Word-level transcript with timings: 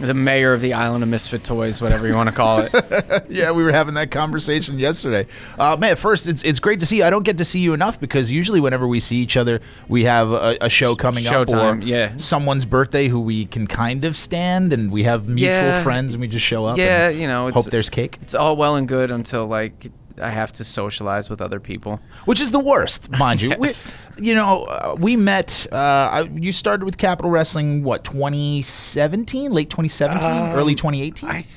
the 0.00 0.12
mayor 0.14 0.52
of 0.52 0.60
the 0.60 0.72
island 0.72 1.04
of 1.04 1.08
misfit 1.08 1.44
toys, 1.44 1.80
whatever 1.80 2.08
you 2.08 2.14
want 2.14 2.28
to 2.28 2.34
call 2.34 2.60
it. 2.60 2.72
Yeah, 3.30 3.52
we 3.52 3.62
were 3.64 3.72
having 3.72 3.94
that 3.94 4.10
conversation 4.10 4.78
yesterday. 4.78 5.26
Uh, 5.58 5.76
man, 5.76 5.96
first, 5.96 6.26
it's 6.26 6.42
it's 6.42 6.58
great 6.60 6.80
to 6.80 6.86
see 6.86 6.98
you. 6.98 7.04
I 7.04 7.10
don't 7.10 7.24
get 7.24 7.38
to 7.38 7.44
see 7.44 7.60
you 7.60 7.74
enough 7.74 8.00
because 8.00 8.30
usually 8.30 8.60
whenever 8.60 8.86
we 8.88 8.98
see 9.00 9.16
each 9.16 9.36
other, 9.36 9.60
we 9.88 10.04
have 10.04 10.30
a, 10.32 10.56
a 10.60 10.68
show 10.68 10.94
coming 10.96 11.26
up 11.26 11.48
or 11.48 11.78
yeah. 11.80 12.16
someone's 12.16 12.64
birthday 12.64 13.08
who 13.08 13.20
we 13.20 13.46
can 13.46 13.66
kind 13.66 14.04
of 14.04 14.16
stand, 14.16 14.72
and 14.72 14.90
we 14.90 15.04
have 15.04 15.28
mutual 15.28 15.52
Yeah. 15.54 15.82
friends, 15.82 16.12
and 16.12 16.20
we 16.20 16.28
just 16.28 16.44
show 16.44 16.64
up. 16.64 16.76
Yeah, 16.76 17.08
and 17.08 17.18
you 17.20 17.26
know, 17.26 17.48
it's- 17.48 17.62
hope 17.64 17.70
there's 17.70 17.88
cake, 17.90 18.18
It's 18.22 18.34
all 18.34 18.56
well 18.56 18.74
and 18.76 18.88
good 18.88 19.10
until 19.10 19.46
like 19.46 19.90
I 20.20 20.30
have 20.30 20.52
to 20.54 20.64
socialize 20.64 21.28
with 21.28 21.40
other 21.40 21.58
people. 21.60 22.00
which 22.24 22.40
is 22.40 22.50
the 22.52 22.58
worst, 22.60 23.10
mind 23.10 23.42
you. 23.42 23.50
Yes. 23.60 23.96
We, 24.18 24.26
you 24.28 24.34
know, 24.34 24.64
uh, 24.64 24.96
we 24.98 25.16
met. 25.16 25.66
Uh, 25.72 25.76
I- 25.76 26.30
you 26.34 26.52
started 26.52 26.84
with 26.84 26.98
Capital 26.98 27.30
Wrestling, 27.30 27.82
what 27.82 28.04
2017, 28.04 29.52
late 29.52 29.70
2017, 29.70 30.52
early 30.56 30.74
2018. 30.74 31.28
Um, 31.28 31.34
I, 31.36 31.42
th- 31.42 31.48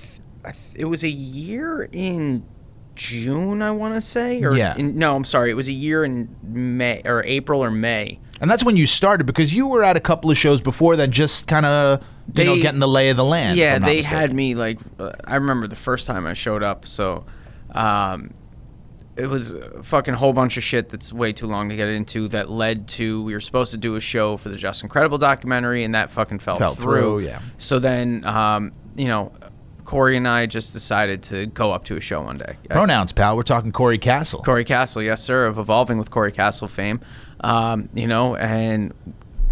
I 0.45 0.51
th- 0.51 0.63
it 0.75 0.85
was 0.85 1.03
a 1.03 1.09
year 1.09 1.87
in 1.91 2.45
June, 2.95 3.61
I 3.61 3.71
want 3.71 3.93
to 3.95 4.01
say, 4.01 4.41
or 4.43 4.55
Yeah. 4.55 4.75
in, 4.75 4.97
no, 4.97 5.15
I'm 5.15 5.23
sorry, 5.23 5.51
it 5.51 5.55
was 5.55 5.67
a 5.67 5.71
year 5.73 6.03
in 6.03 6.35
May 6.43 7.01
or 7.05 7.23
April 7.25 7.63
or 7.63 7.69
May. 7.69 8.19
and 8.41 8.49
that's 8.49 8.63
when 8.63 8.75
you 8.75 8.87
started 8.87 9.25
because 9.25 9.53
you 9.53 9.67
were 9.67 9.83
at 9.83 9.95
a 9.97 9.99
couple 9.99 10.31
of 10.31 10.37
shows 10.37 10.61
before 10.61 10.95
then, 10.95 11.11
just 11.11 11.47
kind 11.47 11.65
of 11.65 12.03
you 12.35 12.43
know 12.43 12.55
getting 12.59 12.79
the 12.79 12.87
lay 12.87 13.09
of 13.09 13.17
the 13.17 13.23
land. 13.23 13.57
Yeah, 13.57 13.77
they 13.79 13.97
mistaken. 13.97 14.17
had 14.17 14.33
me 14.33 14.55
like 14.55 14.79
uh, 14.99 15.11
I 15.25 15.35
remember 15.35 15.67
the 15.67 15.75
first 15.75 16.07
time 16.07 16.25
I 16.25 16.33
showed 16.33 16.63
up, 16.63 16.85
so 16.87 17.23
um 17.71 18.31
it 19.17 19.27
was 19.27 19.51
a 19.51 19.83
fucking 19.83 20.13
whole 20.13 20.33
bunch 20.33 20.57
of 20.57 20.63
shit 20.63 20.89
that's 20.89 21.11
way 21.11 21.33
too 21.33 21.47
long 21.47 21.69
to 21.69 21.75
get 21.75 21.87
into 21.87 22.27
that 22.29 22.49
led 22.49 22.87
to 22.87 23.23
we 23.23 23.33
were 23.33 23.39
supposed 23.39 23.71
to 23.71 23.77
do 23.77 23.95
a 23.95 24.01
show 24.01 24.37
for 24.37 24.49
the 24.49 24.55
Just 24.55 24.83
Incredible 24.83 25.17
documentary 25.17 25.83
and 25.83 25.95
that 25.95 26.11
fucking 26.11 26.39
fell, 26.39 26.57
Fell 26.57 26.75
through, 26.75 27.19
yeah. 27.19 27.41
So 27.57 27.79
then 27.79 28.23
um, 28.25 28.71
you 28.95 29.07
know, 29.07 29.31
Corey 29.87 30.17
and 30.17 30.27
I 30.27 30.45
just 30.45 30.73
decided 30.73 31.23
to 31.23 31.45
go 31.45 31.71
up 31.71 31.85
to 31.85 31.95
a 31.95 32.01
show 32.01 32.21
one 32.21 32.37
day. 32.37 32.57
Yes. 32.63 32.71
Pronouns, 32.71 33.13
pal. 33.13 33.37
We're 33.37 33.43
talking 33.43 33.71
Corey 33.71 33.97
Castle. 33.97 34.43
Corey 34.43 34.65
Castle, 34.65 35.01
yes, 35.01 35.23
sir, 35.23 35.45
of 35.45 35.57
Evolving 35.57 35.97
with 35.97 36.11
Corey 36.11 36.33
Castle 36.33 36.67
fame. 36.67 36.99
Um, 37.39 37.87
you 37.93 38.05
know, 38.05 38.35
and 38.35 38.93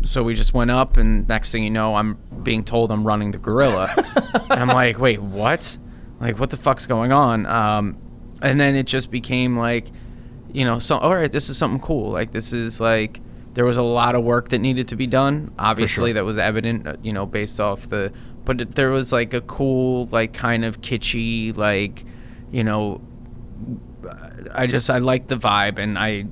so 0.04 0.24
we 0.24 0.36
just 0.36 0.54
went 0.54 0.72
up, 0.72 0.98
and 0.98 1.26
next 1.28 1.54
thing 1.54 1.64
you 1.64 1.70
know, 1.70 1.96
I'm 1.96 2.18
being 2.44 2.66
told 2.66 2.92
I'm 2.92 3.06
running 3.06 3.32
the 3.32 3.38
gorilla. 3.38 3.90
and 4.50 4.60
I'm 4.60 4.68
like, 4.68 5.00
wait, 5.00 5.22
what? 5.22 5.78
Like, 6.20 6.38
what 6.38 6.50
the 6.50 6.58
fuck's 6.58 6.86
going 6.86 7.14
on? 7.14 7.46
Um, 7.46 7.98
and 8.46 8.60
then 8.60 8.76
it 8.76 8.86
just 8.86 9.12
became 9.12 9.58
like, 9.58 9.88
you 10.52 10.64
know, 10.64 10.80
so, 10.80 10.98
all 10.98 11.16
right, 11.16 11.32
this 11.32 11.50
is 11.50 11.58
something 11.58 11.82
cool. 11.82 12.12
Like, 12.12 12.32
this 12.32 12.54
is 12.54 12.80
like, 12.80 13.20
there 13.54 13.66
was 13.66 13.78
a 13.78 13.84
lot 13.84 14.16
of 14.16 14.24
work 14.24 14.50
that 14.50 14.60
needed 14.60 14.88
to 14.90 14.96
be 14.96 15.08
done. 15.08 15.54
Obviously, 15.60 16.10
sure. 16.10 16.14
that 16.14 16.26
was 16.26 16.38
evident, 16.38 16.88
uh, 16.88 16.96
you 17.02 17.12
know, 17.12 17.26
based 17.26 17.60
off 17.60 17.90
the, 17.90 18.14
but 18.46 18.62
it, 18.62 18.76
there 18.76 18.92
was 18.92 19.12
like 19.12 19.34
a 19.34 19.42
cool, 19.42 20.06
like, 20.08 20.34
kind 20.34 20.64
of 20.64 20.82
kitschy, 20.82 21.56
like, 21.58 22.06
you 22.52 22.64
know, 22.64 23.02
I 24.54 24.68
just 24.68 24.90
I 24.90 25.00
like 25.00 25.28
the 25.28 25.36
vibe, 25.36 25.80
and 25.80 25.98
I 25.98 26.26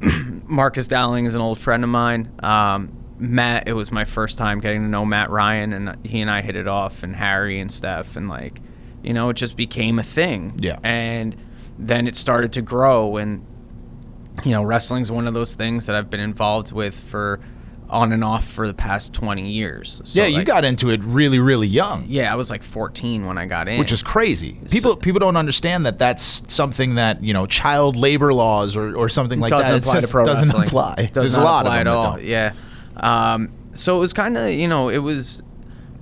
Marcus 0.46 0.86
Dowling 0.86 1.26
is 1.26 1.34
an 1.34 1.40
old 1.40 1.58
friend 1.58 1.82
of 1.84 1.90
mine. 1.90 2.32
Um, 2.42 2.96
Matt, 3.18 3.68
it 3.68 3.72
was 3.72 3.92
my 3.92 4.04
first 4.04 4.38
time 4.38 4.60
getting 4.60 4.82
to 4.82 4.88
know 4.88 5.04
Matt 5.04 5.30
Ryan, 5.30 5.72
and 5.72 6.06
he 6.06 6.20
and 6.20 6.30
I 6.30 6.42
hit 6.42 6.56
it 6.56 6.68
off, 6.68 7.02
and 7.02 7.14
Harry 7.14 7.60
and 7.60 7.70
Steph, 7.70 8.16
and 8.16 8.28
like, 8.28 8.60
you 9.02 9.12
know, 9.12 9.30
it 9.30 9.34
just 9.34 9.56
became 9.56 9.98
a 9.98 10.02
thing. 10.02 10.58
Yeah. 10.60 10.78
And 10.82 11.36
then 11.78 12.06
it 12.06 12.16
started 12.16 12.52
to 12.54 12.62
grow, 12.62 13.16
and 13.16 13.46
you 14.44 14.52
know, 14.52 14.62
wrestling's 14.62 15.10
one 15.10 15.26
of 15.26 15.34
those 15.34 15.54
things 15.54 15.86
that 15.86 15.96
I've 15.96 16.10
been 16.10 16.20
involved 16.20 16.72
with 16.72 16.98
for 16.98 17.40
on 17.88 18.10
and 18.10 18.24
off 18.24 18.46
for 18.46 18.66
the 18.66 18.72
past 18.74 19.12
twenty 19.12 19.50
years. 19.50 20.00
So, 20.04 20.20
yeah, 20.20 20.26
you 20.26 20.38
like, 20.38 20.46
got 20.46 20.64
into 20.64 20.90
it 20.90 21.02
really, 21.04 21.38
really 21.38 21.68
young, 21.68 22.04
Yeah, 22.06 22.32
I 22.32 22.36
was 22.36 22.48
like 22.48 22.62
fourteen 22.62 23.26
when 23.26 23.36
I 23.36 23.46
got 23.46 23.68
in, 23.68 23.78
which 23.78 23.92
is 23.92 24.02
crazy. 24.02 24.58
People 24.70 24.96
people 24.96 25.18
don't 25.18 25.36
understand 25.36 25.84
that 25.86 25.98
that's 25.98 26.42
something 26.48 26.94
that 26.94 27.22
you 27.22 27.34
know 27.34 27.46
child 27.46 27.96
labor 27.96 28.32
laws 28.32 28.76
or, 28.76 28.96
or 28.96 29.08
something 29.08 29.40
like 29.40 29.50
that. 29.50 29.58
doesn't 29.58 29.74
that. 29.82 29.88
apply 29.88 30.00
to 30.00 30.08
pro 30.08 30.24
doesn't 30.24 30.44
wrestling. 30.46 30.68
apply. 30.68 30.94
Does 31.12 31.12
There's 31.12 31.32
not 31.32 31.42
a 31.42 31.44
lot 31.44 31.66
apply 31.66 31.78
of 31.80 31.84
them 31.84 31.92
at 31.92 31.96
all. 31.96 32.20
Yeah. 32.20 32.52
Um, 32.96 33.52
so 33.72 33.96
it 33.96 34.00
was 34.00 34.12
kind 34.12 34.38
of 34.38 34.48
you 34.50 34.68
know 34.68 34.88
it 34.88 34.98
was 34.98 35.42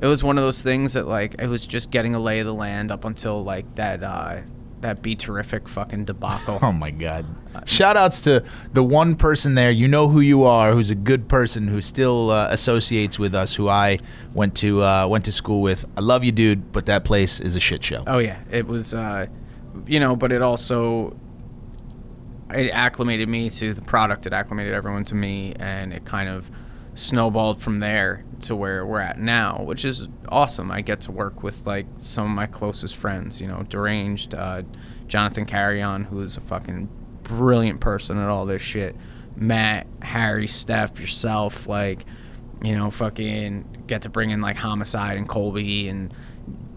it 0.01 0.07
was 0.07 0.25
one 0.25 0.39
of 0.39 0.45
those 0.45 0.63
things 0.63 0.95
that 0.95 1.07
like 1.07 1.37
it 1.39 1.47
was 1.47 1.67
just 1.67 1.91
getting 1.91 2.15
a 2.15 2.19
lay 2.19 2.41
of 2.41 2.47
the 2.47 2.55
land 2.55 2.91
up 2.91 3.05
until 3.05 3.45
like 3.45 3.75
that 3.75 4.03
uh, 4.03 4.41
that 4.81 5.03
be 5.03 5.15
terrific 5.15 5.69
fucking 5.69 6.07
debacle. 6.07 6.59
Oh 6.71 6.73
my 6.73 6.91
God! 6.91 7.27
Shout 7.67 7.97
outs 7.97 8.21
to 8.23 8.43
the 8.73 8.83
one 8.83 9.15
person 9.15 9.55
there. 9.55 9.71
You 9.71 9.89
know 9.89 10.09
who 10.09 10.21
you 10.21 10.45
are. 10.45 10.73
Who's 10.73 10.89
a 10.89 10.95
good 10.95 11.29
person 11.29 11.69
who 11.69 11.83
still 11.83 12.31
uh, 12.31 12.49
associates 12.51 13.19
with 13.19 13.35
us. 13.35 13.55
Who 13.57 13.69
I 13.69 13.99
went 14.33 14.55
to 14.57 14.83
uh, 14.83 15.07
went 15.07 15.27
to 15.27 15.33
school 15.33 15.61
with. 15.61 15.85
I 15.97 16.01
love 16.01 16.25
you, 16.25 16.33
dude, 16.33 16.73
but 16.73 16.87
that 16.87 17.05
place 17.05 17.41
is 17.41 17.55
a 17.55 17.61
shit 17.61 17.85
show. 17.85 18.05
Oh 18.07 18.19
yeah, 18.19 18.39
it 18.51 18.67
was, 18.67 18.95
uh, 18.95 19.27
you 19.87 20.01
know, 20.01 20.17
but 20.17 20.33
it 20.33 20.41
also 20.41 21.15
it 22.55 22.71
acclimated 22.71 23.29
me 23.29 23.51
to 23.51 23.75
the 23.75 23.83
product. 23.83 24.27
It 24.27 24.33
acclimated 24.33 24.73
everyone 24.73 25.05
to 25.05 25.15
me, 25.15 25.55
and 25.59 25.93
it 25.93 26.05
kind 26.07 26.29
of 26.29 26.51
snowballed 26.95 27.63
from 27.63 27.79
there 27.79 28.25
to 28.41 28.57
where 28.57 28.85
we're 28.85 29.01
at 29.01 29.19
now, 29.19 29.63
which 29.63 29.85
is 29.85 30.09
awesome. 30.29 30.71
I 30.71 30.81
get 30.81 31.03
to 31.03 31.13
work 31.13 31.43
with 31.43 31.67
like 31.67 31.87
some 31.97 32.25
of 32.27 32.31
my 32.31 32.47
closest 32.47 32.97
friends. 32.97 33.41
You 33.41 33.49
know, 33.49 33.63
deranged 33.69 34.35
uh, 34.35 34.63
Jonathan 35.09 35.45
Carrion, 35.45 36.05
who's 36.05 36.37
a 36.37 36.41
fucking 36.41 36.89
brilliant 37.23 37.81
person 37.81 38.19
at 38.19 38.29
all 38.29 38.47
this 38.47 38.63
shit. 38.63 38.97
Matt, 39.37 39.87
Harry, 40.03 40.47
Steph, 40.47 41.01
yourself, 41.01 41.67
like, 41.67 42.05
you 42.63 42.77
know, 42.77 42.91
fucking 42.91 43.85
get 43.87 44.03
to 44.03 44.09
bring 44.09 44.31
in 44.31 44.41
like 44.41 44.57
Homicide 44.57 45.17
and 45.17 45.29
Colby 45.29 45.89
and 45.89 46.13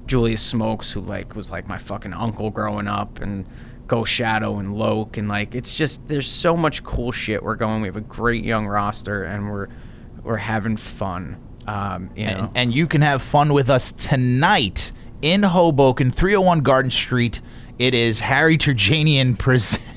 Julius 0.05 0.41
Smokes, 0.41 0.91
who 0.91 1.01
like 1.01 1.35
was 1.35 1.51
like 1.51 1.67
my 1.67 1.77
fucking 1.77 2.13
uncle 2.13 2.49
growing 2.49 2.87
up, 2.87 3.19
and 3.19 3.47
Ghost 3.87 4.11
Shadow 4.11 4.59
and 4.59 4.75
Low 4.75 5.05
Ki, 5.05 5.19
and 5.19 5.29
like 5.29 5.55
it's 5.55 5.73
just 5.73 6.07
there's 6.07 6.29
so 6.29 6.55
much 6.55 6.83
cool 6.83 7.11
shit 7.11 7.43
we're 7.43 7.55
going. 7.55 7.81
We 7.81 7.87
have 7.87 7.97
a 7.97 8.01
great 8.01 8.43
young 8.43 8.65
roster, 8.65 9.23
and 9.23 9.49
we're 9.49 9.67
we're 10.23 10.37
having 10.37 10.77
fun. 10.77 11.37
Um, 11.67 12.09
you 12.15 12.25
know, 12.25 12.31
and, 12.31 12.49
and 12.55 12.73
you 12.73 12.87
can 12.87 13.01
have 13.01 13.21
fun 13.21 13.53
with 13.53 13.69
us 13.69 13.91
tonight 13.91 14.91
in 15.21 15.43
Hoboken, 15.43 16.11
301 16.11 16.59
Garden 16.61 16.91
Street. 16.91 17.41
It 17.79 17.93
is 17.93 18.21
Harry 18.21 18.57
Terjanian 18.57 19.37
presents 19.39 19.92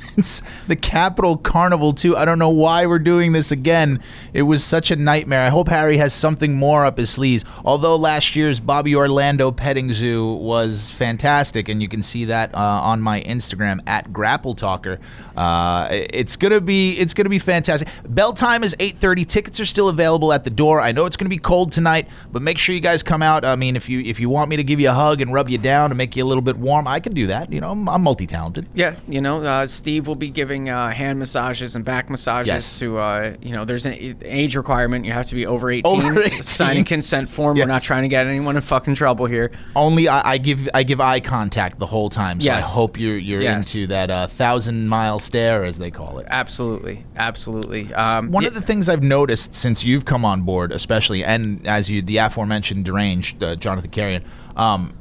the 0.66 0.76
Capital 0.76 1.36
Carnival 1.36 1.92
2. 1.92 2.16
I 2.16 2.24
don't 2.24 2.38
know 2.38 2.50
why 2.50 2.86
we're 2.86 2.98
doing 2.98 3.32
this 3.32 3.52
again. 3.52 4.00
It 4.32 4.42
was 4.42 4.64
such 4.64 4.90
a 4.90 4.96
nightmare. 4.96 5.40
I 5.42 5.48
hope 5.48 5.68
Harry 5.68 5.98
has 5.98 6.14
something 6.14 6.54
more 6.54 6.84
up 6.86 6.96
his 6.98 7.10
sleeves. 7.10 7.44
Although 7.64 7.96
last 7.96 8.34
year's 8.36 8.60
Bobby 8.60 8.94
Orlando 8.94 9.50
Petting 9.50 9.92
Zoo 9.92 10.34
was 10.34 10.90
fantastic, 10.90 11.68
and 11.68 11.82
you 11.82 11.88
can 11.88 12.02
see 12.02 12.24
that 12.26 12.54
uh, 12.54 12.58
on 12.58 13.00
my 13.00 13.20
Instagram 13.22 13.80
at 13.86 14.12
Grapple 14.12 14.54
Talker. 14.54 14.98
Uh, 15.36 15.88
it's 15.90 16.36
gonna 16.36 16.60
be 16.60 16.92
it's 16.92 17.12
gonna 17.12 17.28
be 17.28 17.38
fantastic. 17.38 17.88
Bell 18.08 18.32
time 18.32 18.64
is 18.64 18.74
8:30. 18.80 19.26
Tickets 19.26 19.60
are 19.60 19.66
still 19.66 19.88
available 19.88 20.32
at 20.32 20.44
the 20.44 20.50
door. 20.50 20.80
I 20.80 20.92
know 20.92 21.04
it's 21.04 21.16
gonna 21.16 21.28
be 21.28 21.38
cold 21.38 21.72
tonight, 21.72 22.08
but 22.32 22.40
make 22.40 22.56
sure 22.58 22.74
you 22.74 22.80
guys 22.80 23.02
come 23.02 23.22
out. 23.22 23.44
I 23.44 23.54
mean, 23.56 23.76
if 23.76 23.88
you 23.88 24.00
if 24.00 24.18
you 24.18 24.30
want 24.30 24.48
me 24.48 24.56
to 24.56 24.64
give 24.64 24.80
you 24.80 24.88
a 24.88 24.94
hug 24.94 25.20
and 25.20 25.32
rub 25.32 25.50
you 25.50 25.58
down 25.58 25.90
to 25.90 25.94
make 25.94 26.16
you 26.16 26.24
a 26.24 26.26
little 26.26 26.42
bit 26.42 26.56
warm, 26.56 26.88
I 26.88 27.00
can 27.00 27.12
do 27.12 27.26
that. 27.26 27.52
You 27.52 27.60
know, 27.60 27.72
I'm, 27.72 27.86
I'm 27.88 28.02
multi-talented. 28.02 28.66
yeah, 28.74 28.96
you 29.06 29.20
know, 29.20 29.42
uh, 29.44 29.66
Steve 29.66 30.05
Dave 30.06 30.08
will 30.08 30.14
be 30.14 30.30
giving 30.30 30.70
uh, 30.70 30.90
hand 30.90 31.18
massages 31.18 31.74
and 31.74 31.84
back 31.84 32.08
massages 32.08 32.46
Yes. 32.46 32.78
to, 32.78 32.98
uh, 32.98 33.34
you 33.42 33.50
know, 33.52 33.64
there's 33.64 33.86
an 33.86 34.16
age 34.22 34.54
requirement. 34.56 35.04
You 35.04 35.12
have 35.12 35.26
to 35.26 35.34
be 35.34 35.46
over 35.46 35.68
18. 35.70 35.84
Over 35.84 36.22
18. 36.22 36.42
Sign 36.42 36.76
a 36.78 36.84
consent 36.84 37.28
form. 37.28 37.56
Yes. 37.56 37.66
We're 37.66 37.72
not 37.72 37.82
trying 37.82 38.02
to 38.02 38.08
get 38.08 38.26
anyone 38.26 38.54
in 38.56 38.62
fucking 38.62 38.94
trouble 38.94 39.26
here. 39.26 39.50
Only 39.74 40.08
I, 40.08 40.32
I 40.34 40.38
give 40.38 40.68
I 40.72 40.84
give 40.84 41.00
eye 41.00 41.18
contact 41.20 41.78
the 41.80 41.86
whole 41.86 42.08
time. 42.08 42.40
So 42.40 42.44
Yes. 42.46 42.64
I 42.64 42.68
hope 42.68 42.98
you're 42.98 43.18
you're 43.18 43.40
into 43.42 43.88
that 43.88 44.10
uh, 44.10 44.26
thousand 44.28 44.88
mile 44.88 45.18
stare 45.18 45.64
as 45.64 45.78
they 45.78 45.90
call 45.90 46.18
it. 46.18 46.26
Absolutely. 46.30 47.04
Absolutely. 47.16 47.92
Um, 47.94 48.30
One 48.30 48.44
of 48.44 48.54
the 48.54 48.60
things 48.62 48.88
I've 48.88 49.02
noticed 49.02 49.54
since 49.54 49.84
you've 49.84 50.04
come 50.04 50.24
on 50.24 50.42
board, 50.42 50.70
especially, 50.70 51.24
and 51.24 51.66
as 51.66 51.90
you 51.90 52.00
the 52.02 52.18
aforementioned 52.18 52.84
deranged 52.84 53.42
uh, 53.42 53.56
Jonathan 53.56 53.90
Carrion, 53.90 54.24
um, 54.56 54.94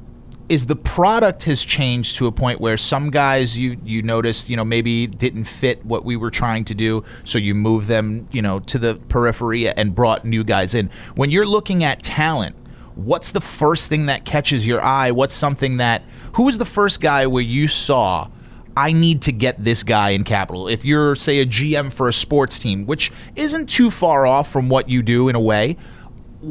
is 0.48 0.68
the 0.68 0.76
product 0.76 1.46
has 1.46 1.64
changed 1.64 2.18
to 2.18 2.28
a 2.28 2.32
point 2.32 2.60
where 2.60 2.78
some 2.78 3.10
guys 3.10 3.58
you 3.58 3.78
you 3.84 4.02
noticed 4.02 4.50
you 4.50 4.56
know 4.56 4.66
maybe 4.66 5.08
didn't 5.08 5.46
fit 5.46 5.84
what 5.86 6.06
we 6.06 6.16
were 6.16 6.32
trying 6.32 6.64
to 6.66 6.76
do, 6.76 7.04
so 7.24 7.38
you 7.38 7.56
move 7.56 7.88
them 7.88 8.28
you 8.32 8.42
know 8.42 8.60
to 8.62 8.78
the 8.78 8.96
periphery 9.10 9.68
and 9.70 9.96
brought 9.96 10.26
new 10.26 10.44
guys 10.44 10.76
in. 10.76 10.90
When 11.16 11.32
you're 11.32 11.46
looking 11.46 11.84
at 11.84 12.04
talent, 12.04 12.56
what's 12.96 13.32
the 13.32 13.42
first 13.42 13.90
thing 13.90 14.06
that 14.06 14.26
catches 14.26 14.66
your 14.66 14.84
eye? 14.84 15.12
What's 15.12 15.36
something 15.36 15.78
that 15.78 16.04
who 16.34 16.44
was 16.44 16.58
the 16.58 16.66
first 16.66 17.02
guy 17.02 17.28
where 17.28 17.44
you 17.44 17.68
saw? 17.68 18.30
I 18.78 18.92
need 18.92 19.22
to 19.22 19.32
get 19.32 19.64
this 19.64 19.84
guy 19.84 20.10
in 20.10 20.26
capital. 20.26 20.68
If 20.68 20.84
you're, 20.84 21.16
say, 21.16 21.40
a 21.40 21.46
GM 21.46 21.94
for 21.94 22.10
a 22.10 22.14
sports 22.14 22.60
team, 22.60 22.86
which 22.86 23.10
isn't 23.38 23.70
too 23.70 23.90
far 23.90 24.26
off 24.28 24.52
from 24.52 24.68
what 24.68 24.90
you 24.90 25.02
do 25.02 25.30
in 25.30 25.36
a 25.36 25.40
way, 25.40 25.78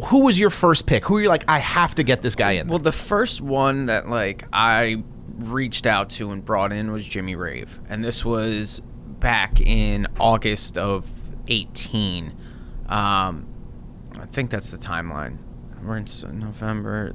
who 0.07 0.25
was 0.25 0.39
your 0.39 0.51
first 0.51 0.87
pick? 0.87 1.05
Who 1.07 1.17
are 1.17 1.21
you 1.21 1.29
like, 1.29 1.45
I 1.49 1.59
have 1.59 1.95
to 1.97 2.03
get 2.03 2.23
this 2.23 2.35
guy 2.35 2.53
in? 2.53 2.69
Well, 2.69 2.79
the 2.79 2.93
first 2.93 3.41
one 3.41 3.87
that 3.87 4.09
like 4.09 4.45
I 4.53 5.03
reached 5.39 5.87
out 5.87 6.11
to 6.11 6.31
and 6.31 6.45
brought 6.45 6.73
in 6.73 6.93
was 6.93 7.05
Jimmy 7.05 7.37
Rave, 7.37 7.79
and 7.89 8.05
this 8.05 8.25
was 8.25 8.81
back 9.21 9.61
in 9.61 10.07
August 10.19 10.79
of 10.79 11.09
eighteen. 11.49 12.37
Um, 12.89 13.47
I 14.19 14.27
think 14.27 14.51
that's 14.51 14.71
the 14.71 14.79
timeline. 14.79 15.39
We're 15.83 15.99
in 15.99 16.07
November, 16.39 17.15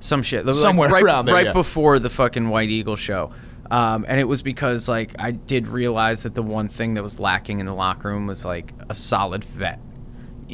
some 0.00 0.22
shit. 0.22 0.46
Like, 0.46 0.54
Somewhere 0.54 0.88
right, 0.88 1.02
around 1.02 1.26
there, 1.26 1.34
right 1.34 1.46
yeah. 1.46 1.52
before 1.52 1.98
the 1.98 2.10
fucking 2.10 2.48
White 2.48 2.70
Eagle 2.70 2.96
show. 2.96 3.32
Um, 3.70 4.04
and 4.06 4.20
it 4.20 4.24
was 4.24 4.42
because 4.42 4.88
like 4.88 5.14
I 5.18 5.30
did 5.32 5.66
realize 5.68 6.22
that 6.24 6.34
the 6.34 6.42
one 6.42 6.68
thing 6.68 6.94
that 6.94 7.02
was 7.02 7.18
lacking 7.18 7.60
in 7.60 7.66
the 7.66 7.74
locker 7.74 8.08
room 8.08 8.26
was 8.26 8.44
like 8.44 8.72
a 8.88 8.94
solid 8.94 9.42
vet. 9.42 9.80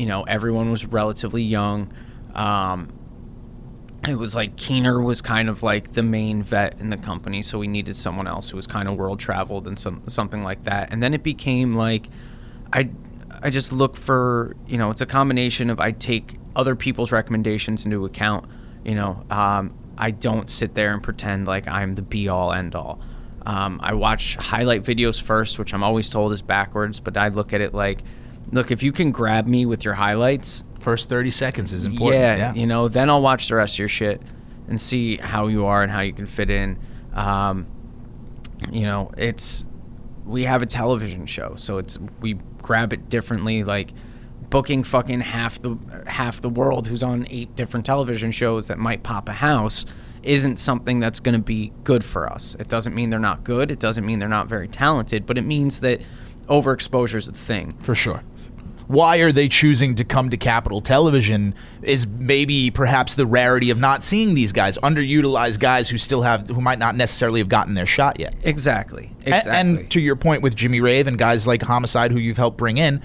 You 0.00 0.06
know, 0.06 0.22
everyone 0.22 0.70
was 0.70 0.86
relatively 0.86 1.42
young. 1.42 1.92
Um, 2.34 2.90
it 4.08 4.14
was 4.14 4.34
like 4.34 4.56
Keener 4.56 4.98
was 5.02 5.20
kind 5.20 5.50
of 5.50 5.62
like 5.62 5.92
the 5.92 6.02
main 6.02 6.42
vet 6.42 6.80
in 6.80 6.88
the 6.88 6.96
company, 6.96 7.42
so 7.42 7.58
we 7.58 7.68
needed 7.68 7.94
someone 7.94 8.26
else 8.26 8.48
who 8.48 8.56
was 8.56 8.66
kind 8.66 8.88
of 8.88 8.96
world 8.96 9.20
traveled 9.20 9.66
and 9.66 9.78
some 9.78 10.02
something 10.08 10.42
like 10.42 10.64
that. 10.64 10.90
And 10.90 11.02
then 11.02 11.12
it 11.12 11.22
became 11.22 11.74
like 11.74 12.08
I 12.72 12.88
I 13.42 13.50
just 13.50 13.74
look 13.74 13.94
for 13.94 14.56
you 14.66 14.78
know 14.78 14.88
it's 14.88 15.02
a 15.02 15.06
combination 15.06 15.68
of 15.68 15.80
I 15.80 15.92
take 15.92 16.38
other 16.56 16.74
people's 16.74 17.12
recommendations 17.12 17.84
into 17.84 18.06
account. 18.06 18.46
You 18.86 18.94
know, 18.94 19.26
um, 19.28 19.74
I 19.98 20.12
don't 20.12 20.48
sit 20.48 20.74
there 20.74 20.94
and 20.94 21.02
pretend 21.02 21.46
like 21.46 21.68
I'm 21.68 21.94
the 21.94 22.00
be 22.00 22.26
all 22.26 22.54
end 22.54 22.74
all. 22.74 23.00
Um, 23.44 23.78
I 23.82 23.92
watch 23.92 24.36
highlight 24.36 24.82
videos 24.82 25.20
first, 25.20 25.58
which 25.58 25.74
I'm 25.74 25.84
always 25.84 26.08
told 26.08 26.32
is 26.32 26.40
backwards, 26.40 27.00
but 27.00 27.18
I 27.18 27.28
look 27.28 27.52
at 27.52 27.60
it 27.60 27.74
like, 27.74 28.02
look, 28.52 28.70
if 28.70 28.82
you 28.82 28.92
can 28.92 29.10
grab 29.12 29.46
me 29.46 29.66
with 29.66 29.84
your 29.84 29.94
highlights, 29.94 30.64
First 30.80 31.08
30 31.10 31.30
seconds 31.30 31.72
is 31.74 31.84
important. 31.84 32.20
yeah, 32.22 32.36
Yeah. 32.36 32.54
you 32.54 32.66
know, 32.66 32.88
then 32.88 33.10
I'll 33.10 33.20
watch 33.20 33.48
the 33.48 33.54
rest 33.56 33.74
of 33.74 33.80
your 33.80 33.88
shit 33.88 34.22
and 34.66 34.80
see 34.80 35.16
how 35.18 35.46
you 35.48 35.66
are 35.66 35.82
and 35.82 35.92
how 35.92 36.00
you 36.00 36.12
can 36.14 36.24
fit 36.26 36.48
in. 36.50 36.78
Um, 37.12 37.66
you 38.70 38.82
know, 38.86 39.10
it's 39.18 39.64
we 40.24 40.44
have 40.44 40.62
a 40.62 40.66
television 40.66 41.26
show, 41.26 41.54
so 41.56 41.78
it's 41.78 41.98
we 42.20 42.34
grab 42.62 42.92
it 42.92 43.08
differently. 43.10 43.62
Like 43.64 43.92
booking 44.48 44.82
fucking 44.82 45.20
half 45.20 45.60
the 45.60 45.76
half 46.06 46.40
the 46.40 46.48
world 46.48 46.86
who's 46.86 47.02
on 47.02 47.26
eight 47.30 47.54
different 47.56 47.84
television 47.86 48.30
shows 48.30 48.68
that 48.68 48.78
might 48.78 49.02
pop 49.02 49.28
a 49.28 49.32
house 49.32 49.84
isn't 50.22 50.58
something 50.58 50.98
that's 51.00 51.20
going 51.20 51.34
to 51.34 51.38
be 51.42 51.72
good 51.84 52.04
for 52.04 52.30
us. 52.30 52.54
It 52.58 52.68
doesn't 52.68 52.94
mean 52.94 53.10
they're 53.10 53.18
not 53.20 53.44
good. 53.44 53.70
It 53.70 53.80
doesn't 53.80 54.04
mean 54.04 54.18
they're 54.18 54.28
not 54.28 54.48
very 54.48 54.68
talented, 54.68 55.24
but 55.26 55.38
it 55.38 55.42
means 55.46 55.80
that 55.80 56.00
overexposure 56.46 57.16
is 57.16 57.28
a 57.28 57.32
thing. 57.32 57.72
For 57.82 57.94
sure. 57.94 58.22
Why 58.90 59.18
are 59.18 59.30
they 59.30 59.46
choosing 59.46 59.94
to 59.94 60.04
come 60.04 60.30
to 60.30 60.36
Capital 60.36 60.80
Television 60.80 61.54
is 61.80 62.08
maybe 62.08 62.72
perhaps 62.72 63.14
the 63.14 63.24
rarity 63.24 63.70
of 63.70 63.78
not 63.78 64.02
seeing 64.02 64.34
these 64.34 64.50
guys, 64.50 64.76
underutilized 64.78 65.60
guys 65.60 65.88
who 65.88 65.96
still 65.96 66.22
have, 66.22 66.48
who 66.48 66.60
might 66.60 66.80
not 66.80 66.96
necessarily 66.96 67.38
have 67.38 67.48
gotten 67.48 67.74
their 67.74 67.86
shot 67.86 68.18
yet. 68.18 68.34
Exactly. 68.42 69.12
Exactly. 69.24 69.52
And, 69.52 69.88
to 69.92 70.00
your 70.00 70.16
point 70.16 70.42
with 70.42 70.56
Jimmy 70.56 70.80
Rave 70.80 71.06
and 71.06 71.16
guys 71.16 71.46
like 71.46 71.62
Homicide, 71.62 72.10
who 72.10 72.18
you've 72.18 72.36
helped 72.36 72.56
bring 72.58 72.78
in, 72.78 73.00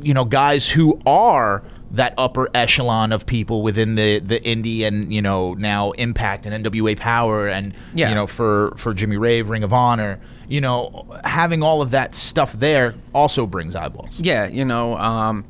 you 0.00 0.14
know, 0.14 0.24
guys 0.24 0.66
who 0.66 0.98
are 1.04 1.62
that 1.90 2.12
upper 2.18 2.48
echelon 2.54 3.12
of 3.12 3.24
people 3.24 3.62
within 3.62 3.94
the 3.94 4.18
the 4.18 4.38
indie 4.40 4.82
and 4.86 5.12
you 5.12 5.22
know 5.22 5.54
now 5.54 5.92
Impact 5.92 6.44
and 6.46 6.64
NWA 6.64 6.96
Power 6.98 7.48
and 7.48 7.72
Yeah. 7.94 8.10
you 8.10 8.14
know 8.14 8.26
for 8.26 8.74
for 8.76 8.92
Jimmy 8.92 9.16
Rave, 9.16 9.48
Ring 9.48 9.62
of 9.62 9.72
Honor, 9.72 10.20
you 10.48 10.60
know, 10.60 11.06
having 11.24 11.62
all 11.62 11.80
of 11.82 11.90
that 11.92 12.14
stuff 12.14 12.52
there 12.52 12.94
also 13.14 13.46
brings 13.46 13.74
eyeballs. 13.74 14.18
Yeah, 14.20 14.48
you 14.48 14.64
know, 14.64 14.96
um, 14.98 15.44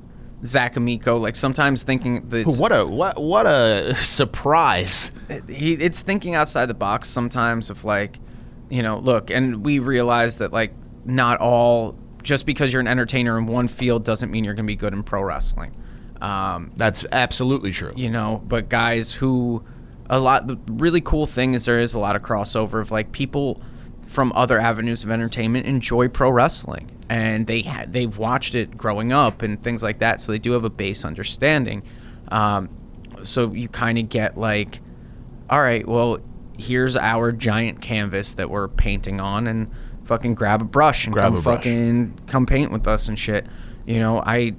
Zach 0.45 0.77
Amico. 0.77 1.17
Like 1.17 1.35
sometimes 1.37 1.83
thinking 1.83 2.29
that 2.29 2.47
What 2.47 2.71
a 2.73 2.85
what 2.87 3.21
what 3.21 3.47
a 3.47 3.95
surprise! 4.33 5.11
he, 5.49 5.73
it's 5.75 6.01
thinking 6.01 6.35
outside 6.35 6.67
the 6.67 6.75
box. 6.75 7.09
Sometimes 7.09 7.71
of 7.71 7.85
like, 7.85 8.19
you 8.69 8.83
know, 8.83 8.99
look, 8.99 9.31
and 9.31 9.65
we 9.65 9.79
realize 9.81 10.39
that 10.39 10.53
like 10.53 10.73
not 11.05 11.39
all 11.41 11.97
just 12.23 12.47
because 12.47 12.73
you're 12.73 12.81
an 12.81 12.87
entertainer 12.87 13.39
in 13.39 13.47
one 13.47 13.67
field 13.69 14.05
doesn't 14.05 14.31
mean 14.31 14.45
you're 14.45 14.55
going 14.55 14.67
to 14.67 14.71
be 14.71 14.77
good 14.77 14.93
in 14.93 15.03
pro 15.03 15.23
wrestling. 15.23 15.75
Um, 16.21 16.71
That's 16.77 17.05
absolutely 17.13 17.73
true. 17.73 17.93
you 17.97 18.11
know, 18.11 18.43
but 18.47 18.69
guys 18.69 19.13
who 19.13 19.63
a 20.11 20.19
lot 20.19 20.47
the 20.47 20.59
really 20.73 21.01
cool 21.01 21.27
thing 21.27 21.55
is 21.55 21.65
there 21.67 21.79
is 21.79 21.95
a 21.95 21.99
lot 21.99 22.17
of 22.17 22.23
crossover 22.23 22.81
of 22.81 22.91
like 22.91 23.13
people 23.13 23.61
from 24.07 24.33
other 24.35 24.59
avenues 24.59 25.05
of 25.05 25.11
entertainment 25.11 25.67
enjoy 25.67 26.09
pro 26.09 26.31
wrestling 26.31 26.91
and 27.11 27.47
they 27.47 27.61
ha- 27.61 27.85
they've 27.87 28.17
watched 28.17 28.55
it 28.55 28.75
growing 28.77 29.13
up 29.13 29.43
and 29.43 29.63
things 29.63 29.83
like 29.83 29.99
that 29.99 30.19
so 30.19 30.33
they 30.33 30.39
do 30.39 30.53
have 30.53 30.65
a 30.65 30.71
base 30.71 31.05
understanding 31.05 31.83
um, 32.33 32.71
so 33.23 33.53
you 33.53 33.69
kind 33.69 33.99
of 33.99 34.09
get 34.09 34.39
like 34.39 34.81
all 35.51 35.61
right 35.61 35.87
well 35.87 36.19
here's 36.59 36.97
our 36.97 37.31
giant 37.31 37.83
canvas 37.83 38.33
that 38.35 38.49
we're 38.49 38.67
painting 38.69 39.21
on 39.21 39.47
and 39.47 39.71
fucking 40.05 40.35
grab 40.35 40.63
a 40.63 40.65
brush 40.65 41.05
and 41.05 41.13
Grab 41.13 41.33
come 41.33 41.39
a 41.39 41.43
brush. 41.43 41.57
fucking 41.59 42.19
come 42.27 42.47
paint 42.47 42.73
with 42.73 42.89
us 42.89 43.09
and 43.09 43.19
shit 43.19 43.47
you 43.87 43.99
know 43.99 44.21
i 44.25 44.55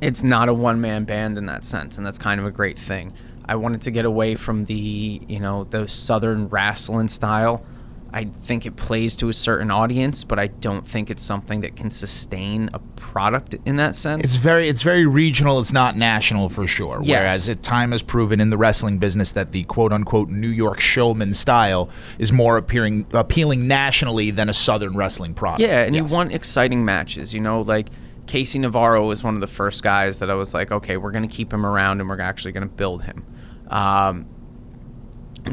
it's 0.00 0.22
not 0.22 0.48
a 0.48 0.54
one 0.54 0.80
man 0.80 1.04
band 1.04 1.38
in 1.38 1.46
that 1.46 1.64
sense, 1.64 1.96
and 1.98 2.06
that's 2.06 2.18
kind 2.18 2.40
of 2.40 2.46
a 2.46 2.50
great 2.50 2.78
thing. 2.78 3.12
I 3.46 3.56
wanted 3.56 3.82
to 3.82 3.90
get 3.90 4.04
away 4.04 4.34
from 4.34 4.66
the 4.66 5.22
you 5.26 5.40
know 5.40 5.64
the 5.64 5.88
southern 5.88 6.48
wrestling 6.48 7.08
style. 7.08 7.64
I 8.10 8.24
think 8.42 8.64
it 8.64 8.74
plays 8.76 9.16
to 9.16 9.28
a 9.28 9.34
certain 9.34 9.70
audience, 9.70 10.24
but 10.24 10.38
I 10.38 10.46
don't 10.46 10.88
think 10.88 11.10
it's 11.10 11.22
something 11.22 11.60
that 11.60 11.76
can 11.76 11.90
sustain 11.90 12.70
a 12.72 12.78
product 12.96 13.54
in 13.66 13.76
that 13.76 13.94
sense. 13.94 14.24
It's 14.24 14.36
very 14.36 14.66
it's 14.68 14.80
very 14.82 15.04
regional. 15.04 15.60
It's 15.60 15.74
not 15.74 15.94
national 15.94 16.48
for 16.48 16.66
sure. 16.66 17.00
Yes. 17.02 17.18
Whereas 17.20 17.48
it, 17.50 17.62
time 17.62 17.92
has 17.92 18.02
proven 18.02 18.40
in 18.40 18.48
the 18.48 18.56
wrestling 18.56 18.96
business 18.98 19.32
that 19.32 19.52
the 19.52 19.64
quote 19.64 19.92
unquote 19.92 20.30
New 20.30 20.48
York 20.48 20.80
showman 20.80 21.34
style 21.34 21.90
is 22.18 22.32
more 22.32 22.56
appearing 22.56 23.06
appealing 23.12 23.68
nationally 23.68 24.30
than 24.30 24.48
a 24.48 24.54
southern 24.54 24.96
wrestling 24.96 25.34
product. 25.34 25.60
Yeah, 25.60 25.82
and 25.82 25.94
Yes. 25.94 26.10
you 26.10 26.16
want 26.16 26.32
exciting 26.32 26.86
matches. 26.86 27.34
You 27.34 27.40
know, 27.40 27.60
like 27.60 27.88
KC 28.28 28.60
Navarro 28.60 29.06
was 29.06 29.24
one 29.24 29.34
of 29.34 29.40
the 29.40 29.46
first 29.46 29.82
guys 29.82 30.18
that 30.20 30.30
I 30.30 30.34
was 30.34 30.54
like, 30.54 30.70
okay, 30.70 30.96
we're 30.96 31.10
going 31.10 31.28
to 31.28 31.34
keep 31.34 31.52
him 31.52 31.66
around 31.66 32.00
and 32.00 32.08
we're 32.08 32.20
actually 32.20 32.52
going 32.52 32.68
to 32.68 32.74
build 32.74 33.02
him. 33.02 33.24
Um, 33.68 34.26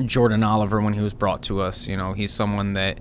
Jordan 0.06 0.44
Oliver, 0.44 0.82
when 0.82 0.94
he 0.94 1.00
was 1.00 1.14
brought 1.14 1.42
to 1.44 1.62
us, 1.62 1.88
you 1.88 1.96
know, 1.96 2.14
he's 2.14 2.32
someone 2.32 2.74
that, 2.74 3.00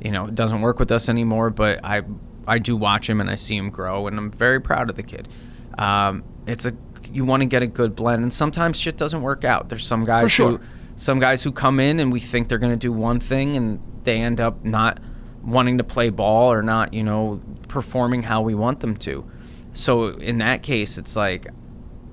you 0.00 0.12
know, 0.12 0.28
doesn't 0.28 0.60
work 0.60 0.78
with 0.78 0.92
us 0.92 1.08
anymore, 1.08 1.50
but 1.50 1.84
I, 1.84 2.02
I 2.46 2.58
do 2.58 2.76
watch 2.76 3.10
him 3.10 3.20
and 3.20 3.28
I 3.28 3.34
see 3.34 3.56
him 3.56 3.70
grow, 3.70 4.06
and 4.06 4.16
I'm 4.16 4.30
very 4.30 4.60
proud 4.60 4.88
of 4.88 4.96
the 4.96 5.02
kid. 5.02 5.28
Um, 5.76 6.22
it's 6.46 6.64
a 6.64 6.72
you 7.12 7.24
want 7.24 7.40
to 7.40 7.46
get 7.46 7.62
a 7.62 7.66
good 7.66 7.94
blend, 7.94 8.22
and 8.22 8.32
sometimes 8.32 8.78
shit 8.78 8.96
doesn't 8.96 9.22
work 9.22 9.44
out. 9.44 9.68
There's 9.68 9.86
some 9.86 10.04
guys 10.04 10.30
sure. 10.30 10.58
who 10.58 10.60
some 10.96 11.18
guys 11.18 11.42
who 11.42 11.52
come 11.52 11.78
in 11.78 12.00
and 12.00 12.12
we 12.12 12.20
think 12.20 12.48
they're 12.48 12.58
going 12.58 12.72
to 12.72 12.76
do 12.76 12.90
one 12.92 13.20
thing 13.20 13.54
and 13.54 13.80
they 14.04 14.18
end 14.18 14.40
up 14.40 14.64
not 14.64 14.98
wanting 15.46 15.78
to 15.78 15.84
play 15.84 16.10
ball 16.10 16.52
or 16.52 16.62
not, 16.62 16.92
you 16.92 17.02
know, 17.04 17.40
performing 17.68 18.22
how 18.24 18.42
we 18.42 18.54
want 18.54 18.80
them 18.80 18.96
to. 18.96 19.24
So 19.72 20.08
in 20.08 20.38
that 20.38 20.62
case, 20.62 20.98
it's 20.98 21.14
like, 21.16 21.46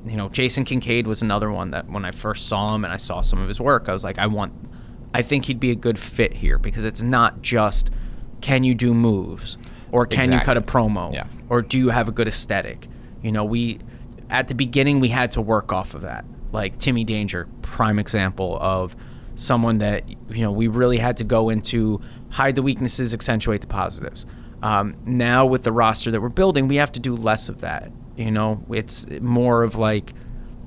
you 0.06 0.16
know, 0.18 0.30
Jason 0.30 0.66
Kincaid 0.66 1.08
was 1.08 1.22
another 1.22 1.52
one 1.52 1.72
that 1.72 1.90
when 1.90 2.06
I 2.06 2.12
first 2.12 2.48
saw 2.48 2.76
him 2.76 2.84
and 2.84 2.94
I 2.94 2.98
saw 2.98 3.22
some 3.22 3.40
of 3.42 3.48
his 3.48 3.60
work, 3.60 3.90
I 3.90 3.94
was 3.94 4.04
like, 4.04 4.20
I 4.20 4.28
want, 4.28 4.54
I 5.14 5.22
think 5.22 5.46
he'd 5.46 5.60
be 5.60 5.72
a 5.72 5.76
good 5.76 5.98
fit 5.98 6.34
here 6.34 6.58
because 6.58 6.84
it's 6.84 7.02
not 7.02 7.42
just 7.42 7.90
can 8.42 8.64
you 8.64 8.76
do 8.76 8.94
moves 8.94 9.58
or 9.92 10.06
can 10.06 10.32
you 10.32 10.40
cut 10.40 10.58
a 10.58 10.62
promo 10.62 11.14
Yeah. 11.14 11.26
or 11.50 11.62
do 11.62 11.78
you 11.78 11.90
have 11.90 12.10
a 12.10 12.12
good 12.12 12.28
aesthetic? 12.28 12.88
You 13.22 13.32
know, 13.32 13.46
we 13.46 13.80
at 14.30 14.48
the 14.50 14.56
beginning 14.56 15.00
we 15.00 15.08
had 15.10 15.32
to 15.32 15.42
work 15.42 15.72
off 15.72 15.94
of 15.94 16.02
that. 16.02 16.26
Like 16.52 16.78
Timmy 16.78 17.04
Danger, 17.04 17.48
prime 17.62 17.98
example 18.00 18.58
of 18.60 18.96
someone 19.36 19.78
that 19.80 20.08
you 20.30 20.42
know 20.44 20.52
we 20.52 20.68
really 20.68 20.98
had 20.98 21.18
to 21.18 21.24
go 21.24 21.50
into 21.50 22.02
hide 22.34 22.56
the 22.56 22.62
weaknesses, 22.62 23.14
accentuate 23.14 23.62
the 23.62 23.68
positives. 23.68 24.26
Um, 24.62 24.96
now 25.06 25.46
with 25.46 25.64
the 25.64 25.72
roster 25.72 26.12
that 26.12 26.22
we're 26.22 26.30
building, 26.30 26.68
we 26.68 26.78
have 26.78 26.92
to 26.94 27.00
do 27.00 27.16
less 27.16 27.50
of 27.50 27.62
that. 27.62 27.92
You 28.18 28.32
know, 28.32 28.64
it's 28.70 29.08
more 29.22 29.64
of 29.64 29.76
like 29.76 30.14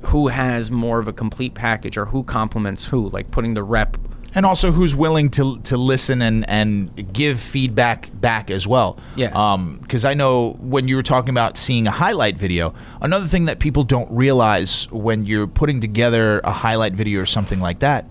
who 0.06 0.28
has 0.28 0.70
more 0.70 0.99
of 0.99 1.08
a 1.08 1.12
complete 1.12 1.54
package 1.54 1.96
or 1.96 2.06
who 2.06 2.23
complements 2.23 2.87
who, 2.87 3.08
like 3.08 3.30
putting 3.30 3.54
the 3.54 3.62
rep 3.62 3.96
and 4.35 4.44
also 4.44 4.70
who's 4.70 4.94
willing 4.94 5.30
to 5.30 5.58
to 5.61 5.76
listen 5.76 6.20
and 6.20 6.49
and 6.49 7.12
give 7.12 7.40
feedback 7.40 8.11
back 8.20 8.50
as 8.50 8.66
well. 8.66 8.99
Yeah. 9.16 9.30
Um, 9.35 9.78
because 9.80 10.04
I 10.04 10.14
know 10.14 10.52
when 10.61 10.88
you 10.88 10.96
were 10.96 11.02
talking 11.02 11.30
about 11.30 11.56
seeing 11.56 11.87
a 11.87 11.90
highlight 11.90 12.37
video, 12.37 12.75
another 13.00 13.26
thing 13.26 13.46
that 13.46 13.58
people 13.58 13.82
don't 13.82 14.11
realize 14.11 14.90
when 14.92 15.25
you're 15.25 15.46
putting 15.46 15.80
together 15.80 16.40
a 16.40 16.52
highlight 16.52 16.92
video 16.92 17.20
or 17.20 17.26
something 17.26 17.61
like 17.61 17.78
that, 17.80 18.04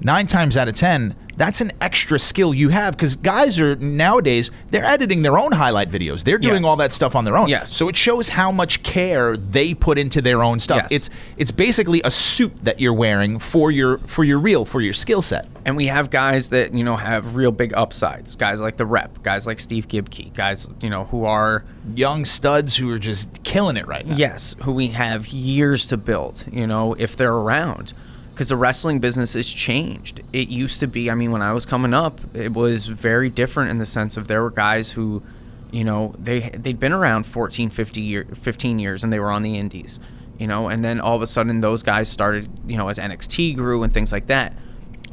nine 0.00 0.26
times 0.26 0.56
out 0.56 0.68
of 0.68 0.74
ten, 0.74 1.14
that's 1.38 1.60
an 1.60 1.70
extra 1.82 2.18
skill 2.18 2.54
you 2.54 2.70
have 2.70 2.96
because 2.96 3.14
guys 3.16 3.60
are 3.60 3.76
nowadays 3.76 4.50
they're 4.70 4.84
editing 4.86 5.20
their 5.20 5.38
own 5.38 5.52
highlight 5.52 5.90
videos. 5.90 6.24
They're 6.24 6.38
doing 6.38 6.62
Yes. 6.62 6.64
all 6.64 6.76
that 6.76 6.94
stuff 6.94 7.14
on 7.14 7.26
their 7.26 7.36
own. 7.36 7.48
Yes. 7.48 7.70
So 7.70 7.90
it 7.90 7.96
shows 7.96 8.30
how 8.30 8.50
much 8.50 8.82
care 8.82 9.36
they 9.36 9.74
put 9.74 9.98
into 9.98 10.22
their 10.22 10.42
own 10.42 10.60
stuff. 10.60 10.86
Yes. 10.90 10.92
It's 10.92 11.10
it's 11.36 11.50
basically 11.50 12.00
a 12.04 12.10
suit 12.10 12.52
that 12.64 12.80
you're 12.80 12.94
wearing 12.94 13.38
for 13.38 13.70
your 13.70 13.98
for 14.06 14.24
your 14.24 14.38
reel 14.38 14.64
for 14.64 14.80
your 14.80 14.94
skill 14.94 15.20
set. 15.20 15.46
And 15.66 15.76
we 15.76 15.88
have 15.88 16.08
guys 16.10 16.48
that, 16.50 16.72
you 16.72 16.84
know, 16.84 16.96
have 16.96 17.34
real 17.34 17.50
big 17.52 17.74
upsides. 17.74 18.34
Guys 18.36 18.58
like 18.60 18.78
the 18.78 18.86
rep, 18.86 19.22
guys 19.22 19.46
like 19.46 19.60
Steve 19.60 19.88
Gibkey, 19.88 20.32
guys, 20.32 20.68
you 20.80 20.88
know, 20.88 21.04
who 21.04 21.26
are 21.26 21.64
young 21.94 22.24
studs 22.24 22.76
who 22.76 22.90
are 22.92 22.98
just 23.00 23.42
killing 23.42 23.76
it 23.76 23.86
right 23.86 24.06
now. 24.06 24.16
Yes, 24.16 24.54
who 24.62 24.72
we 24.72 24.88
have 24.88 25.26
years 25.26 25.86
to 25.88 25.96
build, 25.98 26.44
you 26.50 26.66
know, 26.66 26.94
if 26.94 27.14
they're 27.16 27.34
around. 27.34 27.92
Because 28.36 28.50
the 28.50 28.56
wrestling 28.56 29.00
business 29.00 29.32
has 29.32 29.48
changed. 29.48 30.20
It 30.30 30.48
used 30.48 30.80
to 30.80 30.86
be, 30.86 31.10
I 31.10 31.14
mean, 31.14 31.30
when 31.30 31.40
I 31.40 31.54
was 31.54 31.64
coming 31.64 31.94
up, 31.94 32.20
it 32.36 32.52
was 32.52 32.84
very 32.84 33.30
different 33.30 33.70
in 33.70 33.78
the 33.78 33.86
sense 33.86 34.18
of 34.18 34.28
there 34.28 34.42
were 34.42 34.50
guys 34.50 34.90
who, 34.90 35.22
you 35.70 35.82
know, 35.82 36.14
they 36.18 36.50
they'd 36.50 36.78
been 36.78 36.92
around 36.92 37.24
14, 37.24 37.70
50 37.70 38.00
year, 38.02 38.26
15 38.34 38.78
years 38.78 39.02
and 39.02 39.10
they 39.10 39.18
were 39.18 39.30
on 39.30 39.40
the 39.40 39.56
indies, 39.56 39.98
you 40.38 40.46
know, 40.46 40.68
and 40.68 40.84
then 40.84 41.00
all 41.00 41.16
of 41.16 41.22
a 41.22 41.26
sudden 41.26 41.62
those 41.62 41.82
guys 41.82 42.10
started, 42.10 42.50
you 42.66 42.76
know, 42.76 42.88
as 42.88 42.98
NXT 42.98 43.56
grew 43.56 43.82
and 43.82 43.90
things 43.90 44.12
like 44.12 44.26
that. 44.26 44.52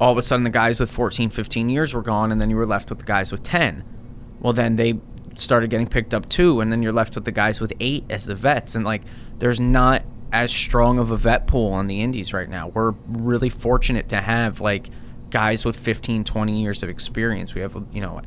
All 0.02 0.12
of 0.12 0.18
a 0.18 0.22
sudden 0.22 0.44
the 0.44 0.50
guys 0.50 0.82
with 0.82 0.92
14, 0.92 1.30
15 1.30 1.70
years 1.70 1.94
were 1.94 2.02
gone 2.02 2.30
and 2.30 2.42
then 2.42 2.50
you 2.50 2.58
were 2.58 2.66
left 2.66 2.90
with 2.90 3.00
the 3.00 3.06
guys 3.06 3.32
with 3.32 3.42
10. 3.42 3.86
Well, 4.42 4.52
then 4.52 4.76
they 4.76 5.00
started 5.36 5.70
getting 5.70 5.88
picked 5.88 6.14
up 6.14 6.30
too, 6.30 6.62
and 6.62 6.72
then 6.72 6.84
you're 6.84 6.92
left 6.92 7.16
with 7.16 7.26
the 7.26 7.32
guys 7.32 7.60
with 7.60 7.74
eight 7.80 8.06
as 8.10 8.26
the 8.26 8.36
vets, 8.36 8.76
and 8.76 8.86
like 8.86 9.02
there's 9.40 9.60
not 9.60 10.04
as 10.34 10.52
strong 10.52 10.98
of 10.98 11.12
a 11.12 11.18
vet 11.18 11.48
pool 11.48 11.72
on 11.72 11.88
the 11.88 12.02
indies 12.02 12.34
right 12.34 12.50
now. 12.50 12.68
We're 12.68 12.96
really 13.08 13.50
fortunate 13.50 14.10
to 14.10 14.20
have 14.20 14.60
like 14.60 14.90
guys 15.30 15.64
with 15.64 15.78
15, 15.78 16.24
20 16.24 16.62
years 16.62 16.84
of 16.84 16.90
experience. 16.90 17.54
We 17.54 17.62
have 17.62 17.78
you 17.94 18.02
know 18.02 18.22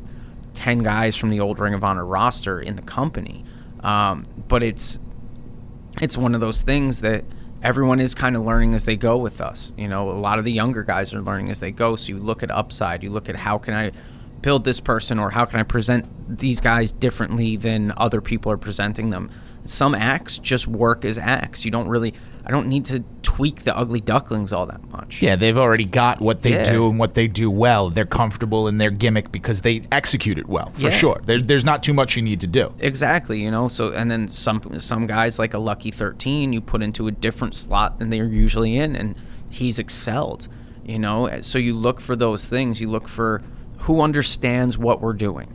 10 0.55 0.79
guys 0.79 1.17
from 1.17 1.31
the 1.31 1.41
old 1.41 1.59
Ring 1.59 1.75
of 1.75 1.85
Honor 1.85 2.07
roster 2.07 2.61
in 2.61 2.77
the 2.77 2.83
company, 2.83 3.45
um, 3.81 4.27
but 4.49 4.63
it's 4.63 5.01
it's 6.01 6.17
one 6.17 6.35
of 6.35 6.41
those 6.41 6.63
things 6.63 7.01
that 7.01 7.25
everyone 7.63 7.99
is 7.99 8.15
kind 8.15 8.37
of 8.37 8.45
learning 8.45 8.75
as 8.75 8.85
they 8.85 8.97
go 8.97 9.17
with 9.17 9.41
us. 9.41 9.73
You 9.77 9.89
know, 9.89 10.11
a 10.11 10.13
lot 10.13 10.39
of 10.39 10.45
the 10.45 10.53
younger 10.53 10.85
guys 10.85 11.13
are 11.13 11.21
learning 11.21 11.51
as 11.51 11.59
they 11.59 11.73
go. 11.73 11.97
So 11.97 12.09
you 12.09 12.19
look 12.19 12.43
at 12.43 12.51
upside, 12.51 13.03
you 13.03 13.11
look 13.11 13.29
at 13.29 13.35
how 13.35 13.59
can 13.59 13.75
I 13.75 13.91
build 14.43 14.65
this 14.65 14.79
person 14.79 15.19
or 15.19 15.31
how 15.31 15.45
can 15.45 15.59
I 15.59 15.65
present 15.65 16.07
these 16.39 16.61
guys 16.61 16.93
differently 16.93 17.57
than 17.57 17.93
other 17.97 18.21
people 18.21 18.53
are 18.53 18.57
presenting 18.57 19.11
them. 19.11 19.31
Some 19.67 19.95
acts 19.95 20.39
just 20.39 20.67
work 20.67 21.05
as 21.05 21.19
acts. 21.19 21.65
You 21.65 21.71
don't 21.71 21.89
really 21.89 22.15
I 22.49 22.51
don't 22.53 22.69
need 22.69 22.85
to 22.87 23.03
tweak 23.25 23.65
the 23.65 23.77
ugly 23.77 24.01
ducklings 24.01 24.53
all 24.53 24.67
that 24.67 24.89
much. 24.91 25.21
Yeah, 25.21 25.35
they've 25.35 25.59
already 25.59 25.85
got 25.85 26.21
what 26.21 26.43
they 26.43 26.53
Yeah. 26.53 26.71
do 26.71 26.89
and 26.89 26.97
what 26.97 27.15
they 27.15 27.27
do 27.27 27.51
well. 27.51 27.91
They're 27.91 28.07
comfortable 28.07 28.69
in 28.69 28.79
their 28.79 28.93
gimmick 28.93 29.33
because 29.33 29.63
they 29.63 29.83
execute 29.91 30.39
it 30.39 30.49
well, 30.49 30.71
for 30.75 30.83
Yeah. 30.83 30.91
sure. 30.91 31.21
There, 31.27 31.41
there's 31.41 31.65
not 31.65 31.83
too 31.83 31.93
much 31.93 32.15
you 32.15 32.23
need 32.23 32.39
to 32.43 32.47
do. 32.47 32.73
Exactly, 32.79 33.43
you 33.43 33.51
know. 33.51 33.67
So 33.67 33.91
and 33.91 34.09
then 34.11 34.29
some 34.29 34.79
some 34.79 35.09
guys 35.09 35.41
like 35.41 35.55
a 35.55 35.59
Lucky 35.59 35.91
Thirteen, 35.91 36.53
you 36.53 36.61
put 36.61 36.83
into 36.83 37.09
a 37.09 37.11
different 37.11 37.55
slot 37.57 37.99
than 37.99 38.11
they're 38.11 38.27
usually 38.29 38.77
in, 38.77 38.95
and 38.95 39.17
he's 39.51 39.81
excelled. 39.81 40.47
You 40.85 41.01
know, 41.01 41.29
so 41.41 41.59
you 41.59 41.75
look 41.75 42.01
for 42.01 42.15
those 42.15 42.47
things. 42.47 42.81
You 42.81 42.89
look 42.89 43.09
for 43.09 43.43
who 43.79 44.01
understands 44.01 44.79
what 44.79 45.01
we're 45.01 45.15
doing. 45.15 45.49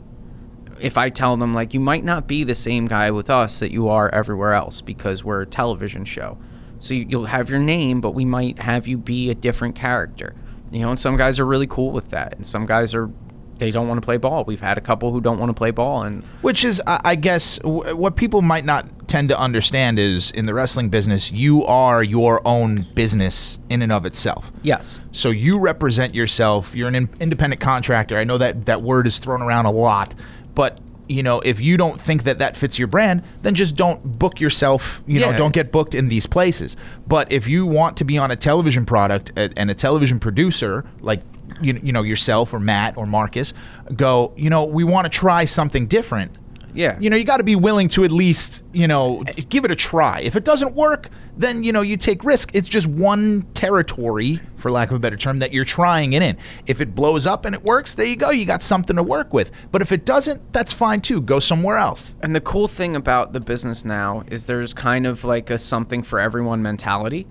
If 0.82 0.98
I 0.98 1.10
tell 1.10 1.36
them 1.36 1.54
like 1.54 1.72
you 1.74 1.80
might 1.80 2.04
not 2.04 2.26
be 2.26 2.44
the 2.44 2.54
same 2.54 2.86
guy 2.86 3.10
with 3.10 3.30
us 3.30 3.60
that 3.60 3.70
you 3.70 3.88
are 3.88 4.08
everywhere 4.14 4.52
else 4.54 4.80
because 4.80 5.22
we're 5.24 5.42
a 5.42 5.46
television 5.46 6.04
show, 6.04 6.38
so 6.78 6.94
you, 6.94 7.06
you'll 7.08 7.26
have 7.26 7.48
your 7.48 7.60
name, 7.60 8.00
but 8.00 8.10
we 8.12 8.24
might 8.24 8.58
have 8.58 8.86
you 8.86 8.98
be 8.98 9.30
a 9.30 9.34
different 9.34 9.74
character. 9.76 10.34
You 10.70 10.80
know, 10.80 10.90
and 10.90 10.98
some 10.98 11.16
guys 11.16 11.38
are 11.38 11.46
really 11.46 11.66
cool 11.66 11.90
with 11.92 12.08
that, 12.10 12.34
and 12.34 12.44
some 12.46 12.66
guys 12.66 12.94
are 12.94 13.10
they 13.58 13.70
don't 13.70 13.86
want 13.86 13.98
to 14.00 14.04
play 14.04 14.16
ball. 14.16 14.42
We've 14.44 14.60
had 14.60 14.76
a 14.76 14.80
couple 14.80 15.12
who 15.12 15.20
don't 15.20 15.38
want 15.38 15.50
to 15.50 15.54
play 15.54 15.70
ball, 15.70 16.02
and 16.02 16.24
Which 16.40 16.64
is, 16.64 16.82
I 16.86 17.00
I 17.04 17.14
guess, 17.14 17.60
what 17.62 18.16
people 18.16 18.40
might 18.42 18.64
not 18.64 18.86
tend 19.06 19.28
to 19.28 19.38
understand 19.38 19.98
is 19.98 20.30
in 20.30 20.46
the 20.46 20.54
wrestling 20.54 20.88
business, 20.88 21.30
you 21.30 21.64
are 21.66 22.02
your 22.02 22.40
own 22.48 22.86
business 22.94 23.60
in 23.68 23.82
and 23.82 23.92
of 23.92 24.06
itself. 24.06 24.50
yes, 24.62 24.98
So 25.12 25.28
you 25.28 25.58
represent 25.58 26.14
yourself. 26.14 26.74
You're 26.74 26.88
an 26.88 27.10
independent 27.20 27.60
contractor. 27.60 28.16
I 28.16 28.24
know 28.24 28.38
that 28.38 28.64
that 28.64 28.80
word 28.80 29.06
is 29.06 29.18
thrown 29.18 29.42
around 29.42 29.66
a 29.66 29.70
lot, 29.70 30.14
but 30.54 30.78
you 31.08 31.22
know, 31.22 31.40
if 31.40 31.60
you 31.60 31.76
don't 31.76 32.00
think 32.00 32.22
that 32.24 32.38
that 32.38 32.56
fits 32.56 32.78
your 32.78 32.88
brand, 32.88 33.22
then 33.42 33.54
just 33.54 33.76
don't 33.76 34.18
book 34.18 34.40
yourself. 34.40 35.02
You 35.06 35.20
know, 35.20 35.36
don't 35.36 35.52
get 35.52 35.70
booked 35.70 35.94
in 35.94 36.08
these 36.08 36.26
places. 36.26 36.76
But 37.06 37.30
if 37.30 37.46
you 37.48 37.66
want 37.66 37.96
to 37.98 38.04
be 38.04 38.16
on 38.16 38.30
a 38.30 38.36
television 38.36 38.86
product 38.86 39.32
and 39.36 39.70
a 39.70 39.74
television 39.74 40.18
producer 40.18 40.86
like 41.00 41.22
you, 41.60 41.78
you 41.82 41.92
know 41.92 42.02
yourself 42.02 42.54
or 42.54 42.60
Matt 42.60 42.96
or 42.96 43.06
Marcus 43.06 43.52
go, 43.94 44.32
you 44.36 44.48
know, 44.48 44.64
we 44.64 44.84
want 44.84 45.04
to 45.04 45.10
try 45.10 45.44
something 45.44 45.86
different. 45.86 46.38
Yeah. 46.74 46.96
You 46.98 47.10
know, 47.10 47.16
you 47.16 47.24
got 47.24 47.36
to 47.38 47.44
be 47.44 47.56
willing 47.56 47.88
to 47.88 48.04
at 48.04 48.10
least, 48.10 48.62
you 48.72 48.86
know, 48.86 49.22
give 49.48 49.64
it 49.64 49.70
a 49.70 49.76
try. 49.76 50.20
If 50.20 50.36
it 50.36 50.44
doesn't 50.44 50.74
work, 50.74 51.08
then, 51.36 51.62
you 51.62 51.72
know, 51.72 51.82
you 51.82 51.96
take 51.96 52.24
risk. 52.24 52.54
It's 52.54 52.68
just 52.68 52.86
one 52.86 53.42
territory, 53.54 54.40
for 54.56 54.70
lack 54.70 54.90
of 54.90 54.96
a 54.96 54.98
better 54.98 55.16
term, 55.16 55.38
that 55.40 55.52
you're 55.52 55.64
trying 55.64 56.12
it 56.14 56.22
in. 56.22 56.36
If 56.66 56.80
it 56.80 56.94
blows 56.94 57.26
up 57.26 57.44
and 57.44 57.54
it 57.54 57.62
works, 57.62 57.94
there 57.94 58.06
you 58.06 58.16
go. 58.16 58.30
You 58.30 58.44
got 58.44 58.62
something 58.62 58.96
to 58.96 59.02
work 59.02 59.32
with. 59.32 59.50
But 59.70 59.82
if 59.82 59.92
it 59.92 60.04
doesn't, 60.04 60.52
that's 60.52 60.72
fine 60.72 61.00
too. 61.00 61.20
Go 61.20 61.38
somewhere 61.38 61.76
else. 61.76 62.16
And 62.22 62.34
the 62.34 62.40
cool 62.40 62.68
thing 62.68 62.96
about 62.96 63.32
the 63.32 63.40
business 63.40 63.84
now 63.84 64.24
is 64.28 64.46
there's 64.46 64.72
kind 64.72 65.06
of 65.06 65.24
like 65.24 65.50
a 65.50 65.58
something 65.58 66.02
for 66.02 66.18
everyone 66.18 66.62
mentality, 66.62 67.26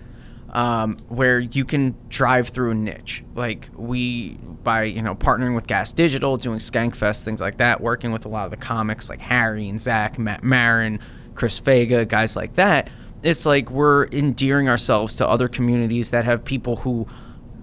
um, 0.52 0.98
where 1.08 1.40
you 1.40 1.64
can 1.66 1.96
drive 2.10 2.50
through 2.50 2.72
a 2.72 2.76
niche. 2.76 3.24
Like 3.36 3.70
we, 3.76 4.34
by 4.64 4.84
you 4.84 5.02
know 5.02 5.16
partnering 5.16 5.56
with 5.56 5.68
Gas 5.68 5.94
Digital, 5.94 6.38
doing 6.38 6.60
Skankfest, 6.60 7.24
things 7.24 7.42
like 7.42 7.58
that, 7.58 7.82
working 7.82 8.12
with 8.12 8.26
a 8.26 8.30
lot 8.30 8.46
of 8.46 8.52
the 8.52 8.58
comics 8.58 9.10
like 9.10 9.22
Harry 9.22 9.70
and 9.70 9.80
Zach, 9.80 10.20
Matt 10.20 10.44
Marin, 10.44 11.00
Chris 11.36 11.58
Vega, 11.60 12.06
guys 12.06 12.36
like 12.36 12.56
that. 12.56 12.90
It's 13.24 13.46
like 13.46 13.70
we're 13.70 14.08
endearing 14.08 14.68
ourselves 14.68 15.16
to 15.18 15.28
other 15.28 15.48
communities 15.48 16.10
that 16.10 16.26
have 16.26 16.44
people 16.44 16.78
who 16.78 17.08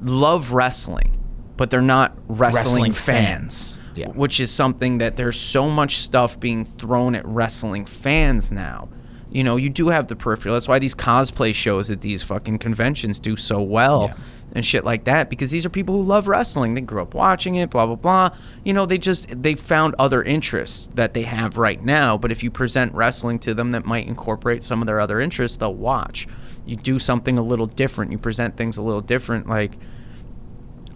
love 0.00 0.52
wrestling, 0.52 1.18
but 1.56 1.70
they're 1.70 1.82
not 1.82 2.16
wrestling, 2.28 2.64
Wrestling 2.64 2.92
fans 2.92 3.78
fans. 3.78 3.80
Yeah. 3.96 4.08
which 4.10 4.38
is 4.38 4.50
something 4.52 4.98
that 4.98 5.16
there's 5.16 5.38
so 5.38 5.68
much 5.68 5.96
stuff 5.96 6.38
being 6.38 6.64
thrown 6.64 7.16
at 7.16 7.26
wrestling 7.26 7.84
fans 7.84 8.52
now. 8.52 8.88
You 9.30 9.44
know, 9.44 9.56
you 9.56 9.68
do 9.68 9.88
have 9.88 10.08
the 10.08 10.16
peripheral. 10.16 10.54
That's 10.54 10.68
why 10.68 10.78
these 10.78 10.94
cosplay 10.94 11.54
shows 11.54 11.90
at 11.90 12.00
these 12.00 12.22
fucking 12.22 12.58
conventions 12.58 13.18
do 13.18 13.36
so 13.36 13.60
well 13.60 14.06
Yeah. 14.08 14.14
and 14.54 14.64
shit 14.64 14.84
like 14.84 15.04
that 15.04 15.28
because 15.28 15.50
these 15.50 15.66
are 15.66 15.68
people 15.68 15.96
who 15.96 16.02
love 16.02 16.28
wrestling. 16.28 16.72
They 16.74 16.80
grew 16.80 17.02
up 17.02 17.12
watching 17.14 17.56
it, 17.56 17.68
blah 17.68 17.84
blah 17.86 17.96
blah. 17.96 18.30
You 18.64 18.72
know, 18.72 18.86
they 18.86 18.96
just 18.96 19.26
they 19.42 19.54
found 19.54 19.94
other 19.98 20.22
interests 20.22 20.88
that 20.94 21.12
they 21.12 21.24
have 21.24 21.58
right 21.58 21.84
now, 21.84 22.16
but 22.16 22.32
if 22.32 22.42
you 22.42 22.50
present 22.50 22.94
wrestling 22.94 23.38
to 23.40 23.52
them 23.52 23.72
that 23.72 23.84
might 23.84 24.06
incorporate 24.06 24.62
some 24.62 24.80
of 24.80 24.86
their 24.86 24.98
other 25.00 25.20
interests, 25.20 25.58
they'll 25.58 25.74
watch. 25.74 26.26
You 26.64 26.76
do 26.76 26.98
something 26.98 27.36
a 27.36 27.42
little 27.42 27.66
different, 27.66 28.12
you 28.12 28.18
present 28.18 28.56
things 28.56 28.76
a 28.78 28.82
little 28.82 29.00
different 29.02 29.46
like 29.48 29.72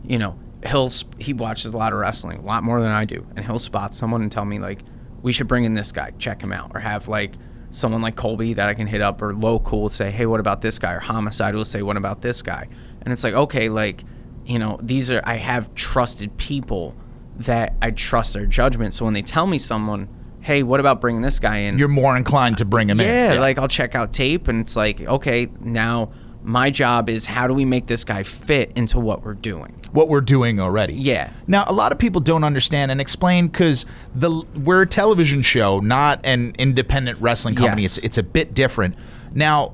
you 0.03 0.17
know, 0.17 0.37
he'll 0.65 0.89
he 1.19 1.33
watches 1.33 1.73
a 1.73 1.77
lot 1.77 1.93
of 1.93 1.99
wrestling, 1.99 2.39
a 2.39 2.45
lot 2.45 2.63
more 2.63 2.81
than 2.81 2.91
I 2.91 3.05
do, 3.05 3.25
and 3.35 3.45
he'll 3.45 3.59
spot 3.59 3.93
someone 3.93 4.21
and 4.21 4.31
tell 4.31 4.45
me 4.45 4.59
like, 4.59 4.81
we 5.21 5.31
should 5.31 5.47
bring 5.47 5.63
in 5.63 5.73
this 5.73 5.91
guy, 5.91 6.11
check 6.17 6.41
him 6.41 6.51
out, 6.51 6.71
or 6.73 6.79
have 6.79 7.07
like 7.07 7.33
someone 7.77 8.01
like 8.01 8.15
Colby 8.15 8.53
that 8.53 8.69
I 8.69 8.73
can 8.73 8.87
hit 8.87 9.01
up, 9.01 9.21
or 9.21 9.33
Low 9.33 9.59
Cool 9.59 9.89
say, 9.89 10.11
hey, 10.11 10.25
what 10.25 10.39
about 10.39 10.61
this 10.61 10.79
guy, 10.79 10.93
or 10.93 10.99
Homicide 10.99 11.55
will 11.55 11.65
say, 11.65 11.81
what 11.81 11.97
about 11.97 12.21
this 12.21 12.41
guy, 12.41 12.67
and 13.01 13.13
it's 13.13 13.23
like, 13.23 13.33
okay, 13.33 13.69
like 13.69 14.03
you 14.47 14.59
know, 14.59 14.79
these 14.81 15.11
are 15.11 15.21
I 15.23 15.35
have 15.35 15.73
trusted 15.75 16.35
people 16.37 16.95
that 17.39 17.75
I 17.81 17.91
trust 17.91 18.33
their 18.33 18.45
judgment. 18.45 18.93
So 18.93 19.05
when 19.05 19.13
they 19.13 19.21
tell 19.21 19.45
me 19.45 19.59
someone, 19.59 20.07
hey, 20.41 20.63
what 20.63 20.79
about 20.79 21.01
bringing 21.01 21.21
this 21.21 21.39
guy 21.39 21.57
in? 21.57 21.77
You're 21.77 21.89
more 21.89 22.15
inclined 22.15 22.57
to 22.59 22.65
bring 22.65 22.89
him 22.89 22.99
yeah, 22.99 23.27
in. 23.27 23.33
Yeah, 23.33 23.39
like 23.39 23.59
I'll 23.59 23.67
check 23.67 23.93
out 23.93 24.13
tape 24.13 24.47
and 24.47 24.61
it's 24.61 24.75
like, 24.75 25.01
okay, 25.01 25.47
now 25.59 26.11
my 26.47 26.69
job 26.69 27.09
is 27.09 27.25
how 27.25 27.45
do 27.45 27.53
we 27.53 27.65
make 27.65 27.87
this 27.87 28.05
guy 28.05 28.23
fit 28.23 28.71
into 28.75 28.99
what 28.99 29.23
we're 29.23 29.33
doing? 29.33 29.75
What 29.91 30.07
we're 30.07 30.21
doing 30.21 30.59
already. 30.59 30.93
Yeah. 30.93 31.31
Now, 31.45 31.65
a 31.67 31.73
lot 31.73 31.91
of 31.91 31.99
people 31.99 32.21
don't 32.21 32.45
understand 32.45 32.89
and 32.89 33.01
explain 33.01 33.47
because 33.47 33.85
the 34.15 34.43
we're 34.55 34.83
a 34.83 34.87
television 34.87 35.41
show, 35.41 35.79
not 35.79 36.21
an 36.23 36.55
independent 36.57 37.19
wrestling 37.19 37.55
company. 37.55 37.81
Yes. 37.81 37.97
It's 37.97 38.05
it's 38.05 38.17
a 38.17 38.23
bit 38.23 38.53
different. 38.53 38.95
Now, 39.33 39.73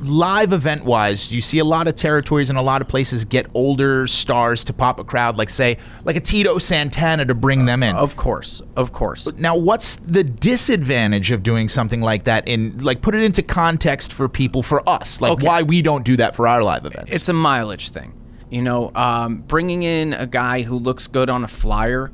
live 0.00 0.52
event 0.52 0.84
wise, 0.84 1.32
you 1.32 1.40
see 1.40 1.58
a 1.58 1.64
lot 1.64 1.88
of 1.88 1.96
territories 1.96 2.50
and 2.50 2.58
a 2.58 2.62
lot 2.62 2.82
of 2.82 2.88
places 2.88 3.24
get 3.24 3.46
older 3.54 4.06
stars 4.06 4.64
to 4.64 4.72
pop 4.72 5.00
a 5.00 5.04
crowd, 5.04 5.38
like 5.38 5.48
say, 5.48 5.78
like 6.04 6.16
a 6.16 6.20
Tito 6.20 6.58
Santana 6.58 7.24
to 7.24 7.34
bring 7.34 7.64
them 7.66 7.82
in. 7.82 7.96
Of 7.96 8.16
course, 8.16 8.60
of 8.76 8.92
course. 8.92 9.26
Now, 9.38 9.56
what's 9.56 9.96
the 9.96 10.22
disadvantage 10.24 11.30
of 11.32 11.42
doing 11.42 11.68
something 11.68 12.00
like 12.00 12.24
that? 12.24 12.46
In 12.48 12.78
like, 12.78 13.02
put 13.02 13.14
it 13.14 13.22
into 13.22 13.42
context 13.42 14.12
for 14.12 14.28
people, 14.28 14.62
for 14.62 14.86
us, 14.88 15.20
like 15.20 15.32
Okay. 15.32 15.46
why 15.46 15.62
we 15.62 15.82
don't 15.82 16.04
do 16.04 16.16
that 16.16 16.34
for 16.36 16.46
our 16.48 16.62
live 16.62 16.84
events. 16.86 17.12
It's 17.14 17.28
a 17.28 17.32
mileage 17.32 17.90
thing. 17.90 18.12
You 18.50 18.62
know, 18.62 18.92
um, 18.94 19.38
bringing 19.38 19.82
in 19.82 20.12
a 20.12 20.26
guy 20.26 20.62
who 20.62 20.78
looks 20.78 21.06
good 21.08 21.28
on 21.28 21.42
a 21.42 21.48
flyer, 21.48 22.12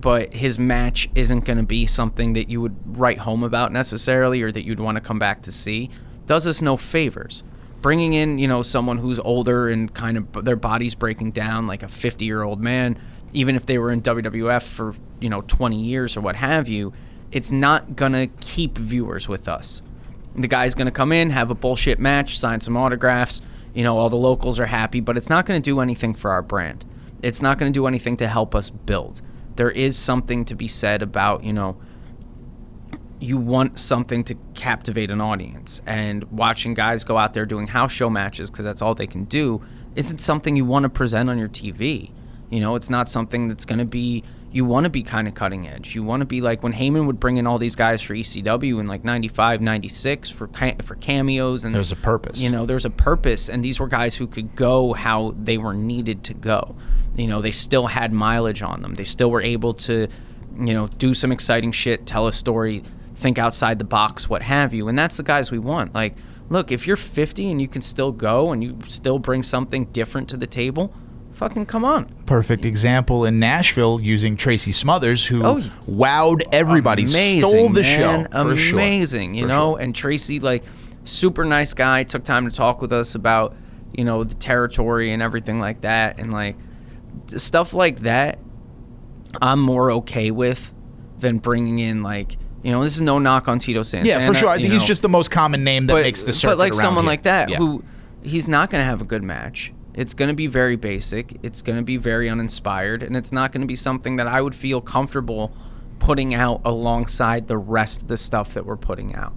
but 0.00 0.32
his 0.32 0.58
match 0.58 1.08
isn't 1.14 1.44
going 1.44 1.58
to 1.58 1.64
be 1.64 1.86
something 1.86 2.32
that 2.34 2.48
you 2.48 2.60
would 2.60 2.76
write 2.98 3.18
home 3.18 3.42
about 3.42 3.72
necessarily 3.72 4.40
or 4.42 4.50
that 4.52 4.64
you'd 4.64 4.80
want 4.80 4.96
to 4.96 5.00
come 5.00 5.18
back 5.18 5.42
to 5.42 5.52
see, 5.52 5.90
does 6.26 6.46
us 6.46 6.62
no 6.62 6.76
favors. 6.76 7.42
Bringing 7.82 8.14
in, 8.14 8.38
you 8.38 8.48
know, 8.48 8.62
someone 8.62 8.98
who's 8.98 9.18
older 9.20 9.68
and 9.68 9.92
kind 9.92 10.16
of 10.16 10.44
their 10.44 10.56
body's 10.56 10.94
breaking 10.94 11.32
down, 11.32 11.66
like 11.66 11.82
a 11.82 11.88
50 11.88 12.24
year 12.24 12.42
old 12.42 12.60
man, 12.60 12.98
even 13.32 13.54
if 13.54 13.66
they 13.66 13.78
were 13.78 13.92
in 13.92 14.02
WWF 14.02 14.62
for, 14.62 14.94
you 15.20 15.28
know, 15.28 15.42
20 15.42 15.80
years 15.80 16.16
or 16.16 16.20
what 16.20 16.36
have 16.36 16.68
you, 16.68 16.92
it's 17.30 17.50
not 17.50 17.96
going 17.96 18.12
to 18.12 18.26
keep 18.40 18.78
viewers 18.78 19.28
with 19.28 19.48
us. 19.48 19.82
The 20.34 20.48
guy's 20.48 20.74
going 20.74 20.86
to 20.86 20.92
come 20.92 21.12
in, 21.12 21.30
have 21.30 21.50
a 21.50 21.54
bullshit 21.54 21.98
match, 21.98 22.38
sign 22.38 22.60
some 22.60 22.76
autographs. 22.76 23.40
You 23.74 23.84
know, 23.84 23.98
all 23.98 24.08
the 24.08 24.16
locals 24.16 24.58
are 24.58 24.66
happy, 24.66 25.00
but 25.00 25.16
it's 25.16 25.28
not 25.28 25.46
going 25.46 25.60
to 25.60 25.64
do 25.64 25.80
anything 25.80 26.14
for 26.14 26.30
our 26.30 26.42
brand. 26.42 26.84
It's 27.22 27.42
not 27.42 27.58
going 27.58 27.72
to 27.72 27.76
do 27.76 27.86
anything 27.86 28.16
to 28.18 28.28
help 28.28 28.54
us 28.54 28.70
build. 28.70 29.22
There 29.56 29.70
is 29.70 29.96
something 29.96 30.44
to 30.46 30.54
be 30.54 30.68
said 30.68 31.02
about, 31.02 31.44
you 31.44 31.52
know, 31.52 31.76
you 33.20 33.38
want 33.38 33.78
something 33.78 34.24
to 34.24 34.34
captivate 34.54 35.10
an 35.10 35.20
audience. 35.20 35.80
And 35.86 36.24
watching 36.30 36.74
guys 36.74 37.04
go 37.04 37.16
out 37.16 37.32
there 37.32 37.46
doing 37.46 37.66
house 37.66 37.92
show 37.92 38.10
matches 38.10 38.50
because 38.50 38.64
that's 38.64 38.82
all 38.82 38.94
they 38.94 39.06
can 39.06 39.24
do 39.24 39.62
isn't 39.94 40.18
something 40.18 40.56
you 40.56 40.64
want 40.64 40.82
to 40.82 40.88
present 40.88 41.30
on 41.30 41.38
your 41.38 41.48
TV. 41.48 42.10
You 42.50 42.60
know, 42.60 42.76
it's 42.76 42.90
not 42.90 43.08
something 43.08 43.48
that's 43.48 43.64
going 43.64 43.78
to 43.78 43.84
be, 43.84 44.22
you 44.52 44.64
want 44.64 44.84
to 44.84 44.90
be 44.90 45.02
kind 45.02 45.26
of 45.26 45.34
cutting 45.34 45.66
edge. 45.66 45.94
You 45.94 46.02
want 46.04 46.20
to 46.20 46.26
be 46.26 46.40
like 46.40 46.62
when 46.62 46.74
Heyman 46.74 47.06
would 47.06 47.18
bring 47.18 47.38
in 47.38 47.46
all 47.46 47.58
these 47.58 47.74
guys 47.74 48.02
for 48.02 48.14
ECW 48.14 48.78
in 48.78 48.86
like 48.86 49.04
95, 49.04 49.60
96 49.60 50.30
for, 50.30 50.48
for 50.82 50.94
cameos. 50.96 51.64
And 51.64 51.74
There's 51.74 51.92
a 51.92 51.96
purpose. 51.96 52.40
You 52.40 52.50
know, 52.50 52.66
there's 52.66 52.84
a 52.84 52.90
purpose. 52.90 53.48
And 53.48 53.64
these 53.64 53.80
were 53.80 53.88
guys 53.88 54.14
who 54.14 54.26
could 54.26 54.54
go 54.54 54.92
how 54.92 55.34
they 55.42 55.58
were 55.58 55.74
needed 55.74 56.22
to 56.24 56.34
go. 56.34 56.76
You 57.16 57.26
know, 57.26 57.40
they 57.40 57.52
still 57.52 57.86
had 57.86 58.12
mileage 58.12 58.62
on 58.62 58.82
them. 58.82 58.94
They 58.94 59.04
still 59.04 59.30
were 59.30 59.42
able 59.42 59.72
to, 59.74 60.06
you 60.60 60.74
know, 60.74 60.86
do 60.86 61.14
some 61.14 61.32
exciting 61.32 61.72
shit, 61.72 62.06
tell 62.06 62.26
a 62.28 62.32
story, 62.32 62.84
think 63.16 63.38
outside 63.38 63.78
the 63.78 63.84
box, 63.84 64.28
what 64.28 64.42
have 64.42 64.72
you. 64.72 64.88
And 64.88 64.98
that's 64.98 65.16
the 65.16 65.22
guys 65.22 65.50
we 65.50 65.58
want. 65.58 65.94
Like, 65.94 66.14
look, 66.48 66.70
if 66.70 66.86
you're 66.86 66.96
50 66.96 67.50
and 67.50 67.60
you 67.60 67.66
can 67.68 67.82
still 67.82 68.12
go 68.12 68.52
and 68.52 68.62
you 68.62 68.78
still 68.88 69.18
bring 69.18 69.42
something 69.42 69.86
different 69.86 70.28
to 70.28 70.36
the 70.36 70.46
table, 70.46 70.94
fucking 71.32 71.66
come 71.66 71.84
on. 71.84 72.06
perfect 72.26 72.64
example 72.64 73.24
in 73.24 73.38
Nashville 73.38 74.00
using 74.00 74.36
Tracy 74.36 74.72
Smothers, 74.72 75.26
who 75.26 75.42
Oh, 75.44 75.56
wowed 75.88 76.42
everybody, 76.52 77.02
Amazing, 77.04 77.48
stole 77.48 77.68
the 77.70 77.82
man. 77.82 78.28
show. 78.32 78.42
For 78.50 78.56
sure. 78.56 78.78
Amazing, 78.78 79.34
you 79.34 79.42
For 79.42 79.48
know. 79.48 79.72
sure. 79.74 79.80
And 79.82 79.94
Tracy, 79.94 80.40
like, 80.40 80.62
super 81.04 81.44
nice 81.44 81.74
guy, 81.74 82.04
took 82.04 82.24
time 82.24 82.48
to 82.48 82.54
talk 82.54 82.80
with 82.80 82.92
us 82.92 83.14
about, 83.14 83.54
you 83.92 84.04
know, 84.04 84.24
the 84.24 84.34
territory 84.34 85.12
and 85.12 85.22
everything 85.22 85.58
like 85.60 85.80
that, 85.82 86.18
and 86.18 86.32
like 86.32 86.56
stuff 87.36 87.72
like 87.74 88.00
that. 88.00 88.38
I'm 89.42 89.60
more 89.60 89.90
okay 89.92 90.30
with 90.30 90.72
than 91.18 91.38
bringing 91.38 91.78
in 91.78 92.02
like, 92.02 92.36
you 92.66 92.72
know, 92.72 92.82
this 92.82 92.96
is 92.96 93.02
no 93.02 93.20
knock 93.20 93.46
on 93.46 93.60
Tito 93.60 93.84
Santana. 93.84 94.22
Yeah, 94.22 94.26
for 94.26 94.34
sure. 94.34 94.48
I 94.48 94.56
think 94.56 94.72
he's 94.72 94.82
just 94.82 95.00
the 95.00 95.08
most 95.08 95.30
common 95.30 95.62
name 95.62 95.86
that 95.86 95.94
makes 95.94 96.24
the 96.24 96.32
circuit 96.32 96.54
But 96.54 96.58
like 96.58 96.74
someone 96.74 97.04
here. 97.04 97.10
like 97.10 97.22
that 97.22 97.48
Yeah. 97.48 97.58
who 97.58 97.84
he's 98.22 98.48
not 98.48 98.70
going 98.70 98.80
to 98.80 98.84
have 98.84 99.00
a 99.00 99.04
good 99.04 99.22
match. 99.22 99.72
It's 99.94 100.14
going 100.14 100.30
to 100.30 100.34
be 100.34 100.48
very 100.48 100.74
basic. 100.74 101.38
It's 101.44 101.62
going 101.62 101.78
to 101.78 101.84
be 101.84 101.96
very 101.96 102.28
uninspired, 102.28 103.04
and 103.04 103.16
it's 103.16 103.30
not 103.30 103.52
going 103.52 103.60
to 103.60 103.68
be 103.68 103.76
something 103.76 104.16
that 104.16 104.26
I 104.26 104.42
would 104.42 104.56
feel 104.56 104.80
comfortable 104.80 105.56
putting 106.00 106.34
out 106.34 106.60
alongside 106.64 107.46
the 107.46 107.56
rest 107.56 108.02
of 108.02 108.08
the 108.08 108.18
stuff 108.18 108.54
that 108.54 108.66
we're 108.66 108.76
putting 108.76 109.14
out. 109.14 109.32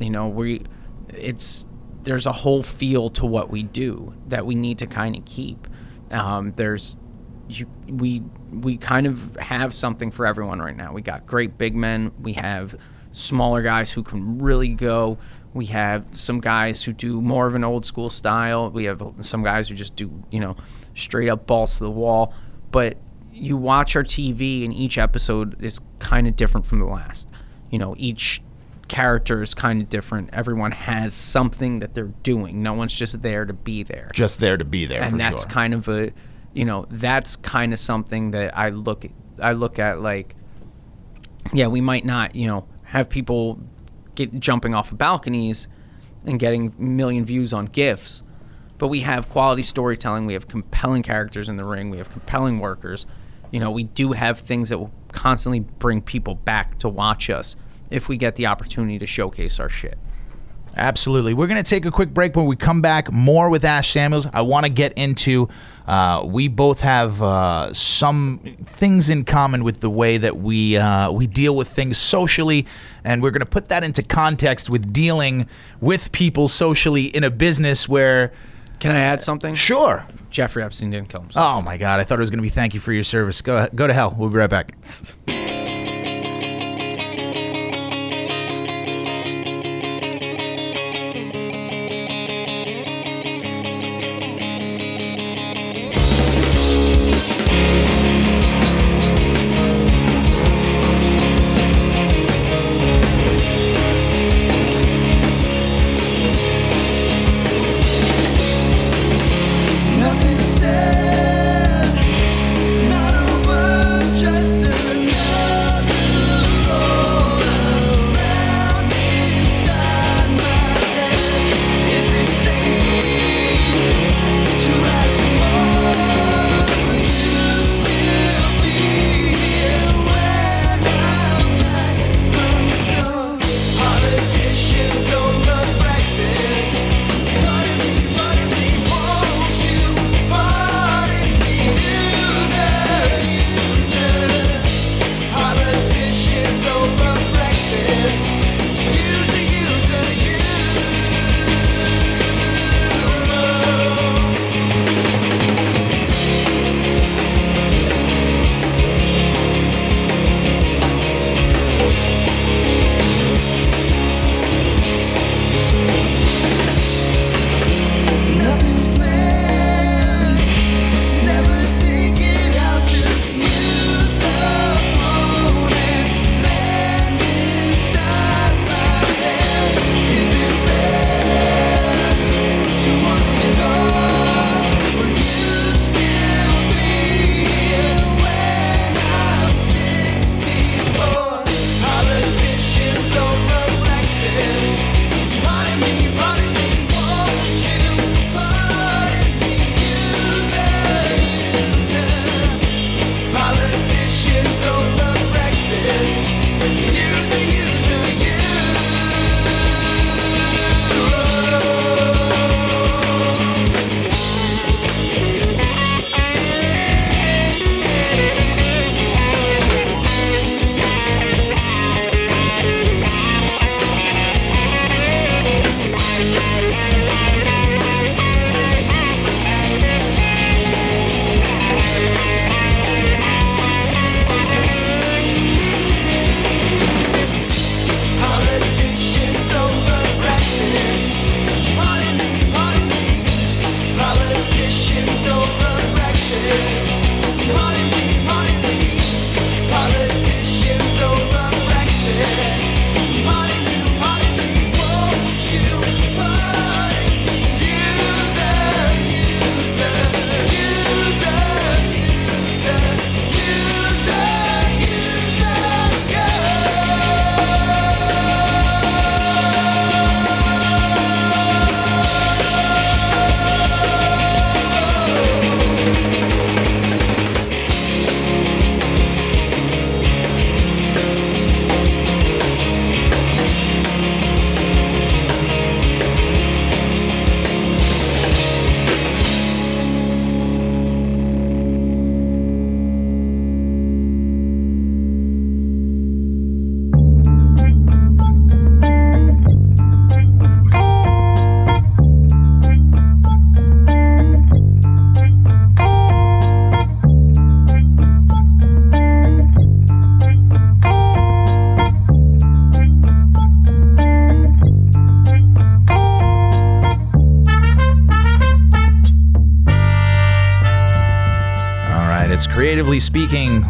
You 0.00 0.10
know, 0.10 0.26
we 0.26 0.62
it's 1.10 1.66
there's 2.02 2.26
a 2.26 2.32
whole 2.32 2.64
feel 2.64 3.10
to 3.10 3.24
what 3.24 3.48
we 3.48 3.62
do 3.62 4.12
that 4.26 4.44
we 4.44 4.56
need 4.56 4.78
to 4.78 4.88
kind 4.88 5.14
of 5.14 5.24
keep. 5.24 5.68
Um, 6.10 6.52
there's 6.56 6.96
you, 7.48 7.66
we 7.86 8.24
we 8.52 8.76
kind 8.76 9.06
of 9.06 9.36
have 9.36 9.72
something 9.72 10.10
for 10.10 10.26
everyone 10.26 10.60
right 10.60 10.76
now. 10.76 10.92
We 10.92 11.02
got 11.02 11.26
great 11.26 11.56
big 11.58 11.74
men. 11.74 12.12
We 12.20 12.34
have 12.34 12.76
smaller 13.12 13.62
guys 13.62 13.92
who 13.92 14.02
can 14.02 14.38
really 14.38 14.68
go. 14.68 15.18
We 15.54 15.66
have 15.66 16.06
some 16.12 16.40
guys 16.40 16.82
who 16.82 16.92
do 16.92 17.20
more 17.20 17.46
of 17.46 17.54
an 17.54 17.64
old 17.64 17.84
school 17.84 18.10
style. 18.10 18.70
We 18.70 18.84
have 18.84 19.02
some 19.20 19.42
guys 19.42 19.68
who 19.68 19.74
just 19.74 19.96
do 19.96 20.10
you 20.30 20.40
know 20.40 20.56
straight 20.94 21.28
up 21.28 21.46
balls 21.46 21.78
to 21.78 21.84
the 21.84 21.90
wall. 21.90 22.34
But 22.70 22.96
you 23.32 23.56
watch 23.56 23.96
our 23.96 24.04
TV, 24.04 24.64
and 24.64 24.72
each 24.72 24.98
episode 24.98 25.62
is 25.62 25.80
kind 25.98 26.26
of 26.26 26.36
different 26.36 26.66
from 26.66 26.78
the 26.78 26.86
last. 26.86 27.28
You 27.70 27.78
know, 27.78 27.94
each 27.98 28.42
character 28.88 29.42
is 29.42 29.54
kind 29.54 29.80
of 29.80 29.88
different. 29.88 30.30
Everyone 30.32 30.72
has 30.72 31.14
something 31.14 31.78
that 31.80 31.94
they're 31.94 32.12
doing. 32.22 32.62
No 32.62 32.74
one's 32.74 32.92
just 32.92 33.22
there 33.22 33.44
to 33.44 33.52
be 33.52 33.82
there 33.82 34.08
just 34.12 34.40
there 34.40 34.56
to 34.56 34.64
be 34.64 34.86
there. 34.86 35.02
and 35.02 35.20
that's 35.20 35.42
sure. 35.42 35.50
kind 35.50 35.74
of 35.74 35.88
a 35.88 36.12
you 36.54 36.64
know 36.64 36.86
that's 36.90 37.36
kind 37.36 37.72
of 37.72 37.78
something 37.78 38.30
that 38.32 38.56
i 38.56 38.68
look 38.68 39.06
i 39.40 39.52
look 39.52 39.78
at 39.78 40.00
like 40.00 40.34
yeah 41.52 41.66
we 41.66 41.80
might 41.80 42.04
not 42.04 42.34
you 42.34 42.46
know 42.46 42.66
have 42.84 43.08
people 43.08 43.58
get 44.14 44.38
jumping 44.38 44.74
off 44.74 44.92
of 44.92 44.98
balconies 44.98 45.66
and 46.24 46.38
getting 46.38 46.72
million 46.78 47.24
views 47.24 47.52
on 47.52 47.66
gifs 47.66 48.22
but 48.78 48.88
we 48.88 49.00
have 49.00 49.28
quality 49.28 49.62
storytelling 49.62 50.26
we 50.26 50.34
have 50.34 50.48
compelling 50.48 51.02
characters 51.02 51.48
in 51.48 51.56
the 51.56 51.64
ring 51.64 51.90
we 51.90 51.98
have 51.98 52.10
compelling 52.10 52.58
workers 52.58 53.06
you 53.50 53.58
know 53.58 53.70
we 53.70 53.84
do 53.84 54.12
have 54.12 54.38
things 54.38 54.68
that 54.68 54.78
will 54.78 54.92
constantly 55.12 55.60
bring 55.60 56.00
people 56.00 56.34
back 56.34 56.78
to 56.78 56.88
watch 56.88 57.30
us 57.30 57.56
if 57.90 58.08
we 58.08 58.16
get 58.16 58.36
the 58.36 58.46
opportunity 58.46 58.98
to 58.98 59.06
showcase 59.06 59.58
our 59.58 59.68
shit 59.68 59.98
Absolutely. 60.74 61.34
We're 61.34 61.48
going 61.48 61.62
to 61.62 61.68
take 61.68 61.84
a 61.84 61.90
quick 61.90 62.14
break. 62.14 62.34
When 62.34 62.46
we 62.46 62.56
come 62.56 62.80
back, 62.80 63.12
more 63.12 63.50
with 63.50 63.64
Ash 63.64 63.90
Samuels. 63.90 64.26
I 64.32 64.40
want 64.40 64.64
to 64.64 64.72
get 64.72 64.92
into. 64.94 65.48
Uh, 65.86 66.22
we 66.24 66.48
both 66.48 66.80
have 66.80 67.22
uh, 67.22 67.72
some 67.74 68.38
things 68.66 69.10
in 69.10 69.24
common 69.24 69.64
with 69.64 69.80
the 69.80 69.90
way 69.90 70.16
that 70.16 70.36
we 70.38 70.76
uh, 70.76 71.10
we 71.10 71.26
deal 71.26 71.56
with 71.56 71.68
things 71.68 71.98
socially, 71.98 72.66
and 73.04 73.22
we're 73.22 73.30
going 73.30 73.40
to 73.40 73.46
put 73.46 73.68
that 73.68 73.82
into 73.82 74.02
context 74.02 74.70
with 74.70 74.92
dealing 74.92 75.48
with 75.80 76.12
people 76.12 76.48
socially 76.48 77.06
in 77.06 77.24
a 77.24 77.30
business 77.30 77.88
where, 77.88 78.32
can 78.78 78.92
i 78.92 78.98
add 78.98 79.20
something 79.22 79.54
sure. 79.54 80.06
jeffrey 80.30 80.62
epstein 80.62 80.90
didn't 80.90 81.08
kill 81.08 81.20
himself 81.20 81.58
Oh 81.58 81.62
my 81.62 81.76
God! 81.76 82.00
I 82.00 82.04
thought 82.04 82.18
it 82.18 82.20
was 82.20 82.30
going 82.30 82.38
to 82.38 82.42
be 82.42 82.48
thank 82.48 82.74
you 82.74 82.80
for 82.80 82.92
your 82.92 83.04
service. 83.04 83.42
Go 83.42 83.68
go 83.74 83.86
to 83.86 83.92
hell. 83.92 84.14
We'll 84.16 84.30
be 84.30 84.38
right 84.38 84.50
back. 84.50 84.74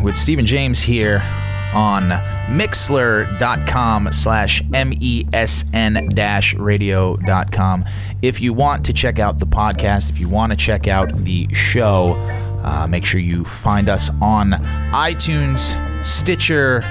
with 0.03 0.17
Stephen 0.17 0.47
James 0.47 0.81
here 0.81 1.23
on 1.75 2.11
mixlr.com 2.51 4.13
slash 4.13 4.63
M-E-S-N 4.75 6.09
dash 6.15 6.55
radio.com. 6.55 7.85
If 8.21 8.41
you 8.41 8.53
want 8.53 8.85
to 8.87 8.93
check 8.93 9.19
out 9.19 9.39
the 9.39 9.47
podcast, 9.47 10.11
if 10.11 10.19
you 10.19 10.29
want 10.29 10.53
to 10.53 10.57
check 10.57 10.87
out 10.87 11.13
the 11.25 11.49
show, 11.55 12.15
uh, 12.63 12.87
make 12.89 13.05
sure 13.05 13.21
you 13.21 13.45
find 13.45 13.89
us 13.89 14.11
on 14.21 14.51
iTunes, 14.93 15.77
Stitcher, 16.05 16.83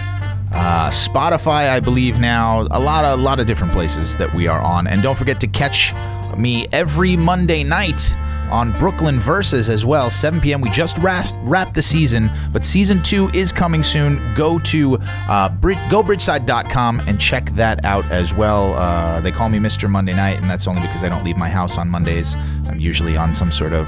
uh, 0.53 0.89
Spotify, 0.89 1.69
I 1.69 1.79
believe 1.79 2.19
now, 2.19 2.61
a 2.71 2.79
lot 2.79 3.05
of 3.05 3.19
a 3.19 3.21
lot 3.21 3.39
of 3.39 3.47
different 3.47 3.71
places 3.71 4.17
that 4.17 4.33
we 4.33 4.47
are 4.47 4.59
on. 4.59 4.87
And 4.87 5.01
don't 5.01 5.17
forget 5.17 5.39
to 5.41 5.47
catch 5.47 5.93
me 6.37 6.67
every 6.71 7.15
Monday 7.15 7.63
night 7.63 8.13
on 8.51 8.71
Brooklyn 8.73 9.19
Versus 9.19 9.69
as 9.69 9.85
well, 9.85 10.09
7 10.09 10.39
p.m. 10.41 10.61
We 10.61 10.69
just 10.69 10.97
wrapped, 10.97 11.35
wrapped 11.41 11.73
the 11.73 11.81
season, 11.81 12.31
but 12.51 12.63
season 12.63 13.01
two 13.01 13.29
is 13.29 13.51
coming 13.51 13.83
soon. 13.83 14.33
Go 14.35 14.59
to 14.59 14.97
uh, 15.29 15.49
Brid- 15.49 15.77
gobridgeside.com 15.89 17.01
and 17.07 17.19
check 17.19 17.49
that 17.51 17.83
out 17.85 18.05
as 18.11 18.33
well. 18.33 18.73
Uh, 18.73 19.21
they 19.21 19.31
call 19.31 19.49
me 19.49 19.57
Mr. 19.57 19.89
Monday 19.89 20.13
Night, 20.13 20.39
and 20.39 20.49
that's 20.49 20.67
only 20.67 20.81
because 20.81 21.03
I 21.03 21.09
don't 21.09 21.23
leave 21.23 21.37
my 21.37 21.49
house 21.49 21.77
on 21.77 21.89
Mondays. 21.89 22.35
I'm 22.67 22.79
usually 22.79 23.17
on 23.17 23.33
some 23.35 23.51
sort 23.51 23.73
of 23.73 23.87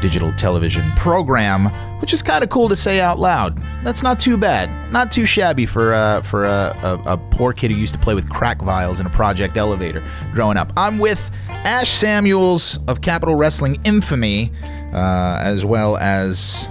digital 0.00 0.32
television 0.34 0.90
program, 0.92 1.66
which 2.00 2.12
is 2.12 2.22
kind 2.22 2.42
of 2.44 2.50
cool 2.50 2.68
to 2.68 2.76
say 2.76 3.00
out 3.00 3.18
loud. 3.18 3.60
That's 3.82 4.02
not 4.02 4.18
too 4.20 4.36
bad, 4.36 4.70
not 4.92 5.10
too 5.12 5.26
shabby 5.26 5.66
for 5.66 5.94
uh, 5.94 6.22
for 6.22 6.44
a, 6.44 6.74
a, 6.82 7.12
a 7.14 7.16
poor 7.16 7.52
kid 7.52 7.70
who 7.70 7.78
used 7.78 7.94
to 7.94 8.00
play 8.00 8.14
with 8.14 8.28
crack 8.28 8.60
vials 8.60 9.00
in 9.00 9.06
a 9.06 9.10
project 9.10 9.56
elevator 9.56 10.02
growing 10.32 10.56
up. 10.56 10.72
I'm 10.76 10.98
with 10.98 11.30
Ash 11.48 11.90
Samuels 11.90 12.78
of 12.86 13.00
Capital 13.00 13.34
Wrestling 13.34 13.80
Infamy, 13.84 14.52
uh, 14.92 15.38
as 15.40 15.64
well 15.64 15.96
as 15.98 16.68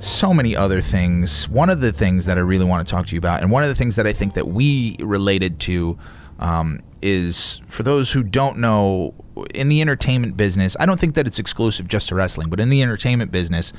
so 0.00 0.32
many 0.32 0.54
other 0.54 0.80
things. 0.80 1.48
One 1.48 1.70
of 1.70 1.80
the 1.80 1.92
things 1.92 2.26
that 2.26 2.38
I 2.38 2.40
really 2.40 2.64
want 2.64 2.86
to 2.86 2.90
talk 2.90 3.06
to 3.06 3.14
you 3.14 3.18
about, 3.18 3.42
and 3.42 3.50
one 3.50 3.62
of 3.62 3.68
the 3.68 3.74
things 3.74 3.96
that 3.96 4.06
I 4.06 4.12
think 4.12 4.34
that 4.34 4.48
we 4.48 4.96
related 5.00 5.58
to, 5.60 5.98
um, 6.38 6.80
is 7.02 7.60
for 7.66 7.82
those 7.82 8.12
who 8.12 8.22
don't 8.22 8.58
know, 8.58 9.14
in 9.54 9.68
the 9.68 9.80
entertainment 9.80 10.36
business, 10.36 10.76
I 10.78 10.86
don't 10.86 10.98
think 10.98 11.14
that 11.14 11.26
it's 11.26 11.38
exclusive 11.38 11.88
just 11.88 12.08
to 12.08 12.14
wrestling, 12.14 12.48
but 12.48 12.60
in 12.60 12.68
the 12.68 12.82
entertainment 12.82 13.30
business, 13.30 13.72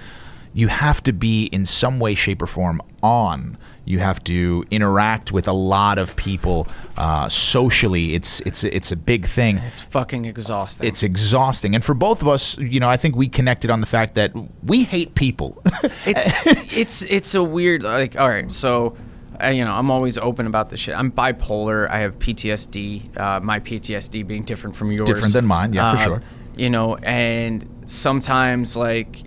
you 0.54 0.70
have 0.70 1.04
to 1.04 1.14
be 1.14 1.46
in 1.46 1.66
some 1.66 2.00
way, 2.00 2.16
shape, 2.16 2.42
or 2.42 2.48
form 2.48 2.82
on. 3.04 3.58
You 3.86 4.00
have 4.00 4.24
to 4.26 4.66
interact 4.72 5.32
with 5.32 5.48
a 5.48 5.54
lot 5.54 5.98
of 5.98 6.16
people 6.16 6.68
uh, 6.98 7.30
socially. 7.30 8.16
It's 8.16 8.40
it's 8.42 8.64
it's 8.64 8.92
a 8.92 8.96
big 8.96 9.28
thing. 9.28 9.60
It's 9.60 9.80
fucking 9.80 10.26
exhausting. 10.26 10.88
It's 10.88 11.04
exhausting, 11.04 11.74
and 11.76 11.84
for 11.84 11.94
both 11.94 12.22
of 12.22 12.28
us, 12.28 12.58
you 12.58 12.80
know, 12.80 12.90
I 12.90 12.98
think 12.98 13.16
we 13.16 13.30
connected 13.30 13.70
on 13.70 13.82
the 13.82 13.86
fact 13.86 14.16
that 14.16 14.34
we 14.64 14.84
hate 14.84 15.16
people. 15.16 15.62
it's 16.06 16.76
it's 16.76 17.02
it's 17.04 17.36
a 17.36 17.44
weird 17.44 17.84
like 17.84 18.20
all 18.20 18.28
right 18.28 18.52
so 18.52 18.98
uh, 19.44 19.48
you 19.48 19.64
know 19.66 19.74
i'm 19.74 19.90
always 19.92 20.18
open 20.18 20.46
about 20.48 20.70
this 20.70 20.80
shit. 20.80 20.96
I'm 20.96 21.12
bipolar. 21.12 21.90
I 21.90 22.00
have 22.00 22.18
ptsd 22.20 23.18
uh, 23.18 23.40
my 23.42 23.60
ptsd 23.60 24.26
being 24.26 24.44
different 24.44 24.76
from 24.76 24.92
yours. 24.92 25.08
Different 25.08 25.34
than 25.34 25.46
mine, 25.46 25.74
yeah, 25.74 25.92
for 25.92 25.98
Uh, 25.98 26.04
sure. 26.04 26.22
you 26.56 26.70
know 26.70 26.96
and 26.98 27.68
sometimes 27.86 28.76
like 28.76 29.24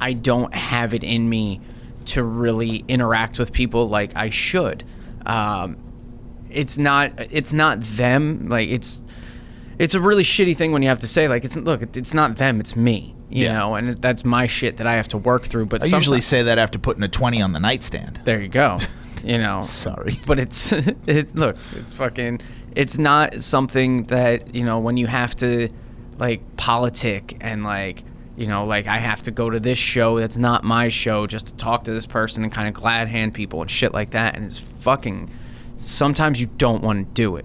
i 0.00 0.12
don't 0.12 0.54
have 0.54 0.94
it 0.94 1.02
in 1.04 1.28
me 1.28 1.60
to 2.06 2.22
really 2.22 2.84
interact 2.88 3.38
with 3.38 3.52
people 3.52 3.88
like 3.88 4.12
i 4.16 4.30
should. 4.30 4.84
Um, 5.26 5.76
it's 6.50 6.78
not 6.78 7.12
it's 7.18 7.52
not 7.52 7.82
them. 7.82 8.48
Like 8.48 8.68
it's 8.70 9.02
it's 9.78 9.94
a 9.94 10.00
really 10.00 10.22
shitty 10.22 10.56
thing 10.56 10.72
when 10.72 10.82
you 10.82 10.88
have 10.88 11.00
to 11.00 11.08
say 11.08 11.28
like 11.28 11.44
it's 11.44 11.54
look 11.56 11.82
it's 11.96 12.14
not 12.14 12.36
them 12.38 12.58
it's 12.60 12.74
me 12.74 13.14
you 13.28 13.44
Yeah. 13.44 13.52
know 13.58 13.74
and 13.74 14.00
that's 14.00 14.24
my 14.24 14.46
shit 14.46 14.78
that 14.78 14.86
i 14.86 14.94
have 14.94 15.06
to 15.08 15.18
work 15.18 15.44
through 15.44 15.66
but 15.66 15.82
I 15.82 15.86
usually 15.94 16.22
say 16.22 16.42
that 16.44 16.56
after 16.58 16.78
putting 16.78 17.02
a 17.02 17.08
twenty 17.08 17.42
on 17.42 17.52
the 17.52 17.60
nightstand. 17.60 18.22
there 18.24 18.40
you 18.40 18.48
go 18.48 18.78
you 19.24 19.38
know 19.38 19.62
Sorry. 19.62 20.20
but 20.26 20.38
it's 20.38 20.72
it 21.06 21.34
look 21.34 21.56
it's 21.74 21.92
fucking 21.94 22.40
it's 22.76 22.98
not 22.98 23.42
something 23.42 24.04
that 24.04 24.54
you 24.54 24.64
know 24.64 24.78
when 24.78 24.96
you 24.96 25.06
have 25.06 25.34
to 25.36 25.68
like 26.18 26.56
politic 26.56 27.36
and 27.40 27.64
like 27.64 28.04
you 28.36 28.46
know 28.46 28.64
like 28.64 28.86
i 28.86 28.98
have 28.98 29.22
to 29.22 29.30
go 29.30 29.50
to 29.50 29.58
this 29.60 29.78
show 29.78 30.18
that's 30.18 30.36
not 30.36 30.64
my 30.64 30.88
show 30.88 31.26
just 31.26 31.46
to 31.48 31.54
talk 31.54 31.84
to 31.84 31.92
this 31.92 32.06
person 32.06 32.42
and 32.44 32.52
kind 32.52 32.68
of 32.68 32.74
glad 32.74 33.08
hand 33.08 33.34
people 33.34 33.60
and 33.60 33.70
shit 33.70 33.92
like 33.92 34.10
that 34.10 34.34
and 34.36 34.44
it's 34.44 34.58
fucking 34.58 35.30
sometimes 35.76 36.40
you 36.40 36.46
don't 36.58 36.82
want 36.82 36.98
to 37.06 37.12
do 37.14 37.36
it 37.36 37.44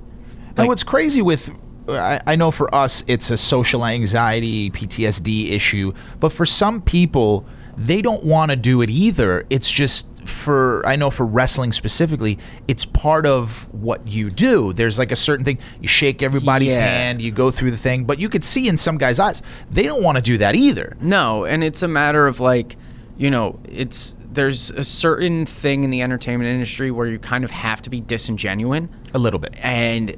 and 0.50 0.58
Like- 0.60 0.68
what's 0.68 0.84
crazy 0.84 1.22
with 1.22 1.50
I, 1.90 2.22
I 2.26 2.36
know 2.38 2.52
for 2.52 2.74
us 2.74 3.04
it's 3.08 3.30
a 3.30 3.36
social 3.36 3.86
anxiety 3.86 4.72
PTSD 4.72 5.52
issue, 5.52 5.92
but 6.22 6.30
for 6.32 6.46
some 6.46 6.82
people 6.82 7.46
they 7.76 8.02
don't 8.02 8.24
want 8.24 8.52
to 8.52 8.56
do 8.56 8.82
it 8.82 8.90
either. 8.90 9.46
It's 9.50 9.70
just 9.70 10.08
for 10.26 10.86
I 10.86 10.96
know 10.96 11.10
for 11.10 11.26
wrestling 11.26 11.72
specifically, 11.74 12.38
it's 12.68 12.86
part 12.86 13.26
of 13.26 13.68
what 13.74 14.08
you 14.08 14.30
do. 14.30 14.74
There's 14.74 14.98
like 15.00 15.12
a 15.12 15.16
certain 15.16 15.46
thing 15.46 15.58
you 15.82 15.88
shake 15.88 16.22
everybody's 16.24 16.76
Yeah. 16.76 16.86
hand, 16.86 17.22
you 17.22 17.32
go 17.32 17.52
through 17.52 17.72
the 17.72 17.78
thing, 17.78 18.04
but 18.06 18.20
you 18.20 18.30
could 18.30 18.44
see 18.44 18.68
in 18.68 18.78
some 18.78 18.98
guys' 18.98 19.20
eyes 19.20 19.42
they 19.70 19.84
don't 19.84 20.04
want 20.04 20.18
to 20.18 20.22
do 20.24 20.38
that 20.40 20.56
either. 20.56 20.96
No, 21.02 21.46
and 21.46 21.64
it's 21.64 21.82
a 21.84 21.88
matter 21.88 22.28
of 22.28 22.40
like, 22.40 22.78
you 23.18 23.30
know, 23.30 23.60
it's 23.68 24.16
there's 24.32 24.72
a 24.72 24.84
certain 24.84 25.46
thing 25.46 25.84
in 25.84 25.92
the 25.92 26.02
entertainment 26.02 26.50
industry 26.50 26.90
where 26.90 27.06
you 27.08 27.20
kind 27.20 27.44
of 27.44 27.52
have 27.52 27.82
to 27.84 27.90
be 27.92 28.02
disingenuine. 28.02 28.90
A 29.14 29.20
little 29.20 29.40
bit. 29.40 29.54
And 29.62 30.16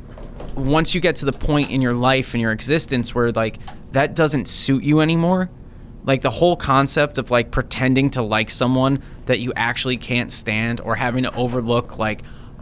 once 0.55 0.95
you 0.95 1.01
get 1.01 1.17
to 1.17 1.25
the 1.25 1.33
point 1.33 1.69
in 1.69 1.81
your 1.81 1.93
life 1.93 2.33
and 2.33 2.39
your 2.41 2.51
existence 2.53 3.13
where 3.13 3.31
like 3.31 3.57
that 3.91 4.15
doesn't 4.15 4.47
suit 4.47 4.83
you 4.83 5.01
anymore, 5.01 5.49
like 6.05 6.21
the 6.21 6.29
whole 6.29 6.55
concept 6.55 7.17
of 7.17 7.31
like 7.31 7.51
pretending 7.51 8.09
to 8.11 8.21
like 8.21 8.49
someone 8.49 9.01
that 9.25 9.39
you 9.39 9.51
actually 9.55 9.97
can't 9.97 10.31
stand 10.31 10.79
or 10.81 10.95
having 10.95 11.23
to 11.23 11.33
overlook 11.35 11.97
like 11.97 12.21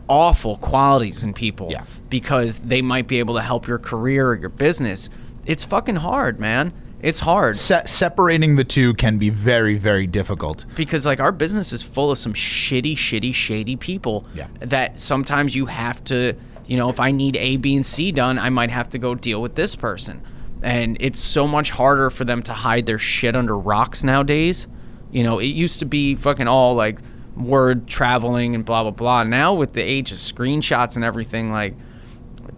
awful 0.10 0.58
qualities 0.58 1.24
in 1.24 1.34
people 1.34 1.70
Yeah. 1.72 1.84
because 2.10 2.58
they 2.60 2.82
might 2.82 3.08
be 3.08 3.20
able 3.20 3.36
to 3.36 3.42
help 3.42 3.68
your 3.68 3.80
career 3.80 4.30
or 4.30 4.36
your 4.36 4.50
business. 4.50 5.10
It's 5.46 5.64
fucking 5.64 5.98
hard, 5.98 6.40
man. 6.40 6.74
It's 7.02 7.20
hard. 7.20 7.58
Se- 7.58 7.84
separating 7.86 8.56
the 8.56 8.64
two 8.64 8.94
can 8.94 9.18
be 9.18 9.30
very 9.30 9.78
very 9.78 10.08
difficult. 10.08 10.66
because 10.76 11.06
like 11.06 11.20
our 11.20 11.32
business 11.34 11.74
is 11.74 11.84
full 11.84 12.12
of 12.12 12.18
some 12.18 12.34
shitty 12.34 12.96
shitty 12.96 13.34
shady 13.34 13.76
people 13.76 14.26
Yeah. 14.34 14.48
that 14.60 15.00
sometimes 15.00 15.54
you 15.56 15.66
have 15.66 16.02
to 16.06 16.34
you 16.66 16.78
know 16.78 16.88
if 16.90 16.98
i 17.02 17.12
need 17.12 17.36
a 17.36 17.58
b 17.58 17.76
and 17.76 17.86
c 17.86 18.10
done 18.14 18.40
i 18.40 18.50
might 18.50 18.70
have 18.72 18.88
to 18.88 18.98
go 18.98 19.16
deal 19.16 19.42
with 19.42 19.56
this 19.56 19.76
person 19.76 20.22
and 20.64 20.98
it's 21.00 21.20
so 21.20 21.48
much 21.48 21.72
harder 21.72 22.10
for 22.10 22.26
them 22.26 22.42
to 22.42 22.54
hide 22.54 22.86
their 22.86 22.98
shit 22.98 23.36
under 23.36 23.58
rocks 23.58 24.04
nowadays 24.04 24.68
you 25.12 25.24
know 25.24 25.40
it 25.40 25.48
used 25.48 25.80
to 25.80 25.86
be 25.86 26.16
fucking 26.16 26.48
all 26.48 26.76
like 26.76 27.00
word 27.36 27.88
traveling 27.88 28.56
and 28.56 28.66
blah 28.66 28.84
blah 28.84 28.92
blah 28.92 29.24
now 29.24 29.54
with 29.54 29.74
the 29.74 29.82
age 29.82 30.12
of 30.12 30.18
screenshots 30.18 30.96
and 30.96 31.04
everything 31.04 31.52
like 31.52 31.74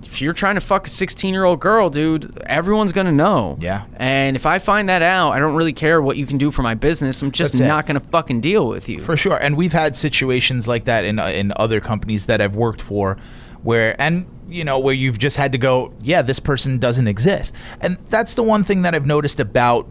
if 0.06 0.22
you're 0.22 0.34
trying 0.34 0.56
to 0.56 0.62
fuck 0.62 0.88
a 0.88 0.90
16 0.90 1.34
year 1.34 1.44
old 1.44 1.60
girl, 1.60 1.90
dude, 1.90 2.38
everyone's 2.46 2.92
gonna 2.92 3.12
know. 3.12 3.56
Yeah. 3.60 3.86
And 3.96 4.36
if 4.36 4.46
I 4.46 4.60
find 4.60 4.90
that 4.90 5.02
out, 5.02 5.32
I 5.32 5.40
don't 5.40 5.56
really 5.56 5.74
care 5.74 6.02
what 6.02 6.18
you 6.18 6.26
can 6.26 6.38
do 6.38 6.52
for 6.52 6.62
my 6.62 6.76
business. 6.76 7.22
I'm 7.22 7.32
just 7.32 7.54
That's 7.54 7.64
it. 7.64 7.68
not 7.68 7.86
gonna 7.86 8.00
fucking 8.00 8.42
deal 8.42 8.68
with 8.68 8.88
you. 8.88 9.02
For 9.02 9.18
sure, 9.18 9.38
and 9.38 9.58
we've 9.58 9.74
had 9.74 9.96
situations 9.96 10.68
like 10.68 10.86
that 10.86 11.06
in 11.06 11.20
uh, 11.20 11.28
in 11.28 11.54
other 11.56 11.82
companies 11.82 12.28
that 12.28 12.42
I've 12.42 12.56
worked 12.56 12.82
for, 12.82 13.18
where 13.64 14.00
and 14.00 14.26
you 14.48 14.64
know 14.64 14.80
where 14.80 14.94
you've 14.94 15.18
just 15.18 15.38
had 15.38 15.52
to 15.52 15.58
go, 15.58 15.94
yeah, 16.02 16.22
this 16.22 16.40
person 16.40 16.78
doesn't 16.78 17.08
exist, 17.08 17.54
and 17.82 17.98
that's 18.10 18.34
the 18.34 18.44
one 18.44 18.64
thing 18.64 18.84
that 18.84 18.96
I've 18.96 19.06
noticed 19.06 19.40
about 19.40 19.88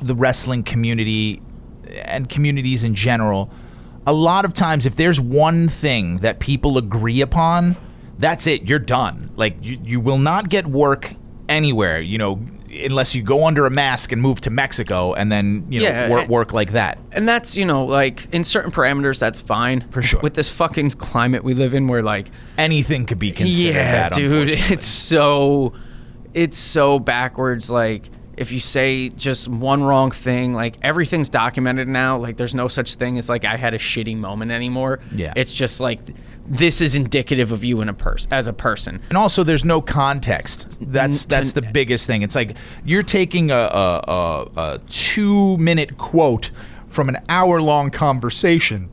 the 0.00 0.14
wrestling 0.14 0.62
community 0.62 1.42
and 2.02 2.28
communities 2.28 2.84
in 2.84 2.94
general. 2.94 3.50
A 4.06 4.12
lot 4.12 4.44
of 4.44 4.54
times, 4.54 4.86
if 4.86 4.96
there's 4.96 5.20
one 5.20 5.68
thing 5.68 6.18
that 6.18 6.38
people 6.38 6.78
agree 6.78 7.20
upon, 7.20 7.76
that's 8.18 8.46
it. 8.46 8.68
You're 8.68 8.78
done. 8.78 9.30
Like 9.36 9.56
you, 9.62 9.78
you 9.82 10.00
will 10.00 10.18
not 10.18 10.48
get 10.48 10.66
work 10.66 11.12
anywhere. 11.48 12.00
You 12.00 12.18
know. 12.18 12.40
Unless 12.84 13.14
you 13.14 13.22
go 13.22 13.46
under 13.46 13.66
a 13.66 13.70
mask 13.70 14.12
and 14.12 14.20
move 14.20 14.40
to 14.42 14.50
Mexico 14.50 15.14
and 15.14 15.30
then 15.32 15.64
you 15.68 15.80
know 15.80 15.86
Yeah, 15.88 16.08
work, 16.10 16.28
work 16.28 16.52
like 16.52 16.72
that. 16.72 16.98
and 17.12 17.28
that's 17.28 17.56
you 17.56 17.64
know 17.64 17.84
like 17.84 18.32
in 18.32 18.44
certain 18.44 18.70
parameters, 18.70 19.18
that's 19.18 19.40
fine 19.40 19.82
For 19.90 20.02
sure. 20.02 20.20
With 20.20 20.34
this 20.34 20.48
fucking 20.48 20.90
climate 20.92 21.44
we 21.44 21.54
live 21.54 21.74
in, 21.74 21.86
where 21.88 22.02
like 22.02 22.28
anything 22.56 23.06
could 23.06 23.18
be 23.18 23.30
considered 23.32 23.74
yeah, 23.74 24.08
that. 24.08 24.12
dude, 24.12 24.48
it's 24.50 24.86
so 24.86 25.72
it's 26.34 26.58
so 26.58 26.98
backwards. 26.98 27.70
Like 27.70 28.10
if 28.36 28.52
you 28.52 28.60
say 28.60 29.08
just 29.08 29.48
one 29.48 29.82
wrong 29.82 30.10
thing, 30.12 30.54
like 30.54 30.76
everything's 30.82 31.28
documented 31.28 31.88
now. 31.88 32.18
Like 32.18 32.36
there's 32.36 32.54
no 32.54 32.68
such 32.68 32.94
thing 32.94 33.18
as 33.18 33.28
like 33.28 33.44
I 33.44 33.56
had 33.56 33.74
a 33.74 33.78
shitty 33.78 34.16
moment 34.16 34.50
anymore. 34.52 35.00
Yeah. 35.10 35.32
it's 35.36 35.52
just 35.52 35.80
like 35.80 36.00
this 36.48 36.80
is 36.80 36.94
indicative 36.94 37.52
of 37.52 37.62
you 37.62 37.80
in 37.80 37.88
a 37.88 37.94
person 37.94 38.32
as 38.32 38.46
a 38.46 38.52
person. 38.52 39.00
and 39.08 39.18
also 39.18 39.44
there's 39.44 39.64
no 39.64 39.80
context. 39.80 40.78
That's 40.80 41.24
that's 41.26 41.52
the 41.52 41.62
biggest 41.62 42.06
thing. 42.06 42.22
It's 42.22 42.34
like 42.34 42.56
you're 42.84 43.02
taking 43.02 43.50
a 43.50 43.54
a, 43.54 44.04
a, 44.08 44.50
a 44.56 44.78
two 44.88 45.56
minute 45.58 45.98
quote 45.98 46.50
from 46.88 47.08
an 47.08 47.18
hour 47.28 47.60
long 47.60 47.90
conversation. 47.90 48.90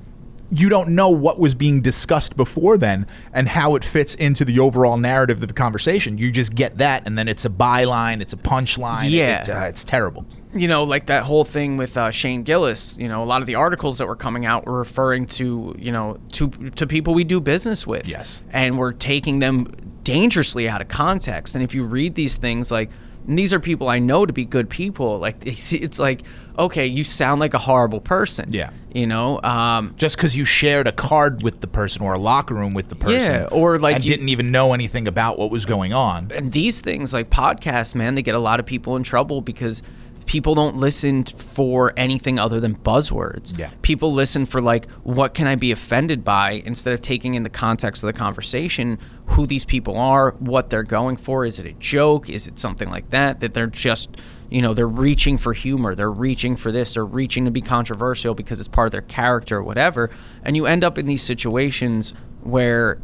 You 0.52 0.70
don't 0.70 0.89
know 0.89 1.10
what 1.10 1.39
was 1.39 1.56
being 1.56 1.82
discussed 1.82 2.36
before 2.36 2.78
then 2.78 3.08
and 3.34 3.48
how 3.48 3.76
it 3.76 3.84
fits 3.84 4.13
into 4.15 4.46
the 4.46 4.60
overall 4.60 4.98
narrative 4.98 5.41
of 5.41 5.48
the 5.48 5.54
conversation. 5.54 6.18
You 6.18 6.32
just 6.32 6.54
get 6.54 6.78
that, 6.78 7.08
and 7.08 7.18
then 7.18 7.28
it's 7.28 7.46
a 7.46 7.50
byline, 7.50 8.22
it's 8.22 8.34
a 8.34 8.38
punchline. 8.38 9.10
Yeah. 9.10 9.41
it, 9.41 9.50
uh, 9.50 9.60
it's 9.62 9.84
terrible. 9.84 10.26
You 10.56 10.68
know, 10.68 10.84
like 10.84 11.08
that 11.08 11.24
whole 11.24 11.44
thing 11.44 11.78
with 11.78 11.98
uh, 11.98 12.12
Shane 12.12 12.44
Gillis. 12.44 12.98
You 12.98 13.08
know, 13.08 13.24
a 13.24 13.26
lot 13.26 13.41
of 13.41 13.48
the 13.48 13.56
articles 13.56 13.98
that 13.98 14.08
were 14.08 14.15
coming 14.15 14.46
out 14.46 14.65
were 14.65 14.78
referring 14.78 15.26
to 15.28 15.76
you 15.78 15.91
know 15.91 16.18
to 16.34 16.50
to 16.50 16.88
people 16.88 17.13
we 17.13 17.24
do 17.24 17.39
business 17.39 17.86
with. 17.86 18.08
Yes. 18.08 18.41
and 18.52 18.78
we're 18.78 18.94
taking 18.94 19.39
them 19.39 19.68
dangerously 20.04 20.70
out 20.70 20.82
of 20.82 20.88
context. 20.88 21.56
And 21.56 21.63
if 21.63 21.74
you 21.74 21.84
read 21.84 22.15
these 22.15 22.38
things, 22.38 22.72
like 22.72 22.89
and 23.28 23.38
these 23.39 23.52
are 23.54 23.60
people 23.60 23.89
I 23.89 23.98
know 24.00 24.26
to 24.26 24.32
be 24.34 24.46
good 24.46 24.70
people, 24.70 25.18
like 25.18 25.46
it's, 25.46 25.74
it's 25.86 26.00
like 26.00 26.22
okay, 26.58 26.86
you 26.86 27.04
sound 27.04 27.41
like 27.41 27.54
a 27.54 27.58
horrible 27.60 28.00
person. 28.00 28.48
Yeah. 28.54 28.70
you 28.94 29.06
know. 29.06 29.41
Um, 29.41 29.94
Just 29.98 30.15
because 30.15 30.38
you 30.38 30.46
shared 30.46 30.88
a 30.88 30.94
card 30.94 31.44
with 31.44 31.60
the 31.60 31.68
person 31.68 32.02
or 32.02 32.13
a 32.13 32.18
locker 32.18 32.54
room 32.54 32.74
with 32.74 32.88
the 32.88 32.96
person, 32.96 33.20
Yeah, 33.20 33.48
or 33.52 33.78
like 33.78 33.98
and 33.98 34.06
you- 34.06 34.12
didn't 34.12 34.30
even 34.30 34.52
know 34.52 34.74
anything 34.74 35.06
about 35.06 35.38
what 35.38 35.52
was 35.52 35.65
going 35.65 35.91
on. 35.91 36.32
and 36.34 36.54
these 36.54 36.80
things 36.80 37.12
like 37.12 37.30
podcasts, 37.30 37.94
man, 37.94 38.15
they 38.15 38.22
get 38.22 38.36
a 38.36 38.39
lot 38.39 38.62
of 38.62 38.65
people 38.65 38.96
in 38.96 39.04
trouble 39.04 39.41
because 39.41 39.84
people 40.26 40.56
don't 40.56 40.78
listen 40.78 41.24
for 41.24 41.94
anything 41.98 42.40
other 42.40 42.60
than 42.60 42.76
buzzwords. 42.76 43.58
Yeah. 43.58 43.72
People 43.82 44.14
listen 44.14 44.46
for 44.46 44.62
like 44.62 44.90
what 45.04 45.34
can 45.34 45.48
I 45.48 45.56
be 45.56 45.72
offended 45.72 46.24
by 46.24 46.64
instead 46.66 46.94
of 46.94 47.02
taking 47.02 47.36
in 47.36 47.44
the 47.44 47.50
context 47.50 48.04
of 48.04 48.08
the 48.08 48.14
conversation 48.14 49.00
who 49.28 49.46
these 49.46 49.66
people 49.66 49.98
are, 49.98 50.32
what 50.40 50.70
they're 50.70 50.84
going 50.84 51.18
for, 51.18 51.46
is 51.46 51.60
it 51.60 51.66
a 51.66 51.74
joke, 51.74 52.30
is 52.30 52.48
it 52.48 52.60
something 52.60 52.90
like 52.90 53.10
that 53.12 53.40
that 53.40 53.54
they're 53.54 53.68
just 53.68 54.18
you 54.50 54.62
know, 54.62 54.76
they're 54.76 54.88
reaching 54.88 55.38
for 55.38 55.54
humor, 55.54 55.96
they're 55.96 56.12
reaching 56.12 56.56
for 56.56 56.72
this, 56.72 56.94
they're 56.94 57.04
reaching 57.04 57.46
to 57.46 57.52
be 57.52 57.62
controversial 57.62 58.36
because 58.36 58.60
it's 58.60 58.70
part 58.70 58.86
of 58.88 58.92
their 58.92 59.02
character 59.02 59.58
or 59.58 59.64
whatever. 59.64 60.12
And 60.44 60.56
you 60.56 60.68
end 60.68 60.84
up 60.84 61.00
in 61.00 61.08
these 61.08 61.24
situations 61.24 62.14
where 62.42 63.00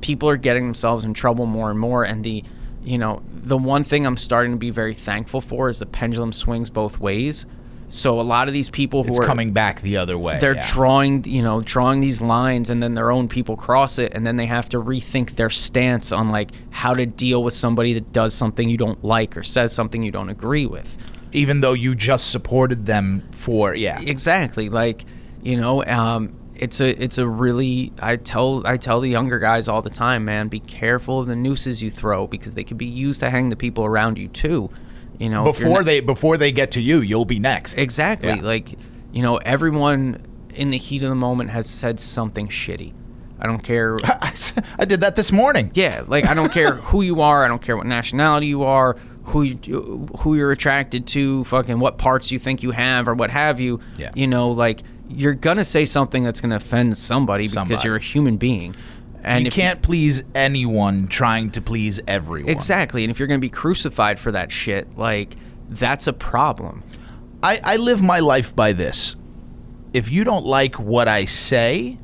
people 0.00 0.28
are 0.28 0.36
getting 0.36 0.64
themselves 0.64 1.04
in 1.04 1.12
trouble 1.12 1.46
more 1.46 1.68
and 1.70 1.78
more 1.78 2.04
and 2.04 2.22
the 2.24 2.44
you 2.84 2.98
know 2.98 3.22
the 3.28 3.56
one 3.56 3.82
thing 3.82 4.06
i'm 4.06 4.16
starting 4.16 4.52
to 4.52 4.58
be 4.58 4.70
very 4.70 4.94
thankful 4.94 5.40
for 5.40 5.68
is 5.68 5.78
the 5.78 5.86
pendulum 5.86 6.32
swings 6.32 6.70
both 6.70 7.00
ways 7.00 7.46
so 7.88 8.18
a 8.20 8.22
lot 8.22 8.48
of 8.48 8.54
these 8.54 8.70
people 8.70 9.04
who 9.04 9.10
It's 9.10 9.20
are 9.20 9.26
coming 9.26 9.52
back 9.52 9.82
the 9.82 9.96
other 9.98 10.18
way. 10.18 10.38
they're 10.38 10.54
yeah. 10.54 10.72
drawing 10.72 11.24
you 11.24 11.42
know 11.42 11.60
drawing 11.60 12.00
these 12.00 12.20
lines 12.20 12.70
and 12.70 12.82
then 12.82 12.94
their 12.94 13.10
own 13.10 13.28
people 13.28 13.56
cross 13.56 13.98
it 13.98 14.12
and 14.14 14.26
then 14.26 14.36
they 14.36 14.46
have 14.46 14.68
to 14.70 14.78
rethink 14.78 15.36
their 15.36 15.50
stance 15.50 16.12
on 16.12 16.30
like 16.30 16.50
how 16.70 16.94
to 16.94 17.06
deal 17.06 17.42
with 17.42 17.54
somebody 17.54 17.94
that 17.94 18.12
does 18.12 18.34
something 18.34 18.68
you 18.68 18.76
don't 18.76 19.04
like 19.04 19.36
or 19.36 19.42
says 19.42 19.72
something 19.72 20.02
you 20.02 20.10
don't 20.10 20.28
agree 20.28 20.66
with 20.66 20.98
even 21.32 21.60
though 21.60 21.72
you 21.72 21.94
just 21.94 22.30
supported 22.30 22.86
them 22.86 23.26
for 23.32 23.74
yeah. 23.74 24.00
exactly 24.00 24.68
like 24.68 25.04
you 25.42 25.56
know 25.56 25.84
um 25.84 26.34
it's 26.56 26.80
a 26.80 27.02
it's 27.02 27.18
a 27.18 27.26
really 27.28 27.92
I 28.00 28.16
tell 28.16 28.66
I 28.66 28.76
tell 28.76 29.00
the 29.00 29.08
younger 29.10 29.38
guys 29.38 29.68
all 29.68 29.82
the 29.82 29.90
time, 29.90 30.24
man, 30.24 30.48
be 30.48 30.60
careful 30.60 31.20
of 31.20 31.26
the 31.26 31.36
nooses 31.36 31.82
you 31.82 31.90
throw 31.90 32.26
because 32.26 32.54
they 32.54 32.64
could 32.64 32.78
be 32.78 32.86
used 32.86 33.20
to 33.20 33.30
hang 33.30 33.48
the 33.48 33.56
people 33.56 33.84
around 33.84 34.18
you 34.18 34.28
too. 34.28 34.70
You 35.18 35.28
know, 35.28 35.44
Before 35.44 35.68
not- 35.78 35.84
they 35.84 36.00
before 36.00 36.36
they 36.36 36.52
get 36.52 36.70
to 36.72 36.80
you, 36.80 37.00
you'll 37.00 37.24
be 37.24 37.38
next. 37.38 37.74
exactly 37.78 38.28
Yeah. 38.28 38.40
like 38.42 38.78
you 39.12 39.22
know 39.22 39.36
everyone 39.38 40.24
in 40.54 40.70
the 40.70 40.78
heat 40.78 41.02
of 41.02 41.08
the 41.08 41.14
moment 41.16 41.50
has 41.50 41.68
said 41.68 41.98
something 41.98 42.48
shitty. 42.48 42.92
I 43.40 43.46
don't 43.48 43.62
care. 43.62 43.96
I 44.78 44.84
did 44.86 45.00
that 45.00 45.16
this 45.16 45.32
morning. 45.32 45.70
Yeah, 45.74 46.04
like 46.06 46.24
I 46.26 46.34
don't 46.34 46.52
care 46.52 46.74
who 46.90 47.02
you 47.02 47.20
are. 47.20 47.44
I 47.44 47.48
don't 47.48 47.60
care 47.60 47.76
what 47.76 47.86
nationality 47.86 48.46
you 48.46 48.62
are, 48.62 48.96
who 49.24 49.42
you, 49.42 50.06
who 50.20 50.36
you're 50.36 50.52
attracted 50.52 51.06
to, 51.08 51.42
fucking 51.44 51.78
what 51.80 51.98
parts 51.98 52.30
you 52.30 52.38
think 52.38 52.62
you 52.62 52.70
have 52.70 53.08
or 53.08 53.14
what 53.14 53.30
have 53.30 53.58
you. 53.60 53.80
Yeah. 53.98 54.12
You 54.14 54.28
know, 54.28 54.50
like 54.50 54.82
you're 55.14 55.34
gonna 55.34 55.64
say 55.64 55.84
something 55.84 56.24
that's 56.24 56.40
gonna 56.40 56.56
offend 56.56 56.96
somebody, 56.96 57.48
Somebody. 57.48 57.68
because 57.70 57.84
you're 57.84 57.96
a 57.96 58.00
human 58.00 58.36
being. 58.36 58.74
And 59.22 59.46
you 59.46 59.50
can't 59.50 59.80
please 59.80 60.22
anyone 60.34 61.08
trying 61.08 61.50
to 61.52 61.62
please 61.62 61.98
everyone. 62.06 62.50
exactly, 62.50 63.04
and 63.04 63.10
if 63.10 63.18
you're 63.18 63.28
gonna 63.28 63.38
be 63.38 63.48
crucified 63.48 64.18
for 64.18 64.32
that 64.32 64.52
shit, 64.52 64.98
like 64.98 65.36
that's 65.70 66.06
a 66.06 66.12
problem. 66.12 66.82
I, 67.42 67.60
I 67.64 67.76
live 67.76 68.02
my 68.02 68.20
life 68.20 68.54
by 68.54 68.72
this. 68.72 69.16
If 69.92 70.10
you 70.10 70.24
don't 70.24 70.44
like 70.44 70.78
what 70.78 71.08
I 71.08 71.24
say, 71.24 71.98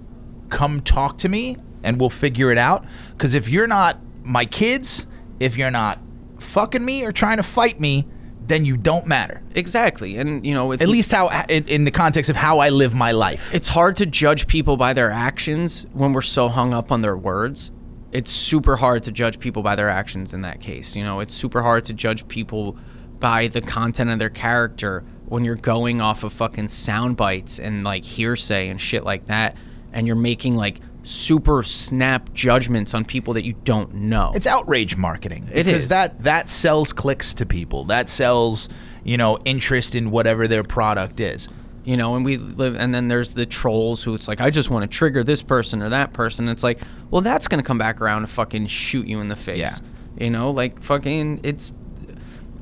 come 0.49 0.81
talk 0.81 1.19
to 1.19 1.29
me 1.29 1.57
and 1.83 1.99
we'll 1.99 2.11
figure 2.11 2.51
it 2.53 2.59
out. 2.59 2.85
Because 3.13 3.35
if 3.35 3.49
you're 3.49 3.67
not 3.67 3.99
my 4.23 4.45
kids, 4.45 5.07
if 5.41 5.57
you're 5.57 5.71
not 5.71 5.99
fucking 6.39 6.85
me 6.85 7.05
or 7.05 7.13
trying 7.13 7.39
to 7.39 7.43
fight 7.43 7.81
me, 7.81 8.07
then 8.51 8.65
you 8.65 8.77
don't 8.77 9.07
matter. 9.07 9.43
Exactly, 9.55 10.17
and 10.17 10.45
you 10.45 10.55
know, 10.55 10.73
it's 10.73 10.83
At 10.83 10.89
least 10.89 11.13
how 11.13 11.29
in, 11.49 11.67
in 11.69 11.85
the 11.85 11.91
context 11.91 12.31
of 12.31 12.37
how 12.37 12.59
I 12.59 12.69
live 12.71 12.95
my 12.95 13.13
life. 13.13 13.55
it's 13.55 13.69
hard 13.69 13.97
to 13.97 14.07
judge 14.07 14.47
people 14.47 14.77
by 14.77 14.93
their 14.93 15.11
actions 15.11 15.87
when 15.93 16.13
we're 16.13 16.23
so 16.23 16.49
hung 16.49 16.75
up 16.75 16.91
on 16.93 17.03
their 17.03 17.17
words. 17.17 17.71
It's 18.13 18.31
super 18.31 18.77
hard 18.77 19.05
to 19.05 19.13
judge 19.13 19.39
people 19.39 19.63
by 19.63 19.77
their 19.77 19.89
actions 19.89 20.35
in 20.35 20.43
that 20.43 20.61
case. 20.61 20.97
You 20.97 21.05
know, 21.05 21.21
it's 21.21 21.33
super 21.33 21.63
hard 21.63 21.85
to 21.87 21.93
judge 21.93 22.27
people 22.27 22.77
by 23.21 23.47
the 23.47 23.61
content 23.61 24.11
of 24.11 24.19
their 24.19 24.31
character 24.31 25.05
when 25.27 25.45
you're 25.45 25.55
going 25.55 26.01
off 26.01 26.25
of 26.25 26.33
fucking 26.33 26.67
sound 26.67 27.17
bites 27.17 27.61
and 27.61 27.85
like 27.85 28.05
hearsay 28.05 28.69
and 28.69 28.81
shit 28.81 29.05
like 29.05 29.27
that 29.27 29.57
and 29.93 30.07
you're 30.07 30.17
making 30.17 30.57
like 30.57 30.81
super 31.03 31.63
snap 31.63 32.33
judgments 32.35 32.95
on 32.95 33.05
people 33.05 33.35
that 33.35 33.45
you 33.45 33.55
don't 33.65 33.95
know. 33.95 34.33
It's 34.35 34.47
outrage 34.47 34.97
marketing. 34.97 35.49
It 35.53 35.65
because 35.67 35.83
is. 35.85 35.89
that 35.89 36.23
that 36.25 36.51
sells 36.51 36.93
clicks 36.93 37.33
to 37.35 37.47
people. 37.47 37.85
That 37.85 38.11
sells, 38.11 38.69
you 39.05 39.17
know, 39.17 39.39
interest 39.45 39.95
in 39.95 40.11
whatever 40.11 40.47
their 40.47 40.63
product 40.65 41.21
is. 41.21 41.49
you 41.85 41.97
know 41.97 42.15
and 42.15 42.25
we 42.27 42.37
live 42.37 42.77
and 42.77 42.95
then 42.95 43.09
there's 43.09 43.33
the 43.33 43.47
trolls 43.47 44.05
who 44.05 44.13
it's 44.15 44.29
like 44.29 44.39
i 44.43 44.51
just 44.51 44.69
want 44.69 44.83
to 44.83 44.99
trigger 44.99 45.25
this 45.25 45.41
person 45.41 45.81
or 45.81 45.89
that 45.89 46.13
person 46.13 46.47
it's 46.47 46.63
like 46.63 46.79
well 47.11 47.23
that's 47.23 47.49
gonna 47.49 47.63
come 47.63 47.79
back 47.79 48.03
around 48.03 48.19
and 48.19 48.29
fucking 48.31 48.67
shoot 48.67 49.07
you 49.07 49.19
in 49.23 49.29
the 49.29 49.35
face 49.35 49.59
Yeah. 49.59 50.25
you 50.25 50.29
know 50.29 50.51
like 50.51 50.83
fucking 50.83 51.41
it's 51.43 51.73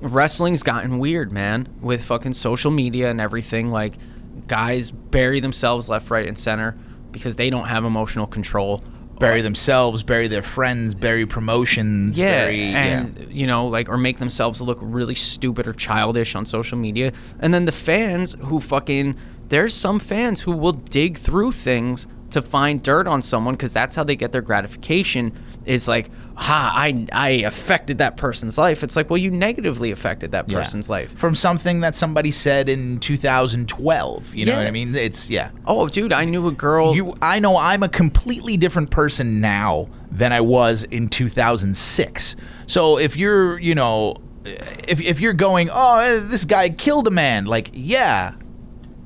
wrestling's 0.00 0.62
gotten 0.62 0.98
weird 1.00 1.32
man 1.32 1.68
with 1.80 2.04
fucking 2.04 2.32
social 2.34 2.70
media 2.70 3.10
and 3.10 3.20
everything 3.20 3.70
like 3.72 3.94
guys 4.46 4.92
bury 4.92 5.40
themselves 5.40 5.88
left 5.88 6.10
right 6.10 6.26
and 6.28 6.38
center 6.38 6.78
because 7.12 7.36
they 7.36 7.50
don't 7.50 7.66
have 7.66 7.84
emotional 7.84 8.26
control 8.26 8.82
Bury 9.18 9.40
themselves, 9.40 10.02
bury 10.02 10.28
their 10.28 10.42
friends, 10.42 10.94
bury 10.94 11.26
promotions, 11.26 12.18
yeah, 12.18 12.44
bury 12.44 12.60
and 12.60 13.26
you 13.30 13.46
know, 13.46 13.66
like, 13.66 13.88
or 13.88 13.98
make 13.98 14.18
themselves 14.18 14.60
look 14.60 14.78
really 14.80 15.14
stupid 15.14 15.66
or 15.66 15.72
childish 15.72 16.34
on 16.34 16.46
social 16.46 16.78
media. 16.78 17.12
And 17.40 17.52
then 17.52 17.64
the 17.64 17.72
fans 17.72 18.36
who 18.40 18.60
fucking, 18.60 19.16
there's 19.48 19.74
some 19.74 19.98
fans 19.98 20.42
who 20.42 20.52
will 20.52 20.72
dig 20.72 21.18
through 21.18 21.52
things 21.52 22.06
to 22.30 22.42
find 22.42 22.82
dirt 22.82 23.06
on 23.06 23.22
someone 23.22 23.54
because 23.54 23.72
that's 23.72 23.96
how 23.96 24.04
they 24.04 24.16
get 24.16 24.32
their 24.32 24.42
gratification. 24.42 25.32
Is 25.64 25.86
like, 25.86 26.10
ha, 26.34 26.72
I 26.74 27.06
I 27.12 27.28
affected 27.46 27.98
that 27.98 28.16
person's 28.16 28.56
life. 28.56 28.82
It's 28.82 28.96
like, 28.96 29.10
well, 29.10 29.18
you 29.18 29.30
negatively 29.30 29.90
affected 29.90 30.32
that 30.32 30.48
Yeah. 30.48 30.58
person's 30.60 30.88
life. 30.88 31.12
from 31.18 31.34
something 31.34 31.80
that 31.80 31.94
somebody 31.96 32.30
said 32.30 32.68
in 32.68 32.98
2012. 33.00 34.34
You 34.34 34.46
know 34.46 34.56
what 34.56 34.66
I 34.66 34.70
mean? 34.70 34.94
It's 34.94 35.28
yeah. 35.30 35.50
Oh, 35.66 35.88
dude, 35.88 36.12
I 36.12 36.24
knew 36.24 36.46
a 36.48 36.52
girl. 36.52 36.94
You, 36.94 37.14
I 37.20 37.38
know 37.38 37.56
I'm 37.58 37.82
a 37.82 37.88
completely 37.88 38.56
different 38.56 38.90
person 38.90 39.40
now 39.40 39.88
than 40.10 40.32
I 40.32 40.40
was 40.40 40.84
in 40.84 41.08
2006. 41.08 42.36
So 42.66 42.98
if 42.98 43.16
you're, 43.16 43.58
you 43.58 43.74
know, 43.74 44.16
if 44.44 45.00
if 45.00 45.20
you're 45.20 45.34
going, 45.34 45.68
oh, 45.72 46.20
this 46.20 46.44
guy 46.46 46.70
killed 46.70 47.06
a 47.06 47.10
man, 47.10 47.44
like, 47.44 47.70
yeah, 47.74 48.32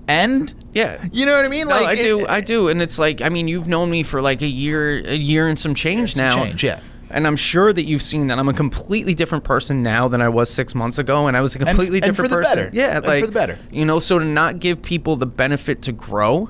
and 0.07 0.55
yeah. 0.73 1.05
you 1.13 1.27
know 1.27 1.35
what 1.37 1.45
I 1.45 1.49
mean? 1.49 1.69
No, 1.69 1.75
Like, 1.77 1.87
I 1.89 1.95
do, 1.97 2.21
it- 2.21 2.29
I 2.31 2.41
do, 2.41 2.69
and 2.69 2.81
it's 2.83 2.99
like 2.99 3.21
I 3.21 3.29
mean, 3.29 3.49
you've 3.49 3.69
known 3.69 3.91
me 3.91 4.03
for 4.03 4.21
like 4.23 4.43
a 4.43 4.47
year, 4.47 4.99
a 5.07 5.15
year 5.17 5.49
and 5.49 5.59
some 5.59 5.75
change 5.75 6.15
Some 6.15 6.25
now. 6.25 6.45
change, 6.45 6.65
yeah. 6.65 6.81
And 7.11 7.27
I'm 7.27 7.37
sure 7.37 7.75
that 7.75 7.85
you've 7.85 8.01
seen 8.03 8.29
that 8.29 8.39
I'm 8.39 8.49
a 8.49 8.55
completely 8.55 9.13
different 9.15 9.45
person 9.45 9.83
now 9.83 10.09
than 10.09 10.23
I 10.23 10.31
was 10.31 10.49
six 10.49 10.75
months 10.75 10.99
ago, 10.99 11.27
and 11.27 11.37
I 11.37 11.41
was 11.43 11.55
a 11.55 11.59
completely 11.59 11.99
and 11.99 12.07
different 12.07 12.31
for 12.31 12.37
the 12.37 12.43
person. 12.43 12.57
better. 12.57 12.71
Yeah, 12.73 12.97
And 12.97 13.05
for 13.05 13.27
the 13.27 13.33
better. 13.33 13.59
You 13.71 13.85
know, 13.85 13.99
so 13.99 14.19
to 14.19 14.25
not 14.25 14.61
give 14.61 14.81
people 14.81 15.17
the 15.17 15.27
benefit 15.27 15.83
to 15.83 15.93
grow 15.93 16.49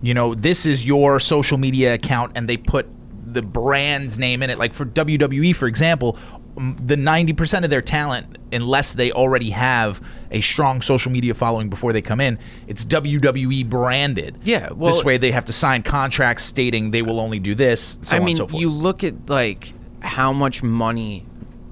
you 0.00 0.14
know, 0.14 0.32
this 0.32 0.64
is 0.64 0.86
your 0.86 1.20
social 1.20 1.58
media 1.58 1.92
account 1.92 2.32
and 2.36 2.48
they 2.48 2.56
put 2.56 2.86
the 3.26 3.42
brand's 3.42 4.18
name 4.18 4.42
in 4.42 4.48
it. 4.48 4.58
Like 4.58 4.72
for 4.72 4.86
WWE, 4.86 5.54
for 5.54 5.68
example, 5.68 6.16
the 6.56 6.96
90% 6.96 7.64
of 7.64 7.70
their 7.70 7.82
talent, 7.82 8.38
unless 8.52 8.94
they 8.94 9.12
already 9.12 9.50
have 9.50 10.00
a 10.30 10.40
strong 10.40 10.80
social 10.80 11.12
media 11.12 11.34
following 11.34 11.68
before 11.68 11.92
they 11.92 12.00
come 12.02 12.20
in, 12.20 12.38
it's 12.66 12.84
WWE 12.84 13.68
branded. 13.68 14.38
Yeah, 14.42 14.70
well- 14.72 14.92
this 14.94 15.04
way 15.04 15.18
they 15.18 15.32
have 15.32 15.44
to 15.46 15.52
sign 15.52 15.82
contracts 15.82 16.44
stating 16.44 16.90
they 16.90 17.02
will 17.02 17.20
only 17.20 17.38
do 17.38 17.54
this. 17.54 17.98
So 18.02 18.16
I 18.16 18.20
on 18.20 18.24
mean, 18.24 18.32
and 18.32 18.36
so 18.38 18.46
forth. 18.46 18.60
you 18.60 18.70
look 18.70 19.04
at 19.04 19.28
like 19.28 19.72
how 20.00 20.32
much 20.32 20.62
money 20.62 21.26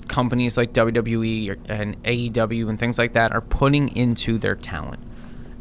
companies 0.09 0.57
like 0.57 0.73
WWE 0.73 1.57
and 1.67 2.03
AEW 2.03 2.69
and 2.69 2.79
things 2.79 2.99
like 2.99 3.15
that 3.15 3.33
are 3.33 3.41
putting 3.41 3.89
into 3.97 4.39
their 4.39 4.55
talent. 4.55 5.03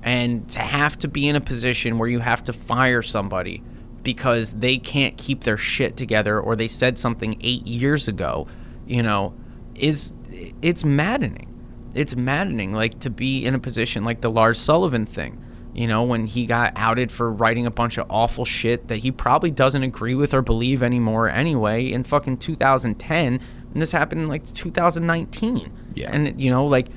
And 0.01 0.49
to 0.51 0.59
have 0.59 0.99
to 0.99 1.07
be 1.07 1.29
in 1.29 1.37
a 1.37 1.41
position 1.41 1.97
where 1.97 2.09
you 2.09 2.19
have 2.19 2.43
to 2.45 2.53
fire 2.53 3.01
somebody 3.01 3.63
because 4.03 4.51
they 4.51 4.77
can't 4.77 5.15
keep 5.17 5.45
their 5.45 5.55
shit 5.55 5.95
together 5.95 6.37
or 6.37 6.57
they 6.57 6.67
said 6.67 6.99
something 6.99 7.37
8 7.39 7.65
years 7.65 8.09
ago, 8.09 8.47
you 8.87 9.03
know, 9.03 9.33
is 9.75 10.13
it's 10.61 10.83
maddening. 10.83 11.49
It's 11.93 12.15
maddening 12.15 12.73
like 12.73 12.99
to 13.01 13.09
be 13.09 13.45
in 13.45 13.53
a 13.53 13.59
position 13.59 14.03
like 14.03 14.21
the 14.21 14.31
Lars 14.31 14.59
Sullivan 14.59 15.05
thing. 15.05 15.39
You 15.73 15.87
know, 15.87 16.03
when 16.03 16.27
he 16.27 16.45
got 16.45 16.73
outed 16.75 17.11
for 17.11 17.31
writing 17.31 17.65
a 17.65 17.71
bunch 17.71 17.97
of 17.97 18.05
awful 18.09 18.45
shit 18.45 18.89
that 18.89 18.97
he 18.97 19.11
probably 19.11 19.49
doesn't 19.49 19.81
agree 19.81 20.13
with 20.13 20.33
or 20.33 20.43
believe 20.43 20.83
anymore 20.83 21.29
anyway 21.29 21.91
in 21.91 22.03
fucking 22.03 22.37
2010 22.37 23.39
and 23.73 23.81
this 23.81 23.91
happened 23.91 24.21
in 24.21 24.27
like 24.27 24.51
2019. 24.53 25.71
Yeah. 25.95 26.11
And 26.11 26.39
you 26.39 26.51
know, 26.51 26.65
like 26.65 26.89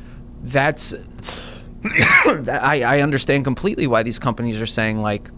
that's 0.42 0.92
I 1.84 2.82
I 2.86 3.00
understand 3.00 3.44
completely 3.44 3.86
why 3.86 4.02
these 4.02 4.18
companies 4.18 4.60
are 4.60 4.66
saying 4.66 5.00
like 5.00 5.30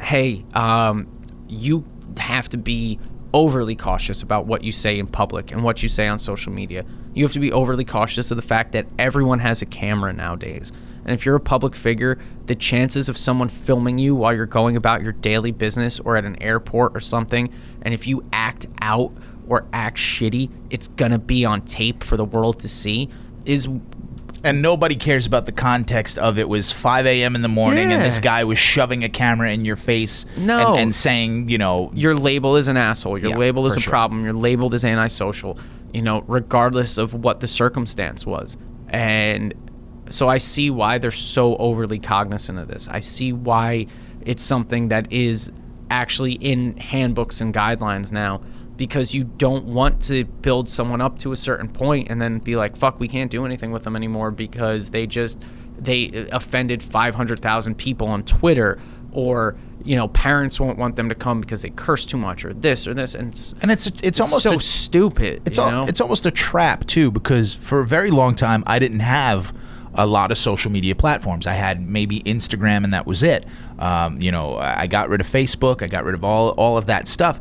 hey, 0.00 0.44
um, 0.54 1.08
you 1.48 1.84
have 2.18 2.48
to 2.50 2.58
be 2.58 2.98
overly 3.34 3.74
cautious 3.74 4.22
about 4.22 4.46
what 4.46 4.62
you 4.62 4.70
say 4.70 4.98
in 4.98 5.08
public 5.08 5.50
and 5.50 5.62
what 5.64 5.82
you 5.82 5.88
say 5.88 6.06
on 6.06 6.18
social 6.18 6.52
media. 6.52 6.86
You 7.12 7.24
have 7.24 7.32
to 7.32 7.40
be 7.40 7.52
overly 7.52 7.84
cautious 7.84 8.30
of 8.30 8.36
the 8.36 8.42
fact 8.42 8.72
that 8.72 8.86
everyone 8.96 9.40
has 9.40 9.60
a 9.60 9.66
camera 9.66 10.12
nowadays. 10.12 10.70
And 11.04 11.12
if 11.12 11.26
you're 11.26 11.34
a 11.34 11.40
public 11.40 11.74
figure, 11.74 12.16
the 12.46 12.54
chances 12.54 13.08
of 13.08 13.18
someone 13.18 13.48
filming 13.48 13.98
you 13.98 14.14
while 14.14 14.32
you're 14.32 14.46
going 14.46 14.76
about 14.76 15.02
your 15.02 15.12
daily 15.12 15.50
business 15.50 15.98
or 15.98 16.16
at 16.16 16.24
an 16.24 16.40
airport 16.40 16.96
or 16.96 17.00
something, 17.00 17.52
and 17.82 17.92
if 17.92 18.06
you 18.06 18.24
act 18.32 18.66
out 18.80 19.12
or 19.48 19.66
act 19.72 19.98
shitty, 19.98 20.48
it's 20.70 20.86
gonna 20.86 21.18
be 21.18 21.44
on 21.44 21.60
tape 21.62 22.04
for 22.04 22.16
the 22.16 22.24
world 22.24 22.60
to 22.60 22.68
see, 22.68 23.10
is 23.44 23.68
and 24.44 24.62
nobody 24.62 24.94
cares 24.94 25.26
about 25.26 25.46
the 25.46 25.52
context 25.52 26.18
of 26.18 26.38
it 26.38 26.48
was 26.48 26.70
5 26.70 27.06
a.m. 27.06 27.34
in 27.34 27.42
the 27.42 27.48
morning 27.48 27.90
and 27.90 28.02
this 28.02 28.16
Yeah. 28.16 28.22
guy 28.22 28.44
was 28.44 28.58
shoving 28.58 29.02
a 29.02 29.08
camera 29.08 29.50
in 29.50 29.64
your 29.64 29.76
face 29.76 30.26
No. 30.36 30.72
and, 30.74 30.80
and 30.82 30.94
saying, 30.94 31.48
you 31.48 31.58
know, 31.58 31.90
your 31.94 32.14
label 32.14 32.56
is 32.56 32.68
an 32.68 32.76
asshole. 32.76 33.18
Your 33.18 33.30
Yeah, 33.30 33.36
label 33.38 33.66
is 33.66 33.74
for 33.74 33.78
a 33.80 33.82
sure. 33.82 33.90
problem. 33.90 34.22
You're 34.24 34.32
labeled 34.34 34.74
as 34.74 34.84
antisocial, 34.84 35.58
you 35.92 36.02
know, 36.02 36.22
regardless 36.28 36.98
of 36.98 37.14
what 37.14 37.40
the 37.40 37.48
circumstance 37.48 38.26
was. 38.26 38.56
And 38.90 39.54
so 40.10 40.28
I 40.28 40.38
see 40.38 40.70
why 40.70 40.98
they're 40.98 41.10
so 41.10 41.56
overly 41.56 41.98
cognizant 41.98 42.58
of 42.58 42.68
this. 42.68 42.86
I 42.90 43.00
see 43.00 43.32
why 43.32 43.86
it's 44.20 44.42
something 44.42 44.88
that 44.88 45.10
is 45.12 45.50
actually 45.90 46.32
in 46.34 46.76
handbooks 46.76 47.40
and 47.40 47.52
guidelines 47.54 48.12
now 48.12 48.40
because 48.76 49.14
you 49.14 49.24
don't 49.24 49.64
want 49.64 50.02
to 50.02 50.24
build 50.24 50.68
someone 50.68 51.00
up 51.00 51.18
to 51.20 51.32
a 51.32 51.36
certain 51.36 51.68
point 51.68 52.08
and 52.10 52.20
then 52.20 52.38
be 52.38 52.56
like 52.56 52.76
fuck 52.76 52.98
we 52.98 53.08
can't 53.08 53.30
do 53.30 53.44
anything 53.44 53.72
with 53.72 53.84
them 53.84 53.96
anymore 53.96 54.30
because 54.30 54.90
they 54.90 55.06
just 55.06 55.38
they 55.78 56.26
offended 56.32 56.82
500,000 56.82 57.76
people 57.76 58.08
on 58.08 58.22
Twitter 58.24 58.78
or 59.12 59.56
you 59.84 59.96
know 59.96 60.08
parents 60.08 60.58
won't 60.58 60.78
want 60.78 60.96
them 60.96 61.08
to 61.08 61.14
come 61.14 61.40
because 61.40 61.62
they 61.62 61.70
curse 61.70 62.06
too 62.06 62.16
much 62.16 62.44
or 62.44 62.52
this 62.52 62.86
or 62.86 62.94
this 62.94 63.14
and 63.14 63.32
it's, 63.32 63.54
and 63.60 63.70
it's 63.70 63.86
it's 64.02 64.20
almost 64.20 64.42
so 64.42 64.56
a, 64.56 64.60
stupid 64.60 65.42
it's 65.46 65.58
you 65.58 65.64
al- 65.64 65.70
know? 65.70 65.84
it's 65.86 66.00
almost 66.00 66.26
a 66.26 66.30
trap 66.30 66.86
too 66.86 67.10
because 67.10 67.54
for 67.54 67.80
a 67.80 67.86
very 67.86 68.10
long 68.10 68.34
time 68.34 68.64
I 68.66 68.78
didn't 68.78 69.00
have 69.00 69.54
a 69.94 70.06
lot 70.06 70.30
of 70.30 70.38
social 70.38 70.70
media 70.70 70.94
platforms. 70.94 71.46
I 71.46 71.54
had 71.54 71.80
maybe 71.80 72.20
Instagram 72.22 72.84
and 72.84 72.92
that 72.92 73.06
was 73.06 73.22
it. 73.22 73.46
Um, 73.78 74.20
you 74.20 74.32
know, 74.32 74.56
I 74.56 74.82
I 74.82 74.86
got 74.86 75.08
rid 75.08 75.20
of 75.20 75.28
Facebook. 75.28 75.82
I 75.82 75.86
got 75.86 76.04
rid 76.04 76.14
of 76.14 76.24
all 76.24 76.50
all 76.50 76.76
of 76.76 76.86
that 76.86 77.08
stuff. 77.08 77.40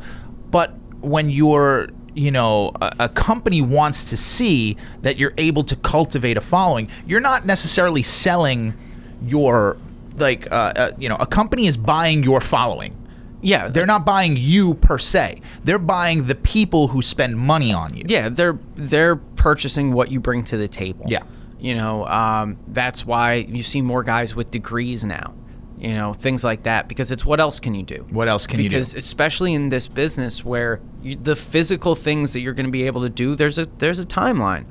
But 0.51 0.75
when 1.03 1.29
you're 1.29 1.89
you 2.15 2.31
know 2.31 2.71
a, 2.81 2.95
a 3.01 3.09
company 3.09 3.61
wants 3.61 4.09
to 4.11 4.17
see 4.17 4.77
that 5.01 5.17
you're 5.17 5.33
able 5.37 5.63
to 5.63 5.75
cultivate 5.77 6.37
a 6.37 6.41
following, 6.41 6.87
you're 7.07 7.19
not 7.21 7.45
necessarily 7.45 8.03
selling 8.03 8.73
your 9.25 9.77
like 10.17 10.49
uh, 10.51 10.73
uh, 10.75 10.91
you 10.97 11.09
know 11.09 11.15
a 11.19 11.25
company 11.25 11.65
is 11.67 11.77
buying 11.77 12.23
your 12.23 12.39
following. 12.41 12.95
yeah 13.41 13.67
They're 13.67 13.85
not 13.87 14.05
buying 14.05 14.37
you 14.37 14.75
per 14.75 14.97
se. 14.99 15.41
They're 15.63 15.79
buying 15.79 16.27
the 16.27 16.35
people 16.35 16.89
who 16.89 17.01
spend 17.01 17.37
money 17.37 17.73
on 17.73 17.95
you. 17.95 18.03
yeah 18.07 18.29
they're 18.29 18.57
they're 18.75 19.15
purchasing 19.15 19.91
what 19.93 20.11
you 20.11 20.19
bring 20.19 20.43
to 20.45 20.57
the 20.57 20.67
table 20.67 21.05
Yeah. 21.09 21.23
you 21.59 21.73
know 21.75 22.05
um, 22.07 22.57
that's 22.67 23.05
why 23.05 23.33
you 23.57 23.63
see 23.63 23.81
more 23.81 24.03
guys 24.03 24.35
with 24.35 24.51
degrees 24.51 25.03
now 25.03 25.33
you 25.83 25.93
know 25.93 26.13
things 26.13 26.43
like 26.43 26.63
that 26.63 26.87
because 26.87 27.11
it's 27.11 27.25
what 27.25 27.39
else 27.39 27.59
can 27.59 27.75
you 27.75 27.83
do 27.83 28.05
What 28.11 28.27
else 28.27 28.47
can 28.47 28.59
you 28.61 28.69
do? 28.69 28.75
because 28.77 28.93
especially 28.95 29.53
in 29.53 29.67
this 29.69 29.87
business 29.87 30.43
where 30.45 30.79
you, 31.01 31.15
the 31.17 31.35
physical 31.35 31.93
things 31.93 32.33
that 32.33 32.39
you're 32.39 32.53
going 32.53 32.65
to 32.65 32.71
be 32.71 32.83
able 32.87 33.01
to 33.01 33.09
do 33.09 33.35
there's 33.35 33.59
a 33.59 33.65
there's 33.79 33.99
a 33.99 34.05
timeline 34.05 34.65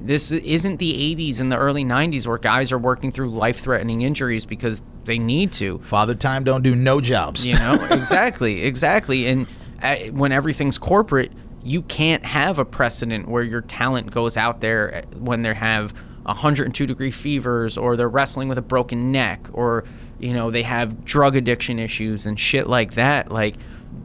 this 0.00 0.30
isn't 0.30 0.76
the 0.76 0.92
80s 1.16 1.40
and 1.40 1.50
the 1.50 1.56
early 1.56 1.84
90s 1.84 2.26
where 2.26 2.38
guys 2.38 2.70
are 2.70 2.78
working 2.78 3.10
through 3.10 3.30
life-threatening 3.30 4.02
injuries 4.02 4.44
because 4.44 4.80
they 5.06 5.18
need 5.18 5.52
to 5.54 5.78
Father 5.78 6.14
Time 6.14 6.44
don't 6.44 6.62
do 6.62 6.74
no 6.76 7.00
jobs. 7.00 7.46
you 7.46 7.54
know 7.58 7.74
exactly 7.90 8.62
exactly 8.62 9.26
and 9.26 9.46
uh, 9.82 9.96
when 10.12 10.32
everything's 10.32 10.76
corporate 10.78 11.32
you 11.64 11.82
can't 11.82 12.24
have 12.24 12.58
a 12.58 12.64
precedent 12.64 13.26
where 13.26 13.42
your 13.42 13.60
talent 13.62 14.10
goes 14.10 14.36
out 14.36 14.60
there 14.60 14.96
uh, 14.96 15.16
when 15.18 15.42
they 15.42 15.54
have 15.54 15.92
102 16.24 16.86
degree 16.86 17.10
fevers 17.10 17.76
or 17.78 17.96
they're 17.96 18.08
wrestling 18.08 18.48
with 18.48 18.58
a 18.58 18.62
broken 18.62 19.10
neck 19.10 19.48
or 19.52 19.84
you 20.18 20.32
know 20.32 20.50
they 20.50 20.62
have 20.62 21.04
drug 21.04 21.36
addiction 21.36 21.78
issues 21.78 22.26
and 22.26 22.40
shit 22.40 22.66
like 22.66 22.94
that 22.94 23.30
like 23.30 23.54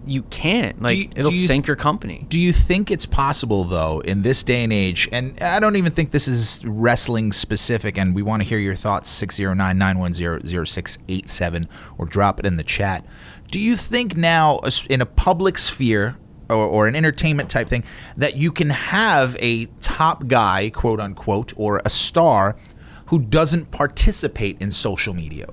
you 0.06 0.22
can't 0.24 0.82
like 0.82 0.98
you- 0.98 1.10
it'll 1.16 1.32
you- 1.34 1.46
sink 1.48 1.66
your 1.68 1.76
company 1.76 2.26
Do 2.30 2.40
you 2.40 2.54
think 2.54 2.90
it's 2.92 3.06
possible 3.06 3.64
though 3.66 4.00
in 4.02 4.22
this 4.22 4.42
day 4.44 4.64
and 4.64 4.72
age 4.72 5.10
and 5.12 5.38
I 5.42 5.60
don't 5.60 5.76
even 5.76 5.92
think 5.92 6.12
this 6.12 6.28
is 6.28 6.64
wrestling 6.66 7.32
specific 7.34 7.98
and 7.98 8.14
we 8.16 8.22
want 8.22 8.42
to 8.44 8.48
hear 8.48 8.60
your 8.60 8.76
thoughts 8.76 9.10
609-910-0687 9.22 11.68
or 11.98 12.06
drop 12.06 12.40
it 12.40 12.46
in 12.46 12.56
the 12.56 12.64
chat. 12.64 13.06
Do 13.52 13.60
you 13.60 13.78
think 13.78 14.16
now 14.18 14.60
in 14.90 15.02
a 15.02 15.06
public 15.06 15.58
sphere 15.58 16.18
or, 16.50 16.58
or 16.66 16.88
an 16.88 16.96
entertainment 16.96 17.50
type 17.50 17.68
thing 17.68 17.84
that 18.18 18.36
you 18.36 18.52
can 18.52 18.70
have 18.70 19.36
a 19.40 19.66
top 19.82 20.28
guy, 20.28 20.70
quote 20.70 21.00
unquote, 21.00 21.54
or 21.56 21.82
a 21.86 21.90
star 21.90 22.56
who 23.08 23.20
doesn't 23.20 23.72
participate 23.72 24.62
in 24.62 24.72
social 24.72 25.14
media? 25.14 25.48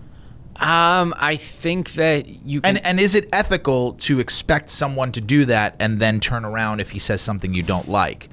Um 0.61 1.15
i 1.17 1.37
think 1.37 1.95
that 1.95 2.29
you 2.45 2.61
can 2.61 2.77
And 2.77 2.87
and 2.87 3.01
is 3.01 3.15
it 3.15 3.29
ethical 3.33 3.95
to 3.95 4.21
expect 4.21 4.71
someone 4.71 5.13
to 5.13 5.21
do 5.21 5.45
that 5.47 5.75
and 5.81 5.99
then 5.99 6.21
turn 6.21 6.45
around 6.45 6.81
if 6.81 6.91
he 6.91 6.99
says 6.99 7.21
something 7.21 7.55
you 7.55 7.63
don't 7.63 7.89
like? 7.89 8.29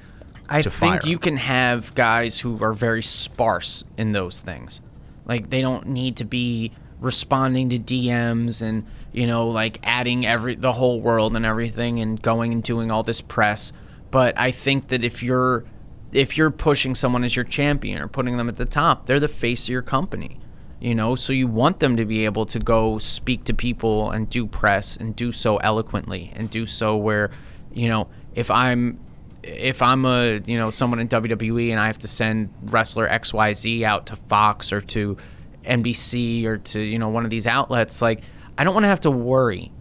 I 0.48 0.62
think 0.62 0.74
fire 0.74 1.00
you 1.04 1.18
can 1.18 1.36
have 1.36 1.94
guys 1.94 2.40
who 2.40 2.62
are 2.62 2.72
very 2.72 3.02
sparse 3.02 3.84
in 3.96 4.12
those 4.12 4.40
things. 4.40 4.80
Like 5.26 5.50
they 5.50 5.60
don't 5.60 5.88
need 5.88 6.16
to 6.18 6.24
be 6.24 6.72
responding 7.00 7.68
to 7.68 7.78
DMs 7.78 8.60
and 8.60 8.84
you 9.12 9.26
know 9.26 9.48
like 9.48 9.78
adding 9.82 10.26
every 10.26 10.54
the 10.54 10.72
whole 10.72 11.00
world 11.00 11.36
and 11.36 11.46
everything 11.46 12.00
and 12.00 12.20
going 12.20 12.52
and 12.52 12.62
doing 12.62 12.90
all 12.90 13.02
this 13.02 13.20
press. 13.20 13.72
But 14.10 14.38
I 14.38 14.50
think 14.50 14.88
that 14.88 15.04
if 15.04 15.22
you're 15.22 15.64
if 16.12 16.36
you're 16.38 16.50
pushing 16.50 16.94
someone 16.94 17.24
as 17.24 17.36
your 17.36 17.44
champion 17.44 18.00
or 18.00 18.08
putting 18.08 18.38
them 18.38 18.48
at 18.48 18.56
the 18.56 18.64
top, 18.64 19.06
they're 19.06 19.20
the 19.20 19.28
face 19.28 19.64
of 19.64 19.68
your 19.68 19.82
company. 19.82 20.40
You 20.80 20.94
know, 20.94 21.16
so 21.16 21.32
you 21.32 21.48
want 21.48 21.80
them 21.80 21.96
to 21.96 22.04
be 22.04 22.24
able 22.24 22.46
to 22.46 22.58
go 22.60 22.98
speak 22.98 23.44
to 23.44 23.54
people 23.54 24.12
and 24.12 24.30
do 24.30 24.46
press 24.46 24.96
and 24.96 25.14
do 25.16 25.32
so 25.32 25.56
eloquently 25.56 26.32
and 26.36 26.48
do 26.48 26.66
so 26.66 26.96
where, 26.96 27.30
you 27.72 27.88
know, 27.88 28.08
if 28.34 28.48
I'm 28.50 29.00
if 29.42 29.82
I'm 29.82 30.04
a 30.04 30.40
you 30.46 30.56
know 30.56 30.70
someone 30.70 31.00
in 31.00 31.08
WWE 31.08 31.70
and 31.70 31.80
I 31.80 31.86
have 31.86 31.98
to 31.98 32.08
send 32.08 32.52
wrestler 32.64 33.08
XYZ 33.08 33.82
out 33.82 34.06
to 34.06 34.16
Fox 34.16 34.72
or 34.72 34.80
to 34.82 35.16
NBC 35.64 36.44
or 36.44 36.58
to 36.58 36.80
you 36.80 36.98
know 36.98 37.08
one 37.08 37.24
of 37.24 37.30
these 37.30 37.46
outlets 37.46 38.02
like 38.02 38.22
I 38.56 38.64
don't 38.64 38.74
want 38.74 38.84
to 38.84 38.88
have 38.88 39.00
to 39.00 39.10
worry 39.10 39.72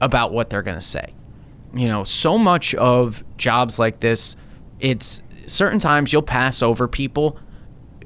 about 0.00 0.32
what 0.32 0.50
they're 0.50 0.62
going 0.62 0.78
to 0.78 0.84
say. 0.84 1.12
You 1.74 1.86
know, 1.86 2.04
so 2.04 2.38
much 2.38 2.74
of 2.74 3.22
jobs 3.36 3.78
like 3.78 4.00
this 4.00 4.36
it's 4.80 5.22
certain 5.46 5.78
times 5.78 6.12
you'll 6.12 6.22
pass 6.22 6.62
over 6.62 6.88
people 6.88 7.38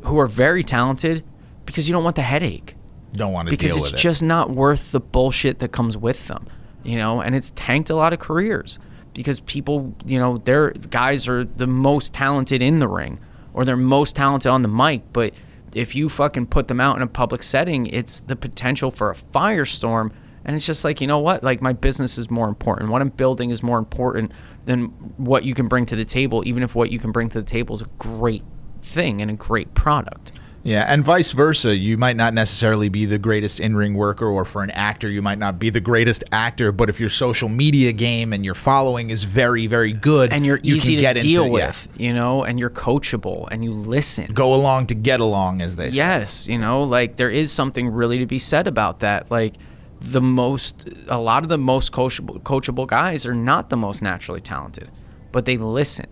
who 0.02 0.18
are 0.18 0.26
very 0.26 0.64
talented 0.64 1.24
because 1.66 1.88
you 1.88 1.92
don't 1.92 2.04
want 2.04 2.16
the 2.16 2.22
headache. 2.22 2.76
Don't 3.12 3.32
want 3.32 3.46
to 3.46 3.50
because 3.50 3.72
deal 3.72 3.82
it's 3.82 3.92
with 3.92 4.00
it. 4.00 4.02
just 4.02 4.22
not 4.22 4.50
worth 4.50 4.90
the 4.90 5.00
bullshit 5.00 5.60
that 5.60 5.72
comes 5.72 5.96
with 5.96 6.26
them 6.26 6.48
you 6.84 6.96
know? 6.96 7.20
And 7.20 7.34
it's 7.34 7.50
tanked 7.56 7.90
a 7.90 7.96
lot 7.96 8.12
of 8.12 8.20
careers 8.20 8.78
because 9.14 9.40
people 9.40 9.94
you 10.04 10.18
know 10.18 10.38
their 10.38 10.70
guys 10.70 11.28
are 11.28 11.44
the 11.44 11.66
most 11.66 12.12
talented 12.12 12.60
in 12.60 12.80
the 12.80 12.88
ring 12.88 13.18
or 13.52 13.64
they're 13.64 13.76
most 13.76 14.16
talented 14.16 14.50
on 14.50 14.62
the 14.62 14.68
mic 14.68 15.02
but 15.12 15.32
if 15.72 15.94
you 15.94 16.08
fucking 16.08 16.44
put 16.46 16.66
them 16.66 16.80
out 16.80 16.96
in 16.96 17.02
a 17.02 17.06
public 17.06 17.40
setting 17.44 17.86
it's 17.86 18.20
the 18.20 18.36
potential 18.36 18.90
for 18.90 19.10
a 19.10 19.14
firestorm. 19.14 20.12
And 20.44 20.54
it's 20.54 20.66
just 20.66 20.84
like 20.84 21.00
you 21.00 21.06
know 21.06 21.20
what? 21.20 21.42
Like 21.42 21.62
my 21.62 21.72
business 21.72 22.18
is 22.18 22.30
more 22.30 22.48
important. 22.48 22.90
What 22.90 23.00
i'm 23.00 23.08
building 23.08 23.50
is 23.50 23.62
more 23.62 23.78
important 23.78 24.32
than 24.66 24.86
what 25.16 25.44
you 25.44 25.54
can 25.54 25.68
bring 25.68 25.86
to 25.86 25.96
the 25.96 26.04
table 26.04 26.42
even 26.46 26.62
if 26.62 26.74
what 26.74 26.90
you 26.90 26.98
can 26.98 27.12
bring 27.12 27.28
to 27.28 27.40
the 27.40 27.46
table 27.46 27.74
is 27.74 27.82
a 27.82 27.88
great 27.98 28.42
thing 28.82 29.20
and 29.20 29.30
a 29.30 29.34
great 29.34 29.74
product 29.74 30.32
Yeah, 30.64 30.86
and 30.88 31.04
vice 31.04 31.32
versa. 31.32 31.76
You 31.76 31.98
might 31.98 32.16
not 32.16 32.32
necessarily 32.32 32.88
be 32.88 33.04
the 33.04 33.18
greatest 33.18 33.60
in 33.60 33.76
ring 33.76 33.94
worker, 33.94 34.26
or 34.26 34.46
for 34.46 34.62
an 34.62 34.70
actor, 34.70 35.10
you 35.10 35.20
might 35.20 35.38
not 35.38 35.58
be 35.58 35.68
the 35.68 35.80
greatest 35.80 36.24
actor. 36.32 36.72
But 36.72 36.88
if 36.88 36.98
your 36.98 37.10
social 37.10 37.50
media 37.50 37.92
game 37.92 38.32
and 38.32 38.46
your 38.46 38.54
following 38.54 39.10
is 39.10 39.24
very, 39.24 39.66
very 39.66 39.92
good, 39.92 40.32
and 40.32 40.46
you're 40.46 40.58
you 40.62 40.76
easy 40.76 40.94
can 40.94 41.14
to 41.14 41.20
get 41.20 41.22
deal 41.22 41.44
into, 41.44 41.58
yeah, 41.58 41.66
with, 41.66 41.88
you 41.98 42.14
know, 42.14 42.44
and 42.44 42.58
you're 42.58 42.70
coachable 42.70 43.46
and 43.50 43.62
you 43.62 43.72
listen. 43.72 44.32
go 44.32 44.54
along 44.54 44.86
to 44.86 44.94
get 44.94 45.20
along, 45.20 45.60
as 45.60 45.76
they 45.76 45.90
say. 45.90 45.98
Yes, 45.98 46.48
you 46.48 46.56
know, 46.56 46.82
like 46.82 47.16
there 47.16 47.30
is 47.30 47.52
something 47.52 47.90
really 47.90 48.18
to 48.18 48.26
be 48.26 48.38
said 48.38 48.66
about 48.66 49.00
that. 49.00 49.30
Like, 49.30 49.56
the 50.00 50.22
most 50.22 50.88
a 51.08 51.20
lot 51.20 51.42
of 51.42 51.50
the 51.50 51.58
most 51.58 51.92
coachable, 51.92 52.40
coachable 52.42 52.86
guys 52.86 53.26
are 53.26 53.34
not 53.34 53.68
the 53.68 53.76
most 53.76 54.00
naturally 54.00 54.40
talented, 54.40 54.90
but 55.30 55.44
they 55.44 55.58
listen. 55.58 56.06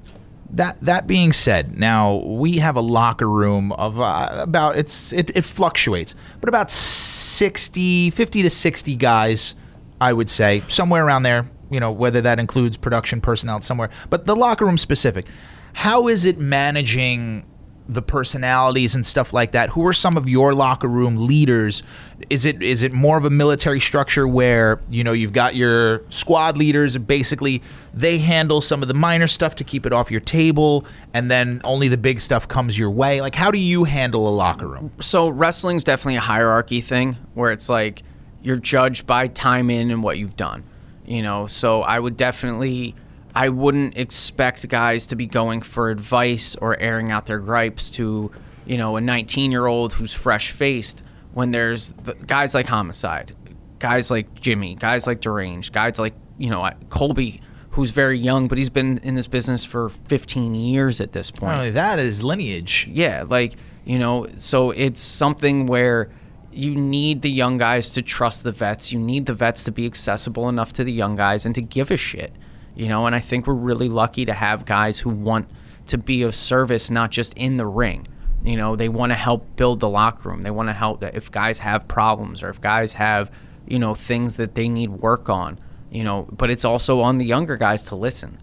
That 0.52 0.80
that 0.82 1.06
being 1.06 1.32
said, 1.32 1.78
now 1.78 2.16
we 2.16 2.58
have 2.58 2.76
a 2.76 2.80
locker 2.80 3.28
room 3.28 3.72
of 3.72 3.98
uh, 3.98 4.28
about 4.32 4.76
it's 4.76 5.12
it, 5.12 5.30
it 5.34 5.44
fluctuates, 5.44 6.14
but 6.40 6.48
about 6.48 6.70
60, 6.70 8.10
50 8.10 8.42
to 8.42 8.50
60 8.50 8.96
guys, 8.96 9.54
I 10.00 10.12
would 10.12 10.28
say, 10.28 10.62
somewhere 10.68 11.06
around 11.06 11.22
there, 11.22 11.46
you 11.70 11.80
know, 11.80 11.90
whether 11.90 12.20
that 12.20 12.38
includes 12.38 12.76
production 12.76 13.20
personnel 13.22 13.62
somewhere, 13.62 13.88
but 14.10 14.26
the 14.26 14.36
locker 14.36 14.66
room 14.66 14.78
specific. 14.78 15.26
How 15.74 16.08
is 16.08 16.26
it 16.26 16.38
managing 16.38 17.46
the 17.88 18.02
personalities 18.02 18.94
and 18.94 19.04
stuff 19.04 19.32
like 19.32 19.52
that? 19.52 19.70
Who 19.70 19.86
are 19.86 19.92
some 19.92 20.16
of 20.16 20.28
your 20.28 20.52
locker 20.52 20.88
room 20.88 21.26
leaders? 21.26 21.82
Is 22.30 22.44
it 22.44 22.62
is 22.62 22.82
it 22.82 22.92
more 22.92 23.18
of 23.18 23.24
a 23.24 23.30
military 23.30 23.80
structure 23.80 24.26
where 24.28 24.80
you 24.90 25.02
know 25.02 25.12
you've 25.12 25.32
got 25.32 25.56
your 25.56 26.02
squad 26.08 26.56
leaders? 26.56 26.96
Basically, 26.96 27.62
they 27.92 28.18
handle 28.18 28.60
some 28.60 28.82
of 28.82 28.88
the 28.88 28.94
minor 28.94 29.26
stuff 29.26 29.56
to 29.56 29.64
keep 29.64 29.86
it 29.86 29.92
off 29.92 30.10
your 30.10 30.20
table, 30.20 30.86
and 31.12 31.30
then 31.30 31.60
only 31.64 31.88
the 31.88 31.96
big 31.96 32.20
stuff 32.20 32.46
comes 32.46 32.78
your 32.78 32.90
way. 32.90 33.20
Like, 33.20 33.34
how 33.34 33.50
do 33.50 33.58
you 33.58 33.84
handle 33.84 34.28
a 34.28 34.34
locker 34.34 34.68
room? 34.68 34.92
So 35.00 35.28
wrestling's 35.28 35.84
definitely 35.84 36.16
a 36.16 36.20
hierarchy 36.20 36.80
thing 36.80 37.16
where 37.34 37.50
it's 37.50 37.68
like 37.68 38.02
you're 38.42 38.56
judged 38.56 39.06
by 39.06 39.28
time 39.28 39.70
in 39.70 39.90
and 39.90 40.02
what 40.02 40.18
you've 40.18 40.36
done. 40.36 40.64
You 41.04 41.22
know, 41.22 41.48
so 41.48 41.82
I 41.82 41.98
would 41.98 42.16
definitely 42.16 42.94
I 43.34 43.48
wouldn't 43.48 43.96
expect 43.96 44.68
guys 44.68 45.06
to 45.06 45.16
be 45.16 45.26
going 45.26 45.62
for 45.62 45.90
advice 45.90 46.54
or 46.56 46.78
airing 46.78 47.10
out 47.10 47.26
their 47.26 47.38
gripes 47.38 47.90
to, 47.92 48.30
you 48.66 48.76
know, 48.76 48.96
a 48.96 49.00
19 49.00 49.50
year 49.50 49.66
old 49.66 49.94
who's 49.94 50.12
fresh 50.12 50.50
faced 50.50 51.02
when 51.32 51.50
there's 51.50 51.90
the, 52.04 52.14
guys 52.14 52.54
like 52.54 52.66
Homicide, 52.66 53.34
guys 53.78 54.10
like 54.10 54.40
Jimmy, 54.40 54.74
guys 54.74 55.06
like 55.06 55.20
Deranged, 55.20 55.72
guys 55.72 55.98
like, 55.98 56.14
you 56.36 56.50
know, 56.50 56.68
Colby, 56.90 57.40
who's 57.70 57.90
very 57.90 58.18
young, 58.18 58.48
but 58.48 58.58
he's 58.58 58.70
been 58.70 58.98
in 58.98 59.14
this 59.14 59.26
business 59.26 59.64
for 59.64 59.88
15 59.88 60.54
years 60.54 61.00
at 61.00 61.12
this 61.12 61.30
point. 61.30 61.52
Not 61.52 61.58
only 61.58 61.70
that 61.70 61.98
is 61.98 62.22
lineage. 62.22 62.86
Yeah, 62.90 63.24
like, 63.26 63.54
you 63.86 63.98
know, 63.98 64.26
so 64.36 64.72
it's 64.72 65.00
something 65.00 65.66
where 65.66 66.10
you 66.52 66.74
need 66.74 67.22
the 67.22 67.30
young 67.30 67.56
guys 67.56 67.90
to 67.92 68.02
trust 68.02 68.42
the 68.42 68.52
vets. 68.52 68.92
You 68.92 68.98
need 68.98 69.24
the 69.24 69.32
vets 69.32 69.64
to 69.64 69.72
be 69.72 69.86
accessible 69.86 70.50
enough 70.50 70.74
to 70.74 70.84
the 70.84 70.92
young 70.92 71.16
guys 71.16 71.46
and 71.46 71.54
to 71.54 71.62
give 71.62 71.90
a 71.90 71.96
shit 71.96 72.32
you 72.74 72.88
know, 72.88 73.06
and 73.06 73.14
I 73.14 73.20
think 73.20 73.46
we're 73.46 73.54
really 73.54 73.88
lucky 73.88 74.24
to 74.24 74.32
have 74.32 74.64
guys 74.64 74.98
who 74.98 75.10
want 75.10 75.48
to 75.88 75.98
be 75.98 76.22
of 76.22 76.34
service, 76.34 76.90
not 76.90 77.10
just 77.10 77.34
in 77.34 77.56
the 77.56 77.66
ring. 77.66 78.06
You 78.44 78.56
know, 78.56 78.76
they 78.76 78.88
want 78.88 79.10
to 79.10 79.16
help 79.16 79.56
build 79.56 79.80
the 79.80 79.88
locker 79.88 80.28
room. 80.28 80.42
They 80.42 80.50
want 80.50 80.68
to 80.68 80.72
help 80.72 81.00
that 81.00 81.14
if 81.14 81.30
guys 81.30 81.60
have 81.60 81.86
problems 81.86 82.42
or 82.42 82.48
if 82.48 82.60
guys 82.60 82.94
have, 82.94 83.30
you 83.66 83.78
know, 83.78 83.94
things 83.94 84.36
that 84.36 84.54
they 84.54 84.68
need 84.68 84.90
work 84.90 85.28
on, 85.28 85.60
you 85.90 86.02
know, 86.02 86.26
but 86.32 86.50
it's 86.50 86.64
also 86.64 87.00
on 87.00 87.18
the 87.18 87.24
younger 87.24 87.56
guys 87.56 87.82
to 87.84 87.94
listen. 87.94 88.38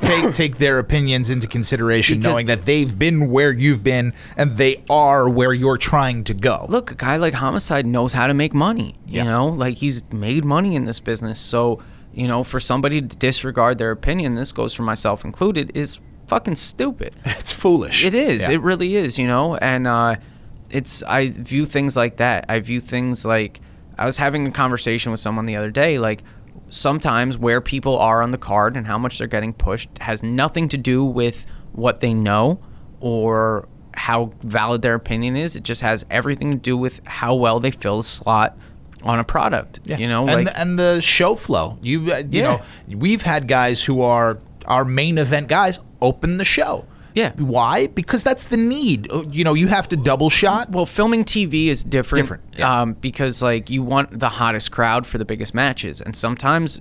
Take 0.00 0.32
take 0.32 0.58
their 0.58 0.78
opinions 0.78 1.28
into 1.28 1.46
consideration, 1.48 2.18
because 2.18 2.32
knowing 2.32 2.46
that 2.46 2.64
they've 2.64 2.96
been 2.96 3.30
where 3.30 3.52
you've 3.52 3.82
been 3.82 4.14
and 4.36 4.56
they 4.56 4.84
are 4.88 5.28
where 5.28 5.52
you're 5.52 5.76
trying 5.76 6.24
to 6.24 6.34
go. 6.34 6.66
Look, 6.68 6.92
a 6.92 6.94
guy 6.94 7.16
like 7.16 7.34
Homicide 7.34 7.84
knows 7.84 8.12
how 8.12 8.26
to 8.26 8.34
make 8.34 8.54
money. 8.54 8.94
You 9.06 9.18
yeah. 9.18 9.24
know, 9.24 9.48
like 9.48 9.78
he's 9.78 10.04
made 10.12 10.44
money 10.44 10.76
in 10.76 10.84
this 10.84 11.00
business. 11.00 11.40
So 11.40 11.82
you 12.18 12.26
know, 12.26 12.42
for 12.42 12.58
somebody 12.58 13.00
to 13.00 13.16
disregard 13.16 13.78
their 13.78 13.92
opinion, 13.92 14.34
this 14.34 14.50
goes 14.50 14.74
for 14.74 14.82
myself 14.82 15.24
included, 15.24 15.70
is 15.72 16.00
fucking 16.26 16.56
stupid. 16.56 17.14
It's 17.24 17.52
foolish. 17.52 18.04
It 18.04 18.12
is. 18.12 18.42
Yeah. 18.42 18.54
It 18.54 18.60
really 18.60 18.96
is, 18.96 19.18
you 19.18 19.28
know, 19.28 19.54
and 19.56 19.86
uh, 19.86 20.16
it's, 20.68 21.04
I 21.04 21.28
view 21.28 21.64
things 21.64 21.96
like 21.96 22.16
that. 22.16 22.44
I 22.48 22.58
view 22.58 22.80
things 22.80 23.24
like, 23.24 23.60
I 23.96 24.04
was 24.04 24.18
having 24.18 24.48
a 24.48 24.50
conversation 24.50 25.12
with 25.12 25.20
someone 25.20 25.46
the 25.46 25.54
other 25.54 25.70
day, 25.70 25.98
like, 25.98 26.24
sometimes 26.70 27.38
where 27.38 27.60
people 27.60 27.96
are 27.96 28.20
on 28.20 28.32
the 28.32 28.38
card 28.38 28.76
and 28.76 28.88
how 28.88 28.98
much 28.98 29.18
they're 29.18 29.28
getting 29.28 29.52
pushed 29.52 29.88
has 30.00 30.20
nothing 30.20 30.68
to 30.70 30.76
do 30.76 31.04
with 31.04 31.46
what 31.72 32.00
they 32.00 32.12
know 32.12 32.58
or 32.98 33.68
how 33.94 34.32
valid 34.42 34.82
their 34.82 34.94
opinion 34.94 35.36
is. 35.36 35.54
It 35.54 35.62
just 35.62 35.82
has 35.82 36.04
everything 36.10 36.50
to 36.50 36.58
do 36.58 36.76
with 36.76 37.00
how 37.06 37.36
well 37.36 37.60
they 37.60 37.70
fill 37.70 38.00
a 38.00 38.04
slot 38.04 38.58
on 39.02 39.18
a 39.18 39.24
product. 39.24 39.80
Yeah. 39.84 39.98
You 39.98 40.08
know, 40.08 40.26
and 40.26 40.46
like, 40.46 40.58
and 40.58 40.78
the 40.78 41.00
show 41.00 41.34
flow. 41.34 41.78
You 41.82 42.12
uh, 42.12 42.18
you 42.18 42.40
yeah. 42.40 42.56
know, 42.88 42.96
we've 42.96 43.22
had 43.22 43.48
guys 43.48 43.82
who 43.82 44.02
are 44.02 44.38
our 44.66 44.84
main 44.84 45.18
event 45.18 45.48
guys 45.48 45.78
open 46.00 46.38
the 46.38 46.44
show. 46.44 46.86
Yeah. 47.14 47.32
Why? 47.36 47.88
Because 47.88 48.22
that's 48.22 48.46
the 48.46 48.56
need. 48.56 49.10
Uh, 49.10 49.24
you 49.28 49.42
know, 49.42 49.54
you 49.54 49.66
have 49.66 49.88
to 49.88 49.96
double 49.96 50.30
shot. 50.30 50.70
Well, 50.70 50.86
filming 50.86 51.24
TV 51.24 51.66
is 51.66 51.82
different. 51.82 52.22
Different. 52.22 52.42
Yeah. 52.56 52.82
Um, 52.82 52.92
because 52.94 53.42
like 53.42 53.70
you 53.70 53.82
want 53.82 54.20
the 54.20 54.28
hottest 54.28 54.70
crowd 54.70 55.06
for 55.06 55.18
the 55.18 55.24
biggest 55.24 55.54
matches, 55.54 56.00
and 56.00 56.14
sometimes 56.14 56.80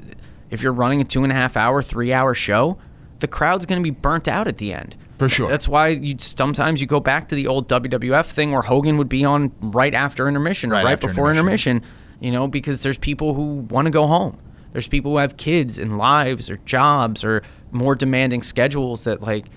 if 0.49 0.61
you're 0.61 0.73
running 0.73 1.01
a 1.01 1.03
two 1.03 1.23
and 1.23 1.31
a 1.31 1.35
half 1.35 1.57
hour, 1.57 1.81
three 1.81 2.13
hour 2.13 2.33
show, 2.33 2.77
the 3.19 3.27
crowd's 3.27 3.65
going 3.65 3.81
to 3.81 3.83
be 3.83 3.89
burnt 3.91 4.27
out 4.27 4.47
at 4.47 4.57
the 4.57 4.73
end. 4.73 4.95
For 5.17 5.27
sure. 5.27 5.49
That's 5.49 5.67
why 5.67 5.87
you 5.87 6.17
sometimes 6.19 6.81
you 6.81 6.87
go 6.87 6.99
back 6.99 7.29
to 7.29 7.35
the 7.35 7.47
old 7.47 7.67
WWF 7.67 8.25
thing 8.25 8.51
where 8.51 8.61
Hogan 8.61 8.97
would 8.97 9.09
be 9.09 9.25
on 9.25 9.51
right 9.59 9.93
after 9.93 10.27
intermission 10.27 10.69
right, 10.69 10.85
right 10.85 10.99
before 10.99 11.31
intermission. 11.31 11.77
intermission 11.77 12.06
you 12.19 12.31
know, 12.31 12.47
because 12.47 12.81
there's 12.81 12.97
people 12.97 13.33
who 13.33 13.67
want 13.69 13.85
to 13.85 13.91
go 13.91 14.07
home. 14.07 14.39
There's 14.73 14.87
people 14.87 15.11
who 15.11 15.17
have 15.17 15.37
kids 15.37 15.77
and 15.77 15.97
lives 15.97 16.49
or 16.49 16.57
jobs 16.57 17.23
or 17.23 17.41
more 17.71 17.95
demanding 17.95 18.43
schedules 18.43 19.05
that, 19.05 19.21
like, 19.21 19.47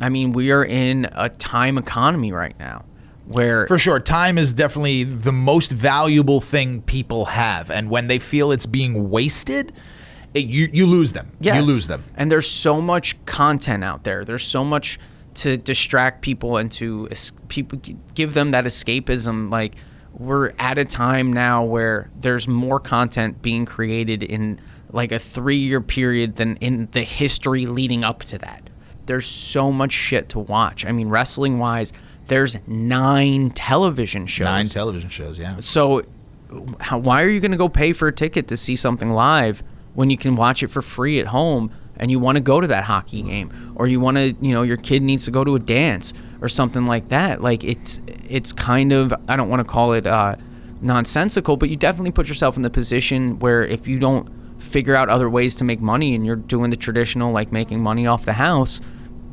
I 0.00 0.08
mean, 0.08 0.32
we 0.32 0.50
are 0.50 0.64
in 0.64 1.08
a 1.12 1.28
time 1.28 1.78
economy 1.78 2.32
right 2.32 2.58
now 2.58 2.84
where. 3.26 3.66
For 3.66 3.78
sure. 3.78 4.00
Time 4.00 4.38
is 4.38 4.52
definitely 4.52 5.04
the 5.04 5.32
most 5.32 5.72
valuable 5.72 6.40
thing 6.40 6.82
people 6.82 7.26
have. 7.26 7.70
And 7.70 7.90
when 7.90 8.08
they 8.08 8.18
feel 8.18 8.52
it's 8.52 8.66
being 8.66 9.10
wasted, 9.10 9.72
it, 10.34 10.46
you, 10.46 10.68
you 10.72 10.86
lose 10.86 11.12
them. 11.12 11.30
Yes. 11.40 11.56
You 11.56 11.62
lose 11.62 11.86
them. 11.86 12.02
And 12.16 12.30
there's 12.30 12.50
so 12.50 12.80
much 12.80 13.24
content 13.26 13.84
out 13.84 14.04
there. 14.04 14.24
There's 14.24 14.46
so 14.46 14.64
much 14.64 14.98
to 15.34 15.56
distract 15.56 16.22
people 16.22 16.56
and 16.56 16.70
to 16.72 17.08
people 17.48 17.80
give 18.14 18.34
them 18.34 18.50
that 18.52 18.64
escapism. 18.64 19.50
Like, 19.50 19.74
we're 20.18 20.52
at 20.58 20.78
a 20.78 20.84
time 20.84 21.32
now 21.32 21.64
where 21.64 22.10
there's 22.20 22.46
more 22.46 22.78
content 22.78 23.42
being 23.42 23.64
created 23.64 24.22
in 24.22 24.60
like 24.92 25.10
a 25.10 25.18
three 25.18 25.56
year 25.56 25.80
period 25.80 26.36
than 26.36 26.56
in 26.56 26.88
the 26.92 27.02
history 27.02 27.66
leading 27.66 28.04
up 28.04 28.20
to 28.20 28.38
that. 28.38 28.70
There's 29.06 29.26
so 29.26 29.70
much 29.72 29.92
shit 29.92 30.28
to 30.30 30.38
watch. 30.38 30.86
I 30.86 30.92
mean, 30.92 31.08
wrestling 31.08 31.58
wise, 31.58 31.92
there's 32.28 32.56
nine 32.66 33.50
television 33.50 34.26
shows. 34.26 34.44
Nine 34.44 34.68
television 34.68 35.10
shows, 35.10 35.38
yeah. 35.38 35.56
So, 35.60 36.04
how, 36.80 36.98
why 36.98 37.22
are 37.22 37.28
you 37.28 37.40
going 37.40 37.50
to 37.50 37.58
go 37.58 37.68
pay 37.68 37.92
for 37.92 38.08
a 38.08 38.12
ticket 38.12 38.48
to 38.48 38.56
see 38.56 38.76
something 38.76 39.10
live 39.10 39.62
when 39.94 40.10
you 40.10 40.16
can 40.16 40.36
watch 40.36 40.62
it 40.62 40.68
for 40.68 40.80
free 40.80 41.18
at 41.20 41.26
home 41.26 41.70
and 41.96 42.10
you 42.10 42.18
want 42.18 42.36
to 42.36 42.40
go 42.40 42.60
to 42.60 42.66
that 42.68 42.84
hockey 42.84 43.22
game 43.22 43.72
or 43.76 43.86
you 43.86 44.00
want 44.00 44.16
to, 44.16 44.34
you 44.40 44.52
know, 44.52 44.62
your 44.62 44.76
kid 44.76 45.02
needs 45.02 45.24
to 45.24 45.30
go 45.30 45.44
to 45.44 45.54
a 45.54 45.58
dance 45.58 46.14
or 46.44 46.48
something 46.50 46.84
like 46.84 47.08
that. 47.08 47.40
Like 47.40 47.64
it's 47.64 48.00
it's 48.28 48.52
kind 48.52 48.92
of 48.92 49.14
I 49.28 49.34
don't 49.34 49.48
want 49.48 49.60
to 49.60 49.64
call 49.64 49.94
it 49.94 50.06
uh, 50.06 50.36
nonsensical, 50.82 51.56
but 51.56 51.70
you 51.70 51.76
definitely 51.76 52.12
put 52.12 52.28
yourself 52.28 52.56
in 52.56 52.62
the 52.62 52.68
position 52.70 53.38
where 53.38 53.64
if 53.64 53.88
you 53.88 53.98
don't 53.98 54.28
figure 54.60 54.94
out 54.94 55.08
other 55.08 55.30
ways 55.30 55.54
to 55.56 55.64
make 55.64 55.80
money 55.80 56.14
and 56.14 56.26
you're 56.26 56.36
doing 56.36 56.68
the 56.68 56.76
traditional 56.76 57.32
like 57.32 57.50
making 57.50 57.82
money 57.82 58.06
off 58.06 58.26
the 58.26 58.34
house, 58.34 58.82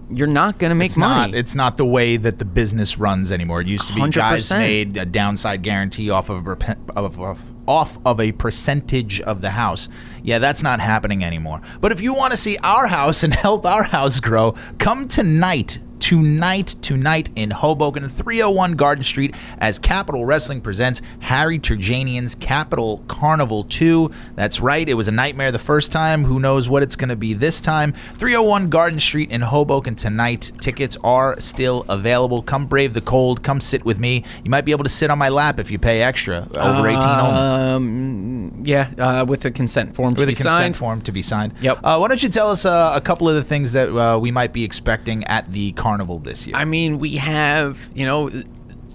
you're 0.10 0.26
not 0.26 0.58
going 0.58 0.70
to 0.70 0.76
make 0.76 0.92
it's 0.92 0.98
money. 0.98 1.32
Not, 1.32 1.38
it's 1.38 1.54
not 1.54 1.76
the 1.76 1.86
way 1.86 2.16
that 2.16 2.40
the 2.40 2.46
business 2.46 2.98
runs 2.98 3.30
anymore. 3.30 3.60
It 3.60 3.68
used 3.68 3.90
to 3.90 3.94
be 3.94 4.00
100%. 4.00 4.14
guys 4.14 4.52
made 4.52 4.96
a 4.96 5.06
downside 5.06 5.64
guarantee 5.64 6.10
off 6.10 6.30
of 6.30 6.48
a, 6.48 6.78
of, 6.96 7.20
of, 7.20 7.42
off 7.68 8.00
of 8.06 8.22
a 8.22 8.32
percentage 8.32 9.20
of 9.20 9.42
the 9.42 9.52
house. 9.52 9.90
Yeah, 10.24 10.40
that's 10.40 10.64
not 10.64 10.80
happening 10.80 11.26
anymore. 11.26 11.62
But 11.82 11.92
if 11.92 12.00
you 12.00 12.14
want 12.14 12.32
to 12.32 12.38
see 12.38 12.58
our 12.60 12.88
house 12.88 13.24
and 13.24 13.34
help 13.48 13.66
our 13.66 13.84
house 13.84 14.22
grow, 14.22 14.56
come 14.80 15.10
tonight 15.10 15.80
tonight, 16.02 16.76
tonight 16.82 17.30
in 17.36 17.52
Hoboken, 17.52 18.10
301 18.10 18.74
Garden 18.74 19.04
Street, 19.04 19.36
as 19.60 19.78
Capital 19.78 20.26
Wrestling 20.26 20.60
presents 20.60 21.02
Harry 21.20 21.60
Terjanian's 21.60 22.34
Capital 22.36 23.04
Carnival 23.08 23.64
2. 23.64 24.12
That's 24.36 24.60
right, 24.60 24.90
it 24.90 24.96
was 24.96 25.08
a 25.08 25.12
nightmare 25.12 25.52
the 25.52 25.60
first 25.60 25.92
time. 25.92 26.26
Who 26.26 26.40
knows 26.40 26.68
what 26.68 26.82
it's 26.82 26.96
going 26.96 27.10
to 27.10 27.16
be 27.16 27.34
this 27.34 27.62
time? 27.62 27.94
301 28.18 28.70
Garden 28.70 29.00
Street 29.00 29.32
in 29.32 29.42
Hoboken 29.42 29.96
tonight. 29.96 30.52
Tickets 30.60 30.98
are 31.04 31.40
still 31.40 31.86
available. 31.88 32.42
Come 32.42 32.66
brave 32.66 32.96
the 32.96 33.02
cold. 33.02 33.44
Come 33.44 33.62
sit 33.62 33.86
with 33.86 34.00
me. 34.00 34.26
You 34.44 34.50
might 34.50 34.66
be 34.66 34.72
able 34.72 34.84
to 34.84 34.90
sit 34.90 35.12
on 35.12 35.20
my 35.20 35.30
lap 35.30 35.60
if 35.60 35.70
you 35.70 35.78
pay 35.78 36.02
extra. 36.02 36.48
Over 36.56 36.88
18 36.88 37.04
only. 37.04 37.40
Um, 37.40 38.64
yeah, 38.66 38.90
uh, 38.98 39.26
with 39.26 39.46
a 39.46 39.52
consent 39.52 39.96
form 39.96 40.16
with 40.16 40.22
to 40.22 40.26
be 40.26 40.36
signed. 40.36 40.46
With 40.46 40.54
a 40.54 40.58
consent 40.58 40.76
form 40.76 41.02
to 41.02 41.12
be 41.12 41.22
signed. 41.22 41.54
Yep. 41.62 41.80
Uh, 41.84 41.98
why 42.00 42.08
don't 42.08 42.24
you 42.24 42.30
tell 42.30 42.50
us 42.50 42.66
uh, 42.66 42.92
a 42.96 43.02
couple 43.02 43.30
of 43.30 43.36
the 43.36 43.44
things 43.44 43.74
that 43.74 43.96
uh, 43.96 44.18
we 44.18 44.32
might 44.32 44.52
be 44.52 44.64
expecting 44.64 45.24
at 45.26 45.46
the 45.52 45.72
carnival? 45.74 45.91
Carnival 45.92 46.20
this 46.20 46.48
year? 46.48 46.56
I 46.56 46.66
mean, 46.66 47.00
we 47.00 47.18
have, 47.18 47.78
you 47.94 48.06
know, 48.06 48.30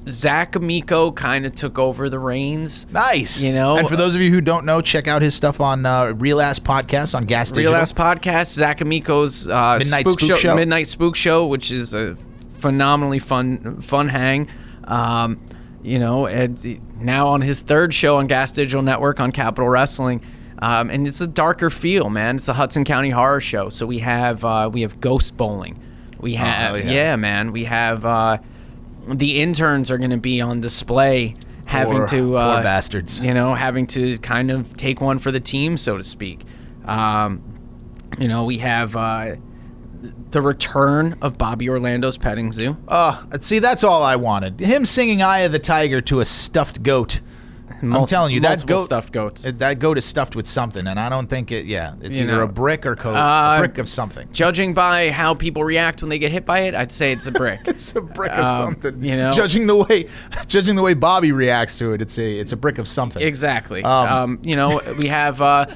Zach 0.08 0.54
Amico 0.54 1.12
kind 1.12 1.44
of 1.46 1.54
took 1.54 1.78
over 1.78 2.08
the 2.08 2.18
reins. 2.18 2.86
Nice. 2.90 3.42
You 3.42 3.52
know, 3.52 3.76
and 3.76 3.88
for 3.88 3.96
those 3.96 4.14
of 4.14 4.22
you 4.22 4.30
who 4.30 4.40
don't 4.40 4.64
know, 4.64 4.80
check 4.80 5.08
out 5.08 5.20
his 5.22 5.34
stuff 5.34 5.60
on 5.60 5.84
uh, 5.84 6.12
Real 6.16 6.40
Ass 6.40 6.58
Podcast 6.58 7.14
on 7.14 7.24
Gas 7.24 7.50
Digital. 7.50 7.74
Real 7.74 7.80
Ass 7.80 7.92
Podcast, 7.92 8.52
Zach 8.52 8.80
Amico's 8.80 9.48
uh, 9.48 9.78
Midnight 9.78 10.08
Spook, 10.08 10.20
Spook 10.20 10.38
show, 10.38 10.54
Midnight 10.54 10.86
Spook 10.86 11.16
Show, 11.16 11.46
which 11.46 11.70
is 11.70 11.94
a 11.94 12.16
phenomenally 12.58 13.18
fun 13.18 13.80
fun 13.82 14.08
hang. 14.08 14.48
Um, 14.84 15.40
you 15.82 15.98
know, 15.98 16.26
and 16.26 16.80
now 17.00 17.28
on 17.28 17.40
his 17.42 17.60
third 17.60 17.92
show 17.92 18.16
on 18.16 18.26
Gas 18.26 18.52
Digital 18.52 18.82
Network 18.82 19.20
on 19.20 19.32
Capital 19.32 19.68
Wrestling. 19.68 20.24
Um, 20.58 20.88
and 20.88 21.06
it's 21.06 21.20
a 21.20 21.26
darker 21.26 21.68
feel, 21.68 22.08
man. 22.08 22.36
It's 22.36 22.48
a 22.48 22.54
Hudson 22.54 22.84
County 22.84 23.10
Horror 23.10 23.40
Show. 23.40 23.68
So 23.68 23.86
we 23.86 23.98
have 23.98 24.44
uh, 24.44 24.70
we 24.72 24.82
have 24.82 25.00
Ghost 25.00 25.36
Bowling. 25.36 25.82
We 26.20 26.34
have 26.34 26.56
hell 26.56 26.78
yeah. 26.78 26.90
yeah. 26.90 27.16
man. 27.16 27.52
We 27.52 27.64
have 27.64 28.04
uh, 28.06 28.38
the 29.08 29.40
interns 29.40 29.90
are 29.90 29.98
going 29.98 30.10
to 30.10 30.16
be 30.16 30.40
on 30.40 30.60
display, 30.60 31.36
having 31.66 31.98
Poor- 31.98 32.08
to 32.08 32.36
uh, 32.36 32.62
bastards. 32.62 33.20
you 33.20 33.34
know, 33.34 33.54
having 33.54 33.86
to 33.88 34.18
kind 34.18 34.50
of 34.50 34.76
take 34.76 35.00
one 35.00 35.18
for 35.18 35.30
the 35.30 35.40
team, 35.40 35.76
so 35.76 35.96
to 35.96 36.02
speak. 36.02 36.42
Um, 36.84 37.42
you 38.18 38.28
know, 38.28 38.44
we 38.44 38.58
have 38.58 38.96
uh, 38.96 39.36
the 40.30 40.40
return 40.40 41.16
of 41.20 41.38
Bobby 41.38 41.68
Orlando's 41.68 42.16
petting 42.16 42.52
zoo. 42.52 42.76
Uh, 42.88 43.22
see, 43.40 43.58
that's 43.58 43.84
all 43.84 44.02
I 44.02 44.16
wanted. 44.16 44.60
Him 44.60 44.86
singing 44.86 45.22
"Eye 45.22 45.40
of 45.40 45.52
the 45.52 45.58
Tiger" 45.58 46.00
to 46.02 46.20
a 46.20 46.24
stuffed 46.24 46.82
goat. 46.82 47.20
I'm 47.82 48.06
telling 48.06 48.32
you, 48.32 48.40
that 48.40 48.64
goat 48.66 48.84
stuffed 48.84 49.12
goats. 49.12 49.42
That 49.42 49.78
goat 49.78 49.98
is 49.98 50.04
stuffed 50.04 50.34
with 50.36 50.46
something, 50.48 50.86
and 50.86 50.98
I 50.98 51.08
don't 51.08 51.28
think 51.28 51.52
it. 51.52 51.66
Yeah, 51.66 51.94
it's 52.00 52.16
You 52.16 52.24
either 52.24 52.36
know. 52.36 52.42
a 52.44 52.48
brick 52.48 52.86
or 52.86 52.96
co- 52.96 53.14
Uh, 53.14 53.54
a 53.56 53.58
brick 53.58 53.78
of 53.78 53.88
something. 53.88 54.28
Judging 54.32 54.74
by 54.74 55.10
how 55.10 55.34
people 55.34 55.64
react 55.64 56.02
when 56.02 56.08
they 56.08 56.18
get 56.18 56.32
hit 56.32 56.46
by 56.46 56.60
it, 56.60 56.74
I'd 56.74 56.92
say 56.92 57.12
it's 57.12 57.26
a 57.26 57.32
brick. 57.32 57.60
It's 57.66 57.94
a 57.94 58.00
brick 58.00 58.32
of 58.32 58.44
Um, 58.44 58.64
something. 58.74 59.02
you 59.04 59.16
know? 59.16 59.32
judging 59.32 59.66
the 59.66 59.76
way, 59.76 60.06
judging 60.48 60.76
the 60.76 60.82
way 60.82 60.94
Bobby 60.94 61.32
reacts 61.32 61.78
to 61.78 61.92
it, 61.92 62.00
it's 62.02 62.18
a 62.18 62.38
it's 62.38 62.52
a 62.52 62.56
brick 62.56 62.78
of 62.78 62.88
something. 62.88 63.22
exactly. 63.22 63.82
Um, 63.82 64.08
Um, 64.08 64.38
you 64.42 64.56
know, 64.56 64.80
we 64.98 65.08
have 65.08 65.40
uh, 65.42 65.66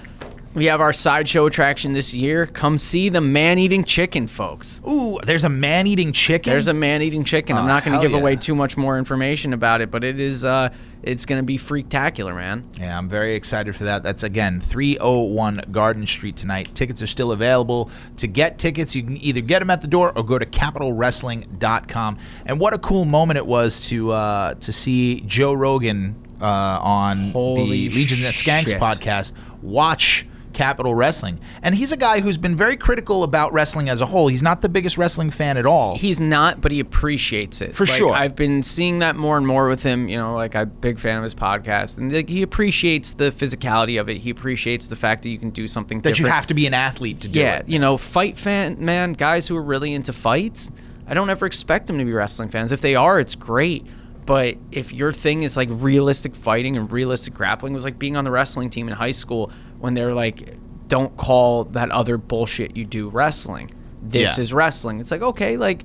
we 0.55 0.65
have 0.67 0.81
our 0.81 0.93
sideshow 0.93 1.47
attraction 1.47 1.93
this 1.93 2.13
year. 2.13 2.47
Come 2.47 2.77
see 2.77 3.09
the 3.09 3.21
man-eating 3.21 3.85
chicken, 3.85 4.27
folks. 4.27 4.81
Ooh, 4.89 5.21
there's 5.25 5.45
a 5.45 5.49
man 5.49 5.87
eating 5.87 6.11
chicken. 6.11 6.51
There's 6.51 6.67
a 6.67 6.75
man-eating 6.75 7.23
chicken. 7.23 7.57
I'm 7.57 7.65
Oh, 7.65 7.69
not 7.69 7.85
going 7.85 7.97
to 8.01 8.05
give 8.05 8.15
away 8.19 8.35
too 8.35 8.57
much 8.57 8.77
more 8.77 8.99
information 8.99 9.53
about 9.53 9.81
it, 9.81 9.93
but 9.93 10.03
it 10.03 10.19
is 10.19 10.45
uh, 10.45 10.71
it's 11.03 11.25
going 11.25 11.39
to 11.41 11.45
be 11.45 11.59
freaktacular, 11.59 12.35
man. 12.35 12.69
Yeah, 12.79 12.97
I'm 12.97 13.09
very 13.09 13.35
excited 13.35 13.75
for 13.75 13.85
that. 13.85 14.03
That's 14.03 14.23
again 14.23 14.61
301 14.61 15.63
Garden 15.71 16.07
Street 16.07 16.37
tonight. 16.37 16.75
Tickets 16.75 17.03
are 17.03 17.07
still 17.07 17.33
available. 17.33 17.91
To 18.19 18.27
get 18.27 18.59
tickets, 18.59 18.95
you 18.95 19.03
can 19.03 19.17
either 19.19 19.41
get 19.41 19.61
them 19.61 19.71
at 19.71 19.81
the 19.81 19.89
door 19.89 20.17
or 20.17 20.23
go 20.23 20.39
to 20.39 20.47
capitalwrestling.com. 20.47 22.19
And 22.47 22.61
what 22.61 22.75
a 22.75 22.79
cool 22.79 23.05
moment 23.05 23.39
it 23.39 23.47
was 23.47 23.81
to 23.89 24.13
uh, 24.13 24.55
to 24.55 24.73
see 24.73 25.21
Joe 25.23 25.53
Rogan 25.53 26.17
uh, 26.41 26.45
on 26.83 27.31
Holy 27.31 27.89
the 27.89 27.95
Legion 27.95 28.27
of 28.27 28.35
Skanks 28.35 28.69
shit. 28.69 28.81
podcast 28.81 29.33
watch 29.63 30.27
Capital 30.61 30.95
Wrestling. 30.95 31.41
And 31.63 31.75
he's 31.75 31.91
a 31.91 31.97
guy 31.97 32.21
who's 32.21 32.37
been 32.37 32.55
very 32.55 32.77
critical 32.77 33.23
about 33.23 33.51
wrestling 33.55 33.89
as 33.89 34.03
a 34.03 34.07
whole. 34.07 34.29
He's 34.29 34.43
not 34.43 34.61
the 34.61 34.69
biggest 34.69 34.99
wrestling 34.99 35.31
fan 35.31 35.57
at 35.57 35.65
all. 35.65 35.97
He's 35.97 36.21
not, 36.21 36.61
but 36.61 36.71
he 36.71 36.81
appreciates 36.81 37.63
it 37.63 37.75
For 37.75 37.87
Like, 37.87 37.97
sure. 37.97 38.13
I've 38.13 38.37
been 38.37 38.63
seeing 38.63 38.99
that 38.99 39.17
more 39.17 39.39
and 39.39 39.47
more 39.47 39.69
with 39.69 39.83
him. 39.83 40.11
You 40.11 40.19
know, 40.19 40.35
like 40.35 40.55
I'm 40.55 40.65
a 40.65 40.67
big 40.67 40.99
fan 40.99 41.17
of 41.17 41.25
his 41.25 41.35
podcast, 41.35 41.97
and 41.97 42.13
like, 42.13 42.29
he 42.29 42.43
appreciates 42.43 43.13
the 43.13 43.31
physicality 43.31 43.99
of 43.99 44.11
it. 44.11 44.19
He 44.19 44.29
appreciates 44.29 44.89
the 44.89 44.97
fact 44.97 45.23
that 45.23 45.31
you 45.31 45.39
can 45.39 45.49
do 45.49 45.67
something 45.67 46.03
that 46.03 46.19
you 46.19 46.27
have 46.27 46.47
to 46.49 46.55
be 46.55 46.67
an 46.67 46.75
athlete 46.75 47.23
to 47.23 47.29
do 47.29 47.41
yeah, 47.41 47.61
it. 47.61 47.69
you 47.71 47.79
know, 47.79 47.97
fight 47.97 48.37
fan 48.37 48.85
man, 48.85 49.15
guys 49.15 49.49
who 49.49 49.57
are 49.57 49.63
really 49.63 49.95
into 49.95 50.13
fights. 50.13 50.71
I 51.07 51.15
don't 51.15 51.31
ever 51.31 51.47
expect 51.47 51.87
them 51.87 51.97
to 51.97 52.05
be 52.05 52.13
wrestling 52.13 52.51
fans. 52.51 52.71
If 52.71 52.83
they 52.83 52.95
are, 52.97 53.19
it's 53.19 53.35
great. 53.35 53.87
But 54.27 54.59
if 54.71 54.93
your 54.93 55.13
thing 55.13 55.43
is 55.43 55.57
like 55.57 55.69
realistic 55.73 56.37
fighting 56.37 56.77
and 56.77 56.93
realistic 56.93 57.33
grappling, 57.33 57.73
was 57.73 57.83
like 57.83 57.99
being 57.99 58.17
on 58.17 58.25
the 58.25 58.31
wrestling 58.31 58.69
team 58.69 58.89
in 58.89 58.95
high 58.95 59.11
school 59.11 59.51
when 59.81 59.95
they're 59.95 60.15
like, 60.15 60.57
don't 60.89 61.17
call 61.17 61.65
that 61.65 61.91
other 61.91 62.17
bullshit 62.19 62.77
you 62.77 62.85
do 62.85 63.09
wrestling. 63.09 63.71
This 64.03 64.37
Yeah. 64.37 64.43
is 64.43 64.53
wrestling. 64.53 65.01
It's 65.01 65.11
like 65.11 65.23
okay, 65.23 65.57
like 65.57 65.85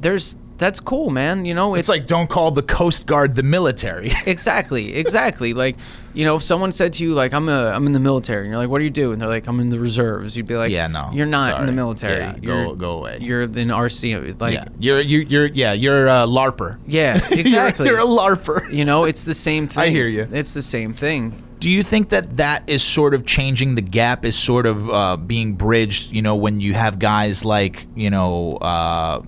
there's 0.00 0.36
that's 0.58 0.78
cool, 0.78 1.08
man. 1.08 1.46
You 1.46 1.54
know, 1.54 1.74
It's 1.74 1.88
like 1.88 2.06
don't 2.06 2.28
call 2.28 2.50
the 2.50 2.62
Coast 2.62 3.06
Guard 3.06 3.34
the 3.34 3.42
military. 3.42 4.12
Exactly, 4.26 4.94
exactly. 4.94 5.54
like, 5.54 5.76
you 6.12 6.22
know, 6.26 6.36
if 6.36 6.42
someone 6.42 6.70
said 6.70 6.92
to 6.94 7.04
you, 7.04 7.14
like, 7.14 7.32
I'm 7.32 7.48
a, 7.48 7.66
I'm 7.68 7.86
in 7.86 7.92
the 7.92 8.00
military, 8.00 8.42
and 8.42 8.50
you're 8.50 8.58
like, 8.58 8.68
what 8.68 8.78
do 8.78 8.84
you 8.84 8.90
do? 8.90 9.12
And 9.12 9.18
they're 9.22 9.28
like, 9.28 9.46
I'm 9.46 9.58
in 9.58 9.70
the 9.70 9.78
reserves. 9.78 10.36
You'd 10.36 10.46
be 10.46 10.56
like, 10.56 10.70
Yeah, 10.70 10.86
no, 10.86 11.08
you're 11.14 11.24
not 11.24 11.60
in 11.60 11.66
the 11.66 11.72
military. 11.72 12.18
Yeah, 12.20 12.32
go- 12.34 12.40
you're, 12.66 12.76
go 12.76 12.90
away. 12.98 13.18
You're 13.22 13.42
in 13.42 13.68
RC. 13.68 14.38
Like, 14.38 14.52
yeah, 14.54 14.64
you're 14.78 15.00
you, 15.00 15.20
you're 15.20 15.46
yeah, 15.46 15.72
you're 15.72 16.06
a 16.08 16.26
larper. 16.26 16.78
yeah, 16.86 17.26
You're- 17.30 17.40
exactly. 17.40 17.86
you're, 17.86 17.98
a 17.98 18.04
larper. 18.04 18.70
you 18.70 18.84
know, 18.84 19.04
it's 19.04 19.24
the 19.24 19.34
same 19.34 19.66
thing. 19.72 19.82
I 19.82 19.88
hear 19.88 20.08
you. 20.08 20.28
It's 20.30 20.52
the 20.52 20.62
same 20.62 20.92
thing. 20.92 21.42
Do 21.60 21.70
you 21.70 21.82
think 21.82 22.08
that 22.08 22.38
that 22.38 22.64
is 22.66 22.82
sort 22.82 23.14
of 23.14 23.26
changing 23.26 23.74
the 23.74 23.82
gap? 23.82 24.24
Is 24.24 24.36
sort 24.36 24.66
of 24.66 24.90
uh, 24.90 25.16
being 25.18 25.52
bridged? 25.52 26.12
You 26.12 26.22
know, 26.22 26.34
when 26.34 26.58
you 26.60 26.74
have 26.74 26.98
guys 26.98 27.44
like 27.44 27.86
you 27.94 28.10
know. 28.10 28.56
Uh, 28.56 29.22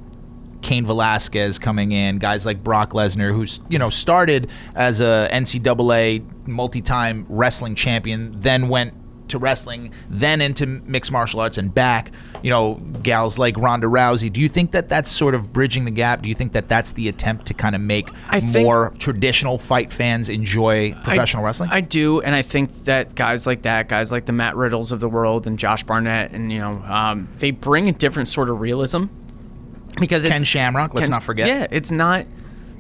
Cain 0.63 0.87
Velasquez 0.87 1.59
coming 1.59 1.91
in, 1.91 2.19
guys 2.19 2.47
like 2.47 2.63
Brock 2.63 2.91
Lesnar, 2.93 3.35
who's 3.35 3.61
you 3.69 3.81
know 3.81 3.91
started 3.91 4.49
as 4.77 5.01
a 5.01 5.29
NCAA 5.33 6.47
multi-time 6.47 7.27
wrestling 7.29 7.75
champion, 7.75 8.41
then 8.41 8.69
went 8.69 8.95
to 9.33 9.39
wrestling, 9.39 9.93
then 10.09 10.41
into 10.41 10.67
mixed 10.67 11.13
martial 11.13 11.41
arts 11.41 11.59
and 11.59 11.75
back. 11.75 12.13
You 12.43 12.51
know, 12.51 12.75
gals 13.03 13.39
like 13.39 13.57
Ronda 13.57 13.87
Rousey. 13.87 14.33
Do 14.33 14.41
you 14.41 14.49
think 14.49 14.73
that 14.73 14.89
that's 14.89 15.11
sort 15.11 15.35
of 15.35 15.53
bridging 15.53 15.85
the 15.85 15.93
gap? 15.93 16.23
Do 16.23 16.29
you 16.29 16.35
think 16.35 16.55
that 16.55 16.69
that's 16.69 16.93
the 16.93 17.09
attempt 17.09 17.47
to 17.47 17.55
kind 17.55 17.77
of 17.77 17.81
make 17.81 18.09
more 18.43 18.93
traditional 18.99 19.59
fight 19.59 19.93
fans 19.93 20.29
enjoy 20.29 20.93
professional 21.05 21.45
I, 21.45 21.47
wrestling? 21.47 21.71
I 21.71 21.81
do, 21.81 22.21
and 22.21 22.35
I 22.35 22.43
think 22.43 22.85
that 22.85 23.15
guys 23.15 23.47
like 23.47 23.63
that, 23.63 23.89
guys 23.89 24.11
like 24.11 24.27
the 24.27 24.33
Matt 24.33 24.57
Riddles 24.57 24.91
of 24.91 24.99
the 24.99 25.09
world 25.09 25.47
and 25.47 25.59
Josh 25.59 25.85
Barnett, 25.85 26.33
and 26.33 26.51
you 26.51 26.59
know, 26.59 26.73
um, 26.83 27.29
they 27.39 27.53
bring 27.53 27.89
a 27.89 27.93
different 27.93 28.29
sort 28.29 28.51
of 28.51 28.61
realism 28.61 29.05
because 30.01 30.25
it's, 30.25 30.33
Ken 30.33 30.45
Shamrock, 30.45 30.95
let's 30.95 31.07
Ken- 31.07 31.13
not 31.13 31.23
forget. 31.23 31.47
Yeah, 31.47 31.67
it's 31.71 31.91
not. 31.91 32.27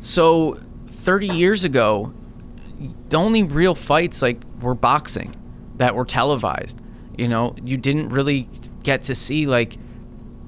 So, 0.00 0.58
30 0.88 1.28
years 1.28 1.64
ago, 1.64 2.12
the 3.08 3.16
only 3.16 3.42
real 3.42 3.74
fights 3.74 4.22
like 4.22 4.38
were 4.60 4.74
boxing 4.74 5.34
that 5.76 5.94
were 5.94 6.04
televised. 6.04 6.80
You 7.16 7.28
know, 7.28 7.54
you 7.62 7.76
didn't 7.76 8.10
really 8.10 8.48
get 8.82 9.04
to 9.04 9.14
see 9.14 9.46
like 9.46 9.76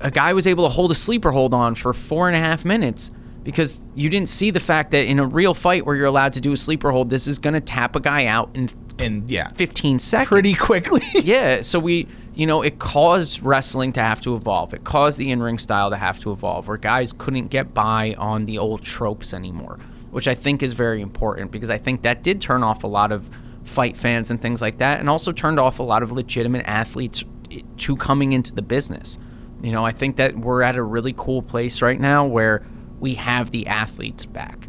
a 0.01 0.11
guy 0.11 0.33
was 0.33 0.47
able 0.47 0.65
to 0.65 0.71
hold 0.71 0.91
a 0.91 0.95
sleeper 0.95 1.31
hold 1.31 1.55
on 1.55 1.75
for 1.75 1.93
four 1.93 2.29
and 2.29 2.37
a 2.37 2.41
half 2.41 2.65
minutes 2.65 3.11
because 3.45 3.79
you 3.95 4.09
didn't 4.09 4.29
see 4.29 4.51
the 4.51 4.61
fact 4.61 4.91
that 4.91 5.05
in 5.07 5.19
a 5.19 5.27
real 5.27 5.55
fight 5.55 5.87
where 5.87 5.95
you're 5.95 6.07
allowed 6.07 6.33
to 6.33 6.41
do 6.41 6.53
a 6.53 6.57
sleeper 6.57 6.91
hold, 6.91 7.11
this 7.11 7.27
is 7.27 7.39
going 7.39 7.55
to 7.55 7.61
tap 7.61 7.95
a 7.95 8.01
guy 8.01 8.27
out 8.27 8.51
in 8.55 8.69
And 8.99 9.31
yeah, 9.31 9.49
15 9.49 9.99
seconds 9.99 10.29
pretty 10.29 10.55
quickly. 10.55 11.03
yeah, 11.15 11.61
so 11.61 11.79
we, 11.79 12.09
you 12.35 12.47
know, 12.47 12.63
it 12.63 12.79
caused 12.79 13.43
wrestling 13.43 13.93
to 13.95 14.01
have 14.01 14.21
to 14.23 14.35
evolve. 14.35 14.73
It 14.73 14.85
caused 14.85 15.19
the 15.19 15.31
in-ring 15.31 15.59
style 15.59 15.91
to 15.91 15.97
have 15.97 16.19
to 16.21 16.33
evolve, 16.33 16.69
where 16.69 16.79
guys 16.79 17.13
couldn't 17.13 17.49
get 17.49 17.75
by 17.75 18.15
on 18.19 18.47
the 18.47 18.59
old 18.59 18.83
tropes 18.83 19.35
anymore, 19.35 19.79
which 20.11 20.27
I 20.27 20.35
think 20.35 20.63
is 20.63 20.73
very 20.73 21.03
important 21.03 21.51
because 21.51 21.71
I 21.71 21.79
think 21.79 22.03
that 22.03 22.23
did 22.23 22.41
turn 22.41 22.63
off 22.63 22.83
a 22.83 22.89
lot 22.89 23.13
of 23.13 23.29
fight 23.65 23.97
fans 23.97 24.31
and 24.31 24.41
things 24.41 24.61
like 24.63 24.79
that, 24.79 25.01
and 25.01 25.09
also 25.11 25.33
turned 25.33 25.59
off 25.59 25.79
a 25.79 25.83
lot 25.83 26.03
of 26.03 26.13
legitimate 26.13 26.65
athletes 26.67 27.25
to 27.79 27.97
coming 27.97 28.33
into 28.33 28.55
the 28.55 28.63
business. 28.63 29.19
You 29.63 29.73
know, 29.73 29.85
I 29.85 29.93
think 29.93 30.17
that 30.17 30.37
we're 30.39 30.63
at 30.63 30.77
a 30.77 30.83
really 30.83 31.15
cool 31.17 31.43
place 31.43 31.81
right 31.83 31.99
now 31.99 32.27
where 32.27 32.67
we 33.01 33.15
have 33.15 33.51
the 33.51 33.67
athletes 33.67 34.27
back. 34.27 34.69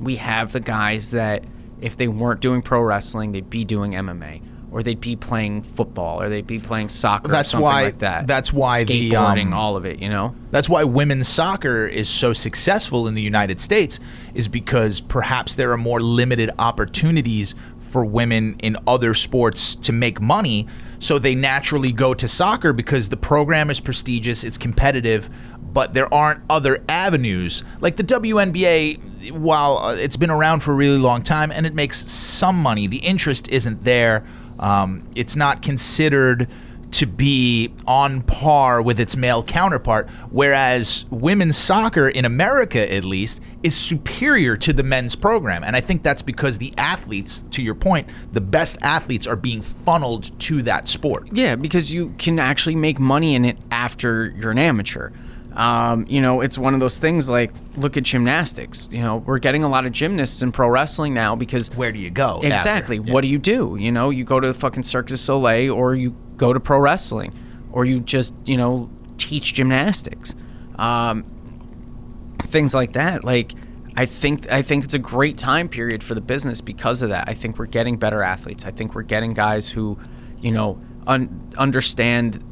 We 0.00 0.16
have 0.16 0.52
the 0.52 0.60
guys 0.60 1.12
that 1.12 1.44
if 1.80 1.96
they 1.96 2.08
weren't 2.08 2.40
doing 2.40 2.62
pro 2.62 2.80
wrestling, 2.82 3.32
they'd 3.32 3.48
be 3.50 3.64
doing 3.64 3.92
MMA, 3.92 4.42
or 4.72 4.82
they'd 4.82 5.00
be 5.00 5.14
playing 5.16 5.62
football, 5.62 6.20
or 6.20 6.28
they'd 6.28 6.46
be 6.46 6.58
playing 6.58 6.88
soccer, 6.88 7.30
That's 7.30 7.50
or 7.50 7.52
something 7.52 7.64
why- 7.64 7.82
like 7.84 7.98
that. 8.00 8.26
that's 8.26 8.52
why 8.52 8.84
the, 8.84 9.14
um, 9.14 9.52
all 9.52 9.76
of 9.76 9.84
it, 9.84 10.00
you 10.00 10.08
know. 10.08 10.34
That's 10.50 10.68
why 10.68 10.84
women's 10.84 11.28
soccer 11.28 11.86
is 11.86 12.08
so 12.08 12.32
successful 12.32 13.06
in 13.06 13.14
the 13.14 13.22
United 13.22 13.60
States, 13.60 14.00
is 14.34 14.48
because 14.48 15.00
perhaps 15.00 15.54
there 15.54 15.70
are 15.72 15.76
more 15.76 16.00
limited 16.00 16.50
opportunities 16.58 17.54
for 17.92 18.04
women 18.04 18.56
in 18.60 18.76
other 18.86 19.14
sports 19.14 19.74
to 19.76 19.92
make 19.92 20.20
money. 20.20 20.66
So 20.98 21.18
they 21.18 21.34
naturally 21.34 21.92
go 21.92 22.14
to 22.14 22.26
soccer 22.26 22.72
because 22.72 23.10
the 23.10 23.16
program 23.16 23.70
is 23.70 23.80
prestigious, 23.80 24.44
it's 24.44 24.56
competitive, 24.56 25.28
but 25.60 25.94
there 25.94 26.12
aren't 26.12 26.42
other 26.48 26.82
avenues. 26.88 27.64
Like 27.80 27.96
the 27.96 28.04
WNBA, 28.04 29.32
while 29.32 29.78
uh, 29.78 29.94
it's 29.94 30.16
been 30.16 30.30
around 30.30 30.60
for 30.60 30.72
a 30.72 30.74
really 30.74 30.98
long 30.98 31.22
time 31.22 31.52
and 31.52 31.66
it 31.66 31.74
makes 31.74 32.10
some 32.10 32.56
money, 32.56 32.86
the 32.86 32.98
interest 32.98 33.48
isn't 33.48 33.84
there. 33.84 34.26
Um, 34.58 35.08
it's 35.14 35.36
not 35.36 35.60
considered 35.60 36.48
to 36.92 37.06
be 37.06 37.72
on 37.86 38.22
par 38.22 38.82
with 38.82 39.00
its 39.00 39.16
male 39.16 39.42
counterpart, 39.42 40.08
whereas 40.30 41.04
women's 41.10 41.56
soccer 41.56 42.08
in 42.08 42.24
America, 42.24 42.92
at 42.92 43.04
least, 43.04 43.40
is 43.62 43.74
superior 43.74 44.56
to 44.56 44.72
the 44.72 44.82
men's 44.82 45.14
program. 45.14 45.64
And 45.64 45.74
I 45.74 45.80
think 45.80 46.02
that's 46.02 46.22
because 46.22 46.58
the 46.58 46.74
athletes, 46.76 47.44
to 47.52 47.62
your 47.62 47.74
point, 47.74 48.08
the 48.32 48.40
best 48.40 48.76
athletes 48.82 49.26
are 49.26 49.36
being 49.36 49.62
funneled 49.62 50.38
to 50.40 50.62
that 50.62 50.88
sport. 50.88 51.28
Yeah, 51.32 51.56
because 51.56 51.92
you 51.92 52.14
can 52.18 52.38
actually 52.38 52.76
make 52.76 52.98
money 52.98 53.34
in 53.34 53.44
it 53.44 53.58
after 53.70 54.30
you're 54.36 54.50
an 54.50 54.58
amateur. 54.58 55.10
Um, 55.54 56.06
you 56.08 56.20
know, 56.20 56.40
it's 56.40 56.56
one 56.56 56.74
of 56.74 56.80
those 56.80 56.98
things 56.98 57.28
like 57.28 57.52
look 57.76 57.96
at 57.96 58.04
gymnastics. 58.04 58.88
You 58.90 59.00
know, 59.02 59.16
we're 59.18 59.38
getting 59.38 59.64
a 59.64 59.68
lot 59.68 59.86
of 59.86 59.92
gymnasts 59.92 60.42
in 60.42 60.52
pro 60.52 60.68
wrestling 60.68 61.14
now 61.14 61.36
because 61.36 61.68
Where 61.74 61.92
do 61.92 61.98
you 61.98 62.10
go? 62.10 62.40
Exactly. 62.42 62.96
Yeah. 62.96 63.12
What 63.12 63.20
do 63.20 63.28
you 63.28 63.38
do? 63.38 63.76
You 63.78 63.92
know, 63.92 64.10
you 64.10 64.24
go 64.24 64.40
to 64.40 64.48
the 64.48 64.54
fucking 64.54 64.82
Cirque 64.82 65.08
du 65.08 65.16
Soleil 65.16 65.72
or 65.72 65.94
you 65.94 66.16
go 66.36 66.52
to 66.52 66.60
pro 66.60 66.78
wrestling 66.78 67.32
or 67.70 67.84
you 67.84 68.00
just, 68.00 68.34
you 68.44 68.56
know, 68.56 68.90
teach 69.18 69.54
gymnastics. 69.54 70.34
Um, 70.76 71.24
things 72.42 72.74
like 72.74 72.94
that. 72.94 73.24
Like, 73.24 73.52
I 73.96 74.06
think 74.06 74.50
I 74.50 74.62
think 74.62 74.84
it's 74.84 74.94
a 74.94 74.98
great 74.98 75.36
time 75.36 75.68
period 75.68 76.02
for 76.02 76.14
the 76.14 76.20
business 76.20 76.60
because 76.60 77.02
of 77.02 77.10
that. 77.10 77.28
I 77.28 77.34
think 77.34 77.58
we're 77.58 77.66
getting 77.66 77.96
better 77.98 78.22
athletes. 78.22 78.64
I 78.64 78.70
think 78.70 78.94
we're 78.94 79.02
getting 79.02 79.34
guys 79.34 79.68
who, 79.68 79.98
you 80.40 80.50
know, 80.50 80.80
un- 81.06 81.50
understand 81.58 82.42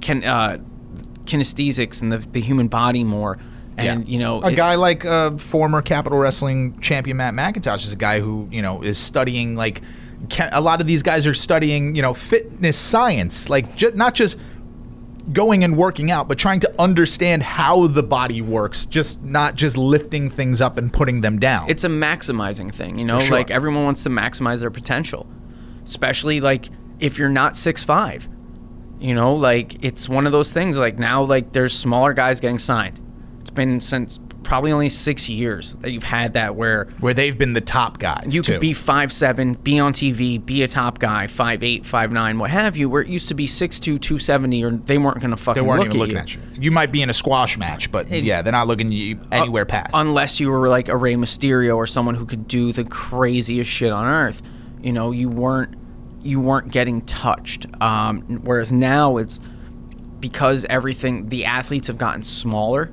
can 0.00 0.22
uh, 0.22 0.58
kinesthesics 1.24 2.02
and 2.02 2.12
the, 2.12 2.18
the 2.18 2.40
human 2.40 2.68
body 2.68 3.04
more. 3.04 3.38
And 3.76 4.06
you 4.08 4.18
know, 4.20 4.40
a 4.42 4.50
it- 4.50 4.54
guy 4.56 4.76
like 4.76 5.04
uh, 5.04 5.36
former 5.36 5.82
Capital 5.82 6.18
Wrestling 6.18 6.78
champion 6.80 7.16
Matt 7.16 7.34
McIntosh 7.34 7.84
is 7.86 7.92
a 7.92 7.96
guy 7.96 8.20
who 8.20 8.48
you 8.52 8.62
know 8.62 8.82
is 8.82 8.98
studying 8.98 9.56
like 9.56 9.82
a 10.52 10.60
lot 10.60 10.80
of 10.80 10.86
these 10.86 11.02
guys 11.02 11.26
are 11.26 11.34
studying 11.34 11.94
you 11.96 12.00
know 12.02 12.14
fitness 12.14 12.76
science, 12.78 13.48
like 13.50 13.74
ju- 13.76 13.90
not 13.94 14.14
just 14.14 14.38
going 15.32 15.64
and 15.64 15.76
working 15.76 16.10
out, 16.10 16.28
but 16.28 16.38
trying 16.38 16.60
to 16.60 16.72
understand 16.80 17.42
how 17.42 17.86
the 17.86 18.02
body 18.02 18.40
works, 18.42 18.84
just 18.86 19.24
not 19.24 19.54
just 19.54 19.76
lifting 19.76 20.28
things 20.30 20.60
up 20.60 20.76
and 20.76 20.92
putting 20.92 21.22
them 21.22 21.38
down. 21.38 21.68
it's 21.68 21.82
a 21.82 21.88
maximizing 21.88 22.72
thing, 22.72 22.98
you 22.98 23.04
know. 23.04 23.18
Sure. 23.18 23.38
Like 23.38 23.50
everyone 23.50 23.84
wants 23.84 24.02
to 24.04 24.10
maximize 24.10 24.60
their 24.60 24.70
potential, 24.70 25.26
especially 25.84 26.40
like 26.40 26.68
if 27.00 27.18
you're 27.18 27.28
not 27.28 27.56
six 27.56 27.82
five. 27.82 28.28
You 29.04 29.14
know, 29.14 29.34
like 29.34 29.84
it's 29.84 30.08
one 30.08 30.24
of 30.24 30.32
those 30.32 30.50
things. 30.50 30.78
Like 30.78 30.98
now, 30.98 31.22
like 31.22 31.52
there's 31.52 31.76
smaller 31.76 32.14
guys 32.14 32.40
getting 32.40 32.58
signed. 32.58 32.98
It's 33.42 33.50
been 33.50 33.82
since 33.82 34.18
probably 34.44 34.72
only 34.72 34.88
six 34.88 35.28
years 35.28 35.74
that 35.80 35.90
you've 35.90 36.02
had 36.04 36.32
that 36.34 36.56
where 36.56 36.86
where 37.00 37.12
they've 37.12 37.36
been 37.36 37.52
the 37.52 37.60
top 37.60 37.98
guys. 37.98 38.34
you 38.34 38.40
too. 38.40 38.52
could 38.52 38.60
be 38.62 38.72
five 38.72 39.12
seven, 39.12 39.54
be 39.54 39.78
on 39.78 39.92
TV, 39.92 40.42
be 40.42 40.62
a 40.62 40.68
top 40.68 41.00
guy, 41.00 41.26
five 41.26 41.62
eight, 41.62 41.84
five 41.84 42.12
nine, 42.12 42.38
what 42.38 42.50
have 42.50 42.78
you. 42.78 42.88
Where 42.88 43.02
it 43.02 43.08
used 43.08 43.28
to 43.28 43.34
be 43.34 43.46
six 43.46 43.78
two, 43.78 43.98
two 43.98 44.18
seventy, 44.18 44.64
or 44.64 44.70
they 44.70 44.96
weren't 44.96 45.20
going 45.20 45.32
to 45.32 45.36
fucking 45.36 45.62
They 45.62 45.68
weren't 45.68 45.80
look 45.80 46.08
even 46.08 46.16
at 46.16 46.24
looking 46.24 46.40
you. 46.40 46.48
at 46.48 46.56
you. 46.56 46.62
You 46.62 46.70
might 46.70 46.90
be 46.90 47.02
in 47.02 47.10
a 47.10 47.14
squash 47.14 47.58
match, 47.58 47.92
but 47.92 48.10
yeah, 48.10 48.40
they're 48.40 48.52
not 48.52 48.66
looking 48.68 48.90
you 48.90 49.20
uh, 49.30 49.36
anywhere 49.36 49.66
past. 49.66 49.90
unless 49.92 50.40
you 50.40 50.48
were 50.48 50.70
like 50.70 50.88
a 50.88 50.96
Rey 50.96 51.16
Mysterio 51.16 51.76
or 51.76 51.86
someone 51.86 52.14
who 52.14 52.24
could 52.24 52.48
do 52.48 52.72
the 52.72 52.84
craziest 52.84 53.70
shit 53.70 53.92
on 53.92 54.06
earth. 54.06 54.40
You 54.80 54.94
know, 54.94 55.10
you 55.10 55.28
weren't 55.28 55.74
you 56.24 56.40
weren't 56.40 56.70
getting 56.72 57.02
touched. 57.02 57.66
Um, 57.82 58.40
whereas 58.42 58.72
now 58.72 59.18
it's 59.18 59.40
because 60.20 60.64
everything 60.70 61.28
the 61.28 61.44
athletes 61.44 61.88
have 61.88 61.98
gotten 61.98 62.22
smaller 62.22 62.86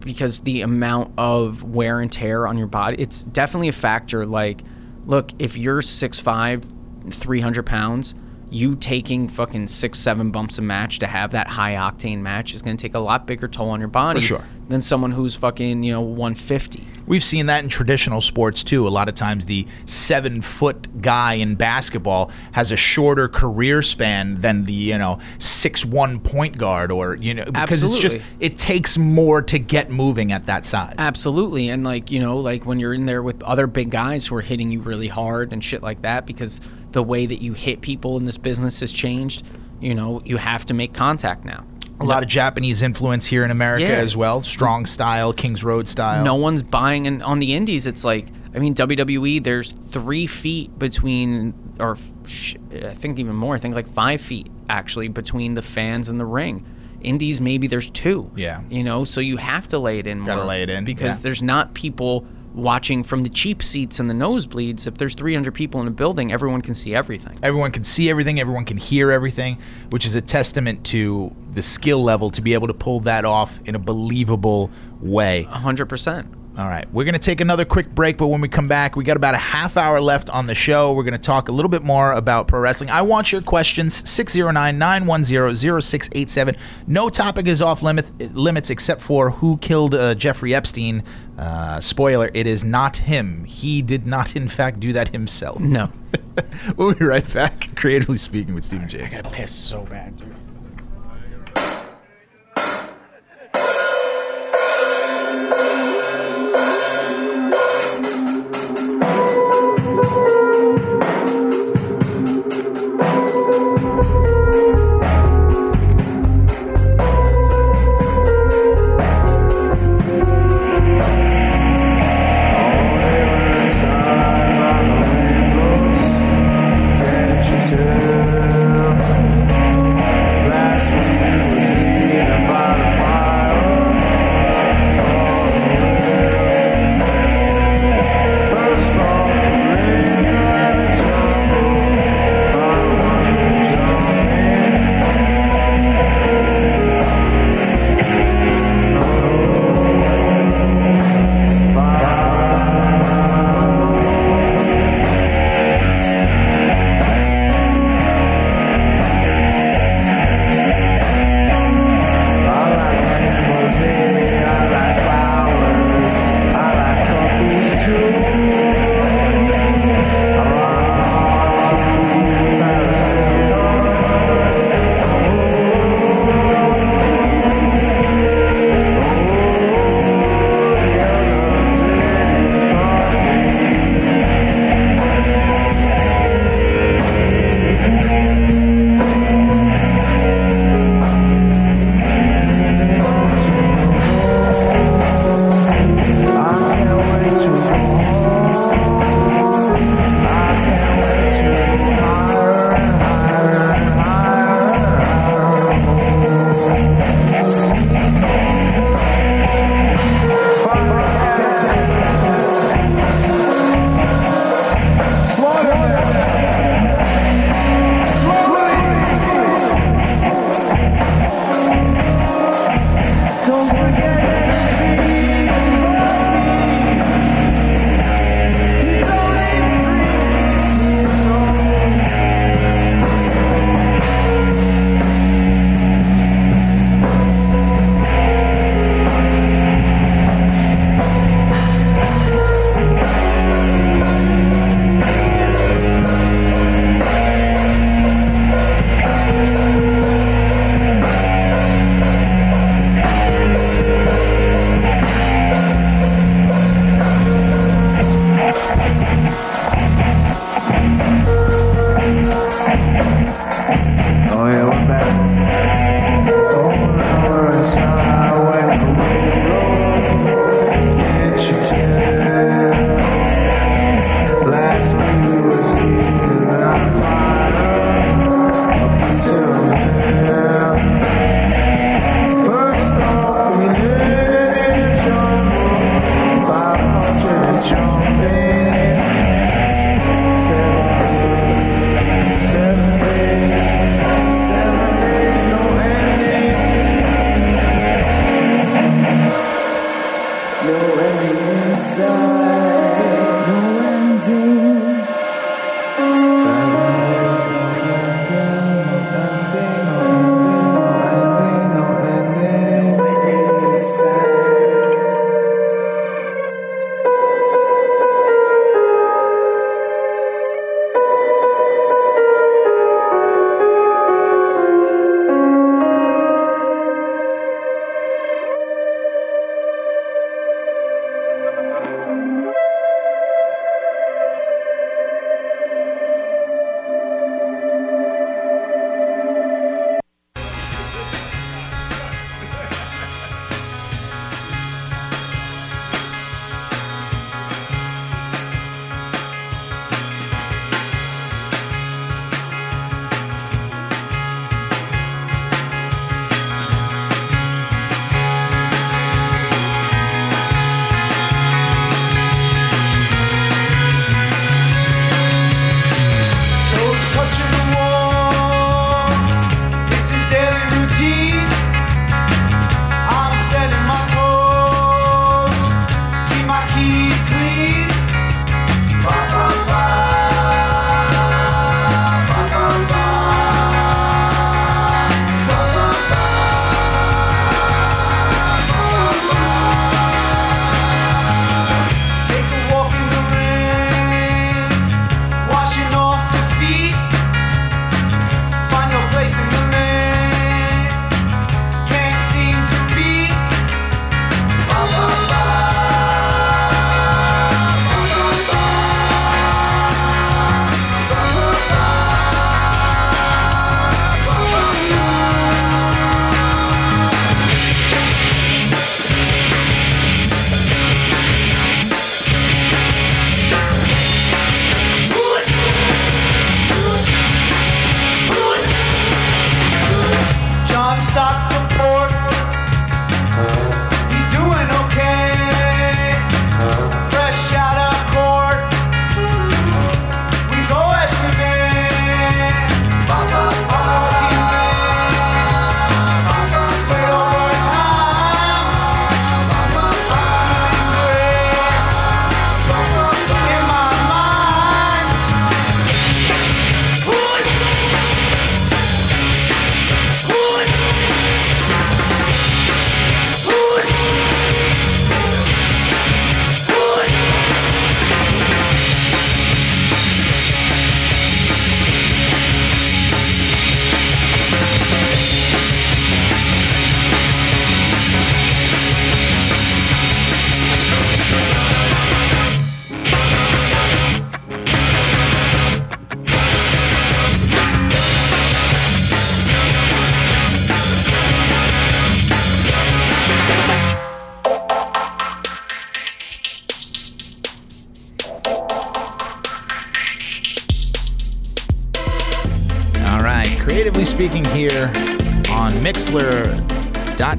because 0.00 0.40
the 0.40 0.62
amount 0.62 1.12
of 1.18 1.62
wear 1.62 2.00
and 2.00 2.10
tear 2.10 2.46
on 2.46 2.56
your 2.56 2.66
body 2.66 2.96
it's 2.98 3.24
definitely 3.24 3.68
a 3.68 3.72
factor 3.72 4.24
like 4.24 4.62
look 5.04 5.30
if 5.38 5.56
you're 5.56 5.82
6'5 5.82 7.12
300 7.12 7.66
pounds 7.66 8.14
you 8.48 8.76
taking 8.76 9.28
fucking 9.28 9.66
six 9.66 9.98
seven 9.98 10.30
bumps 10.30 10.58
a 10.58 10.62
match 10.62 11.00
to 11.00 11.06
have 11.06 11.32
that 11.32 11.48
high 11.48 11.74
octane 11.74 12.20
match 12.20 12.54
is 12.54 12.62
going 12.62 12.76
to 12.76 12.80
take 12.80 12.94
a 12.94 12.98
lot 12.98 13.26
bigger 13.26 13.48
toll 13.48 13.70
on 13.70 13.80
your 13.80 13.88
body 13.88 14.20
For 14.20 14.26
sure. 14.26 14.46
Than 14.68 14.80
someone 14.80 15.12
who's 15.12 15.34
fucking 15.34 15.82
you 15.82 15.92
know 15.92 16.00
150 16.00 16.84
We've 17.06 17.22
seen 17.22 17.46
that 17.46 17.62
in 17.62 17.70
traditional 17.70 18.20
sports 18.20 18.64
too. 18.64 18.86
A 18.86 18.90
lot 18.90 19.08
of 19.08 19.14
times, 19.14 19.46
the 19.46 19.66
seven 19.84 20.42
foot 20.42 21.00
guy 21.00 21.34
in 21.34 21.54
basketball 21.54 22.30
has 22.52 22.72
a 22.72 22.76
shorter 22.76 23.28
career 23.28 23.80
span 23.82 24.40
than 24.40 24.64
the 24.64 24.72
you 24.72 24.98
know 24.98 25.20
six 25.38 25.84
one 25.84 26.18
point 26.18 26.58
guard, 26.58 26.90
or 26.90 27.14
you 27.14 27.34
know 27.34 27.44
because 27.44 27.84
it's 27.84 27.98
just 27.98 28.18
it 28.40 28.58
takes 28.58 28.98
more 28.98 29.40
to 29.42 29.58
get 29.58 29.90
moving 29.90 30.32
at 30.32 30.46
that 30.46 30.66
size. 30.66 30.94
Absolutely. 30.98 31.68
And 31.68 31.84
like, 31.84 32.10
you 32.10 32.18
know, 32.18 32.38
like 32.38 32.66
when 32.66 32.80
you're 32.80 32.94
in 32.94 33.06
there 33.06 33.22
with 33.22 33.42
other 33.42 33.66
big 33.66 33.90
guys 33.90 34.26
who 34.26 34.36
are 34.36 34.42
hitting 34.42 34.72
you 34.72 34.80
really 34.80 35.08
hard 35.08 35.52
and 35.52 35.62
shit 35.62 35.82
like 35.82 36.02
that 36.02 36.26
because 36.26 36.60
the 36.92 37.02
way 37.02 37.26
that 37.26 37.40
you 37.40 37.52
hit 37.52 37.80
people 37.80 38.16
in 38.16 38.24
this 38.24 38.38
business 38.38 38.80
has 38.80 38.90
changed, 38.90 39.44
you 39.80 39.94
know, 39.94 40.20
you 40.24 40.38
have 40.38 40.66
to 40.66 40.74
make 40.74 40.92
contact 40.92 41.44
now. 41.44 41.64
A 42.00 42.04
lot 42.04 42.22
of 42.22 42.28
Japanese 42.28 42.82
influence 42.82 43.26
here 43.26 43.44
in 43.44 43.50
America 43.50 43.84
Yeah. 43.84 43.94
as 43.94 44.16
well. 44.16 44.42
Strong 44.42 44.86
style, 44.86 45.32
Kings 45.32 45.64
Road 45.64 45.88
style. 45.88 46.22
No 46.24 46.34
one's 46.34 46.62
buying 46.62 47.06
and 47.06 47.22
on 47.22 47.38
the 47.38 47.54
indies 47.54 47.86
it's 47.86 48.04
like 48.04 48.26
I 48.54 48.58
mean 48.58 48.74
WWE 48.74 49.42
there's 49.42 49.72
3 49.90 50.26
feet 50.26 50.78
between 50.78 51.54
or 51.78 51.96
sh- 52.24 52.56
I 52.74 52.94
think 52.94 53.18
even 53.18 53.34
more, 53.34 53.54
I 53.54 53.58
think 53.58 53.74
like 53.74 53.92
5 53.92 54.20
feet 54.20 54.48
actually 54.68 55.08
between 55.08 55.54
the 55.54 55.62
fans 55.62 56.08
and 56.08 56.18
the 56.20 56.24
ring. 56.26 56.64
Indies 57.02 57.40
maybe 57.40 57.66
there's 57.66 57.90
2. 57.90 58.32
Yeah. 58.34 58.62
You 58.70 58.82
know, 58.82 59.04
so 59.04 59.20
you 59.20 59.36
have 59.36 59.68
to 59.68 59.78
lay 59.78 59.98
it 59.98 60.06
in 60.06 60.20
more. 60.20 60.34
Gotta 60.34 60.46
lay 60.46 60.62
it 60.62 60.70
in, 60.70 60.84
because 60.84 61.16
yeah. 61.16 61.22
there's 61.22 61.42
not 61.42 61.74
people 61.74 62.26
watching 62.56 63.04
from 63.04 63.22
the 63.22 63.28
cheap 63.28 63.62
seats 63.62 64.00
and 64.00 64.10
the 64.10 64.14
nosebleeds. 64.14 64.86
If 64.86 64.96
there's 64.96 65.14
300 65.14 65.52
people 65.52 65.80
in 65.80 65.86
a 65.86 65.90
building, 65.92 66.32
everyone 66.32 66.62
can 66.62 66.74
see 66.74 66.94
everything. 66.94 67.38
Everyone 67.42 67.70
can 67.70 67.84
see 67.84 68.10
everything, 68.10 68.40
everyone 68.40 68.64
can 68.64 68.78
hear 68.78 69.12
everything, 69.12 69.58
which 69.90 70.06
is 70.06 70.14
a 70.14 70.22
testament 70.22 70.84
to 70.86 71.34
the 71.52 71.62
skill 71.62 72.02
level 72.02 72.30
to 72.30 72.40
be 72.40 72.54
able 72.54 72.66
to 72.66 72.74
pull 72.74 73.00
that 73.00 73.24
off 73.24 73.60
in 73.66 73.74
a 73.74 73.78
believable 73.78 74.70
way. 75.00 75.46
100%. 75.50 76.26
All 76.58 76.68
right, 76.68 76.90
we're 76.90 77.04
going 77.04 77.12
to 77.12 77.18
take 77.18 77.42
another 77.42 77.66
quick 77.66 77.90
break, 77.90 78.16
but 78.16 78.28
when 78.28 78.40
we 78.40 78.48
come 78.48 78.66
back, 78.66 78.96
we 78.96 79.04
got 79.04 79.18
about 79.18 79.34
a 79.34 79.38
half 79.38 79.76
hour 79.76 80.00
left 80.00 80.30
on 80.30 80.46
the 80.46 80.54
show. 80.54 80.94
We're 80.94 81.02
going 81.02 81.12
to 81.12 81.18
talk 81.18 81.50
a 81.50 81.52
little 81.52 81.68
bit 81.68 81.82
more 81.82 82.12
about 82.12 82.48
pro 82.48 82.60
wrestling. 82.60 82.88
I 82.88 83.02
want 83.02 83.30
your 83.30 83.42
questions 83.42 84.08
609 84.08 84.78
910 84.78 85.54
0687. 85.54 86.56
No 86.86 87.10
topic 87.10 87.46
is 87.46 87.60
off 87.60 87.82
limit, 87.82 88.34
limits 88.34 88.70
except 88.70 89.02
for 89.02 89.32
who 89.32 89.58
killed 89.58 89.94
uh, 89.94 90.14
Jeffrey 90.14 90.54
Epstein. 90.54 91.04
Uh, 91.36 91.78
spoiler, 91.82 92.30
it 92.32 92.46
is 92.46 92.64
not 92.64 92.96
him. 92.96 93.44
He 93.44 93.82
did 93.82 94.06
not, 94.06 94.34
in 94.34 94.48
fact, 94.48 94.80
do 94.80 94.94
that 94.94 95.10
himself. 95.10 95.60
No. 95.60 95.90
we'll 96.78 96.94
be 96.94 97.04
right 97.04 97.34
back, 97.34 97.76
creatively 97.76 98.16
speaking, 98.16 98.54
with 98.54 98.64
Stephen 98.64 98.88
James. 98.88 99.12
I 99.12 99.20
gotta 99.20 99.28
piss 99.28 99.54
so 99.54 99.82
bad, 99.82 100.16
dude. 100.16 100.35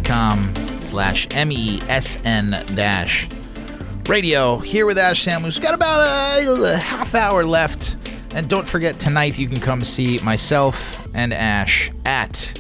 mixlr.com 0.08 0.80
slash 0.80 1.28
m-e-s-n 1.32 2.51
dash 2.76 3.30
radio 4.08 4.58
here 4.58 4.86
with 4.86 4.97
ash 4.97 5.22
samuels 5.22 5.60
got 5.60 5.74
about 5.74 5.99
a, 5.99 6.64
a 6.64 6.78
half 6.78 7.14
hour 7.14 7.43
left 7.43 7.97
and 8.32 8.47
don't 8.47 8.68
forget 8.68 8.99
tonight 8.99 9.38
you 9.38 9.47
can 9.49 9.60
come 9.60 9.84
see 9.84 10.18
myself 10.20 11.14
and 11.16 11.34
ash 11.34 11.91
at 12.05 12.58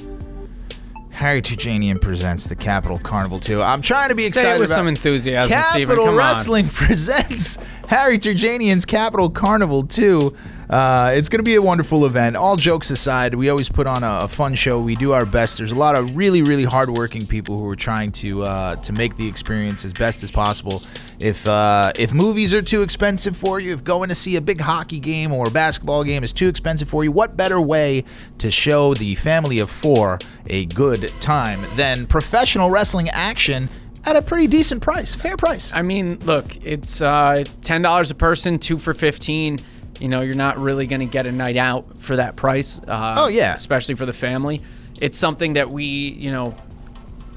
Harry 1.11 1.41
Terjanian 1.41 1.99
presents 1.99 2.45
the 2.45 2.55
Capital 2.55 2.99
Carnival 2.99 3.39
2. 3.39 3.59
I'm 3.59 3.81
trying 3.81 4.09
to 4.09 4.15
be 4.15 4.23
Say 4.23 4.27
excited 4.27 4.57
it 4.57 4.59
with 4.59 4.69
about 4.69 4.75
some 4.75 4.87
enthusiasm, 4.87 5.57
Steven. 5.71 5.87
Capital 5.87 6.09
on. 6.09 6.15
Wrestling 6.15 6.67
presents 6.71 7.57
Harry 7.87 8.19
Terjanian's 8.19 8.85
Capital 8.85 9.27
Carnival 9.31 9.87
2. 9.87 10.35
Uh, 10.69 11.13
it's 11.15 11.29
going 11.29 11.39
to 11.39 11.43
be 11.43 11.55
a 11.55 11.61
wonderful 11.61 12.05
event. 12.05 12.35
All 12.35 12.57
jokes 12.57 12.89
aside, 12.91 13.33
we 13.35 13.47
always 13.47 13.69
put 13.69 13.87
on 13.87 14.03
a, 14.03 14.19
a 14.23 14.27
fun 14.27 14.53
show. 14.53 14.81
We 14.81 14.97
do 14.97 15.13
our 15.13 15.25
best. 15.25 15.57
There's 15.57 15.71
a 15.71 15.75
lot 15.75 15.95
of 15.95 16.17
really, 16.17 16.41
really 16.41 16.65
hardworking 16.65 17.25
people 17.25 17.57
who 17.57 17.69
are 17.69 17.75
trying 17.75 18.11
to 18.13 18.43
uh, 18.43 18.75
to 18.77 18.91
make 18.91 19.15
the 19.15 19.27
experience 19.27 19.85
as 19.85 19.93
best 19.93 20.23
as 20.23 20.31
possible. 20.31 20.83
If 21.19 21.47
uh, 21.47 21.93
if 21.97 22.13
movies 22.13 22.53
are 22.53 22.61
too 22.61 22.81
expensive 22.81 23.37
for 23.37 23.61
you, 23.61 23.73
if 23.73 23.85
going 23.85 24.09
to 24.09 24.15
see 24.15 24.35
a 24.35 24.41
big 24.41 24.59
hockey 24.59 24.99
game 24.99 25.31
or 25.31 25.47
a 25.47 25.51
basketball 25.51 26.03
game 26.03 26.21
is 26.21 26.33
too 26.33 26.49
expensive 26.49 26.89
for 26.89 27.05
you, 27.05 27.13
what 27.13 27.37
better 27.37 27.61
way 27.61 28.03
to 28.39 28.51
show 28.51 28.93
the 28.93 29.15
family 29.15 29.59
of 29.59 29.71
four 29.71 30.19
a 30.49 30.65
good 30.65 31.13
time 31.21 31.65
than 31.77 32.05
professional 32.05 32.69
wrestling 32.69 33.07
action 33.09 33.69
at 34.05 34.15
a 34.17 34.21
pretty 34.21 34.47
decent 34.47 34.81
price, 34.81 35.15
fair 35.15 35.37
price? 35.37 35.71
I 35.73 35.81
mean, 35.81 36.19
look, 36.25 36.57
it's 36.65 37.01
uh, 37.01 37.45
ten 37.61 37.81
dollars 37.81 38.11
a 38.11 38.15
person, 38.15 38.59
two 38.59 38.77
for 38.77 38.93
fifteen. 38.93 39.59
You 39.99 40.07
know, 40.07 40.21
you're 40.21 40.35
not 40.35 40.57
really 40.59 40.85
going 40.87 40.99
to 40.99 41.05
get 41.11 41.25
a 41.25 41.31
night 41.31 41.57
out 41.57 41.99
for 41.99 42.15
that 42.17 42.35
price. 42.35 42.79
Uh, 42.87 43.15
Oh, 43.17 43.27
yeah. 43.27 43.53
especially 43.53 43.95
for 43.95 44.05
the 44.05 44.13
family. 44.13 44.61
It's 45.01 45.17
something 45.17 45.53
that 45.53 45.69
we, 45.69 45.85
you 45.85 46.31
know, 46.31 46.55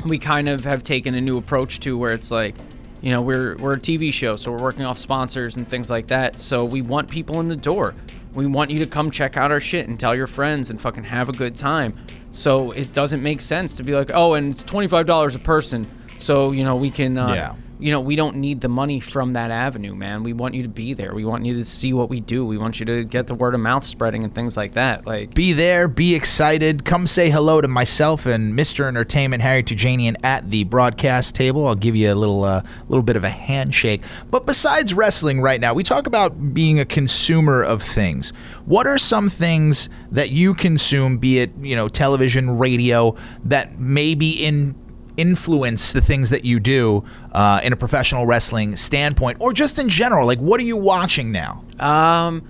we 0.07 0.19
kind 0.19 0.49
of 0.49 0.65
have 0.65 0.83
taken 0.85 1.15
a 1.15 1.21
new 1.21 1.37
approach 1.39 1.81
to 1.81 1.97
where 1.99 2.13
it's 2.13 2.31
like, 2.31 2.55
you 3.03 3.11
know, 3.11 3.23
we're 3.23 3.57
we're 3.57 3.75
a 3.75 3.79
TV 3.81 4.13
show, 4.13 4.37
so 4.37 4.53
we're 4.53 4.61
working 4.61 4.85
off 4.85 4.99
sponsors 4.99 5.57
and 5.57 5.67
things 5.69 5.89
like 5.89 6.09
that. 6.09 6.39
So 6.39 6.65
we 6.67 6.83
want 6.83 7.09
people 7.09 7.41
in 7.41 7.49
the 7.49 7.57
door. 7.57 7.95
We 8.35 8.47
want 8.47 8.71
you 8.71 8.79
to 8.81 8.87
come 8.87 9.11
check 9.11 9.37
out 9.39 9.51
our 9.51 9.61
shit 9.61 9.89
and 9.89 9.99
tell 9.99 10.15
your 10.15 10.27
friends 10.27 10.69
and 10.71 10.81
fucking 10.81 11.05
have 11.05 11.29
a 11.29 11.33
good 11.33 11.55
time. 11.57 11.97
So 12.31 12.71
it 12.73 12.93
doesn't 12.93 13.23
make 13.23 13.41
sense 13.41 13.75
to 13.77 13.83
be 13.83 13.93
like, 13.95 14.11
oh, 14.15 14.35
and 14.35 14.53
it's 14.53 14.63
twenty 14.65 14.87
five 14.87 15.07
dollars 15.07 15.35
a 15.35 15.39
person. 15.39 15.87
So 16.19 16.53
you 16.53 16.63
know 16.63 16.77
we 16.77 16.91
can, 16.91 17.17
uh, 17.17 17.33
Yeah. 17.35 17.55
You 17.81 17.91
know, 17.91 18.01
we 18.01 18.15
don't 18.15 18.37
need 18.37 18.61
the 18.61 18.69
money 18.69 19.01
from 19.01 19.33
that 19.33 19.51
avenue, 19.51 19.95
man. 19.95 20.23
We 20.23 20.33
want 20.33 20.55
you 20.55 20.63
to 20.63 20.69
be 20.69 20.93
there. 20.93 21.15
We 21.15 21.25
want 21.25 21.47
you 21.47 21.55
to 21.55 21.65
see 21.65 21.93
what 21.93 22.11
we 22.11 22.21
do. 22.21 22.45
We 22.45 22.59
want 22.59 22.79
you 22.79 22.87
to 22.87 23.05
get 23.05 23.27
the 23.27 23.35
word 23.35 23.55
of 23.55 23.61
mouth 23.61 23.85
spreading 23.87 24.23
and 24.23 24.35
things 24.35 24.57
like 24.57 24.73
that. 24.73 25.07
Like, 25.07 25.35
Be 25.35 25.53
there, 25.53 25.89
be 25.89 26.15
excited. 26.15 26.85
Come 26.85 27.07
say 27.07 27.31
hello 27.31 27.61
to 27.61 27.69
myself 27.69 28.27
and 28.27 28.55
Mr. 28.55 28.87
Entertainment 28.87 29.43
Harry 29.43 29.63
Terjanian 29.63 30.17
at 30.23 30.51
the 30.51 30.65
broadcast 30.65 31.35
table. 31.35 31.67
I'll 31.67 31.75
give 31.75 31.97
you 31.97 32.13
a 32.13 32.15
little 32.15 32.45
uh, 32.45 32.63
little 32.89 33.03
bit 33.03 33.17
of 33.17 33.25
a 33.25 33.31
handshake. 33.31 34.03
But 34.31 34.47
besides 34.47 34.93
wrestling 34.95 35.41
right 35.41 35.61
now, 35.61 35.75
we 35.75 35.83
talk 35.83 36.07
about 36.07 36.53
being 36.53 36.79
a 36.79 36.85
consumer 36.85 37.63
of 37.63 37.83
things. 37.83 38.31
What 38.67 38.87
are 38.87 38.99
some 38.99 39.31
things 39.31 39.89
that 40.11 40.31
you 40.31 40.55
consume, 40.55 41.17
be 41.17 41.39
it, 41.39 41.51
you 41.59 41.75
know, 41.75 41.89
television, 41.89 42.59
radio, 42.59 43.17
that 43.45 43.81
maybe 43.81 44.31
in 44.31 44.75
influence 45.21 45.93
the 45.93 46.01
things 46.01 46.31
that 46.31 46.45
you 46.45 46.59
do 46.59 47.05
uh, 47.33 47.61
in 47.63 47.73
a 47.73 47.77
professional 47.77 48.25
wrestling 48.27 48.75
standpoint 48.77 49.37
or 49.41 49.53
just 49.53 49.79
in 49.79 49.89
general 49.89 50.27
like 50.27 50.39
what 50.39 50.59
are 50.61 50.65
you 50.65 50.77
watching 50.77 51.31
now 51.31 51.63
Um, 51.79 52.43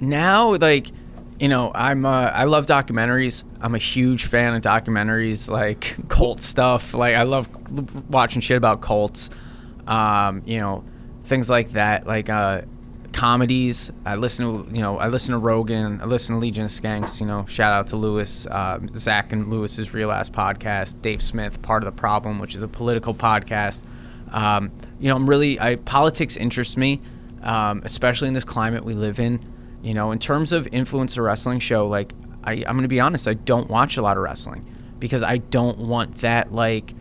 now 0.00 0.54
like, 0.56 0.86
you 1.40 1.48
know, 1.48 1.72
I'm 1.74 2.04
uh, 2.04 2.30
I 2.42 2.44
love 2.44 2.66
documentaries. 2.66 3.44
I'm 3.60 3.74
a 3.74 3.78
huge 3.78 4.26
fan 4.26 4.54
of 4.54 4.62
documentaries, 4.62 5.48
like 5.48 5.96
cult 6.08 6.42
stuff. 6.42 6.94
Like 6.94 7.14
I 7.16 7.22
love 7.24 7.48
watching 8.10 8.40
shit 8.40 8.56
about 8.56 8.80
cults. 8.80 9.30
Um, 9.86 10.42
you 10.46 10.58
know, 10.60 10.84
things 11.24 11.48
like 11.48 11.72
that. 11.72 12.06
Like 12.06 12.28
uh, 12.28 12.62
comedies. 13.12 13.90
I 14.04 14.16
listen 14.16 14.66
to 14.66 14.74
you 14.74 14.80
know 14.80 14.98
I 14.98 15.08
listen 15.08 15.32
to 15.32 15.38
Rogan. 15.38 16.00
I 16.00 16.04
listen 16.04 16.34
to 16.34 16.40
Legion 16.40 16.64
of 16.64 16.70
Skanks. 16.70 17.20
You 17.20 17.26
know, 17.26 17.44
shout 17.46 17.72
out 17.72 17.88
to 17.88 17.96
Luis, 17.96 18.46
uh, 18.46 18.78
Zach 18.96 19.32
and 19.32 19.48
Luis's 19.48 19.92
Real 19.92 20.10
Ass 20.10 20.30
podcast. 20.30 21.00
Dave 21.02 21.22
Smith, 21.22 21.60
part 21.62 21.82
of 21.82 21.86
the 21.94 21.98
problem, 21.98 22.38
which 22.38 22.54
is 22.54 22.62
a 22.62 22.68
political 22.68 23.14
podcast. 23.14 23.82
Um, 24.30 24.70
you 25.00 25.08
know, 25.08 25.16
I'm 25.16 25.28
really 25.28 25.58
I 25.60 25.76
politics 25.76 26.36
interests 26.36 26.76
me, 26.76 27.00
um, 27.42 27.82
especially 27.84 28.28
in 28.28 28.34
this 28.34 28.44
climate 28.44 28.84
we 28.84 28.94
live 28.94 29.18
in. 29.20 29.40
You 29.82 29.94
know, 29.94 30.10
in 30.10 30.18
terms 30.18 30.52
of 30.52 30.66
influencer 30.66 31.24
wrestling 31.24 31.60
show, 31.60 31.86
like 31.86 32.12
I, 32.44 32.52
I'm 32.52 32.74
going 32.74 32.82
to 32.82 32.88
be 32.88 33.00
honest, 33.00 33.28
I 33.28 33.34
don't 33.34 33.68
watch 33.68 33.96
a 33.96 34.02
lot 34.02 34.16
of 34.16 34.22
wrestling 34.22 34.66
because 34.98 35.22
I 35.22 35.38
don't 35.38 35.78
want 35.78 36.18
that 36.18 36.52
like 36.52 36.94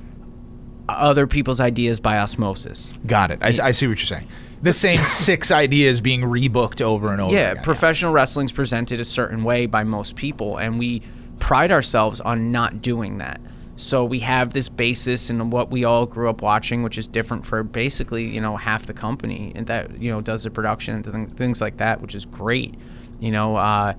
other 0.89 1.27
people's 1.27 1.59
ideas 1.59 1.99
by 1.99 2.17
osmosis. 2.17 2.93
Got 3.05 3.31
it. 3.31 3.39
I, 3.41 3.47
I 3.47 3.71
see 3.71 3.87
what 3.87 3.97
you're 3.97 4.05
saying. 4.05 4.27
The 4.61 4.73
same 4.73 5.03
six 5.03 5.51
ideas 5.51 6.01
being 6.01 6.21
rebooked 6.21 6.81
over 6.81 7.11
and 7.11 7.21
over. 7.21 7.33
Yeah, 7.33 7.51
again. 7.51 7.63
professional 7.63 8.11
wrestling's 8.13 8.51
presented 8.51 8.99
a 8.99 9.05
certain 9.05 9.43
way 9.43 9.65
by 9.65 9.83
most 9.83 10.15
people, 10.15 10.57
and 10.57 10.79
we 10.79 11.01
pride 11.39 11.71
ourselves 11.71 12.19
on 12.21 12.51
not 12.51 12.81
doing 12.81 13.19
that. 13.19 13.39
So 13.79 14.03
we 14.03 14.19
have 14.19 14.53
this 14.53 14.69
basis 14.69 15.29
in 15.29 15.51
what 15.51 15.69
we 15.69 15.83
all 15.83 16.07
grew 16.07 16.29
up 16.29 16.41
watching, 16.41 16.81
which 16.81 16.97
is 16.97 17.07
different 17.07 17.45
for 17.45 17.61
basically 17.61 18.27
you 18.27 18.41
know 18.41 18.57
half 18.57 18.87
the 18.87 18.93
company, 18.93 19.51
and 19.55 19.67
that 19.67 20.01
you 20.01 20.11
know 20.11 20.19
does 20.21 20.43
the 20.43 20.49
production 20.49 20.95
and 21.07 21.37
things 21.37 21.61
like 21.61 21.77
that, 21.77 22.01
which 22.01 22.15
is 22.15 22.25
great. 22.25 22.75
You 23.19 23.31
know, 23.31 23.55
uh, 23.55 23.93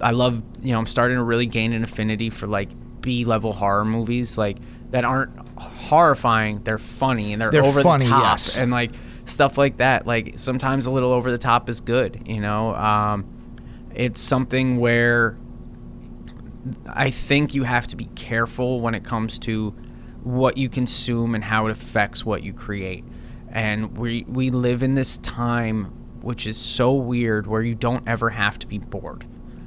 I 0.00 0.10
love 0.12 0.40
you 0.62 0.72
know 0.72 0.78
I'm 0.78 0.86
starting 0.86 1.16
to 1.16 1.22
really 1.24 1.46
gain 1.46 1.72
an 1.72 1.82
affinity 1.82 2.30
for 2.30 2.46
like 2.46 2.68
B 3.00 3.24
level 3.24 3.52
horror 3.52 3.84
movies, 3.84 4.38
like 4.38 4.58
that 4.90 5.04
aren't 5.04 5.32
horrifying. 5.58 6.62
They're 6.62 6.78
funny 6.78 7.32
and 7.32 7.42
they're, 7.42 7.50
They're 7.50 7.64
over 7.64 7.82
funny, 7.82 8.04
the 8.04 8.10
top, 8.10 8.22
yes. 8.22 8.56
and 8.56 8.70
like 8.70 8.92
stuff 9.24 9.58
like 9.58 9.78
that. 9.78 10.06
Like 10.06 10.38
sometimes 10.38 10.86
a 10.86 10.90
little 10.90 11.12
over 11.12 11.30
the 11.30 11.38
top 11.38 11.68
is 11.68 11.80
good. 11.80 12.22
You 12.26 12.40
know, 12.40 12.74
um, 12.74 13.26
it's 13.94 14.20
something 14.20 14.78
where 14.78 15.36
I 16.86 17.10
think 17.10 17.54
you 17.54 17.64
have 17.64 17.86
to 17.88 17.96
be 17.96 18.06
careful 18.14 18.80
when 18.80 18.94
it 18.94 19.04
comes 19.04 19.38
to 19.40 19.74
what 20.22 20.56
you 20.56 20.68
consume 20.68 21.34
and 21.34 21.44
how 21.44 21.66
it 21.66 21.70
affects 21.70 22.24
what 22.24 22.42
you 22.42 22.52
create. 22.52 23.04
And 23.50 23.96
we 23.96 24.24
we 24.28 24.50
live 24.50 24.82
in 24.82 24.94
this 24.94 25.18
time 25.18 26.00
which 26.24 26.46
is 26.46 26.56
so 26.56 26.92
weird 26.94 27.46
where 27.46 27.60
you 27.60 27.74
don't 27.74 28.08
ever 28.08 28.30
have 28.30 28.58
to 28.58 28.66
be 28.66 28.78
bored. 28.78 29.26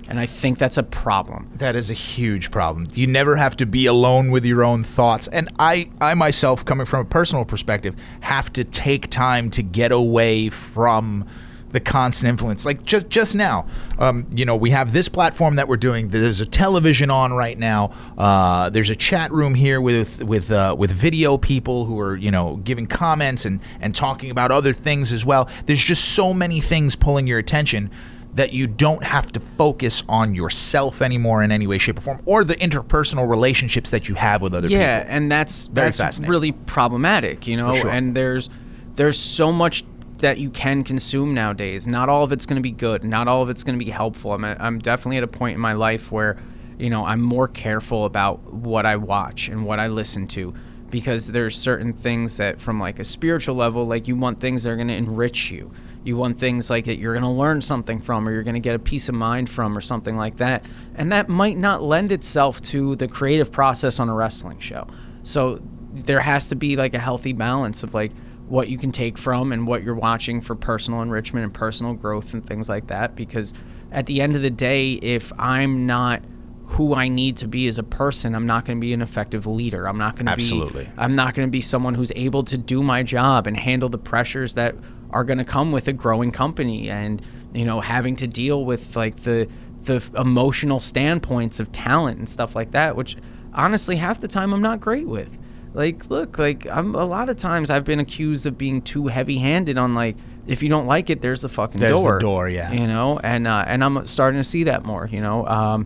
And 0.09 0.19
I 0.19 0.25
think 0.25 0.57
that's 0.57 0.77
a 0.77 0.83
problem. 0.83 1.49
That 1.55 1.75
is 1.75 1.89
a 1.91 1.93
huge 1.93 2.49
problem. 2.49 2.87
You 2.93 3.07
never 3.07 3.35
have 3.35 3.57
to 3.57 3.65
be 3.65 3.85
alone 3.85 4.31
with 4.31 4.45
your 4.45 4.63
own 4.63 4.83
thoughts. 4.83 5.27
And 5.27 5.49
I, 5.59 5.89
I 5.99 6.13
myself, 6.13 6.63
coming 6.63 6.85
from 6.85 7.01
a 7.01 7.05
personal 7.05 7.43
perspective, 7.43 7.95
have 8.21 8.53
to 8.53 8.63
take 8.63 9.09
time 9.09 9.49
to 9.51 9.63
get 9.63 9.91
away 9.91 10.49
from 10.49 11.25
the 11.71 11.79
constant 11.81 12.29
influence. 12.29 12.65
Like 12.65 12.83
just 12.85 13.09
just 13.09 13.35
now, 13.35 13.67
um, 13.99 14.25
you 14.33 14.45
know, 14.45 14.55
we 14.55 14.69
have 14.71 14.93
this 14.93 15.09
platform 15.09 15.57
that 15.57 15.67
we're 15.67 15.77
doing. 15.77 16.07
There's 16.09 16.39
a 16.39 16.45
television 16.45 17.09
on 17.09 17.33
right 17.33 17.57
now. 17.57 17.91
Uh, 18.17 18.69
there's 18.69 18.89
a 18.89 18.95
chat 18.95 19.31
room 19.31 19.53
here 19.53 19.81
with 19.81 20.23
with 20.23 20.49
uh, 20.49 20.75
with 20.77 20.91
video 20.91 21.37
people 21.37 21.85
who 21.85 21.99
are 21.99 22.15
you 22.15 22.31
know 22.31 22.57
giving 22.63 22.87
comments 22.87 23.45
and 23.45 23.59
and 23.81 23.93
talking 23.93 24.31
about 24.31 24.51
other 24.51 24.73
things 24.73 25.11
as 25.11 25.25
well. 25.25 25.49
There's 25.65 25.83
just 25.83 26.05
so 26.13 26.33
many 26.33 26.61
things 26.61 26.95
pulling 26.95 27.27
your 27.27 27.39
attention 27.39 27.91
that 28.37 28.53
you 28.53 28.67
don't 28.67 29.03
have 29.03 29.31
to 29.31 29.39
focus 29.39 30.03
on 30.07 30.35
yourself 30.35 31.01
anymore 31.01 31.41
in 31.41 31.51
any 31.51 31.65
way, 31.65 31.79
shape, 31.79 31.97
or 31.97 32.01
form, 32.01 32.21
or 32.25 32.43
the 32.43 32.55
interpersonal 32.55 33.27
relationships 33.27 33.89
that 33.89 34.07
you 34.07 34.13
have 34.13 34.43
with 34.43 34.53
other 34.53 34.67
yeah, 34.67 34.99
people. 34.99 35.09
Yeah, 35.09 35.17
and 35.17 35.31
that's 35.31 35.65
Very 35.67 35.89
that's 35.89 36.19
really 36.19 36.51
problematic, 36.51 37.47
you 37.47 37.57
know. 37.57 37.73
sure. 37.73 37.89
And 37.89 38.15
there's 38.15 38.49
there's 38.95 39.17
so 39.17 39.51
much 39.51 39.83
that 40.19 40.37
you 40.37 40.51
can 40.51 40.83
consume 40.83 41.33
nowadays. 41.33 41.87
Not 41.87 42.09
all 42.09 42.23
of 42.23 42.31
it's 42.31 42.45
going 42.45 42.57
to 42.57 42.61
be 42.61 42.71
good. 42.71 43.03
Not 43.03 43.27
all 43.27 43.41
of 43.41 43.49
it's 43.49 43.63
going 43.63 43.77
to 43.77 43.83
be 43.83 43.89
helpful. 43.89 44.33
I'm 44.33 44.45
I'm 44.45 44.79
definitely 44.79 45.17
at 45.17 45.23
a 45.23 45.27
point 45.27 45.55
in 45.55 45.59
my 45.59 45.73
life 45.73 46.11
where, 46.11 46.37
you 46.77 46.91
know, 46.91 47.05
I'm 47.05 47.21
more 47.21 47.47
careful 47.47 48.05
about 48.05 48.53
what 48.53 48.85
I 48.85 48.97
watch 48.97 49.49
and 49.49 49.65
what 49.65 49.79
I 49.79 49.87
listen 49.87 50.27
to 50.27 50.53
because 50.91 51.27
there's 51.27 51.57
certain 51.57 51.91
things 51.91 52.37
that 52.37 52.61
from 52.61 52.79
like 52.79 52.99
a 52.99 53.05
spiritual 53.05 53.55
level 53.55 53.85
like 53.87 54.07
you 54.07 54.15
want 54.15 54.39
things 54.39 54.63
that 54.63 54.69
are 54.69 54.75
going 54.75 54.87
to 54.89 54.93
enrich 54.93 55.49
you. 55.49 55.71
You 56.07 56.17
want 56.17 56.39
things 56.39 56.69
like 56.69 56.85
that 56.85 56.97
you're 56.97 57.13
going 57.13 57.23
to 57.23 57.29
learn 57.29 57.61
something 57.61 57.99
from 57.99 58.27
or 58.27 58.31
you're 58.31 58.43
going 58.43 58.55
to 58.55 58.59
get 58.59 58.75
a 58.75 58.79
peace 58.79 59.09
of 59.09 59.15
mind 59.15 59.49
from 59.49 59.77
or 59.77 59.81
something 59.81 60.17
like 60.17 60.37
that. 60.37 60.65
And 60.95 61.11
that 61.11 61.29
might 61.29 61.57
not 61.57 61.83
lend 61.83 62.11
itself 62.11 62.61
to 62.63 62.95
the 62.95 63.07
creative 63.07 63.51
process 63.51 63.99
on 63.99 64.09
a 64.09 64.13
wrestling 64.13 64.59
show. 64.59 64.87
So 65.23 65.61
there 65.93 66.21
has 66.21 66.47
to 66.47 66.55
be 66.55 66.75
like 66.75 66.93
a 66.93 66.99
healthy 66.99 67.33
balance 67.33 67.83
of 67.83 67.93
like 67.93 68.11
what 68.47 68.69
you 68.69 68.77
can 68.77 68.91
take 68.91 69.17
from 69.17 69.51
and 69.51 69.67
what 69.67 69.83
you're 69.83 69.95
watching 69.95 70.41
for 70.41 70.55
personal 70.55 71.01
enrichment 71.01 71.43
and 71.43 71.53
personal 71.53 71.93
growth 71.93 72.33
and 72.33 72.45
things 72.45 72.69
like 72.69 72.87
that 72.87 73.15
because 73.15 73.53
at 73.91 74.05
the 74.05 74.21
end 74.21 74.35
of 74.35 74.41
the 74.41 74.49
day 74.49 74.93
if 74.93 75.33
I'm 75.37 75.85
not 75.85 76.23
who 76.67 76.93
I 76.93 77.07
need 77.07 77.37
to 77.37 77.47
be 77.47 77.67
as 77.67 77.77
a 77.77 77.83
person, 77.83 78.35
I'm 78.35 78.45
not 78.45 78.65
going 78.65 78.77
to 78.77 78.81
be 78.81 78.93
an 78.93 79.01
effective 79.01 79.47
leader. 79.47 79.87
I'm 79.87 79.97
not 79.97 80.15
going 80.15 80.25
to 80.25 80.35
be 80.35 80.43
Absolutely. 80.43 80.89
I'm 80.97 81.15
not 81.15 81.33
going 81.33 81.47
to 81.47 81.51
be 81.51 81.61
someone 81.61 81.95
who's 81.95 82.11
able 82.15 82.43
to 82.43 82.57
do 82.57 82.83
my 82.83 83.03
job 83.03 83.47
and 83.47 83.55
handle 83.55 83.87
the 83.87 83.97
pressures 83.97 84.53
that 84.55 84.75
are 85.11 85.23
going 85.23 85.37
to 85.37 85.45
come 85.45 85.71
with 85.71 85.87
a 85.87 85.93
growing 85.93 86.31
company 86.31 86.89
and 86.89 87.21
you 87.53 87.65
know 87.65 87.79
having 87.81 88.15
to 88.15 88.27
deal 88.27 88.65
with 88.65 88.95
like 88.95 89.17
the 89.23 89.47
the 89.83 90.03
emotional 90.17 90.79
standpoints 90.79 91.59
of 91.59 91.71
talent 91.71 92.17
and 92.17 92.27
stuff 92.27 92.55
like 92.55 92.71
that 92.71 92.95
which 92.95 93.15
honestly 93.53 93.95
half 93.95 94.19
the 94.19 94.27
time 94.27 94.53
I'm 94.53 94.61
not 94.61 94.79
great 94.79 95.07
with. 95.07 95.37
Like 95.73 96.09
look, 96.09 96.39
like 96.39 96.65
I'm 96.67 96.95
a 96.95 97.05
lot 97.05 97.29
of 97.29 97.37
times 97.37 97.69
I've 97.69 97.83
been 97.83 97.99
accused 97.99 98.45
of 98.47 98.57
being 98.57 98.81
too 98.81 99.07
heavy-handed 99.07 99.77
on 99.77 99.93
like 99.93 100.15
if 100.47 100.63
you 100.63 100.69
don't 100.69 100.87
like 100.87 101.09
it 101.09 101.21
there's 101.21 101.41
the 101.41 101.49
fucking 101.49 101.79
There's 101.79 101.91
the 101.91 101.97
door. 101.99 102.19
door, 102.19 102.49
yeah. 102.49 102.71
You 102.71 102.87
know, 102.87 103.19
and 103.19 103.47
uh, 103.47 103.63
and 103.67 103.83
I'm 103.83 104.07
starting 104.07 104.39
to 104.39 104.43
see 104.43 104.63
that 104.63 104.85
more, 104.85 105.07
you 105.11 105.21
know. 105.21 105.45
Um 105.45 105.85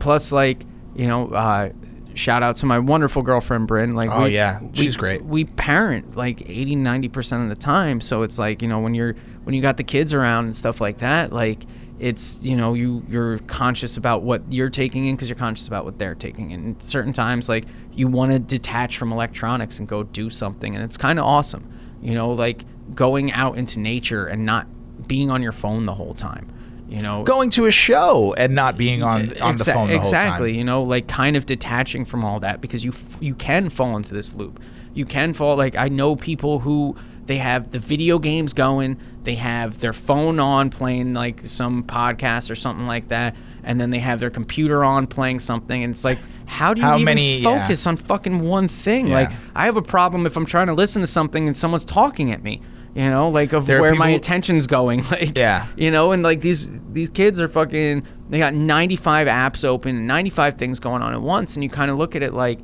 plus 0.00 0.32
like, 0.32 0.64
you 0.96 1.06
know, 1.06 1.28
uh 1.28 1.70
shout 2.14 2.42
out 2.42 2.56
to 2.58 2.66
my 2.66 2.78
wonderful 2.78 3.22
girlfriend 3.22 3.66
Bryn. 3.66 3.94
Like 3.94 4.10
Oh, 4.12 4.24
we- 4.24 4.30
yeah. 4.34 4.60
we- 4.60 4.70
She's 4.74 4.96
great. 4.96 5.24
we 5.24 5.44
parent 5.44 6.16
like 6.16 6.48
80 6.48 6.76
90% 6.76 7.42
of 7.42 7.48
the 7.48 7.56
time. 7.56 8.00
So 8.00 8.22
it's 8.22 8.38
like 8.38 8.62
you 8.62 8.68
know 8.68 8.80
when 8.80 8.94
you're 8.94 9.14
when 9.44 9.54
you 9.54 9.60
got 9.62 9.76
the 9.76 9.84
kids 9.84 10.12
around 10.14 10.44
and 10.46 10.56
stuff 10.56 10.80
like 10.80 10.98
that 10.98 11.32
like 11.32 11.64
it's 12.00 12.36
you 12.40 12.56
know 12.56 12.74
you 12.74 13.04
you're 13.08 13.38
conscious 13.40 13.96
about 13.96 14.22
what 14.22 14.42
you're 14.52 14.68
taking 14.70 15.06
in 15.06 15.14
because 15.14 15.28
you're 15.28 15.36
conscious 15.36 15.66
about 15.68 15.84
what 15.84 15.98
they're 15.98 16.14
taking 16.14 16.50
in. 16.50 16.60
And 16.64 16.82
certain 16.82 17.12
times 17.12 17.48
like 17.48 17.66
you 17.92 18.08
want 18.08 18.32
to 18.32 18.38
detach 18.38 18.98
from 18.98 19.12
electronics 19.12 19.78
and 19.78 19.86
go 19.86 20.02
do 20.02 20.28
something. 20.30 20.74
And 20.74 20.82
it's 20.82 20.96
kind 20.96 21.18
of 21.18 21.24
awesome. 21.24 21.70
You 22.02 22.14
know 22.14 22.30
like 22.32 22.64
going 22.94 23.32
out 23.32 23.56
into 23.56 23.78
nature 23.80 24.26
and 24.26 24.44
not 24.44 24.66
being 25.08 25.30
on 25.30 25.42
your 25.42 25.52
phone 25.52 25.86
the 25.86 25.94
whole 25.94 26.14
time 26.14 26.50
you 26.88 27.00
know 27.02 27.22
Going 27.24 27.50
to 27.50 27.64
a 27.66 27.70
show 27.70 28.34
and 28.36 28.54
not 28.54 28.76
being 28.76 29.02
on 29.02 29.36
on 29.40 29.56
the 29.56 29.64
phone 29.64 29.88
the 29.88 29.94
exactly 29.96 30.50
whole 30.50 30.54
time. 30.54 30.54
you 30.58 30.64
know 30.64 30.82
like 30.82 31.06
kind 31.08 31.36
of 31.36 31.46
detaching 31.46 32.04
from 32.04 32.24
all 32.24 32.40
that 32.40 32.60
because 32.60 32.84
you 32.84 32.90
f- 32.92 33.16
you 33.20 33.34
can 33.34 33.70
fall 33.70 33.96
into 33.96 34.12
this 34.12 34.34
loop 34.34 34.60
you 34.92 35.04
can 35.06 35.32
fall 35.32 35.56
like 35.56 35.76
i 35.76 35.88
know 35.88 36.14
people 36.16 36.58
who 36.60 36.94
they 37.26 37.38
have 37.38 37.70
the 37.70 37.78
video 37.78 38.18
games 38.18 38.52
going, 38.52 38.98
they 39.22 39.36
have 39.36 39.80
their 39.80 39.94
phone 39.94 40.38
on 40.38 40.68
playing 40.68 41.14
like 41.14 41.46
some 41.46 41.82
podcast 41.82 42.50
or 42.50 42.54
something 42.54 42.86
like 42.86 43.08
that, 43.08 43.34
and 43.62 43.80
then 43.80 43.88
they 43.88 43.98
have 43.98 44.20
their 44.20 44.28
computer 44.28 44.84
on 44.84 45.06
playing 45.06 45.40
something, 45.40 45.82
and 45.82 45.94
it's 45.94 46.04
like, 46.04 46.18
how 46.44 46.74
do 46.74 46.82
you 46.82 46.86
How 46.86 46.96
even 46.96 47.06
many- 47.06 47.38
yeah. 47.38 47.62
focus 47.62 47.86
on 47.86 47.96
fucking 47.96 48.42
one 48.42 48.68
thing? 48.68 49.06
Yeah. 49.06 49.14
Like, 49.20 49.30
I 49.54 49.64
have 49.64 49.78
a 49.78 49.82
problem 49.82 50.26
if 50.26 50.36
I'm 50.36 50.44
trying 50.44 50.66
to 50.66 50.74
listen 50.74 51.00
to 51.00 51.08
something 51.08 51.46
and 51.46 51.56
someone's 51.56 51.86
talking 51.86 52.30
at 52.30 52.42
me. 52.42 52.60
You 52.94 53.10
know, 53.10 53.28
like 53.28 53.52
of 53.52 53.66
where 53.68 53.94
my 53.94 54.06
people- 54.12 54.16
attention's 54.18 54.66
going. 54.68 55.02
Like, 55.10 55.36
Yeah. 55.36 55.66
you 55.76 55.90
know, 55.90 56.12
and 56.12 56.22
like 56.22 56.40
these 56.40 56.68
these 56.92 57.08
kids 57.10 57.40
are 57.40 57.48
fucking. 57.48 58.06
They 58.30 58.38
got 58.38 58.54
95 58.54 59.26
apps 59.28 59.64
open, 59.64 60.06
95 60.06 60.54
things 60.54 60.80
going 60.80 61.02
on 61.02 61.12
at 61.12 61.20
once, 61.20 61.56
and 61.56 61.62
you 61.64 61.68
kind 61.70 61.90
of 61.90 61.98
look 61.98 62.14
at 62.16 62.22
it 62.22 62.32
like 62.32 62.58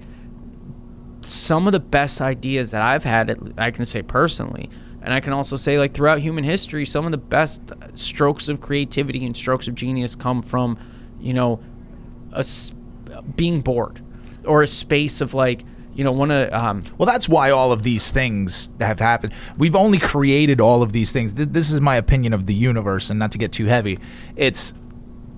some 1.22 1.66
of 1.66 1.72
the 1.72 1.80
best 1.80 2.20
ideas 2.20 2.70
that 2.70 2.82
I've 2.82 3.04
had. 3.04 3.54
I 3.58 3.70
can 3.70 3.84
say 3.84 4.02
personally, 4.02 4.70
and 5.02 5.12
I 5.12 5.20
can 5.20 5.32
also 5.32 5.56
say 5.56 5.78
like 5.78 5.94
throughout 5.94 6.20
human 6.20 6.44
history, 6.44 6.86
some 6.86 7.04
of 7.04 7.10
the 7.12 7.18
best 7.18 7.60
strokes 7.94 8.48
of 8.48 8.60
creativity 8.60 9.26
and 9.26 9.36
strokes 9.36 9.68
of 9.68 9.74
genius 9.74 10.14
come 10.14 10.42
from, 10.42 10.78
you 11.20 11.34
know, 11.34 11.60
a 12.32 12.44
being 13.36 13.60
bored, 13.60 14.00
or 14.44 14.62
a 14.62 14.66
space 14.68 15.20
of 15.20 15.34
like. 15.34 15.64
You 16.00 16.04
know, 16.04 16.12
one 16.12 16.30
of 16.30 16.50
um, 16.54 16.82
Well, 16.96 17.04
that's 17.04 17.28
why 17.28 17.50
all 17.50 17.72
of 17.72 17.82
these 17.82 18.10
things 18.10 18.70
have 18.80 19.00
happened. 19.00 19.34
We've 19.58 19.76
only 19.76 19.98
created 19.98 20.58
all 20.58 20.82
of 20.82 20.92
these 20.94 21.12
things. 21.12 21.34
Th- 21.34 21.50
This 21.50 21.70
is 21.70 21.78
my 21.82 21.96
opinion 21.96 22.32
of 22.32 22.46
the 22.46 22.54
universe, 22.54 23.10
and 23.10 23.18
not 23.18 23.32
to 23.32 23.38
get 23.38 23.52
too 23.52 23.66
heavy. 23.66 23.98
It's 24.34 24.72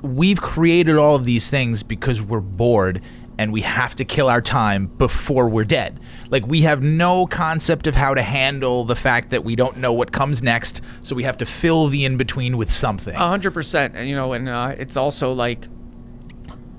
we've 0.02 0.40
created 0.40 0.94
all 0.94 1.16
of 1.16 1.24
these 1.24 1.50
things 1.50 1.82
because 1.82 2.22
we're 2.22 2.38
bored 2.38 3.00
and 3.38 3.52
we 3.52 3.62
have 3.62 3.96
to 3.96 4.04
kill 4.04 4.28
our 4.28 4.40
time 4.40 4.86
before 4.86 5.48
we're 5.48 5.64
dead. 5.64 5.98
Like 6.30 6.46
we 6.46 6.62
have 6.62 6.80
no 6.80 7.26
concept 7.26 7.88
of 7.88 7.96
how 7.96 8.14
to 8.14 8.22
handle 8.22 8.84
the 8.84 8.94
fact 8.94 9.30
that 9.30 9.42
we 9.42 9.56
don't 9.56 9.78
know 9.78 9.92
what 9.92 10.12
comes 10.12 10.44
next, 10.44 10.80
so 11.02 11.16
we 11.16 11.24
have 11.24 11.38
to 11.38 11.44
fill 11.44 11.88
the 11.88 12.04
in 12.04 12.16
between 12.16 12.56
with 12.56 12.70
something. 12.70 13.16
A 13.16 13.18
hundred 13.18 13.50
percent, 13.50 13.96
and 13.96 14.08
you 14.08 14.14
know, 14.14 14.32
and 14.32 14.48
uh, 14.48 14.76
it's 14.78 14.96
also 14.96 15.32
like 15.32 15.66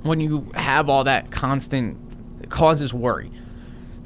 when 0.04 0.22
you 0.22 0.50
have 0.56 0.88
all 0.88 1.04
that 1.04 1.32
constant, 1.32 1.98
it 2.42 2.50
causes 2.50 2.94
worry, 2.94 3.30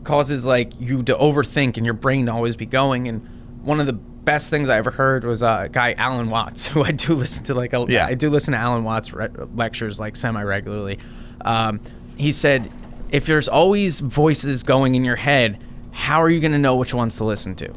causes 0.07 0.45
like 0.45 0.71
you 0.79 1.03
to 1.03 1.13
overthink 1.15 1.77
and 1.77 1.85
your 1.85 1.93
brain 1.93 2.25
to 2.25 2.33
always 2.33 2.55
be 2.55 2.65
going. 2.65 3.07
And 3.07 3.27
one 3.61 3.79
of 3.79 3.85
the 3.85 3.93
best 3.93 4.49
things 4.49 4.69
I 4.69 4.77
ever 4.77 4.89
heard 4.89 5.23
was 5.23 5.43
uh, 5.43 5.63
a 5.65 5.69
guy 5.69 5.93
Alan 5.93 6.29
Watts, 6.29 6.65
who 6.67 6.83
I 6.83 6.91
do 6.91 7.13
listen 7.13 7.43
to 7.45 7.53
like 7.53 7.73
a, 7.73 7.85
Yeah. 7.87 8.07
I 8.07 8.15
do 8.15 8.29
listen 8.29 8.53
to 8.53 8.57
Alan 8.57 8.83
Watts 8.83 9.13
re- 9.13 9.29
lectures 9.53 9.99
like 9.99 10.15
semi 10.15 10.41
regularly. 10.41 10.97
Um, 11.41 11.81
he 12.17 12.31
said, 12.31 12.71
if 13.11 13.25
there's 13.25 13.47
always 13.47 13.99
voices 13.99 14.63
going 14.63 14.95
in 14.95 15.03
your 15.03 15.15
head, 15.15 15.63
how 15.91 16.21
are 16.21 16.29
you 16.29 16.39
going 16.39 16.51
to 16.53 16.57
know 16.57 16.75
which 16.75 16.93
ones 16.93 17.17
to 17.17 17.25
listen 17.25 17.55
to? 17.55 17.71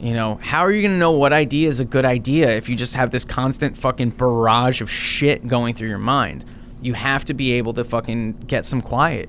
You 0.00 0.14
know, 0.14 0.36
how 0.36 0.60
are 0.60 0.70
you 0.70 0.82
going 0.82 0.92
to 0.92 0.98
know 0.98 1.10
what 1.10 1.32
idea 1.32 1.68
is 1.68 1.80
a 1.80 1.84
good 1.84 2.04
idea 2.04 2.50
if 2.50 2.68
you 2.68 2.76
just 2.76 2.94
have 2.94 3.10
this 3.10 3.24
constant 3.24 3.76
fucking 3.76 4.10
barrage 4.10 4.80
of 4.80 4.90
shit 4.90 5.46
going 5.48 5.74
through 5.74 5.88
your 5.88 5.98
mind? 5.98 6.44
You 6.80 6.94
have 6.94 7.24
to 7.24 7.34
be 7.34 7.52
able 7.52 7.72
to 7.74 7.84
fucking 7.84 8.34
get 8.46 8.64
some 8.64 8.80
quiet. 8.80 9.28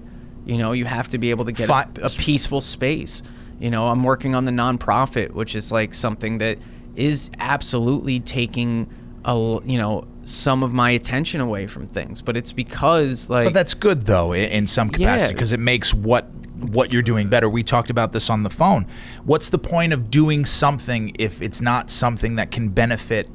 You 0.50 0.58
know, 0.58 0.72
you 0.72 0.86
have 0.86 1.08
to 1.10 1.18
be 1.18 1.30
able 1.30 1.46
to 1.46 1.52
get 1.52 1.70
a, 1.70 1.88
a 2.02 2.10
peaceful 2.10 2.60
space. 2.62 3.22
You 3.60 3.70
know, 3.70 3.88
I'm 3.90 4.04
working 4.04 4.34
on 4.36 4.46
the 4.46 4.52
nonprofit, 4.52 5.32
which 5.32 5.54
is 5.56 5.72
like 5.72 5.94
something 5.94 6.40
that 6.40 6.58
is 6.96 7.30
absolutely 7.40 8.20
taking 8.20 8.90
a 9.26 9.60
you 9.66 9.78
know 9.78 10.06
some 10.26 10.64
of 10.64 10.72
my 10.74 10.92
attention 10.92 11.40
away 11.42 11.68
from 11.68 11.86
things, 11.88 12.22
but 12.22 12.36
it's 12.38 12.52
because 12.52 13.30
like 13.30 13.46
But 13.48 13.54
that's 13.54 13.74
good 13.76 14.06
though, 14.06 14.34
i- 14.34 14.38
in 14.38 14.66
some 14.66 14.90
capacity, 14.90 15.30
Yeah. 15.30 15.34
because 15.34 15.52
it 15.52 15.60
makes 15.60 15.94
what 15.94 16.26
what 16.60 16.92
you're 16.92 17.02
doing 17.14 17.30
better. 17.30 17.48
We 17.50 17.64
talked 17.64 17.90
about 17.90 18.12
this 18.12 18.30
on 18.30 18.44
the 18.44 18.50
phone. 18.50 18.86
What's 19.26 19.50
the 19.50 19.60
point 19.60 19.94
of 19.94 20.10
doing 20.12 20.46
something 20.46 21.16
if 21.20 21.42
it's 21.42 21.62
not 21.62 21.90
something 21.92 22.36
that 22.38 22.50
can 22.52 22.70
benefit 22.70 23.30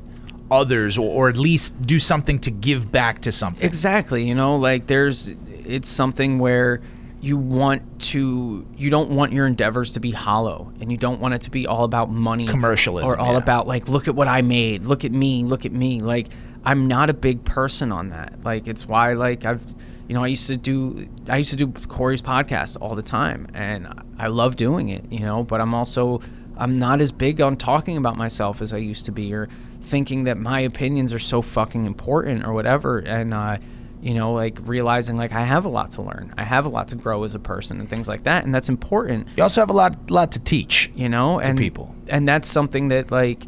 others, 0.51 0.99
or, 0.99 1.09
or 1.11 1.29
at 1.29 1.37
least 1.37 1.81
do 1.83 1.99
something 1.99 2.39
to 2.41 2.51
give 2.51 2.91
back 2.93 3.21
to 3.23 3.33
something? 3.33 3.65
Exactly. 3.67 4.27
You 4.29 4.35
know, 4.35 4.57
like 4.57 4.87
there's, 4.89 5.33
it's 5.65 5.89
something 5.89 6.39
where 6.39 6.81
you 7.25 7.39
want 7.39 8.03
to, 8.03 8.67
you 8.77 8.91
don't 8.91 9.09
want 9.11 9.33
your 9.33 9.47
endeavors 9.47 9.93
to 9.93 10.01
be 10.01 10.11
hollow 10.11 10.71
and 10.81 10.93
you 10.93 10.99
don't 10.99 11.21
want 11.21 11.33
it 11.33 11.41
to 11.41 11.51
be 11.51 11.67
all 11.67 11.85
about 11.85 12.11
money. 12.11 12.47
Commercialism, 12.47 13.11
Or 13.11 13.19
all 13.19 13.33
yeah. 13.33 13.39
about 13.39 13.67
like, 13.67 13.89
look 13.89 14.09
at 14.09 14.15
what 14.15 14.29
I 14.29 14.43
made. 14.43 14.85
Look 14.85 15.07
at 15.07 15.13
me. 15.13 15.43
Look 15.43 15.65
at 15.65 15.73
me. 15.73 16.03
Like, 16.03 16.29
I'm 16.65 16.87
not 16.87 17.09
a 17.09 17.15
big 17.15 17.43
person 17.45 17.93
on 17.93 18.11
that. 18.11 18.45
Like, 18.45 18.69
it's 18.69 18.87
why, 18.87 19.15
like, 19.15 19.47
I've, 19.47 19.63
you 20.07 20.15
know, 20.15 20.23
I 20.23 20.27
used 20.27 20.49
to 20.49 20.59
do, 20.59 21.09
I 21.27 21.39
used 21.39 21.51
to 21.51 21.57
do 21.57 21.69
Corey's 21.89 22.21
podcast 22.21 22.77
all 22.81 22.95
the 22.95 23.03
time 23.03 23.47
and 23.55 23.89
I 24.19 24.27
love 24.27 24.57
doing 24.57 24.91
it, 24.91 25.11
you 25.11 25.21
know, 25.21 25.45
but 25.45 25.63
I'm 25.63 25.73
also, 25.73 26.21
I'm 26.59 26.79
not 26.79 27.01
as 27.01 27.11
big 27.11 27.41
on 27.41 27.57
talking 27.57 27.97
about 27.97 28.19
myself 28.19 28.61
as 28.61 28.75
I 28.75 28.79
used 28.79 29.07
to 29.07 29.13
be 29.13 29.33
or 29.33 29.49
thinking 29.81 30.25
that 30.25 30.37
my 30.37 30.61
opinions 30.61 31.13
are 31.15 31.19
so 31.19 31.41
fucking 31.41 31.87
important 31.87 32.45
or 32.45 32.53
whatever. 32.53 32.99
And, 32.99 33.33
uh, 33.33 33.57
you 34.05 34.13
know, 34.13 34.35
like 34.35 34.59
realizing 34.65 35.17
like 35.17 35.33
I 35.33 35.45
have 35.45 35.65
a 35.65 35.69
lot 35.71 35.93
to 35.93 36.03
learn. 36.03 36.35
I 36.37 36.45
have 36.45 36.67
a 36.67 36.69
lot 36.69 36.89
to 36.89 36.95
grow 36.97 37.25
as 37.25 37.35
a 37.35 37.39
person 37.39 37.81
and 37.81 37.89
things 37.89 38.07
like 38.07 38.25
that. 38.25 38.45
And 38.45 38.55
that's 38.55 38.69
important, 38.69 39.29
You 39.37 39.43
also 39.43 39.63
have 39.63 39.71
a 39.71 39.73
lot 39.73 40.11
lot 40.11 40.31
to 40.33 40.39
teach. 40.41 40.91
you 40.95 41.09
know, 41.09 41.41
and 41.41 41.59
people. 41.59 41.95
And 42.09 42.29
that's 42.29 42.47
something 42.47 42.89
that 42.89 43.11
like 43.11 43.45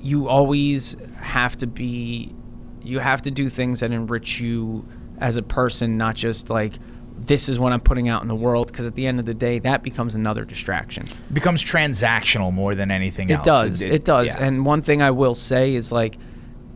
you 0.00 0.28
always 0.28 0.96
have 1.20 1.56
to 1.58 1.66
be 1.66 2.34
you 2.82 2.98
have 3.00 3.22
to 3.22 3.30
do 3.30 3.48
things 3.48 3.80
that 3.80 3.90
enrich 3.90 4.40
you 4.40 4.86
as 5.18 5.36
a 5.36 5.42
person, 5.42 5.96
not 5.96 6.14
just 6.16 6.50
like 6.50 6.74
this 7.18 7.48
is 7.48 7.58
what 7.58 7.72
I'm 7.72 7.80
putting 7.80 8.08
out 8.08 8.22
in 8.22 8.28
the 8.28 8.34
world 8.34 8.66
because 8.66 8.86
at 8.86 8.94
the 8.94 9.06
end 9.06 9.18
of 9.18 9.24
the 9.26 9.34
day 9.34 9.58
that 9.60 9.82
becomes 9.82 10.14
another 10.14 10.44
distraction. 10.44 11.04
It 11.06 11.34
becomes 11.34 11.64
transactional 11.64 12.52
more 12.52 12.74
than 12.74 12.90
anything 12.90 13.30
It 13.30 13.34
else. 13.38 13.46
does. 13.46 13.82
It, 13.82 14.04
does. 14.04 14.26
yeah. 14.26 14.44
And 14.44 14.66
one 14.66 14.82
thing 14.82 15.00
I 15.00 15.10
will 15.12 15.34
say 15.34 15.74
is 15.74 15.90
like, 15.90 16.18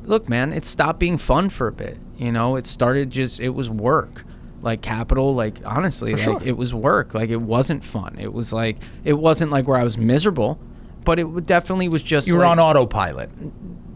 look, 0.04 0.28
man, 0.28 0.52
it 0.52 0.64
stopped 0.64 0.98
being 0.98 1.18
fun 1.18 1.50
for 1.50 1.66
a 1.68 1.72
bit. 1.72 1.98
You 2.16 2.32
know, 2.32 2.56
it 2.56 2.66
started 2.66 3.10
just 3.10 3.40
it 3.40 3.50
was 3.50 3.68
work. 3.70 4.24
Like 4.62 4.82
capital, 4.82 5.34
like 5.34 5.56
honestly, 5.64 6.12
For 6.12 6.32
like 6.32 6.40
sure. 6.40 6.48
it 6.48 6.56
was 6.56 6.74
work. 6.74 7.14
Like 7.14 7.30
it 7.30 7.40
wasn't 7.40 7.82
fun. 7.84 8.16
It 8.18 8.32
was 8.32 8.52
like 8.52 8.76
it 9.04 9.14
wasn't 9.14 9.50
like 9.50 9.66
where 9.66 9.78
I 9.78 9.82
was 9.84 9.96
miserable, 9.96 10.58
but 11.04 11.18
it 11.18 11.46
definitely 11.46 11.88
was 11.88 12.02
just 12.02 12.28
you 12.28 12.34
were 12.36 12.40
like, 12.42 12.50
on 12.50 12.58
autopilot. 12.58 13.30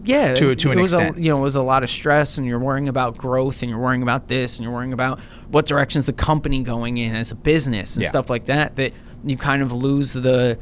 yeah 0.04 0.32
to- 0.34 0.54
to 0.56 0.68
it 0.70 0.76
an 0.76 0.80
was 0.82 0.94
extent. 0.94 1.18
A, 1.18 1.22
you 1.22 1.28
know, 1.28 1.36
it 1.36 1.42
was 1.42 1.56
a 1.56 1.62
lot 1.62 1.82
of 1.84 1.90
stress, 1.90 2.38
and 2.38 2.46
you're 2.46 2.58
worrying 2.58 2.88
about 2.88 3.18
growth, 3.18 3.60
and 3.62 3.68
you're 3.68 3.78
worrying 3.78 4.02
about 4.02 4.28
this, 4.28 4.56
and 4.56 4.64
you're 4.64 4.72
worrying 4.72 4.94
about 4.94 5.20
what 5.50 5.66
directions 5.66 6.06
the 6.06 6.14
company 6.14 6.62
going 6.62 6.96
in 6.96 7.14
as 7.14 7.30
a 7.30 7.34
business 7.34 7.96
and 7.96 8.04
Yeah. 8.04 8.08
stuff 8.08 8.30
like 8.30 8.46
that. 8.46 8.76
That 8.76 8.94
you 9.22 9.36
kind 9.36 9.60
of 9.62 9.70
lose 9.70 10.14
the 10.14 10.58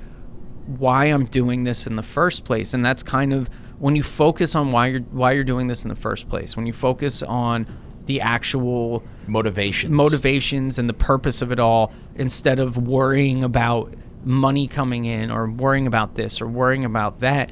why 0.67 1.05
I'm 1.07 1.27
doing 1.27 1.63
this 1.65 1.87
in 1.87 1.95
the 1.95 2.03
first 2.03 2.45
place, 2.45 2.75
and 2.75 2.85
that's 2.85 3.03
kind 3.05 3.33
of 3.33 3.49
when 3.83 3.97
you 3.97 4.03
focus 4.05 4.55
on 4.55 4.71
why 4.71 4.87
you're 4.87 5.01
why 5.01 5.33
you're 5.33 5.43
doing 5.43 5.67
this 5.67 5.83
in 5.83 5.89
the 5.89 5.97
first 5.97 6.29
place. 6.29 6.57
When 6.57 6.67
you 6.67 6.73
focus 6.73 7.21
on 7.21 7.67
the 8.07 8.21
actual 8.21 9.03
Motivation. 9.27 9.93
motivations 9.93 10.79
and 10.79 10.89
the 10.89 10.95
purpose 10.95 11.43
of 11.43 11.51
it 11.51 11.59
all 11.59 11.93
instead 12.15 12.61
of 12.61 12.77
worrying 12.77 13.43
about 13.43 13.93
money 14.25 14.69
coming 14.69 15.05
in 15.05 15.33
or 15.33 15.51
worrying 15.51 15.89
about 15.89 16.15
this 16.15 16.41
or 16.41 16.47
worrying 16.47 16.85
about 16.85 17.21
that 17.21 17.51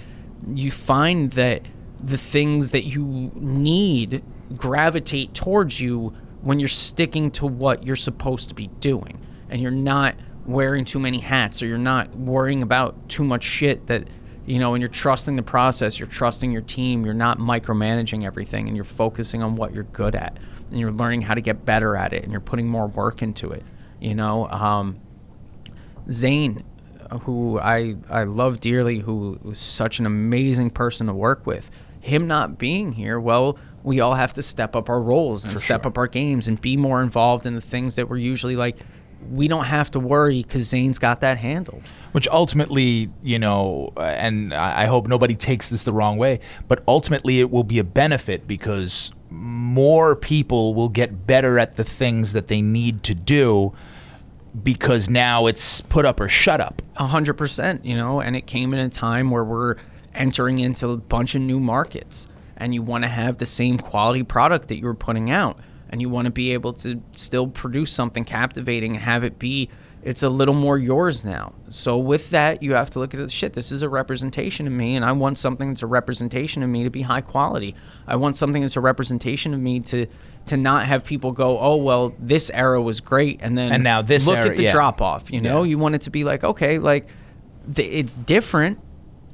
you 0.54 0.70
find 0.70 1.32
that 1.32 1.62
the 2.02 2.18
things 2.18 2.70
that 2.70 2.84
you 2.84 3.30
need 3.34 4.24
gravitate 4.56 5.34
towards 5.34 5.80
you 5.80 6.12
when 6.42 6.58
you're 6.58 6.68
sticking 6.68 7.30
to 7.30 7.46
what 7.46 7.84
you're 7.84 7.94
supposed 7.96 8.48
to 8.48 8.54
be 8.54 8.68
doing 8.80 9.20
and 9.48 9.60
you're 9.60 9.70
not 9.70 10.16
wearing 10.46 10.84
too 10.84 10.98
many 10.98 11.18
hats 11.18 11.62
or 11.62 11.66
you're 11.66 11.78
not 11.78 12.12
worrying 12.16 12.62
about 12.62 13.08
too 13.08 13.24
much 13.24 13.44
shit 13.44 13.86
that 13.86 14.08
you 14.46 14.58
know 14.58 14.74
and 14.74 14.80
you're 14.82 14.88
trusting 14.88 15.36
the 15.36 15.42
process 15.42 15.98
you're 15.98 16.08
trusting 16.08 16.50
your 16.50 16.62
team 16.62 17.04
you're 17.04 17.14
not 17.14 17.38
micromanaging 17.38 18.24
everything 18.24 18.66
and 18.66 18.76
you're 18.76 18.84
focusing 18.84 19.42
on 19.42 19.56
what 19.56 19.72
you're 19.74 19.84
good 19.84 20.14
at 20.14 20.36
and 20.70 20.78
you're 20.78 20.92
learning 20.92 21.20
how 21.22 21.34
to 21.34 21.40
get 21.40 21.64
better 21.64 21.96
at 21.96 22.12
it 22.12 22.22
and 22.22 22.32
you're 22.32 22.40
putting 22.40 22.66
more 22.68 22.86
work 22.86 23.22
into 23.22 23.50
it 23.50 23.62
you 24.00 24.14
know 24.14 24.48
um, 24.48 24.98
zane 26.10 26.64
who 27.22 27.58
I, 27.58 27.96
I 28.08 28.22
love 28.24 28.60
dearly 28.60 29.00
who 29.00 29.38
was 29.42 29.58
such 29.58 29.98
an 29.98 30.06
amazing 30.06 30.70
person 30.70 31.06
to 31.08 31.12
work 31.12 31.46
with 31.46 31.70
him 32.00 32.26
not 32.26 32.58
being 32.58 32.92
here 32.92 33.20
well 33.20 33.58
we 33.82 34.00
all 34.00 34.14
have 34.14 34.34
to 34.34 34.42
step 34.42 34.76
up 34.76 34.88
our 34.88 35.00
roles 35.00 35.44
and 35.44 35.54
For 35.54 35.58
step 35.58 35.82
sure. 35.82 35.88
up 35.88 35.98
our 35.98 36.06
games 36.06 36.48
and 36.48 36.60
be 36.60 36.76
more 36.76 37.02
involved 37.02 37.46
in 37.46 37.54
the 37.54 37.60
things 37.60 37.94
that 37.96 38.08
we're 38.08 38.18
usually 38.18 38.56
like 38.56 38.76
we 39.30 39.48
don't 39.48 39.64
have 39.64 39.90
to 39.90 40.00
worry 40.00 40.42
because 40.42 40.62
zane's 40.66 40.98
got 40.98 41.20
that 41.20 41.38
handled 41.38 41.82
which 42.12 42.26
ultimately, 42.28 43.10
you 43.22 43.38
know, 43.38 43.92
and 43.96 44.52
I 44.52 44.82
I 44.82 44.86
hope 44.86 45.06
nobody 45.06 45.34
takes 45.34 45.68
this 45.68 45.82
the 45.82 45.92
wrong 45.92 46.16
way, 46.16 46.40
but 46.68 46.82
ultimately 46.88 47.40
it 47.40 47.50
will 47.50 47.64
be 47.64 47.78
a 47.78 47.84
benefit 47.84 48.46
because 48.46 49.12
more 49.28 50.16
people 50.16 50.74
will 50.74 50.88
get 50.88 51.26
better 51.26 51.58
at 51.58 51.76
the 51.76 51.84
things 51.84 52.32
that 52.32 52.48
they 52.48 52.60
need 52.60 53.02
to 53.04 53.14
do 53.14 53.72
because 54.62 55.08
now 55.08 55.46
it's 55.46 55.80
put 55.82 56.04
up 56.04 56.18
or 56.18 56.28
shut 56.28 56.60
up. 56.60 56.82
A 56.96 57.06
hundred 57.06 57.34
percent, 57.34 57.84
you 57.84 57.96
know, 57.96 58.20
and 58.20 58.34
it 58.34 58.46
came 58.46 58.74
in 58.74 58.80
a 58.80 58.88
time 58.88 59.30
where 59.30 59.44
we're 59.44 59.76
entering 60.14 60.58
into 60.58 60.88
a 60.88 60.96
bunch 60.96 61.34
of 61.34 61.42
new 61.42 61.60
markets, 61.60 62.26
and 62.56 62.74
you 62.74 62.82
want 62.82 63.04
to 63.04 63.08
have 63.08 63.38
the 63.38 63.46
same 63.46 63.78
quality 63.78 64.24
product 64.24 64.68
that 64.68 64.78
you 64.78 64.86
were 64.86 64.94
putting 64.94 65.30
out, 65.30 65.58
and 65.90 66.00
you 66.00 66.08
want 66.08 66.24
to 66.26 66.30
be 66.30 66.52
able 66.52 66.72
to 66.74 67.02
still 67.12 67.46
produce 67.46 67.92
something 67.92 68.24
captivating 68.24 68.94
and 68.94 69.02
have 69.04 69.22
it 69.24 69.38
be 69.38 69.68
it's 70.02 70.22
a 70.22 70.30
little 70.30 70.54
more 70.54 70.78
yours 70.78 71.26
now. 71.26 71.52
So 71.68 71.98
with 71.98 72.30
that, 72.30 72.62
you 72.62 72.72
have 72.72 72.88
to 72.92 72.98
look 72.98 73.12
at 73.12 73.20
it. 73.20 73.30
Shit, 73.30 73.52
this 73.52 73.70
is 73.70 73.82
a 73.82 73.88
representation 73.90 74.66
of 74.66 74.72
me, 74.72 74.96
and 74.96 75.04
I 75.04 75.12
want 75.12 75.36
something 75.36 75.68
that's 75.68 75.82
a 75.82 75.86
representation 75.86 76.62
of 76.62 76.70
me 76.70 76.84
to 76.84 76.90
be 76.90 77.02
high 77.02 77.20
quality. 77.20 77.74
I 78.08 78.16
want 78.16 78.34
something 78.38 78.62
that's 78.62 78.76
a 78.76 78.80
representation 78.80 79.52
of 79.52 79.60
me 79.60 79.80
to 79.80 80.06
to 80.46 80.56
not 80.56 80.86
have 80.86 81.04
people 81.04 81.32
go, 81.32 81.58
oh 81.60 81.76
well, 81.76 82.14
this 82.18 82.48
era 82.54 82.80
was 82.80 83.00
great, 83.00 83.40
and 83.42 83.58
then 83.58 83.72
And 83.72 83.84
now 83.84 84.00
this 84.00 84.26
look 84.26 84.38
era- 84.38 84.48
at 84.48 84.56
the 84.56 84.62
yeah. 84.62 84.72
drop 84.72 85.02
off. 85.02 85.30
You 85.30 85.42
know, 85.42 85.64
Yeah. 85.64 85.68
you 85.68 85.78
want 85.78 85.94
it 85.96 86.00
to 86.02 86.10
be 86.10 86.24
like, 86.24 86.44
okay, 86.44 86.78
like 86.78 87.06
th- 87.74 87.90
it's 87.92 88.14
different, 88.14 88.78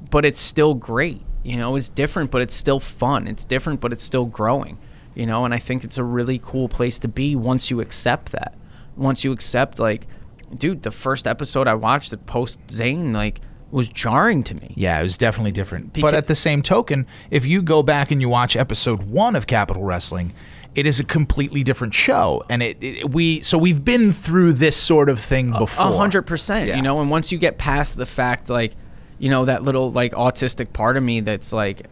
but 0.09 0.25
it's 0.25 0.41
still 0.41 0.73
great. 0.73 1.21
You 1.43 1.55
know, 1.55 1.77
it's 1.77 1.87
different, 1.87 2.29
but 2.29 2.41
it's 2.41 2.55
still 2.55 2.81
fun. 2.81 3.25
It's 3.27 3.45
different, 3.45 3.79
but 3.79 3.93
it's 3.93 4.03
still 4.03 4.25
growing. 4.25 4.77
You 5.17 5.25
know, 5.25 5.45
and 5.45 5.53
I 5.53 5.57
think 5.57 5.83
it's 5.83 5.97
a 5.97 6.03
really 6.03 6.39
cool 6.43 6.69
place 6.69 6.99
to 6.99 7.07
be 7.07 7.35
once 7.35 7.71
you 7.71 7.81
accept 7.81 8.31
that. 8.33 8.53
Once 8.95 9.23
you 9.23 9.31
accept, 9.31 9.79
like, 9.79 10.05
dude, 10.55 10.83
the 10.83 10.91
first 10.91 11.25
episode 11.25 11.67
I 11.67 11.73
watched, 11.73 12.11
the 12.11 12.17
post 12.17 12.59
Zane, 12.69 13.13
like, 13.13 13.41
was 13.71 13.87
jarring 13.87 14.43
to 14.43 14.53
me. 14.53 14.73
Yeah, 14.75 14.99
it 14.99 15.03
was 15.03 15.17
definitely 15.17 15.53
different. 15.53 15.91
Because- 15.93 16.11
but 16.11 16.17
at 16.17 16.27
the 16.27 16.35
same 16.35 16.61
token, 16.61 17.07
if 17.31 17.47
you 17.47 17.63
go 17.63 17.81
back 17.81 18.11
and 18.11 18.21
you 18.21 18.29
watch 18.29 18.55
episode 18.55 19.03
one 19.09 19.35
of 19.35 19.47
Capital 19.47 19.83
Wrestling, 19.83 20.33
it 20.75 20.85
is 20.85 20.99
a 20.99 21.03
completely 21.03 21.63
different 21.63 21.95
show, 21.95 22.43
and 22.47 22.61
it, 22.61 22.77
it 22.81 23.09
we 23.11 23.41
so 23.41 23.57
we've 23.57 23.83
been 23.83 24.13
through 24.13 24.53
this 24.53 24.77
sort 24.77 25.09
of 25.09 25.19
thing 25.19 25.51
before. 25.51 25.87
A 25.87 25.97
hundred 25.97 26.21
percent. 26.27 26.67
You 26.75 26.83
know, 26.83 27.01
and 27.01 27.09
once 27.09 27.31
you 27.31 27.39
get 27.39 27.57
past 27.57 27.97
the 27.97 28.05
fact, 28.05 28.51
like, 28.51 28.75
you 29.17 29.29
know, 29.31 29.45
that 29.45 29.63
little 29.63 29.91
like 29.91 30.11
autistic 30.13 30.73
part 30.73 30.95
of 30.95 31.01
me 31.01 31.21
that's 31.21 31.51
like 31.51 31.87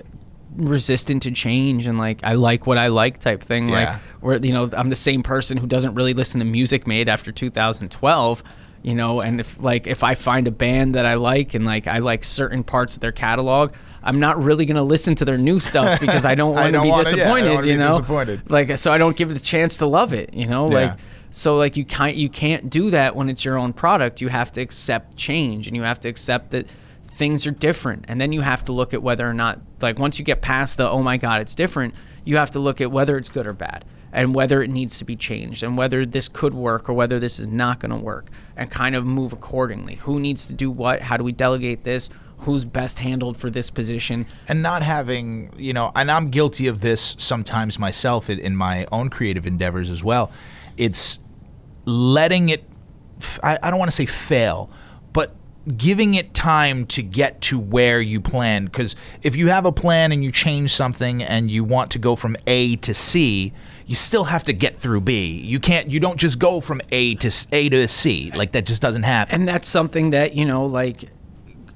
resistant 0.56 1.24
to 1.24 1.32
change 1.32 1.86
and 1.88 1.98
like 1.98 2.20
I 2.24 2.34
like 2.34 2.66
what 2.68 2.78
I 2.78 2.88
like 2.88 3.20
type 3.20 3.44
thing. 3.44 3.68
Yeah. 3.70 3.76
Like, 3.76 4.00
where 4.22 4.38
you 4.38 4.54
know 4.54 4.70
I'm 4.74 4.90
the 4.90 4.96
same 4.96 5.24
person 5.24 5.58
who 5.58 5.68
doesn't 5.68 5.94
really 5.96 6.14
listen 6.14 6.40
to 6.40 6.46
music 6.46 6.88
made 6.88 7.10
after 7.10 7.32
2012. 7.32 8.44
You 8.84 8.94
know, 8.94 9.20
and 9.20 9.40
if 9.40 9.58
like 9.60 9.88
if 9.88 10.04
I 10.04 10.14
find 10.16 10.48
a 10.48 10.52
band 10.52 10.94
that 10.96 11.06
I 11.06 11.16
like 11.16 11.56
and 11.56 11.66
like 11.66 11.88
I 11.88 12.00
like 12.00 12.24
certain 12.24 12.64
parts 12.64 12.96
of 12.96 13.02
their 13.02 13.12
catalog. 13.12 13.74
I'm 14.08 14.20
not 14.20 14.44
really 14.44 14.68
gonna 14.68 14.84
listen 14.84 15.16
to 15.16 15.26
their 15.26 15.40
new 15.40 15.60
stuff 15.60 16.00
because 16.06 16.26
I 16.26 16.36
don't 16.36 16.54
want 16.54 16.74
to 16.74 16.82
be 16.84 16.90
wanna- 16.90 17.10
yeah, 17.10 17.12
disappointed. 17.16 17.54
wanna 17.56 17.68
you 17.68 17.78
know, 17.80 17.98
disappointed. 17.98 18.52
like 18.52 18.78
so 18.78 18.94
I 18.94 19.00
don't 19.00 19.18
give 19.18 19.32
it 19.32 19.34
the 19.34 19.40
chance 19.40 19.78
to 19.78 19.88
love 19.88 20.14
it. 20.14 20.32
You 20.36 20.46
know, 20.46 20.66
like 20.66 21.00
so 21.32 21.58
like 21.58 21.76
you 21.76 21.86
can't 21.86 22.16
you 22.16 22.30
can't 22.30 22.70
do 22.70 22.92
that 22.92 23.16
when 23.16 23.30
it's 23.30 23.44
your 23.44 23.58
own 23.58 23.74
product. 23.74 24.22
You 24.22 24.28
have 24.28 24.52
to 24.54 24.62
accept 24.62 25.18
change 25.18 25.66
and 25.66 25.76
you 25.76 25.82
have 25.82 26.00
to 26.02 26.08
accept 26.08 26.52
that 26.52 26.68
things 27.16 27.48
are 27.48 27.52
different. 27.52 28.06
And 28.08 28.20
then 28.20 28.34
you 28.34 28.42
have 28.42 28.64
to 28.64 28.74
look 28.74 28.94
at 28.94 29.02
whether 29.02 29.28
or 29.28 29.34
not 29.34 29.62
like 29.82 29.98
once 29.98 30.20
you 30.20 30.26
get 30.26 30.42
past 30.42 30.78
the 30.78 30.88
oh 30.90 31.02
my 31.02 31.18
god, 31.18 31.42
it's 31.42 31.56
different, 31.56 31.96
you 32.26 32.38
have 32.38 32.52
to 32.52 32.60
look 32.60 32.82
at 32.82 32.92
whether 32.92 33.18
it's 33.18 33.30
good 33.30 33.48
or 33.48 33.54
bad 33.54 33.86
and 34.12 34.36
whether 34.36 34.62
it 34.62 34.70
needs 34.70 34.98
to 34.98 35.06
be 35.06 35.16
changed 35.16 35.64
and 35.64 35.78
whether 35.78 36.06
this 36.06 36.28
could 36.28 36.54
work 36.54 36.90
or 36.90 36.94
whether 36.94 37.20
this 37.20 37.40
is 37.40 37.48
not 37.48 37.80
going 37.80 37.92
to 37.92 37.98
work 37.98 38.30
and 38.58 38.70
kind 38.70 38.96
of 38.96 39.06
move 39.06 39.32
accordingly. 39.32 39.96
Who 39.96 40.20
needs 40.20 40.46
to 40.46 40.54
do 40.54 40.70
what? 40.70 41.02
How 41.02 41.16
do 41.16 41.24
we 41.24 41.32
delegate 41.32 41.86
this? 41.86 42.10
Who's 42.40 42.66
best 42.66 43.00
handled 43.00 43.38
for 43.38 43.50
this 43.50 43.70
position? 43.70 44.26
and 44.50 44.62
not 44.62 44.84
having 44.84 45.52
you 45.58 45.72
know 45.72 45.92
and 45.96 46.12
i'm 46.12 46.30
guilty 46.30 46.68
of 46.68 46.82
this 46.82 47.16
sometimes 47.18 47.80
myself 47.80 48.30
in, 48.30 48.56
my 48.56 48.86
own 48.92 49.10
creative 49.10 49.48
endeavors 49.48 49.90
as 49.90 50.04
well 50.04 50.32
it's 50.76 51.22
letting 51.86 52.50
it 52.50 52.64
I 53.42 53.70
don't 53.70 53.80
want 53.80 53.90
to 53.90 53.96
say 53.96 54.06
fail 54.06 54.70
giving 55.78 56.14
it 56.14 56.34
time 56.34 56.86
to 56.86 57.02
get 57.02 57.42
to 57.42 57.58
where 57.58 58.00
you 58.00 58.22
plan 58.22 58.66
because 58.66 58.96
if 59.24 59.36
you 59.36 59.48
have 59.48 59.66
a 59.66 59.72
plan 59.72 60.12
and 60.12 60.24
you 60.24 60.32
change 60.32 60.72
something 60.72 61.24
and 61.24 61.50
you 61.50 61.64
want 61.64 61.90
to 61.90 61.98
go 61.98 62.16
from 62.16 62.36
a 62.46 62.76
to 62.78 62.94
c 62.94 63.52
you 63.88 63.96
still 63.96 64.24
have 64.24 64.44
to 64.46 64.54
get 64.54 64.78
through 64.78 65.02
b. 65.02 65.40
You 65.42 65.60
can't 65.60 65.90
you 65.90 66.00
don't 66.00 66.18
just 66.18 66.40
go 66.40 66.60
from 66.60 66.82
a 66.92 67.16
to 67.16 67.48
A 67.52 67.70
to 67.70 67.88
c. 67.88 68.32
Like 68.36 68.52
that 68.54 68.66
just 68.66 68.82
doesn't 68.82 69.04
happen. 69.04 69.36
And 69.36 69.48
that's 69.48 69.68
something 69.68 70.12
that 70.12 70.34
you 70.36 70.46
know 70.46 70.66
like 70.66 71.06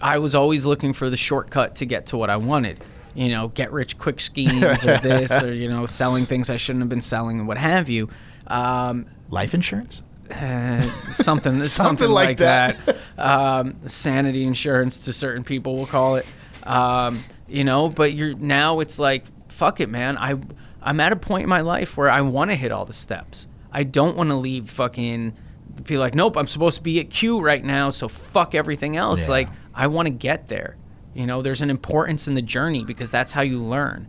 i 0.01 0.17
was 0.17 0.33
always 0.33 0.65
looking 0.65 0.93
for 0.93 1.09
the 1.09 1.17
shortcut 1.17 1.75
to 1.75 1.85
get 1.85 2.07
to 2.07 2.17
what 2.17 2.29
i 2.29 2.37
wanted. 2.37 2.83
You 3.15 3.29
know 3.29 3.49
get 3.49 3.71
rich 3.71 3.97
quick 3.97 4.19
schemes 4.19 4.85
or 4.85 4.97
this 5.01 5.31
or 5.31 5.53
you 5.53 5.69
know 5.69 5.85
selling 5.85 6.25
things 6.25 6.49
i 6.49 6.57
shouldn't 6.57 6.81
have 6.81 6.89
been 6.89 7.01
selling 7.01 7.39
and 7.39 7.47
what 7.47 7.57
have 7.57 7.89
you. 7.89 8.09
Um, 8.47 9.05
life 9.29 9.53
insurance 9.53 10.01
uh, 10.31 10.81
something, 11.07 11.63
something 11.63 12.09
like 12.09 12.27
like 12.27 12.37
that. 12.37 12.97
Um, 13.17 13.87
sanity 13.87 14.43
insurance 14.43 14.99
to 14.99 15.13
certain 15.13 15.43
people 15.43 15.75
we'll 15.75 15.85
call 15.85 16.15
it. 16.17 16.25
Um, 16.63 17.23
you 17.47 17.63
know, 17.63 17.89
but 17.89 18.13
you're 18.13 18.35
now 18.35 18.79
it's 18.79 18.99
like 18.99 19.25
fuck 19.51 19.79
it, 19.79 19.89
man. 19.89 20.17
I 20.17 20.35
I'm 20.81 20.99
at 20.99 21.11
a 21.11 21.17
point 21.17 21.43
in 21.43 21.49
my 21.49 21.61
life 21.61 21.97
where 21.97 22.09
I 22.09 22.21
want 22.21 22.51
to 22.51 22.55
hit 22.55 22.71
all 22.71 22.85
the 22.85 22.93
steps. 22.93 23.47
I 23.71 23.83
don't 23.83 24.15
want 24.15 24.29
to 24.29 24.35
leave 24.35 24.69
fucking 24.69 25.35
be 25.83 25.97
like, 25.97 26.15
nope, 26.15 26.37
I'm 26.37 26.47
supposed 26.47 26.77
to 26.77 26.83
be 26.83 26.99
at 26.99 27.09
Q 27.09 27.39
right 27.39 27.63
now, 27.63 27.89
so 27.89 28.07
fuck 28.07 28.55
everything 28.55 28.95
else. 28.97 29.23
Yeah. 29.23 29.29
Like 29.29 29.49
I 29.73 29.87
want 29.87 30.07
to 30.07 30.13
get 30.13 30.47
there. 30.47 30.77
You 31.13 31.25
know, 31.25 31.41
there's 31.41 31.61
an 31.61 31.69
importance 31.69 32.27
in 32.27 32.35
the 32.35 32.41
journey 32.41 32.83
because 32.83 33.11
that's 33.11 33.31
how 33.31 33.41
you 33.41 33.59
learn. 33.61 34.07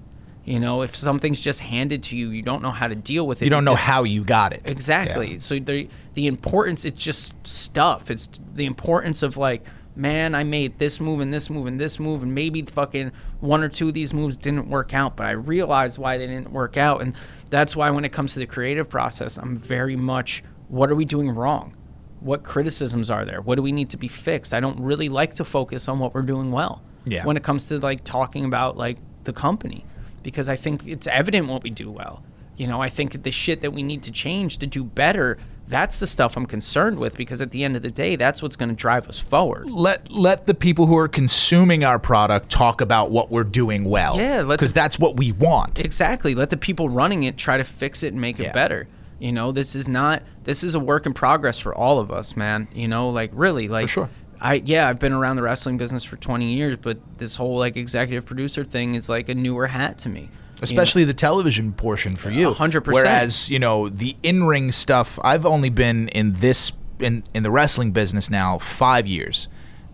You 0.51 0.59
know, 0.59 0.83
if 0.83 0.97
something's 0.97 1.39
just 1.39 1.61
handed 1.61 2.03
to 2.05 2.17
you, 2.17 2.31
you 2.31 2.43
don't 2.43 2.61
know 2.61 2.73
how 2.73 2.89
to 2.89 2.97
deal 2.97 3.25
with 3.25 3.41
it. 3.41 3.45
you 3.45 3.51
don't 3.51 3.65
know 3.65 3.77
how 3.77 4.03
you 4.03 4.25
got 4.25 4.53
it 4.53 4.69
Exactly. 4.69 5.35
Yeah. 5.35 5.39
So 5.39 5.61
the 5.61 5.89
the 6.15 6.27
importance 6.27 6.85
it's 6.85 6.99
just 6.99 7.35
stuff. 7.47 8.11
It's 8.11 8.29
the 8.55 8.67
importance 8.67 9.23
of 9.23 9.37
like, 9.37 9.65
man, 9.95 10.35
I 10.35 10.43
made 10.43 10.81
this 10.81 10.99
move 10.99 11.21
and 11.21 11.33
this 11.33 11.51
move 11.51 11.69
and 11.69 11.79
this 11.79 12.01
move 12.01 12.25
and 12.25 12.35
maybe 12.35 12.63
fucking 12.63 13.13
one 13.39 13.63
or 13.63 13.69
two 13.69 13.89
of 13.89 13.95
these 13.95 14.13
moves 14.13 14.37
didn't 14.37 14.69
work 14.69 14.93
out, 14.93 15.17
but 15.17 15.27
I 15.27 15.31
realized 15.31 15.99
why 15.99 16.19
they 16.19 16.27
didn't 16.27 16.51
work 16.51 16.77
out 16.77 17.01
and 17.01 17.15
that's 17.49 17.77
why 17.77 17.89
when 17.91 18.05
it 18.05 18.11
comes 18.11 18.33
to 18.33 18.41
the 18.41 18.47
creative 18.47 18.89
process, 18.89 19.37
I'm 19.37 19.57
very 19.57 19.95
much 19.95 20.43
what 20.67 20.91
are 20.91 20.97
we 20.97 21.05
doing 21.05 21.31
wrong? 21.31 21.77
What 22.19 22.43
criticisms 22.43 23.09
are 23.09 23.25
there? 23.25 23.41
What 23.41 23.55
do 23.55 23.63
we 23.63 23.71
need 23.71 23.91
to 23.91 23.97
be 23.97 24.09
fixed? 24.09 24.53
I 24.53 24.59
don't 24.59 24.81
really 24.81 25.09
like 25.09 25.35
to 25.35 25.45
focus 25.45 25.87
on 25.87 26.01
what 26.01 26.13
we're 26.13 26.23
doing 26.23 26.51
well. 26.51 26.83
Yeah. 27.05 27.25
When 27.25 27.37
it 27.37 27.45
comes 27.45 27.67
to 27.67 27.79
like 27.79 28.03
talking 28.03 28.45
about 28.45 28.77
like 28.77 28.99
the 29.23 29.33
company 29.33 29.85
because 30.23 30.49
I 30.49 30.57
think 30.57 30.87
it's 30.87 31.07
evident 31.07 31.49
what 31.49 31.63
we 31.63 31.71
do 31.71 31.91
well. 31.91 32.23
You 32.57 32.67
know, 32.67 32.83
I 32.83 32.91
think 32.91 33.23
the 33.23 33.31
shit 33.31 33.63
that 33.63 33.73
we 33.73 33.83
need 33.83 34.03
to 34.03 34.13
change 34.13 34.59
to 34.59 34.67
do 34.67 34.85
better, 34.85 35.39
that's 35.67 35.99
the 35.99 36.07
stuff 36.07 36.37
I'm 36.37 36.45
concerned 36.45 36.99
with 36.99 37.17
because 37.17 37.41
at 37.41 37.53
the 37.53 37.65
end 37.65 37.75
of 37.75 37.81
the 37.81 37.91
day, 37.91 38.17
that's 38.17 38.43
what's 38.43 38.57
going 38.57 38.69
to 38.69 38.75
drive 38.75 39.09
us 39.09 39.19
forward. 39.19 39.65
let 39.71 40.11
let 40.11 40.47
the 40.47 40.53
people 40.53 40.85
who 40.87 40.99
are 40.99 41.09
consuming 41.09 41.85
our 41.85 41.99
product 41.99 42.51
talk 42.51 42.83
about 42.83 43.11
what 43.11 43.31
we're 43.31 43.45
doing 43.45 43.85
well. 43.85 44.19
Yeah, 44.19 44.43
because 44.43 44.75
that's 44.75 44.99
what 44.99 45.17
we 45.17 45.33
want. 45.33 45.81
Exactly. 45.81 46.35
Let 46.35 46.51
the 46.51 46.59
people 46.59 46.91
running 46.91 47.23
it 47.23 47.39
try 47.39 47.57
to 47.57 47.65
fix 47.65 48.03
it 48.03 48.13
and 48.13 48.21
make 48.21 48.39
it 48.39 48.53
better. 48.53 48.89
You 49.21 49.33
know, 49.33 49.53
this 49.53 49.75
is 49.75 49.87
not 49.87 50.23
this 50.45 50.65
is 50.65 50.75
a 50.75 50.81
work 50.81 51.07
in 51.07 51.15
progress 51.15 51.59
for 51.59 51.75
all 51.75 51.99
of 51.99 52.11
us, 52.11 52.37
man. 52.37 52.69
You 52.75 52.89
know, 52.89 53.09
like 53.11 53.31
really, 53.33 53.69
like 53.69 53.89
sure. 53.89 54.11
I 54.41 54.62
yeah, 54.65 54.89
I've 54.89 54.99
been 54.99 55.12
around 55.12 55.37
the 55.37 55.43
wrestling 55.43 55.77
business 55.77 56.05
for 56.05 56.17
20 56.17 56.55
years, 56.55 56.77
but 56.81 56.99
this 57.19 57.37
whole 57.37 57.59
like 57.59 57.77
executive 57.77 58.25
producer 58.25 58.65
thing 58.65 58.95
is 58.95 59.09
like 59.09 59.29
a 59.29 59.35
newer 59.35 59.67
hat 59.67 59.99
to 59.99 60.09
me. 60.09 60.21
you 60.21 60.27
know? 60.27 60.62
Especially 60.62 61.05
the 61.05 61.15
television 61.15 61.73
portion 61.73 62.17
for 62.17 62.31
you. 62.31 62.53
Hundred 62.53 62.83
percent. 62.83 63.05
Whereas, 63.05 63.51
you 63.51 63.59
know, 63.59 63.89
the 63.89 64.17
in 64.23 64.45
ring 64.45 64.73
stuff, 64.73 65.19
I've 65.23 65.47
only 65.47 65.71
been 65.71 66.09
in 66.09 66.35
this 66.35 66.73
in, 66.99 67.25
in 67.35 67.43
the 67.43 67.51
wrestling 67.51 67.93
business 67.93 68.31
now 68.31 68.59
five 68.59 69.07
years. 69.07 69.49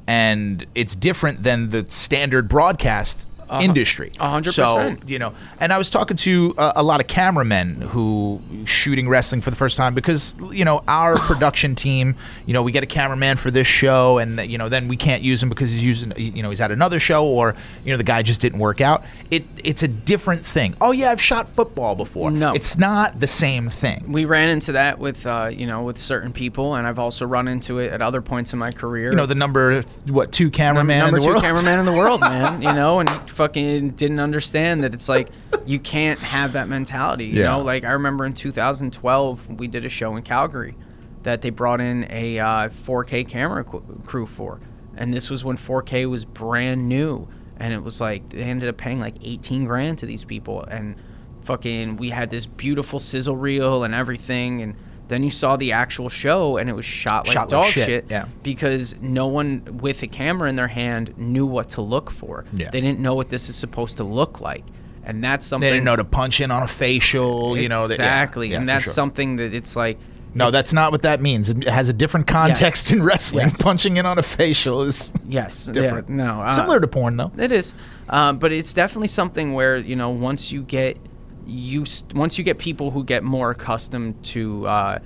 And 0.08 0.64
it's 0.74 0.94
different 0.94 1.42
than 1.42 1.70
the 1.70 1.84
standard 1.90 2.48
broadcast 2.48 3.26
industry. 3.60 4.12
a 4.18 4.28
hundred 4.28 4.52
So, 4.52 4.96
you 5.06 5.18
know, 5.18 5.34
and 5.60 5.72
I 5.72 5.78
was 5.78 5.90
talking 5.90 6.16
to 6.18 6.54
uh, 6.58 6.72
a 6.76 6.82
lot 6.82 7.00
of 7.00 7.06
cameramen 7.06 7.80
who 7.80 8.40
shooting 8.64 9.08
wrestling 9.08 9.40
for 9.40 9.50
the 9.50 9.56
first 9.56 9.76
time 9.76 9.94
because, 9.94 10.34
you 10.50 10.64
know, 10.64 10.82
our 10.88 11.16
production 11.26 11.74
team, 11.74 12.16
you 12.46 12.52
know, 12.52 12.62
we 12.62 12.72
get 12.72 12.82
a 12.82 12.86
cameraman 12.86 13.36
for 13.36 13.50
this 13.50 13.66
show 13.66 14.18
and, 14.18 14.40
you 14.50 14.58
know, 14.58 14.68
then 14.68 14.88
we 14.88 14.96
can't 14.96 15.22
use 15.22 15.42
him 15.42 15.48
because 15.48 15.70
he's 15.70 15.84
using, 15.84 16.12
you 16.16 16.42
know, 16.42 16.50
he's 16.50 16.60
at 16.60 16.70
another 16.70 17.00
show 17.00 17.26
or, 17.26 17.54
you 17.84 17.92
know, 17.92 17.96
the 17.96 18.04
guy 18.04 18.22
just 18.22 18.40
didn't 18.40 18.58
work 18.58 18.80
out. 18.80 19.04
It 19.30 19.44
It's 19.62 19.82
a 19.82 19.88
different 19.88 20.44
thing. 20.44 20.74
Oh, 20.80 20.92
yeah, 20.92 21.10
I've 21.10 21.20
shot 21.20 21.48
football 21.48 21.94
before. 21.94 22.30
No. 22.30 22.52
It's 22.52 22.78
not 22.78 23.20
the 23.20 23.26
same 23.26 23.70
thing. 23.70 24.10
we 24.10 24.24
ran 24.24 24.48
into 24.48 24.72
that 24.72 24.98
with 24.98 25.26
uh, 25.26 25.50
you 25.52 25.66
know 25.66 25.82
with 25.82 25.98
certain 25.98 26.32
people, 26.32 26.74
and 26.74 26.86
I've 26.86 26.98
also 26.98 27.26
run 27.26 27.48
into 27.48 27.78
it 27.78 27.92
at 27.92 28.02
other 28.02 28.22
points 28.22 28.52
in 28.52 28.58
my 28.58 28.70
career. 28.70 29.10
You 29.10 29.16
know, 29.16 29.26
the 29.26 29.34
number, 29.34 29.82
what, 30.06 30.32
two 30.32 30.50
cameraman 30.50 30.98
number 30.98 31.16
in 31.16 31.20
the 31.20 31.26
two 31.26 31.32
world? 31.32 31.42
cameraman 31.42 31.80
in 31.80 31.86
the 31.86 31.92
world, 31.92 32.20
man. 32.20 32.62
You 32.62 32.72
know, 32.80 33.00
and 33.00 33.08
fucking 33.36 33.90
didn't 33.90 34.18
understand 34.18 34.82
that 34.82 34.94
it's 34.94 35.08
like 35.10 35.28
you 35.66 35.78
can't 35.78 36.18
have 36.18 36.54
that 36.54 36.68
mentality. 36.68 37.26
You 37.26 37.40
Yeah. 37.42 37.48
know, 37.56 37.60
like 37.60 37.84
I 37.84 37.92
remember 37.92 38.24
in 38.24 38.32
2012 38.32 39.58
we 39.60 39.68
did 39.68 39.84
a 39.84 39.88
show 39.90 40.16
in 40.16 40.22
Calgary 40.22 40.74
that 41.22 41.42
they 41.42 41.50
brought 41.50 41.80
in 41.80 42.06
a 42.10 42.38
uh, 42.38 42.68
4K 42.68 43.28
camera 43.28 43.62
qu- 43.64 43.82
crew 44.06 44.26
for, 44.26 44.60
and 44.96 45.12
this 45.12 45.28
was 45.28 45.44
when 45.44 45.56
4K 45.58 46.08
was 46.08 46.24
brand 46.24 46.88
new, 46.88 47.28
and 47.58 47.74
it 47.74 47.82
was 47.82 48.00
like 48.00 48.28
they 48.30 48.42
ended 48.42 48.68
up 48.68 48.76
paying 48.78 49.00
like 49.00 49.16
18 49.22 49.64
grand 49.66 49.98
to 49.98 50.06
these 50.06 50.24
people, 50.24 50.62
and 50.64 50.96
fucking 51.44 51.96
we 51.96 52.10
had 52.10 52.30
this 52.30 52.46
beautiful 52.46 52.98
sizzle 52.98 53.36
reel 53.36 53.84
and 53.84 53.94
everything, 53.94 54.62
and 54.62 54.74
then 55.08 55.22
you 55.22 55.30
saw 55.30 55.56
the 55.56 55.72
actual 55.72 56.08
show 56.08 56.56
and 56.56 56.68
it 56.68 56.72
was 56.72 56.84
shot 56.84 57.26
like 57.26 57.34
Shot 57.34 57.42
like 57.42 57.48
dog 57.50 57.64
shit, 57.66 57.86
shit 57.86 58.04
yeah. 58.10 58.26
because 58.42 58.94
no 59.00 59.26
one 59.26 59.78
with 59.80 60.02
a 60.02 60.06
camera 60.06 60.48
in 60.48 60.56
their 60.56 60.68
hand 60.68 61.16
knew 61.16 61.46
what 61.46 61.70
to 61.70 61.80
look 61.82 62.10
for. 62.10 62.44
Yeah. 62.52 62.70
They 62.70 62.80
didn't 62.80 63.00
know 63.00 63.14
what 63.14 63.28
this 63.28 63.48
is 63.48 63.56
supposed 63.56 63.98
to 63.98 64.04
look 64.04 64.40
like. 64.40 64.64
And 65.04 65.22
that's 65.22 65.46
something 65.46 65.64
They 65.68 65.72
didn't 65.74 65.84
know 65.84 65.94
to 65.96 66.04
punch 66.04 66.40
in 66.40 66.50
on 66.50 66.64
a 66.64 66.68
facial, 66.68 67.56
you 67.56 67.68
know. 67.68 67.86
that- 67.86 67.98
yeah. 67.98 68.04
Exactly. 68.06 68.48
Yeah, 68.50 68.58
and 68.58 68.68
that's 68.68 68.84
sure. 68.84 68.92
something 68.92 69.36
that 69.36 69.54
it's 69.54 69.76
like 69.76 69.98
No, 70.34 70.48
It's- 70.48 70.52
that's 70.52 70.72
not 70.74 70.92
what 70.92 71.02
that 71.02 71.20
means. 71.22 71.48
It 71.48 71.66
has 71.68 71.88
a 71.88 71.92
different 71.94 72.26
context 72.26 72.90
in 72.90 73.02
wrestling. 73.02 73.46
Yes. 73.46 73.62
Punching 73.62 73.96
in 73.96 74.04
on 74.04 74.18
a 74.18 74.22
facial 74.22 74.82
is 74.82 75.12
yes, 75.28 75.66
different. 75.66 76.10
Yeah, 76.10 76.16
no, 76.16 76.42
uh, 76.42 76.54
Similar 76.54 76.80
to 76.80 76.86
porn, 76.88 77.16
though. 77.16 77.30
It 77.38 77.52
is, 77.52 77.72
um, 78.10 78.38
but 78.38 78.52
it's 78.52 78.74
definitely 78.74 79.08
something 79.08 79.54
where 79.54 79.78
you 79.78 79.96
know 79.96 80.10
once 80.10 80.52
you 80.52 80.62
get 80.62 80.98
used, 81.46 82.12
once 82.12 82.38
you 82.38 82.44
get 82.44 82.58
people 82.58 82.90
who 82.90 83.04
get 83.04 83.22
more 83.24 83.50
accustomed 83.50 84.22
to, 84.26 84.66
uh, 84.66 84.98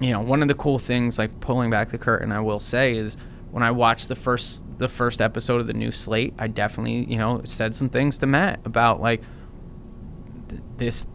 you 0.00 0.10
know, 0.12 0.20
one 0.20 0.42
of 0.42 0.48
the 0.48 0.54
cool 0.54 0.78
things 0.78 1.18
like 1.18 1.40
pulling 1.40 1.70
back 1.70 1.90
the 1.90 1.98
curtain, 1.98 2.32
I 2.32 2.40
will 2.40 2.60
say 2.60 2.96
is 2.96 3.16
when 3.50 3.62
I 3.62 3.70
watched 3.70 4.08
the 4.08 4.16
first 4.16 4.64
the 4.78 4.88
first 4.88 5.20
episode 5.20 5.60
of 5.60 5.66
the 5.66 5.72
new 5.72 5.90
slate, 5.90 6.34
I 6.38 6.46
definitely 6.46 7.04
you 7.12 7.18
know 7.18 7.40
said 7.44 7.74
some 7.74 7.88
things 7.88 8.18
to 8.18 8.26
Matt 8.26 8.60
about 8.64 9.00
like 9.00 9.22
th- 10.48 10.62
this 10.76 11.06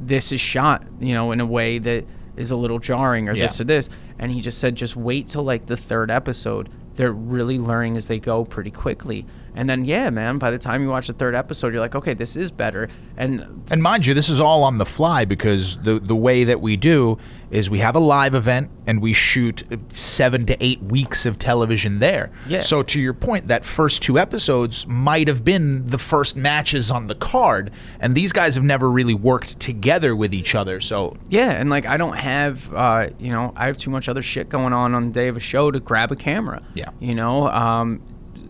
this 0.00 0.32
is 0.32 0.40
shot 0.40 0.84
you 1.00 1.12
know 1.12 1.32
in 1.32 1.40
a 1.40 1.46
way 1.46 1.78
that 1.78 2.06
is 2.36 2.50
a 2.50 2.56
little 2.56 2.78
jarring 2.78 3.28
or 3.28 3.34
Yeah. 3.34 3.44
this 3.44 3.60
or 3.60 3.64
this. 3.64 3.90
And 4.18 4.30
he 4.32 4.40
just 4.40 4.58
said 4.58 4.76
just 4.76 4.96
wait 4.96 5.26
till 5.26 5.42
like 5.44 5.66
the 5.66 5.76
third 5.76 6.10
episode. 6.10 6.68
They're 6.94 7.12
really 7.12 7.58
learning 7.58 7.96
as 7.96 8.06
they 8.06 8.18
go 8.18 8.44
pretty 8.44 8.70
quickly 8.70 9.26
and 9.54 9.68
then 9.70 9.84
yeah 9.84 10.10
man 10.10 10.38
by 10.38 10.50
the 10.50 10.58
time 10.58 10.82
you 10.82 10.88
watch 10.88 11.06
the 11.06 11.12
third 11.12 11.34
episode 11.34 11.72
you're 11.72 11.80
like 11.80 11.94
okay 11.94 12.14
this 12.14 12.36
is 12.36 12.50
better 12.50 12.88
and 13.16 13.62
And 13.70 13.80
mind 13.82 14.06
you, 14.06 14.12
this 14.14 14.28
is 14.28 14.40
all 14.40 14.64
on 14.64 14.78
the 14.78 14.84
fly 14.84 15.24
because 15.24 15.78
the 15.78 16.00
the 16.00 16.16
way 16.16 16.42
that 16.44 16.60
we 16.60 16.76
do 16.76 17.16
is 17.50 17.70
we 17.70 17.78
have 17.78 17.94
a 17.94 18.00
live 18.00 18.34
event 18.34 18.68
and 18.88 19.00
we 19.00 19.12
shoot 19.12 19.62
seven 19.90 20.44
to 20.46 20.56
eight 20.60 20.82
weeks 20.82 21.24
of 21.24 21.38
television 21.38 22.00
there. 22.00 22.32
Yeah. 22.48 22.60
So 22.62 22.82
to 22.82 22.98
your 23.00 23.14
point, 23.14 23.46
that 23.46 23.64
first 23.64 24.02
two 24.02 24.18
episodes 24.18 24.86
might 24.88 25.28
have 25.28 25.44
been 25.44 25.86
the 25.86 25.98
first 25.98 26.36
matches 26.36 26.90
on 26.90 27.06
the 27.06 27.14
card, 27.14 27.70
and 28.00 28.16
these 28.16 28.32
guys 28.32 28.56
have 28.56 28.64
never 28.64 28.90
really 28.90 29.14
worked 29.14 29.60
together 29.60 30.16
with 30.16 30.34
each 30.34 30.54
other. 30.56 30.80
So 30.80 31.16
yeah 31.28 31.50
and 31.52 31.70
like 31.70 31.86
i 31.86 31.96
don't 31.96 32.16
have 32.18 32.72
uh 32.74 33.08
you 33.20 33.30
know 33.30 33.52
i 33.56 33.66
have 33.66 33.78
too 33.78 33.90
much 33.90 34.08
other 34.08 34.22
shit 34.22 34.48
going 34.48 34.72
on 34.72 34.92
on 34.94 35.06
the 35.06 35.12
day 35.12 35.28
of 35.28 35.36
a 35.36 35.40
show 35.40 35.70
to 35.70 35.78
grab 35.80 36.10
a 36.10 36.16
camera 36.16 36.60
Yeah. 36.74 36.90
you 37.00 37.14
know 37.14 37.48
um 37.48 38.00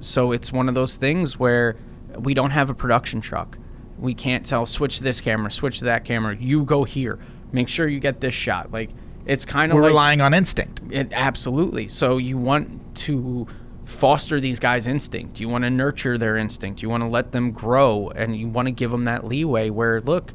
so 0.05 0.33
it's 0.33 0.53
one 0.53 0.69
of 0.69 0.75
those 0.75 0.97
things 0.97 1.39
where 1.39 1.77
we 2.19 2.35
don't 2.35 2.51
have 2.51 2.71
a 2.71 2.75
production 2.75 3.21
truck 3.21 3.59
we 3.99 4.15
can't 4.15 4.45
tell 4.45 4.67
switch 4.67 5.01
this 5.01 5.21
camera 5.21 5.51
switch 5.51 5.81
that 5.81 6.05
camera 6.05 6.37
you 6.37 6.65
go 6.65 6.85
here 6.85 7.19
make 7.53 7.69
sure 7.69 7.89
you 7.89 8.01
get 8.01 8.21
this 8.21 8.35
shot 8.35 8.71
like 8.73 8.91
it's 9.27 9.45
kind 9.45 9.73
of 9.73 9.77
we're 9.77 9.83
like 9.83 9.89
relying 9.89 10.21
on 10.21 10.35
instinct. 10.35 10.81
it, 10.91 11.13
absolutely. 11.13 11.89
So 11.89 12.19
you 12.19 12.37
want 12.37 12.95
to 12.97 13.47
foster 13.85 14.41
these 14.41 14.61
guys' 14.61 14.87
instinct. 14.87 15.41
You 15.41 15.49
want 15.49 15.65
to 15.65 15.71
nurture 15.71 16.19
their 16.19 16.37
instinct. 16.37 16.83
You 16.83 16.91
want 16.91 17.03
to 17.03 17.09
let 17.09 17.33
them 17.33 17.53
grow, 17.53 18.11
and 18.11 18.37
you 18.37 18.49
want 18.49 18.67
to 18.67 18.73
give 18.73 18.91
them 18.91 19.05
that 19.05 19.25
leeway. 19.25 19.71
Where 19.71 20.01
look, 20.01 20.33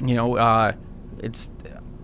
you 0.00 0.14
know, 0.14 0.36
uh, 0.36 0.72
it's. 1.18 1.50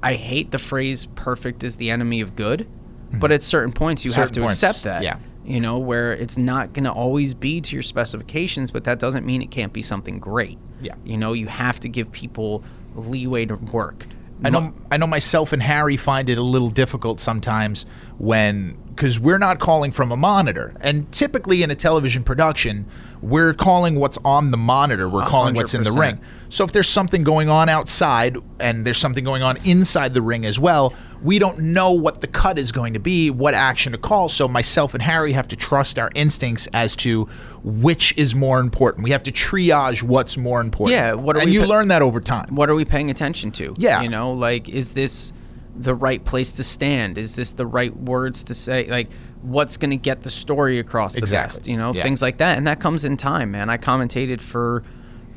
I 0.03 0.15
hate 0.15 0.51
the 0.51 0.59
phrase 0.59 1.07
"perfect 1.15 1.65
is 1.65 1.77
the 1.77 1.91
enemy 1.91 2.21
of 2.21 2.37
good," 2.37 2.69
but 3.13 3.33
at 3.33 3.43
certain 3.43 3.73
points 3.73 4.05
you 4.05 4.13
have 4.13 4.33
to 4.33 4.41
points, 4.41 4.63
accept 4.63 4.85
that. 4.85 5.03
yeah. 5.03 5.19
You 5.45 5.61
know, 5.61 5.79
where 5.79 6.13
it's 6.13 6.39
not 6.39 6.73
going 6.73 6.85
to 6.85 6.93
always 6.93 7.35
be 7.35 7.61
to 7.61 7.77
your 7.77 7.83
specifications, 7.83 8.71
but 8.71 8.85
that 8.85 8.99
doesn't 8.99 9.27
mean 9.27 9.43
it 9.43 9.51
can't 9.51 9.73
be 9.73 9.83
something 9.83 10.19
great. 10.19 10.59
Yeah. 10.81 10.95
You 11.05 11.19
know, 11.19 11.35
you 11.35 11.49
have 11.49 11.81
to 11.81 11.89
give 11.89 12.11
people 12.13 12.65
leeway 12.95 13.45
to 13.47 13.57
work. 13.57 14.07
I 14.43 14.51
know 14.51 14.75
I 14.91 14.97
know 14.97 15.07
myself 15.07 15.53
and 15.53 15.63
Harry 15.63 15.97
find 15.97 16.29
it 16.29 16.39
a 16.39 16.43
little 16.43 16.71
difficult 16.71 17.21
sometimes 17.21 17.87
when 18.19 18.77
because 18.95 19.19
we're 19.19 19.39
not 19.39 19.59
calling 19.59 19.91
from 19.91 20.13
a 20.13 20.17
monitor, 20.17 20.75
and 20.81 21.11
typically 21.13 21.63
in 21.63 21.71
a 21.71 21.75
television 21.75 22.23
production, 22.23 22.87
we're 23.23 23.53
calling 23.53 23.97
what's 23.97 24.19
on 24.25 24.51
the 24.51 24.57
monitor. 24.57 25.09
We're 25.09 25.27
calling 25.27 25.55
what's 25.55 25.75
in 25.75 25.83
the 25.83 25.91
100%. 25.91 26.01
ring. 26.01 26.21
So 26.49 26.65
if 26.65 26.71
there's 26.71 26.89
something 26.89 27.25
going 27.25 27.49
on 27.49 27.69
outside 27.69 28.37
and 28.61 28.87
there's 28.87 28.99
something 28.99 29.25
going 29.25 29.43
on 29.43 29.57
inside 29.65 30.15
the 30.15 30.23
ring 30.23 30.47
as 30.47 30.61
well, 30.61 30.95
we 31.23 31.41
don't 31.41 31.59
know 31.59 31.91
what 31.91 32.21
the 32.21 32.29
cut 32.29 32.59
is 32.59 32.71
going 32.71 32.93
to 32.93 33.01
be, 33.01 33.31
what 33.31 33.55
action 33.55 33.91
to 33.93 33.99
call. 33.99 34.29
So 34.29 34.47
myself 34.47 34.95
and 34.95 35.03
Harry 35.03 35.33
have 35.33 35.49
to 35.49 35.57
trust 35.57 35.99
our 35.99 36.13
instincts 36.15 36.69
as 36.73 36.95
to 36.97 37.29
which 37.65 38.13
is 38.19 38.35
more 38.35 38.61
important. 38.61 39.05
We 39.05 39.11
have 39.13 39.23
to 39.25 39.33
triage 39.33 40.03
what's 40.03 40.37
more 40.37 40.61
important. 40.61 40.97
Yeah, 40.99 41.15
what 41.15 41.37
are 41.37 41.41
and 41.41 41.53
you 41.53 41.63
pa- 41.63 41.67
learn 41.67 41.89
that 41.89 42.03
over 42.03 42.21
time. 42.21 42.55
what 42.55 42.69
are 42.69 42.75
we 42.75 42.85
paying 42.85 43.11
attention 43.11 43.51
to? 43.53 43.75
Yeah. 43.79 44.03
You 44.03 44.09
know, 44.11 44.33
like, 44.33 44.69
is 44.69 44.93
this 44.93 45.33
the 45.77 45.95
right 45.95 46.23
place 46.25 46.53
to 46.53 46.65
stand? 46.65 47.17
Is 47.19 47.35
this 47.37 47.55
the 47.55 47.67
right 47.67 47.95
words 47.97 48.45
to 48.45 48.55
say? 48.55 48.85
Like, 48.87 49.09
what's 49.43 49.77
going 49.79 49.91
to 49.91 49.97
get 49.97 50.23
the 50.23 50.31
story 50.31 50.79
across 50.79 51.15
the 51.15 51.21
Exactly. 51.21 51.57
best? 51.59 51.67
You 51.69 51.77
know, 51.79 51.93
Yeah. 51.95 52.03
things 52.03 52.21
like 52.23 52.37
that. 52.37 52.59
And 52.59 52.67
that 52.67 52.81
comes 52.81 53.05
in 53.05 53.17
time, 53.17 53.51
man. 53.51 53.71
I 53.71 53.79
commentated 53.79 54.41
for 54.43 54.83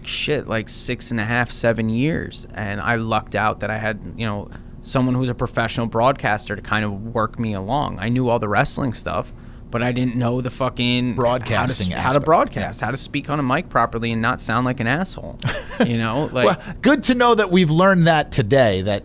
shit 0.03 0.47
like 0.47 0.67
six 0.69 1.11
and 1.11 1.19
a 1.19 1.25
half, 1.25 1.51
seven 1.51 1.89
years. 1.89 2.45
And 2.53 2.81
I 2.81 2.95
lucked 2.95 3.35
out 3.35 3.61
that 3.61 3.69
I 3.71 3.77
had, 3.77 3.99
you 4.17 4.25
know, 4.25 4.49
someone 4.81 5.15
who's 5.15 5.29
a 5.29 5.35
professional 5.35 5.87
broadcaster 5.87 6.55
to 6.55 6.61
kind 6.61 6.85
of 6.85 7.13
work 7.13 7.39
me 7.39 7.53
along. 7.53 7.99
I 7.99 8.09
knew 8.09 8.29
all 8.29 8.39
the 8.39 8.47
wrestling 8.49 8.93
stuff. 8.93 9.31
But 9.69 9.83
I 9.83 9.91
didn't 9.91 10.15
know 10.15 10.39
the 10.39 10.49
fucking 10.49 11.15
Broadcasting 11.15 11.91
how 11.91 11.97
to, 11.97 12.01
how 12.01 12.11
to 12.13 12.19
broadcast, 12.21 12.79
how 12.79 12.91
to 12.91 12.97
speak 12.97 13.29
on 13.29 13.39
a 13.39 13.43
mic 13.43 13.67
properly 13.67 14.13
and 14.13 14.21
not 14.21 14.39
sound 14.39 14.65
like 14.65 14.79
an 14.79 14.87
asshole. 14.87 15.37
You 15.85 15.97
know, 15.97 16.25
like 16.31 16.45
well, 16.45 16.75
good 16.81 17.03
to 17.03 17.15
know 17.15 17.35
that 17.35 17.51
we've 17.51 17.69
learned 17.69 18.07
that 18.07 18.31
today. 18.31 18.81
That 18.81 19.03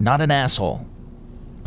not 0.00 0.20
an 0.20 0.30
asshole. 0.32 0.86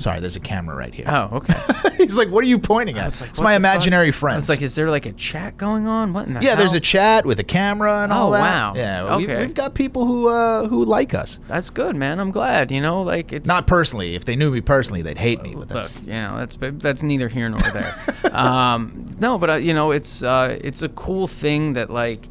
Sorry, 0.04 0.20
there's 0.20 0.36
a 0.36 0.42
camera 0.42 0.76
right 0.76 0.94
here. 0.94 1.06
Oh, 1.08 1.38
okay. 1.38 1.56
He's 1.98 2.18
like, 2.18 2.28
"What 2.28 2.44
are 2.44 2.48
you 2.48 2.60
pointing 2.60 2.98
at?" 2.98 3.22
Like, 3.22 3.30
it's 3.30 3.40
my 3.40 3.54
fuck? 3.54 3.60
imaginary 3.60 4.10
I 4.10 4.12
friend. 4.12 4.36
was 4.36 4.50
like, 4.50 4.62
is 4.62 4.76
there 4.76 4.90
like 4.90 5.06
a 5.06 5.14
chat 5.14 5.56
going 5.56 5.88
on? 5.88 6.12
What 6.12 6.28
in 6.28 6.34
the 6.34 6.42
yeah, 6.42 6.56
there's 6.56 6.74
a 6.74 6.82
chat 6.82 7.26
with 7.26 7.40
a 7.40 7.44
camera 7.46 8.04
and 8.04 8.12
all 8.12 8.32
that. 8.32 8.40
Oh, 8.40 8.42
wow. 8.42 8.74
Yeah, 8.76 9.04
well, 9.04 9.18
we've, 9.20 9.30
we've 9.30 9.54
got 9.54 9.76
people 9.76 10.06
who 10.06 10.28
uh, 10.28 10.68
who 10.68 10.84
like 10.84 11.14
us. 11.14 11.40
That's 11.48 11.70
good, 11.70 11.96
man. 11.96 12.20
I'm 12.20 12.32
glad. 12.32 12.70
You 12.70 12.82
know, 12.82 13.02
like 13.02 13.32
it's 13.32 13.48
Not 13.48 13.66
personally. 13.66 14.16
If 14.16 14.26
they 14.26 14.36
knew 14.36 14.52
me 14.52 14.60
personally, 14.60 15.02
they'd 15.04 15.18
hate 15.18 15.42
me. 15.42 15.52
But 15.52 15.60
Look, 15.60 15.70
that's 15.70 16.02
yeah, 16.02 16.36
that's 16.36 16.58
that's 16.60 17.02
neither 17.02 17.30
here 17.30 17.48
nor 17.48 17.62
there. 17.62 17.96
um, 18.34 19.10
no, 19.20 19.38
but 19.38 19.50
uh, 19.52 19.54
you 19.54 19.74
know, 19.74 19.92
it's 19.92 20.22
uh, 20.22 20.58
it's 20.60 20.82
a 20.82 20.90
cool 20.90 21.30
thing 21.30 21.74
that 21.74 21.90
like 21.90 22.28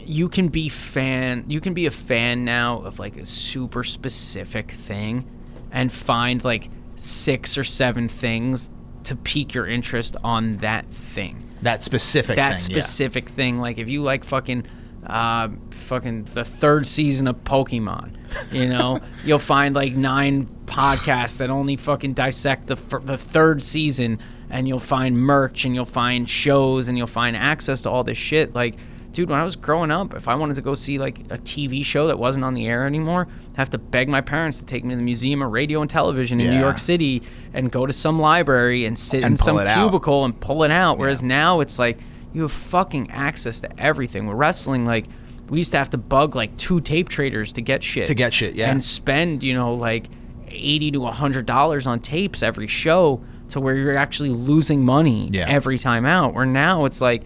you 0.00 0.28
can 0.28 0.48
be 0.48 0.68
fan, 0.68 1.44
you 1.46 1.60
can 1.60 1.72
be 1.72 1.86
a 1.86 1.92
fan 1.92 2.44
now 2.44 2.80
of 2.80 2.98
like 2.98 3.16
a 3.16 3.26
super 3.26 3.84
specific 3.84 4.72
thing, 4.72 5.24
and 5.70 5.92
find 5.92 6.42
like 6.44 6.68
six 6.96 7.56
or 7.56 7.64
seven 7.64 8.08
things 8.08 8.70
to 9.04 9.14
pique 9.14 9.54
your 9.54 9.66
interest 9.66 10.16
on 10.24 10.56
that 10.58 10.90
thing. 10.90 11.42
that 11.62 11.82
specific 11.84 12.36
that 12.36 12.58
thing. 12.58 12.76
yeah. 12.76 12.82
specific 12.82 13.28
thing. 13.28 13.58
Like 13.58 13.78
if 13.78 13.88
you 13.88 14.02
like 14.02 14.24
fucking, 14.24 14.66
uh, 15.06 15.48
fucking 15.70 16.24
the 16.24 16.44
third 16.44 16.86
season 16.86 17.28
of 17.28 17.36
Pokemon, 17.44 18.12
you 18.52 18.68
know, 18.68 19.00
you'll 19.24 19.38
find 19.38 19.74
like 19.74 19.94
nine 19.94 20.46
podcasts 20.66 21.38
that 21.38 21.48
only 21.50 21.76
fucking 21.76 22.14
dissect 22.14 22.66
the 22.66 22.76
fir- 22.76 23.00
the 23.00 23.16
third 23.16 23.62
season, 23.62 24.18
and 24.50 24.66
you'll 24.66 24.78
find 24.80 25.16
merch 25.16 25.64
and 25.64 25.74
you'll 25.74 25.84
find 25.84 26.28
shows 26.28 26.88
and 26.88 26.98
you'll 26.98 27.06
find 27.06 27.36
access 27.36 27.82
to 27.82 27.90
all 27.90 28.02
this 28.02 28.18
shit. 28.18 28.54
Like, 28.54 28.74
dude, 29.16 29.30
when 29.30 29.40
I 29.40 29.44
was 29.44 29.56
growing 29.56 29.90
up, 29.90 30.12
if 30.14 30.28
I 30.28 30.34
wanted 30.34 30.54
to 30.56 30.62
go 30.62 30.74
see 30.74 30.98
like 30.98 31.20
a 31.30 31.38
TV 31.38 31.82
show 31.84 32.06
that 32.08 32.18
wasn't 32.18 32.44
on 32.44 32.52
the 32.54 32.66
air 32.66 32.86
anymore, 32.86 33.26
I'd 33.52 33.56
have 33.56 33.70
to 33.70 33.78
beg 33.78 34.08
my 34.10 34.20
parents 34.20 34.58
to 34.58 34.64
take 34.66 34.84
me 34.84 34.90
to 34.90 34.96
the 34.96 35.02
Museum 35.02 35.40
of 35.42 35.50
Radio 35.52 35.80
and 35.80 35.88
Television 35.90 36.38
in 36.38 36.50
New 36.50 36.60
York 36.60 36.78
City 36.78 37.22
and 37.54 37.72
go 37.72 37.86
to 37.86 37.92
some 37.94 38.18
library 38.18 38.84
and 38.84 38.98
sit 38.98 39.24
And 39.24 39.32
in 39.32 39.36
some 39.38 39.58
it 39.58 39.66
out. 39.66 39.78
cubicle 39.88 40.24
and 40.26 40.38
pull 40.38 40.64
it 40.64 40.70
out. 40.70 40.98
Whereas 40.98 41.22
Yeah. 41.22 41.28
now 41.28 41.60
it's 41.60 41.78
like 41.78 41.98
you 42.34 42.42
have 42.42 42.52
fucking 42.52 43.10
access 43.10 43.60
to 43.62 43.80
everything. 43.80 44.26
We're 44.26 44.34
wrestling, 44.34 44.84
like 44.84 45.06
we 45.48 45.58
used 45.58 45.72
to 45.72 45.78
have 45.78 45.88
to 45.90 45.98
bug 45.98 46.36
like 46.36 46.54
two 46.58 46.80
tape 46.82 47.08
traders 47.08 47.54
to 47.54 47.62
get 47.62 47.82
shit. 47.82 48.04
To 48.06 48.14
get 48.14 48.34
shit, 48.34 48.54
yeah. 48.54 48.70
And 48.70 48.84
spend, 48.84 49.42
you 49.42 49.54
know, 49.54 49.72
like 49.72 50.08
eighty 50.48 50.90
to 50.90 51.06
hundred 51.06 51.46
dollars 51.46 51.86
on 51.86 52.00
tapes 52.00 52.42
every 52.42 52.66
show 52.66 53.22
to 53.48 53.60
where 53.60 53.76
you're 53.76 53.96
actually 53.96 54.28
losing 54.30 54.84
money 54.84 55.28
Yeah. 55.32 55.46
every 55.48 55.78
time 55.78 56.04
out. 56.04 56.34
Where 56.34 56.44
now 56.44 56.84
it's 56.84 57.00
like 57.00 57.22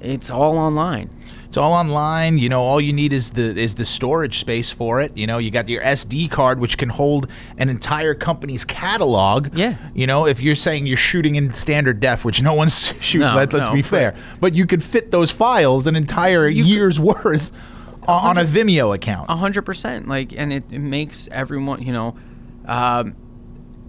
it's 0.00 0.30
all 0.30 0.58
online. 0.58 1.10
It's 1.46 1.56
all 1.56 1.72
online. 1.72 2.36
You 2.36 2.50
know, 2.50 2.60
all 2.62 2.80
you 2.80 2.92
need 2.92 3.12
is 3.12 3.30
the 3.30 3.58
is 3.58 3.74
the 3.74 3.86
storage 3.86 4.38
space 4.38 4.70
for 4.70 5.00
it. 5.00 5.16
You 5.16 5.26
know, 5.26 5.38
you 5.38 5.50
got 5.50 5.68
your 5.68 5.82
SD 5.82 6.30
card, 6.30 6.60
which 6.60 6.76
can 6.76 6.90
hold 6.90 7.28
an 7.56 7.70
entire 7.70 8.14
company's 8.14 8.64
catalog. 8.64 9.56
Yeah. 9.56 9.76
You 9.94 10.06
know, 10.06 10.26
if 10.26 10.40
you're 10.42 10.54
saying 10.54 10.86
you're 10.86 10.98
shooting 10.98 11.36
in 11.36 11.54
standard 11.54 12.00
def, 12.00 12.24
which 12.24 12.42
no 12.42 12.52
one's 12.52 12.92
shooting, 13.00 13.26
No, 13.26 13.34
let, 13.34 13.52
us 13.54 13.68
no, 13.68 13.74
be 13.74 13.82
fair, 13.82 14.14
but 14.40 14.54
you 14.54 14.66
could 14.66 14.84
fit 14.84 15.10
those 15.10 15.32
files, 15.32 15.86
an 15.86 15.96
entire 15.96 16.48
year's 16.48 17.00
worth, 17.00 17.50
on 18.06 18.36
a 18.36 18.44
Vimeo 18.44 18.94
account. 18.94 19.30
A 19.30 19.36
hundred 19.36 19.62
percent. 19.62 20.06
Like, 20.06 20.34
and 20.34 20.52
it, 20.52 20.64
it 20.70 20.80
makes 20.80 21.28
everyone, 21.32 21.82
you 21.82 21.92
know, 21.92 22.14
um, 22.66 23.16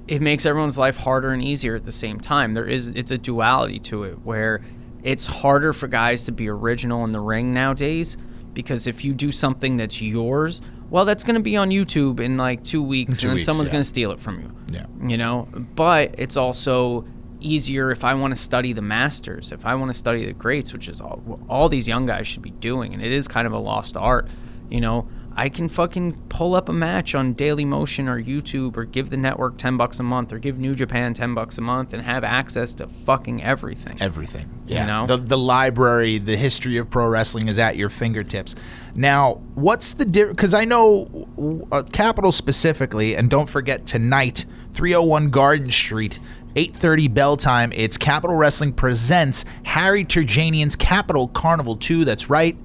it 0.08 0.22
makes 0.22 0.46
everyone's 0.46 0.78
life 0.78 0.98
harder 0.98 1.32
and 1.32 1.44
easier 1.44 1.76
at 1.76 1.86
the 1.86 1.92
same 1.92 2.20
time. 2.20 2.54
There 2.54 2.66
is, 2.66 2.88
it's 2.90 3.12
a 3.12 3.18
duality 3.18 3.80
to 3.80 4.04
it 4.06 4.20
where 4.24 4.62
it's 5.04 5.26
harder 5.26 5.74
for 5.74 5.88
guys 5.88 6.24
to 6.26 6.32
be 6.32 6.50
original 6.50 7.04
in 7.04 7.12
the 7.12 7.20
ring 7.20 7.54
nowadays 7.54 8.18
because 8.54 8.88
if 8.88 9.04
you 9.04 9.14
do 9.14 9.32
something 9.32 9.78
that's 9.78 10.02
yours, 10.02 10.62
well, 10.90 11.06
that's 11.06 11.24
going 11.24 11.36
to 11.36 11.42
be 11.42 11.56
on 11.56 11.70
YouTube 11.70 12.20
in 12.20 12.38
like 12.38 12.64
two 12.64 12.82
weeks, 12.82 13.20
two 13.20 13.28
and 13.28 13.30
then 13.30 13.36
weeks, 13.36 13.46
someone's 13.46 13.70
yeah. 13.70 13.74
going 13.74 13.82
to 13.82 13.88
steal 13.88 14.12
it 14.12 14.20
from 14.20 14.42
you. 14.42 14.56
Yeah. 14.72 14.86
You 15.08 15.18
know, 15.18 15.48
but 15.76 16.16
it's 16.18 16.36
also 16.36 17.06
easier 17.40 17.92
if 17.92 18.04
I 18.04 18.14
want 18.16 18.36
to 18.36 18.42
study 18.42 18.74
the 18.74 18.82
masters, 18.82 19.52
if 19.52 19.66
I 19.66 19.76
want 19.76 19.92
to 19.92 19.98
study 19.98 20.26
the 20.26 20.34
greats, 20.34 20.74
which 20.74 20.90
is 20.90 21.00
all, 21.00 21.40
all 21.48 21.70
these 21.70 21.88
young 21.88 22.06
guys 22.06 22.28
should 22.28 22.42
be 22.42 22.52
doing, 22.52 22.94
and 22.94 23.04
it 23.04 23.12
is 23.12 23.28
kind 23.28 23.48
of 23.48 23.54
a 23.54 23.60
lost 23.60 23.96
art. 23.96 24.28
You 24.70 24.82
know, 24.82 25.08
I 25.40 25.48
can 25.48 25.70
fucking 25.70 26.24
pull 26.28 26.54
up 26.54 26.68
a 26.68 26.74
match 26.74 27.16
on 27.16 27.32
Daily 27.32 27.64
Motion 27.64 28.10
or 28.10 28.22
YouTube 28.22 28.76
or 28.76 28.84
give 28.84 29.10
the 29.10 29.16
network 29.16 29.58
10 29.58 29.78
bucks 29.78 29.98
a 29.98 30.04
month 30.04 30.34
or 30.34 30.38
give 30.38 30.60
New 30.60 30.76
Japan 30.76 31.14
10 31.14 31.34
bucks 31.34 31.58
a 31.58 31.62
month 31.62 31.94
and 31.94 32.04
have 32.04 32.26
access 32.26 32.74
to 32.74 32.88
fucking 33.06 33.42
everything. 33.42 33.96
Everything. 34.02 34.50
You 34.68 34.84
know? 34.84 35.08
The, 35.08 35.16
the 35.16 35.38
library, 35.38 36.18
the 36.18 36.36
history 36.36 36.76
of 36.76 36.90
pro 36.90 37.08
wrestling 37.08 37.48
is 37.48 37.58
at 37.58 37.78
your 37.78 37.88
fingertips. 37.88 38.54
Now, 38.96 39.36
what's 39.56 39.94
the 39.94 40.04
difference? 40.04 40.36
Because 40.36 40.54
I 40.54 40.66
know 40.66 41.66
uh, 41.72 41.84
Capital 41.84 42.34
specifically, 42.34 43.16
and 43.16 43.30
don't 43.30 43.50
forget 43.50 43.86
tonight, 43.86 44.46
301 44.74 45.30
Garden 45.30 45.72
Street. 45.72 46.20
8:30 46.56 47.14
bell 47.14 47.38
time. 47.38 47.72
It's 47.76 47.96
Capital 47.98 48.36
Wrestling 48.36 48.74
presents 48.74 49.46
Harry 49.64 50.04
Terjanian's 50.04 50.76
Capital 50.76 51.30
Carnival 51.30 51.78
2. 51.78 52.04
That's 52.04 52.30
right. 52.30 52.58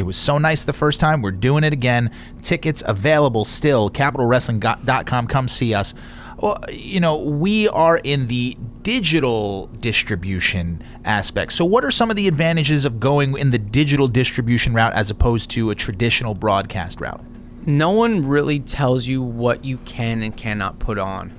It 0.00 0.04
was 0.04 0.16
so 0.16 0.38
nice 0.38 0.64
the 0.64 0.72
first 0.72 0.98
time. 0.98 1.20
We're 1.20 1.30
doing 1.30 1.62
it 1.62 1.74
again. 1.74 2.10
Tickets 2.40 2.82
available 2.86 3.44
still. 3.44 3.90
CapitalWrestling.com. 3.90 5.26
Come 5.26 5.46
see 5.46 5.74
us. 5.74 5.92
Well, 6.38 6.58
you 6.70 7.00
know, 7.00 7.18
we 7.18 7.68
are 7.68 7.98
in 7.98 8.26
the 8.28 8.56
digital 8.82 9.66
distribution 9.66 10.82
aspect. 11.04 11.52
So, 11.52 11.66
what 11.66 11.84
are 11.84 11.90
some 11.90 12.08
of 12.08 12.16
the 12.16 12.28
advantages 12.28 12.86
of 12.86 12.98
going 12.98 13.36
in 13.36 13.50
the 13.50 13.58
digital 13.58 14.08
distribution 14.08 14.72
route 14.72 14.94
as 14.94 15.10
opposed 15.10 15.50
to 15.50 15.68
a 15.68 15.74
traditional 15.74 16.32
broadcast 16.32 16.98
route? 16.98 17.20
No 17.66 17.90
one 17.90 18.26
really 18.26 18.58
tells 18.58 19.06
you 19.06 19.20
what 19.20 19.66
you 19.66 19.76
can 19.84 20.22
and 20.22 20.34
cannot 20.34 20.78
put 20.78 20.96
on 20.96 21.34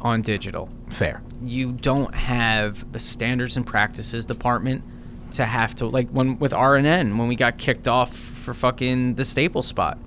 on 0.00 0.22
digital. 0.22 0.68
Fair. 0.88 1.20
you 1.42 1.72
don't 1.72 2.14
have 2.14 2.84
a 2.94 2.98
standards 3.00 3.56
and 3.56 3.66
practices 3.66 4.24
department 4.24 4.84
to 5.34 5.44
have 5.44 5.74
to 5.76 5.86
like 5.86 6.08
when 6.10 6.38
with 6.38 6.52
RNN 6.52 7.16
when 7.18 7.28
we 7.28 7.36
got 7.36 7.58
kicked 7.58 7.88
off 7.88 8.14
for 8.14 8.54
fucking 8.54 9.14
the 9.14 9.24
staple 9.24 9.62
spot. 9.62 9.98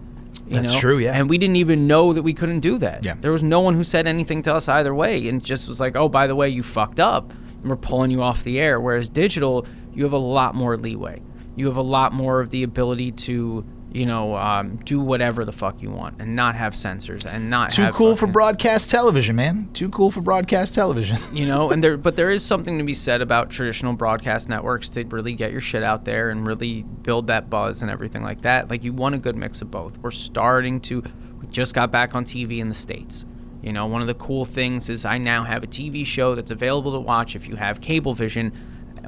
You 0.48 0.62
That's 0.62 0.74
know? 0.76 0.80
true, 0.80 0.98
yeah. 0.98 1.14
And 1.14 1.30
we 1.30 1.38
didn't 1.38 1.58
even 1.58 1.88
know 1.88 2.14
that 2.14 2.22
we 2.22 2.34
couldn't 2.34 2.62
do 2.62 2.78
that. 2.78 3.04
Yeah. 3.04 3.16
There 3.20 3.32
was 3.32 3.44
no 3.44 3.60
one 3.60 3.74
who 3.74 3.84
said 3.84 4.08
anything 4.08 4.44
to 4.44 4.54
us 4.54 4.70
either 4.70 4.94
way 4.96 5.28
and 5.28 5.44
just 5.44 5.68
was 5.68 5.80
like, 5.80 5.96
"Oh, 5.96 6.08
by 6.08 6.28
the 6.28 6.36
way, 6.36 6.48
you 6.50 6.64
fucked 6.64 7.00
up." 7.00 7.32
And 7.62 7.70
we're 7.70 7.76
pulling 7.76 8.12
you 8.12 8.22
off 8.22 8.44
the 8.44 8.60
air. 8.60 8.80
Whereas 8.80 9.10
digital, 9.10 9.66
you 9.94 10.04
have 10.04 10.14
a 10.14 10.18
lot 10.18 10.56
more 10.56 10.78
leeway. 10.78 11.22
You 11.56 11.66
have 11.66 11.76
a 11.78 11.82
lot 11.82 12.14
more 12.14 12.40
of 12.40 12.52
the 12.52 12.64
ability 12.64 13.12
to, 13.14 13.66
you 13.92 14.06
know, 14.06 14.36
um, 14.36 14.78
do 14.78 15.00
whatever 15.00 15.46
the 15.46 15.52
fuck 15.52 15.82
you 15.82 15.90
want 15.90 16.20
and 16.20 16.36
not 16.36 16.56
have 16.56 16.76
censors 16.76 17.26
and 17.26 17.50
not 17.50 17.72
Too 17.72 17.90
cool 17.92 18.16
for 18.16 18.28
broadcast 18.28 18.92
television, 18.92 19.36
man. 19.36 19.70
Too 19.74 19.90
cool 19.90 20.12
for 20.12 20.22
broadcast 20.22 20.76
television. 20.76 21.18
you 21.34 21.46
know 21.46 21.72
and 21.72 21.84
there 21.84 21.98
but 21.98 22.16
there 22.16 22.32
is 22.32 22.44
something 22.44 22.78
to 22.78 22.84
be 22.84 22.94
said 22.94 23.22
about 23.22 23.50
traditional 23.50 23.94
broadcast 23.94 24.50
networks 24.50 24.90
to 24.90 25.04
really 25.06 25.34
get 25.34 25.52
your 25.52 25.62
shit 25.62 25.84
out 25.84 26.06
there 26.06 26.30
and 26.30 26.48
really 26.48 26.84
build 26.84 27.28
that 27.28 27.50
buzz 27.50 27.82
and 27.82 27.92
everything 27.92 28.24
like 28.24 28.42
that 28.42 28.70
like 28.70 28.84
you 28.84 28.94
want 28.94 29.14
a 29.14 29.18
good 29.18 29.36
mix 29.36 29.62
of 29.62 29.70
both 29.70 29.98
we're 30.00 30.12
starting 30.12 30.80
to 30.80 31.04
we 31.40 31.48
just 31.48 31.76
got 31.76 31.92
back 31.92 32.16
on 32.16 32.26
tv 32.26 32.60
in 32.60 32.70
the 32.70 32.76
states 32.76 33.26
you 33.62 33.72
know 33.72 33.86
one 33.86 34.02
of 34.02 34.08
the 34.08 34.14
cool 34.16 34.46
things 34.46 34.90
is 34.90 35.06
i 35.06 35.18
now 35.18 35.44
have 35.44 35.64
a 35.64 35.68
tv 35.68 36.06
show 36.06 36.36
that's 36.36 36.52
available 36.52 36.92
to 36.92 37.00
watch 37.00 37.36
if 37.36 37.48
you 37.48 37.56
have 37.56 37.80
cablevision 37.80 38.52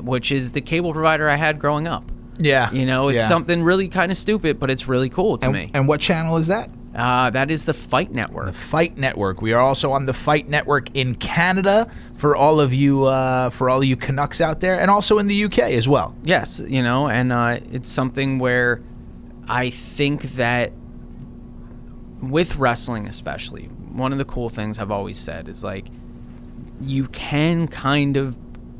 which 0.02 0.32
is 0.32 0.52
the 0.52 0.62
cable 0.62 0.94
provider 0.94 1.30
i 1.30 1.36
had 1.36 1.60
growing 1.60 1.88
up 1.88 2.12
yeah. 2.40 2.72
you 2.72 2.86
know 2.86 3.10
it's 3.10 3.18
yeah. 3.18 3.28
something 3.28 3.61
really 3.64 3.88
kind 3.88 4.11
of 4.11 4.18
stupid 4.18 4.60
but 4.60 4.70
it's 4.70 4.88
really 4.88 5.10
cool 5.10 5.38
to 5.38 5.45
And, 5.48 5.53
me 5.56 5.72
and 5.74 5.88
what 5.88 5.99
channel 6.02 6.38
is 6.38 6.48
that? 6.48 6.70
uh, 6.95 7.30
that 7.30 7.52
is 7.52 7.66
the 7.66 7.74
fight 7.74 8.11
network 8.11 8.48
The 8.48 8.53
Fight 8.53 8.98
Network. 8.98 9.41
We 9.41 9.53
are 9.53 9.61
also 9.61 9.91
on 9.91 10.06
the 10.07 10.14
Fight 10.14 10.48
Network 10.48 10.95
in 10.95 11.16
Canada 11.16 11.90
for 12.18 12.36
all 12.36 12.60
of 12.60 12.74
you 12.74 13.03
uh, 13.06 13.49
for 13.52 13.70
all 13.70 13.84
you 13.84 13.95
Canucks 13.95 14.41
out 14.41 14.60
there, 14.60 14.80
and 14.80 14.90
also 14.90 15.20
in 15.20 15.28
the 15.28 15.44
UK 15.45 15.60
as 15.60 15.88
well. 15.88 16.16
Yes, 16.24 16.60
you 16.60 16.82
know, 16.82 17.07
and 17.07 17.32
uh, 17.32 17.60
it's 17.72 17.90
something 17.90 18.40
where 18.40 18.82
I 19.48 19.70
think 19.70 20.24
that 20.34 20.74
with 22.22 22.56
wrestling, 22.57 23.07
especially, 23.07 23.66
one 23.66 24.11
of 24.11 24.18
the 24.18 24.26
cool 24.26 24.49
things 24.49 24.80
I've 24.80 24.91
always 24.91 25.18
said 25.18 25.48
is 25.48 25.64
like 25.64 25.86
you 26.82 27.07
can 27.10 27.68
kind 27.68 28.18
of 28.18 28.36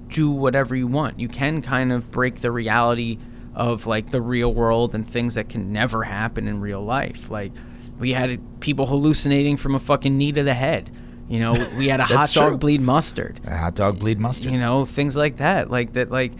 do 0.10 0.30
whatever 0.32 0.76
you 0.76 0.88
want. 0.88 1.20
You 1.20 1.30
can 1.30 1.62
kind 1.62 1.92
of 1.94 2.12
break 2.12 2.42
the 2.42 2.52
reality 2.52 3.18
of 3.56 3.86
like 3.88 4.12
the 4.12 4.22
real 4.22 4.54
world 4.54 4.96
and 4.96 5.08
things 5.10 5.36
that 5.36 5.50
can 5.50 5.72
never 5.74 6.04
happen 6.04 6.48
in 6.48 6.62
real 6.62 6.82
life. 6.84 7.30
Like 7.30 7.52
we 8.00 8.14
had 8.14 8.40
people 8.60 8.86
hallucinating 8.86 9.58
from 9.58 9.76
a 9.76 9.80
fucking 9.80 10.18
knee 10.18 10.32
to 10.32 10.44
the 10.44 10.54
head. 10.54 10.90
You 11.28 11.40
know, 11.40 11.54
we 11.78 11.88
had 11.88 12.00
a 12.00 12.06
hot 12.06 12.32
dog 12.34 12.50
true. 12.50 12.58
bleed 12.58 12.82
mustard 12.82 13.40
A 13.46 13.56
hot 13.58 13.76
dog 13.76 14.00
bleed 14.00 14.20
mustard. 14.20 14.52
you 14.52 14.60
know 14.60 14.86
things 14.86 15.16
like 15.16 15.38
that 15.38 15.70
like 15.70 15.94
that 15.94 16.10
like 16.10 16.34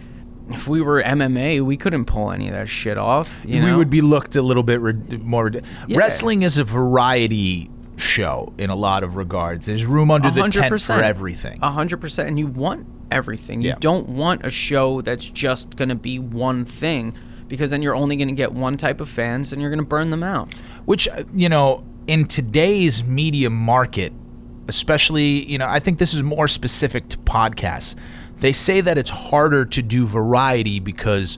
if 0.48 0.66
we 0.66 0.80
were 0.82 1.00
mma 1.00 1.60
we 1.60 1.76
couldn't 1.76 2.06
pull 2.06 2.32
any 2.32 2.48
of 2.48 2.54
that 2.54 2.68
shit 2.68 2.98
off 2.98 3.40
you 3.44 3.60
know? 3.60 3.66
we 3.66 3.76
would 3.76 3.88
be 3.90 4.00
looked 4.00 4.34
a 4.34 4.42
little 4.42 4.64
bit 4.64 4.80
re- 4.80 4.94
more. 5.18 5.52
Yeah. 5.86 5.96
Wrestling 5.96 6.42
is 6.42 6.58
a 6.58 6.64
variety 6.64 7.70
show 7.96 8.52
in 8.58 8.70
a 8.70 8.74
lot 8.74 9.04
of 9.04 9.14
regards. 9.16 9.66
There's 9.66 9.86
room 9.86 10.10
under 10.10 10.30
the 10.30 10.48
tent 10.48 10.82
for 10.82 10.92
everything. 10.94 11.60
A 11.62 11.70
hundred 11.70 12.00
percent 12.00 12.28
and 12.28 12.38
you 12.38 12.46
want 12.48 12.86
everything. 13.10 13.60
You 13.60 13.74
don't 13.80 14.08
want 14.08 14.44
a 14.44 14.50
show 14.50 15.00
that's 15.00 15.24
just 15.28 15.76
gonna 15.76 15.94
be 15.94 16.18
one 16.18 16.64
thing 16.64 17.14
because 17.48 17.70
then 17.70 17.82
you're 17.82 17.94
only 17.94 18.16
gonna 18.16 18.32
get 18.32 18.52
one 18.52 18.76
type 18.76 19.00
of 19.00 19.08
fans 19.08 19.52
and 19.52 19.60
you're 19.60 19.70
gonna 19.70 19.82
burn 19.82 20.10
them 20.10 20.22
out. 20.22 20.52
Which 20.84 21.08
uh, 21.08 21.24
you 21.32 21.48
know, 21.48 21.84
in 22.06 22.24
today's 22.26 23.04
media 23.04 23.50
market, 23.50 24.12
especially 24.68 25.44
you 25.44 25.58
know, 25.58 25.66
I 25.66 25.80
think 25.80 25.98
this 25.98 26.14
is 26.14 26.22
more 26.22 26.48
specific 26.48 27.08
to 27.08 27.18
podcasts. 27.18 27.94
They 28.38 28.52
say 28.52 28.80
that 28.80 28.96
it's 28.96 29.10
harder 29.10 29.66
to 29.66 29.82
do 29.82 30.06
variety 30.06 30.80
because 30.80 31.36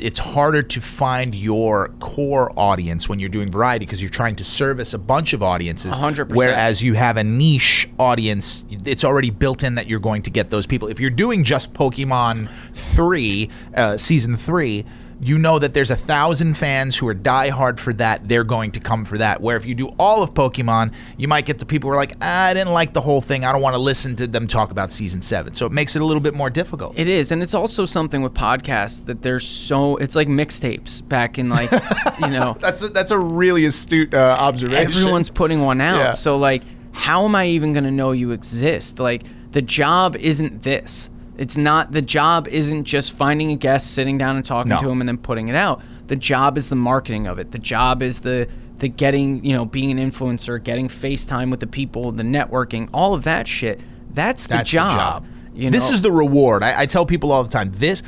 it's 0.00 0.18
harder 0.18 0.62
to 0.62 0.80
find 0.80 1.34
your 1.34 1.88
core 2.00 2.52
audience 2.56 3.08
when 3.08 3.18
you're 3.18 3.28
doing 3.28 3.50
variety 3.50 3.84
because 3.84 4.00
you're 4.00 4.10
trying 4.10 4.36
to 4.36 4.44
service 4.44 4.94
a 4.94 4.98
bunch 4.98 5.32
of 5.32 5.42
audiences. 5.42 5.92
100%. 5.92 6.34
Whereas 6.34 6.82
you 6.82 6.94
have 6.94 7.16
a 7.16 7.24
niche 7.24 7.88
audience, 7.98 8.64
it's 8.84 9.04
already 9.04 9.30
built 9.30 9.62
in 9.62 9.74
that 9.76 9.86
you're 9.88 10.00
going 10.00 10.22
to 10.22 10.30
get 10.30 10.50
those 10.50 10.66
people. 10.66 10.88
If 10.88 11.00
you're 11.00 11.10
doing 11.10 11.44
just 11.44 11.72
Pokemon 11.74 12.50
3, 12.72 13.50
uh, 13.74 13.96
season 13.96 14.36
3, 14.36 14.84
you 15.20 15.38
know 15.38 15.58
that 15.58 15.74
there's 15.74 15.90
a 15.90 15.96
thousand 15.96 16.54
fans 16.54 16.96
who 16.96 17.08
are 17.08 17.14
diehard 17.14 17.78
for 17.78 17.92
that. 17.94 18.28
They're 18.28 18.44
going 18.44 18.70
to 18.72 18.80
come 18.80 19.04
for 19.04 19.18
that. 19.18 19.40
Where 19.40 19.56
if 19.56 19.66
you 19.66 19.74
do 19.74 19.88
all 19.98 20.22
of 20.22 20.32
Pokemon, 20.34 20.92
you 21.16 21.26
might 21.26 21.44
get 21.44 21.58
the 21.58 21.66
people 21.66 21.88
who 21.88 21.94
are 21.94 21.96
like, 21.96 22.14
ah, 22.22 22.46
I 22.46 22.54
didn't 22.54 22.72
like 22.72 22.92
the 22.92 23.00
whole 23.00 23.20
thing. 23.20 23.44
I 23.44 23.52
don't 23.52 23.62
want 23.62 23.74
to 23.74 23.80
listen 23.80 24.14
to 24.16 24.26
them 24.26 24.46
talk 24.46 24.70
about 24.70 24.92
season 24.92 25.20
seven. 25.22 25.54
So 25.56 25.66
it 25.66 25.72
makes 25.72 25.96
it 25.96 26.02
a 26.02 26.04
little 26.04 26.22
bit 26.22 26.34
more 26.34 26.50
difficult. 26.50 26.96
it 26.98 27.08
is 27.08 27.32
and 27.32 27.42
it's 27.42 27.54
also 27.54 27.84
something 27.84 28.22
with 28.22 28.34
podcasts 28.34 29.04
that 29.06 29.22
there's 29.22 29.46
so 29.46 29.96
it's 29.96 30.14
like 30.14 30.28
mixtapes 30.28 31.06
back 31.08 31.38
in 31.38 31.48
like 31.48 31.70
you 32.20 32.28
know 32.28 32.56
that's 32.60 32.82
a, 32.82 32.88
that's 32.88 33.10
a 33.10 33.18
really 33.18 33.64
astute 33.64 34.14
uh, 34.14 34.36
observation. 34.38 34.86
everyone's 34.86 35.30
putting 35.30 35.62
one 35.62 35.80
out. 35.80 35.98
Yeah. 35.98 36.12
So 36.12 36.36
like, 36.36 36.62
how 36.92 37.24
am 37.24 37.34
I 37.34 37.46
even 37.46 37.72
gonna 37.72 37.90
know 37.90 38.12
you 38.12 38.30
exist? 38.30 38.98
Like, 38.98 39.22
the 39.52 39.62
job 39.62 40.16
isn't 40.16 40.62
this. 40.62 41.10
It's 41.38 41.56
not 41.56 41.92
the 41.92 42.02
job 42.02 42.48
isn't 42.48 42.84
just 42.84 43.12
finding 43.12 43.50
a 43.52 43.56
guest, 43.56 43.92
sitting 43.94 44.18
down 44.18 44.36
and 44.36 44.44
talking 44.44 44.70
No. 44.70 44.80
to 44.80 44.90
him, 44.90 45.00
and 45.00 45.08
then 45.08 45.16
putting 45.18 45.48
it 45.48 45.54
out. 45.54 45.80
The 46.08 46.16
job 46.16 46.58
is 46.58 46.68
the 46.68 46.76
marketing 46.76 47.26
of 47.26 47.38
it. 47.38 47.52
The 47.52 47.58
job 47.58 48.02
is 48.02 48.20
the 48.20 48.48
the 48.80 48.88
getting, 48.88 49.44
you 49.44 49.52
know, 49.52 49.64
being 49.64 49.98
an 49.98 50.10
influencer, 50.10 50.62
getting 50.62 50.86
FaceTime 50.88 51.50
with 51.50 51.58
the 51.58 51.66
people, 51.66 52.12
the 52.12 52.22
networking, 52.22 52.88
all 52.94 53.12
of 53.12 53.24
that 53.24 53.48
shit. 53.48 53.80
That's 54.14 54.44
the 54.44 54.54
That's 54.58 54.70
job. 54.70 54.92
the 54.92 54.96
job. 54.96 55.24
You 55.58 55.70
this 55.70 55.90
is 55.90 56.02
the 56.02 56.12
reward. 56.12 56.62
I, 56.62 56.82
I 56.82 56.86
tell 56.86 57.04
people 57.04 57.32
all 57.32 57.42
the 57.42 57.48
time. 57.50 57.72
This, 57.72 58.02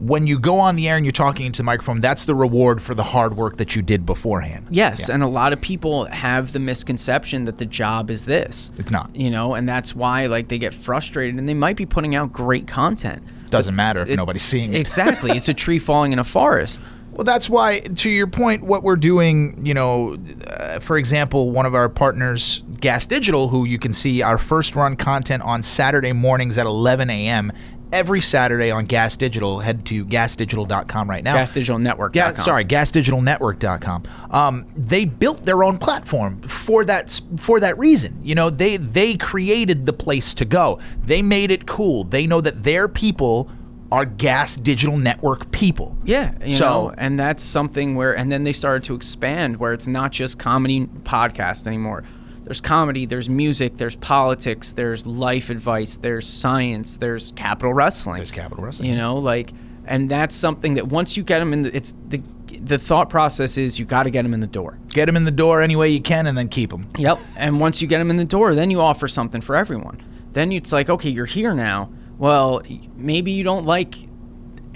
when 0.00 0.26
you 0.26 0.38
go 0.38 0.56
on 0.58 0.74
the 0.76 0.88
air 0.88 0.96
and 0.96 1.04
you're 1.04 1.12
talking 1.12 1.46
into 1.46 1.58
the 1.58 1.64
microphone, 1.64 2.00
that's 2.00 2.24
the 2.24 2.34
reward 2.34 2.82
for 2.82 2.94
the 2.94 3.04
hard 3.04 3.36
work 3.36 3.58
that 3.58 3.76
you 3.76 3.82
did 3.82 4.04
beforehand. 4.04 4.66
Yes, 4.70 5.08
Yeah. 5.08 5.14
and 5.14 5.22
a 5.22 5.28
lot 5.28 5.52
of 5.52 5.60
people 5.60 6.06
have 6.06 6.52
the 6.52 6.58
misconception 6.58 7.44
that 7.44 7.58
the 7.58 7.64
job 7.66 8.10
is 8.10 8.24
this. 8.26 8.70
It's 8.76 8.90
not. 8.90 9.14
You 9.14 9.30
know, 9.30 9.54
and 9.54 9.68
that's 9.68 9.94
why 9.94 10.26
like 10.26 10.48
they 10.48 10.58
get 10.58 10.74
frustrated 10.74 11.38
and 11.38 11.48
they 11.48 11.54
might 11.54 11.76
be 11.76 11.86
putting 11.86 12.14
out 12.16 12.32
great 12.32 12.66
content. 12.66 13.22
Doesn't 13.50 13.76
matter 13.76 14.02
if 14.02 14.10
It- 14.10 14.16
nobody's 14.16 14.42
seeing 14.42 14.74
it. 14.74 14.78
Exactly. 14.80 15.30
it's 15.30 15.48
a 15.48 15.54
tree 15.54 15.78
falling 15.78 16.12
in 16.12 16.18
a 16.18 16.24
forest. 16.24 16.80
Well, 17.16 17.24
that's 17.24 17.48
why, 17.48 17.80
to 17.80 18.10
your 18.10 18.26
point, 18.26 18.62
what 18.62 18.82
we're 18.82 18.96
doing, 18.96 19.64
you 19.64 19.72
know, 19.72 20.18
uh, 20.46 20.80
for 20.80 20.98
example, 20.98 21.50
one 21.50 21.64
of 21.64 21.74
our 21.74 21.88
partners, 21.88 22.62
Gas 22.78 23.06
Digital, 23.06 23.48
who 23.48 23.64
you 23.64 23.78
can 23.78 23.94
see 23.94 24.20
our 24.20 24.36
first 24.36 24.76
run 24.76 24.96
content 24.96 25.42
on 25.42 25.62
Saturday 25.62 26.12
mornings 26.12 26.58
at 26.58 26.66
11 26.66 27.08
a.m. 27.08 27.52
Every 27.90 28.20
Saturday 28.20 28.70
on 28.70 28.84
Gas 28.84 29.16
Digital. 29.16 29.60
Head 29.60 29.86
to 29.86 30.04
gasdigital.com 30.04 31.08
right 31.08 31.24
now. 31.24 31.36
GasDigitalNetwork.com. 31.36 32.10
Yeah, 32.14 32.34
sorry, 32.34 32.64
gasdigitalnetwork.com. 32.66 34.02
Um, 34.30 34.66
they 34.76 35.04
built 35.06 35.44
their 35.44 35.64
own 35.64 35.78
platform 35.78 36.42
for 36.42 36.84
that 36.84 37.18
for 37.38 37.60
that 37.60 37.78
reason. 37.78 38.18
You 38.22 38.34
know, 38.34 38.50
they 38.50 38.76
they 38.76 39.16
created 39.16 39.86
the 39.86 39.92
place 39.92 40.34
to 40.34 40.44
go. 40.44 40.80
They 40.98 41.22
made 41.22 41.50
it 41.50 41.66
cool. 41.66 42.04
They 42.04 42.26
know 42.26 42.40
that 42.40 42.64
their 42.64 42.88
people 42.88 43.48
are 43.92 44.04
Gas 44.04 44.56
Digital 44.56 44.96
Network 44.96 45.50
people. 45.52 45.96
Yeah, 46.04 46.32
you 46.44 46.56
So- 46.56 46.64
know, 46.88 46.94
and 46.98 47.18
that's 47.18 47.42
something 47.44 47.94
where, 47.94 48.16
and 48.16 48.30
then 48.32 48.44
they 48.44 48.52
started 48.52 48.84
to 48.84 48.94
expand 48.94 49.58
where 49.58 49.72
it's 49.72 49.86
not 49.86 50.12
just 50.12 50.38
comedy 50.38 50.86
podcast 51.04 51.66
anymore. 51.66 52.02
There's 52.44 52.60
comedy, 52.60 53.06
there's 53.06 53.28
music, 53.28 53.76
there's 53.76 53.96
politics, 53.96 54.72
there's 54.72 55.04
life 55.06 55.50
advice, 55.50 55.96
there's 55.96 56.28
science, 56.28 56.96
there's 56.96 57.32
capital 57.36 57.74
wrestling. 57.74 58.16
There's 58.18 58.30
Capital 58.30 58.64
Wrestling. 58.64 58.88
You 58.88 58.96
know, 58.96 59.16
like, 59.16 59.52
and 59.84 60.08
that's 60.08 60.34
something 60.34 60.74
that 60.74 60.86
once 60.88 61.16
you 61.16 61.24
get 61.24 61.40
them 61.40 61.52
in, 61.52 61.62
the, 61.62 61.76
it's 61.76 61.94
the 62.08 62.20
the 62.62 62.78
thought 62.78 63.10
process 63.10 63.58
is 63.58 63.78
you 63.78 63.84
got 63.84 64.04
to 64.04 64.10
get 64.10 64.22
them 64.22 64.32
in 64.32 64.40
the 64.40 64.46
door. 64.46 64.78
Get 64.88 65.06
them 65.06 65.16
in 65.16 65.24
the 65.24 65.30
door 65.32 65.60
any 65.60 65.74
way 65.76 65.90
you 65.90 66.00
can, 66.00 66.26
and 66.26 66.38
then 66.38 66.48
keep 66.48 66.70
them. 66.70 66.88
Yep. 66.96 67.18
And 67.36 67.60
once 67.60 67.82
you 67.82 67.88
get 67.88 67.98
them 67.98 68.10
in 68.10 68.16
the 68.16 68.24
door, 68.24 68.54
then 68.54 68.70
you 68.70 68.80
offer 68.80 69.08
something 69.08 69.40
for 69.40 69.56
everyone. 69.56 70.00
Then 70.32 70.52
it's 70.52 70.72
like, 70.72 70.88
okay, 70.88 71.10
you're 71.10 71.26
here 71.26 71.54
now. 71.54 71.90
Well, 72.18 72.62
maybe 72.96 73.32
you 73.32 73.44
don't 73.44 73.66
like 73.66 73.94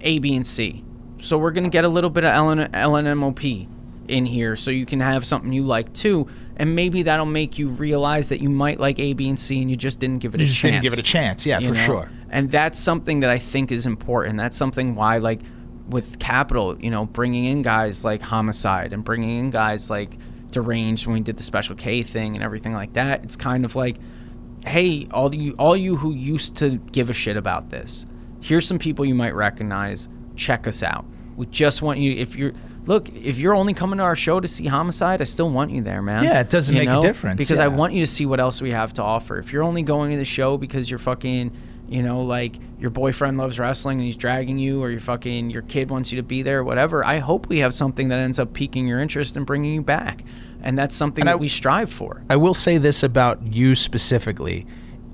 A, 0.01 0.19
B, 0.19 0.35
and 0.37 0.47
C. 0.47 0.85
So 1.19 1.39
we're 1.39 1.53
going 1.53 1.65
to 1.65 1.71
get 1.71 1.85
a 1.85 1.89
little 1.89 2.11
bit 2.11 2.25
of 2.25 2.33
LN- 2.33 2.71
LNMOP 2.71 3.69
in 4.09 4.27
here 4.27 4.57
so 4.57 4.71
you 4.71 4.87
can 4.87 5.01
have 5.01 5.27
something 5.27 5.53
you 5.53 5.63
like 5.63 5.93
too. 5.93 6.27
And 6.57 6.75
maybe 6.75 7.03
that'll 7.05 7.25
make 7.27 7.59
you 7.59 7.69
realize 7.69 8.29
that 8.29 8.41
you 8.43 8.51
might 8.51 8.79
like 8.79 8.99
A, 8.99 9.13
B, 9.15 9.29
and 9.29 9.41
C 9.41 9.63
and 9.63 9.71
you 9.71 9.77
just 9.77 9.99
didn't 9.99 10.19
give 10.19 10.35
it 10.35 10.41
You 10.41 10.45
a 10.45 10.49
just 10.49 10.59
chance. 10.59 10.73
didn't 10.73 10.83
give 10.83 10.93
it 10.93 10.99
a 10.99 11.03
chance. 11.03 11.47
Yeah, 11.47 11.59
for 11.61 11.67
know? 11.67 11.75
sure. 11.75 12.11
And 12.29 12.51
that's 12.51 12.79
something 12.79 13.21
that 13.21 13.31
I 13.31 13.39
think 13.39 13.73
is 13.73 13.87
important. 13.87 14.37
That's 14.39 14.57
something 14.57 14.95
why, 14.95 15.19
like, 15.19 15.41
with 15.89 16.19
Capital, 16.19 16.79
you 16.79 16.91
know, 16.91 17.07
bringing 17.07 17.47
in 17.47 17.63
guys 17.63 18.05
like 18.05 18.23
Homicide 18.23 18.93
and 18.93 19.03
bringing 19.05 19.39
in 19.39 19.51
guys 19.51 19.89
like 19.91 20.17
Deranged 20.53 21.07
when 21.07 21.15
we 21.15 21.21
did 21.21 21.37
the 21.37 21.43
Special 21.43 21.75
K 21.75 22.03
thing 22.03 22.35
and 22.35 22.45
everything 22.45 22.73
like 22.75 22.93
that, 22.93 23.25
it's 23.25 23.37
kind 23.37 23.65
of 23.65 23.75
like, 23.75 23.97
hey, 24.65 25.09
all 25.11 25.35
you, 25.35 25.53
all 25.59 25.77
you 25.77 25.97
who 25.97 26.15
used 26.15 26.57
to 26.57 26.77
give 26.79 27.11
a 27.11 27.15
shit 27.15 27.37
about 27.37 27.71
this, 27.71 28.07
here's 28.41 28.67
some 28.67 28.79
people 28.79 29.05
you 29.05 29.15
might 29.15 29.35
recognize. 29.35 30.09
Check 30.37 30.67
us 30.67 30.83
out. 30.83 31.05
We 31.37 31.47
just 31.47 31.83
want 31.83 31.99
you. 31.99 32.13
If 32.13 32.37
you're 32.37 32.53
look, 32.87 33.09
if 33.11 33.39
you're 33.39 33.55
only 33.55 33.75
coming 33.75 33.99
to 33.99 34.03
our 34.03 34.17
show 34.17 34.41
to 34.41 34.49
see 34.49 34.67
Homicide, 34.67 35.21
I 35.21 35.25
still 35.25 35.51
want 35.51 35.71
you 35.71 35.83
there, 35.83 36.03
man. 36.03 36.25
Yeah, 36.25 36.41
it 36.41 36.51
doesn't 36.51 36.75
You 36.75 36.85
make 36.85 36.91
a 36.91 37.01
difference, 37.01 37.39
because 37.39 37.61
I 37.61 37.69
want 37.69 37.93
you 37.93 38.01
to 38.01 38.07
see 38.07 38.27
what 38.27 38.41
else 38.41 38.61
we 38.61 38.71
have 38.71 38.95
to 38.95 39.03
offer. 39.03 39.39
If 39.39 39.53
you're 39.53 39.63
only 39.63 39.83
going 39.83 40.11
to 40.13 40.17
the 40.17 40.25
show 40.25 40.57
because 40.57 40.89
you're 40.91 40.99
fucking, 40.99 41.57
you 41.89 42.03
know, 42.03 42.23
like 42.23 42.57
your 42.79 42.91
boyfriend 42.91 43.39
loves 43.39 43.59
wrestling 43.59 43.99
and 43.99 44.07
he's 44.07 44.17
dragging 44.17 44.59
you, 44.59 44.83
or 44.83 44.91
your 44.91 45.01
fucking 45.01 45.51
your 45.51 45.63
kid 45.63 45.91
wants 45.91 46.11
you 46.13 46.17
to 46.17 46.23
be 46.23 46.43
there, 46.43 46.65
whatever. 46.65 47.05
I 47.05 47.19
hope 47.19 47.49
we 47.49 47.59
have 47.61 47.75
something 47.75 48.09
that 48.09 48.19
ends 48.19 48.39
up 48.39 48.53
piquing 48.55 48.87
your 48.87 49.01
interest 49.01 49.37
and 49.37 49.45
bringing 49.47 49.75
you 49.75 49.83
back, 49.83 50.25
and 50.63 50.79
that's 50.79 50.95
something 50.95 51.23
And 51.23 51.29
that 51.29 51.33
I- 51.35 51.37
we 51.37 51.49
strive 51.49 51.91
for. 51.93 52.23
I 52.31 52.37
will 52.37 52.55
say 52.55 52.79
this 52.79 53.03
about 53.03 53.41
you 53.53 53.75
specifically. 53.75 54.67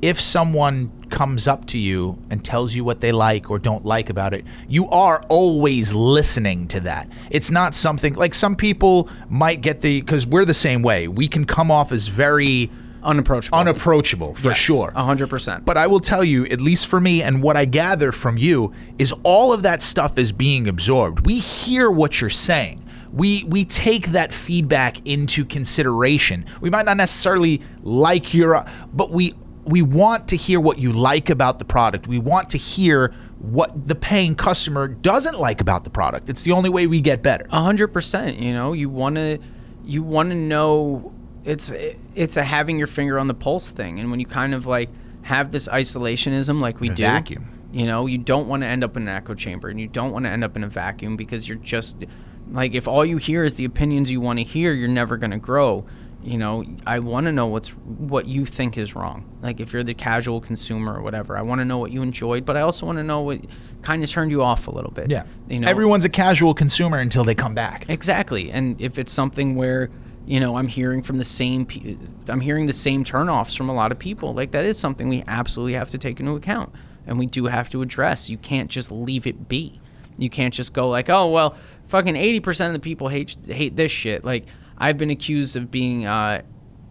If 0.03 0.21
someone 0.21 0.93
comes 1.09 1.49
up 1.49 1.65
to 1.67 1.79
you 1.79 2.19
and 2.31 2.45
tells 2.45 2.75
you 2.75 2.85
what 2.85 3.01
they 3.01 3.13
like 3.13 3.51
or 3.51 3.59
don't 3.59 3.85
like 3.85 4.11
about 4.11 4.35
it, 4.35 4.45
you 4.69 4.89
are 4.91 5.23
always 5.29 5.93
listening 5.95 6.69
to 6.69 6.81
that. 6.81 7.09
It's 7.31 7.51
not 7.51 7.75
something 7.75 8.15
like 8.15 8.35
some 8.35 8.57
people 8.57 9.09
might 9.31 9.63
get 9.63 9.81
the 9.81 10.01
because 10.03 10.27
we're 10.27 10.45
the 10.45 10.53
same 10.55 10.83
way. 10.83 11.09
We 11.09 11.29
can 11.29 11.45
come 11.47 11.71
off 11.71 11.93
as 11.93 12.09
very 12.09 12.71
Unapproachable. 13.03 13.57
unapproachable 13.59 14.35
for 14.35 14.49
Yes, 14.49 14.57
sure. 14.59 14.93
a 14.95 15.03
hundred 15.05 15.31
percent. 15.31 15.65
But 15.65 15.79
I 15.79 15.87
will 15.87 16.01
tell 16.01 16.23
you, 16.25 16.45
at 16.47 16.61
least 16.61 16.89
for 16.89 17.01
me, 17.01 17.23
and 17.23 17.41
what 17.43 17.57
I 17.57 17.65
gather 17.65 18.13
from 18.13 18.37
you 18.37 18.73
is 18.99 19.15
all 19.23 19.53
of 19.53 19.63
that 19.63 19.83
stuff 19.83 20.19
is 20.19 20.31
being 20.31 20.69
absorbed. 20.69 21.25
We 21.25 21.39
hear 21.39 21.91
what 21.91 22.21
you're 22.21 22.29
saying. 22.31 22.83
We 23.17 23.45
we 23.45 23.65
take 23.65 24.09
that 24.09 24.31
feedback 24.33 25.07
into 25.07 25.47
consideration. 25.47 26.45
We 26.61 26.69
might 26.69 26.85
not 26.85 26.99
necessarily 26.99 27.63
like 27.83 28.35
your, 28.35 28.65
but 28.93 29.11
we 29.11 29.33
we 29.65 29.81
want 29.81 30.29
to 30.29 30.37
hear 30.37 30.61
what 30.61 30.79
you 30.79 30.93
like 30.93 31.31
about 31.31 31.59
the 31.59 31.65
product. 31.65 32.07
We 32.07 32.19
want 32.19 32.51
to 32.51 32.59
hear 32.59 33.15
what 33.39 33.89
the 33.89 33.95
paying 33.95 34.35
customer 34.35 34.87
doesn't 34.87 35.39
like 35.39 35.63
about 35.63 35.85
the 35.85 35.91
product. 35.91 36.29
It's 36.29 36.43
the 36.43 36.53
only 36.53 36.69
way 36.69 36.87
we 36.87 37.01
get 37.01 37.23
better. 37.23 37.47
A 37.51 37.63
hundred 37.63 37.89
percent. 37.89 38.39
You 38.39 38.53
know, 38.53 38.75
you 38.75 38.91
want 38.91 39.17
to, 39.17 39.39
you 39.83 40.03
want 40.03 40.29
to 40.29 40.37
know. 40.37 41.15
It's 41.43 41.73
it's 42.15 42.37
a 42.37 42.43
having 42.43 42.77
your 42.77 42.87
finger 42.87 43.19
on 43.19 43.29
the 43.29 43.35
pulse 43.35 43.71
thing, 43.71 43.99
and 43.99 44.11
when 44.11 44.21
you 44.21 44.27
kind 44.27 44.55
of 44.55 44.67
like 44.67 44.91
have 45.23 45.53
this 45.53 45.69
isolationism, 45.69 46.61
like 46.61 46.81
we 46.81 46.91
A 46.91 46.95
do, 46.95 47.03
vacuum. 47.03 47.49
You 47.73 47.87
know, 47.87 48.07
you 48.07 48.19
don't 48.19 48.47
want 48.47 48.63
to 48.63 48.67
end 48.67 48.85
up 48.85 48.97
in 48.97 49.05
an 49.05 49.09
echo 49.09 49.35
chamber, 49.35 49.69
and 49.69 49.81
you 49.81 49.89
don't 49.89 50.13
want 50.13 50.27
to 50.27 50.31
end 50.31 50.45
up 50.45 50.57
in 50.57 50.65
a 50.65 50.69
vacuum 50.69 51.17
because 51.17 51.49
you're 51.49 51.59
just 51.59 52.05
like 52.51 52.75
if 52.75 52.87
all 52.89 53.05
you 53.05 53.17
hear 53.17 53.45
is 53.45 53.55
the 53.55 53.65
opinions 53.65 54.11
you 54.11 54.21
want 54.21 54.39
to 54.39 54.45
hear, 54.45 54.73
you're 54.73 54.89
never 54.89 55.17
going 55.17 55.33
to 55.33 55.39
grow. 55.39 55.85
You 56.23 56.39
know, 56.39 56.65
I 56.87 56.99
want 56.99 57.27
to 57.27 57.33
know 57.33 57.47
what's 57.47 57.69
what 57.69 58.27
you 58.27 58.47
think 58.47 58.77
is 58.77 58.97
wrong. 58.97 59.25
Like 59.43 59.61
if 59.61 59.73
you're 59.73 59.85
the 59.85 59.95
casual 59.95 60.41
consumer 60.41 60.95
or 60.97 61.03
whatever, 61.03 61.37
I 61.37 61.43
want 61.43 61.61
to 61.61 61.65
know 61.65 61.79
what 61.79 61.93
you 61.93 62.03
enjoyed, 62.03 62.45
but 62.45 62.57
I 62.57 62.63
also 62.63 62.85
want 62.85 62.99
to 62.99 63.05
know 63.05 63.21
what 63.21 63.41
kind 63.83 64.03
of 64.03 64.11
turned 64.11 64.33
you 64.33 64.43
off 64.43 64.67
a 64.67 64.73
little 64.73 64.91
bit. 64.91 65.09
Yeah. 65.09 65.25
you 65.49 65.61
know, 65.61 65.69
Everyone's 65.69 66.05
a 66.05 66.09
casual 66.09 66.53
consumer 66.53 66.99
until 66.99 67.23
they 67.23 67.35
come 67.37 67.55
back. 67.55 67.89
Exactly. 67.89 68.51
And 68.51 68.81
if 68.81 68.99
it's 68.99 69.13
something 69.13 69.55
where, 69.55 69.89
you 70.27 70.41
know, 70.41 70.57
I'm 70.57 70.67
hearing 70.67 71.03
from 71.03 71.19
the 71.19 71.25
same, 71.25 71.65
pe- 71.65 71.97
I'm 72.29 72.41
hearing 72.41 72.67
the 72.67 72.73
same 72.73 73.05
turnoffs 73.05 73.57
from 73.57 73.69
a 73.69 73.75
lot 73.75 73.93
of 73.93 73.99
people, 73.99 74.35
like 74.35 74.51
that 74.51 74.65
is 74.65 74.77
something 74.77 75.09
we 75.09 75.23
absolutely 75.29 75.75
have 75.75 75.91
to 75.91 75.99
take 75.99 76.19
into 76.19 76.33
account 76.33 76.73
and 77.07 77.21
we 77.21 77.27
do 77.27 77.47
have 77.47 77.71
to 77.71 77.83
address. 77.83 78.29
You 78.29 78.39
can't 78.39 78.69
just 78.69 78.91
leave 78.91 79.29
it 79.29 79.49
be. 79.49 79.81
You 80.19 80.31
can't 80.31 80.53
just 80.53 80.73
go 80.73 80.89
like, 80.89 81.09
oh, 81.09 81.31
well, 81.31 81.57
fucking 81.89 82.15
80% 82.15 82.67
of 82.69 82.73
the 82.73 82.79
people 82.79 83.09
hate, 83.09 83.37
hate 83.47 83.77
this 83.77 83.93
shit. 83.93 84.25
Like, 84.25 84.47
I've 84.79 84.99
been 84.99 85.11
accused 85.11 85.57
of 85.57 85.71
being 85.71 86.07
uh, 86.07 86.43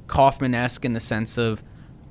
Kaufman 0.07 0.53
esque 0.55 0.85
in 0.85 0.93
the 0.93 0.99
sense 0.99 1.37
of, 1.37 1.63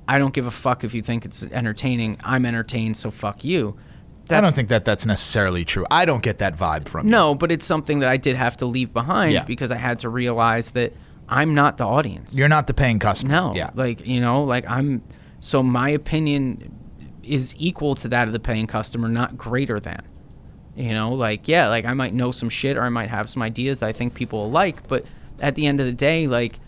I 0.07 0.19
don't 0.19 0.33
give 0.33 0.45
a 0.47 0.51
fuck 0.51 0.83
if 0.83 0.93
you 0.93 1.01
think 1.01 1.25
it's 1.25 1.43
entertaining. 1.43 2.17
I'm 2.23 2.45
entertained, 2.45 2.95
so 2.97 3.09
fuck 3.11 3.43
you. 3.43 3.75
I 4.29 4.41
don't 4.41 4.55
think 4.55 4.69
that 4.69 4.85
that's 4.85 5.05
necessarily 5.05 5.65
true. 5.65 5.85
I 5.91 6.05
don't 6.05 6.23
get 6.23 6.39
that 6.39 6.57
vibe 6.57 6.87
from 6.87 7.05
you. 7.05 7.11
No, 7.11 7.35
but 7.35 7.51
it's 7.51 7.65
something 7.65 7.99
that 7.99 8.09
I 8.09 8.17
did 8.17 8.35
have 8.35 8.57
to 8.57 8.65
leave 8.65 8.91
behind 8.93 9.33
Yeah. 9.33 9.43
because 9.43 9.69
I 9.71 9.75
had 9.77 9.99
to 9.99 10.09
realize 10.09 10.71
that 10.71 10.93
I'm 11.29 11.53
not 11.53 11.77
the 11.77 11.85
audience. 11.85 12.35
You're 12.35 12.47
not 12.47 12.65
the 12.67 12.73
paying 12.73 12.97
customer. 12.99 13.31
no, 13.31 13.55
Yeah. 13.55 13.69
like 13.75 14.05
you 14.05 14.19
know, 14.21 14.43
like 14.43 14.65
I'm. 14.67 15.03
So 15.39 15.61
my 15.61 15.89
opinion 15.89 16.71
is 17.23 17.53
equal 17.59 17.93
to 17.95 18.07
that 18.09 18.27
of 18.27 18.33
the 18.33 18.39
paying 18.39 18.65
customer, 18.67 19.09
not 19.09 19.37
greater 19.37 19.79
than. 19.79 20.01
You 20.75 20.93
know, 20.93 21.13
like 21.13 21.47
yeah, 21.47 21.67
like 21.67 21.85
I 21.85 21.93
might 21.93 22.13
know 22.13 22.31
some 22.31 22.49
shit 22.49 22.77
or 22.77 22.83
I 22.83 22.89
might 22.89 23.09
have 23.09 23.29
some 23.29 23.41
ideas 23.41 23.79
that 23.79 23.87
I 23.87 23.93
think 23.93 24.13
people 24.13 24.39
will 24.39 24.51
like, 24.51 24.87
but 24.87 25.05
at 25.39 25.55
the 25.55 25.67
end 25.67 25.79
of 25.79 25.85
the 25.85 25.93
day, 25.93 26.27
like 26.27 26.59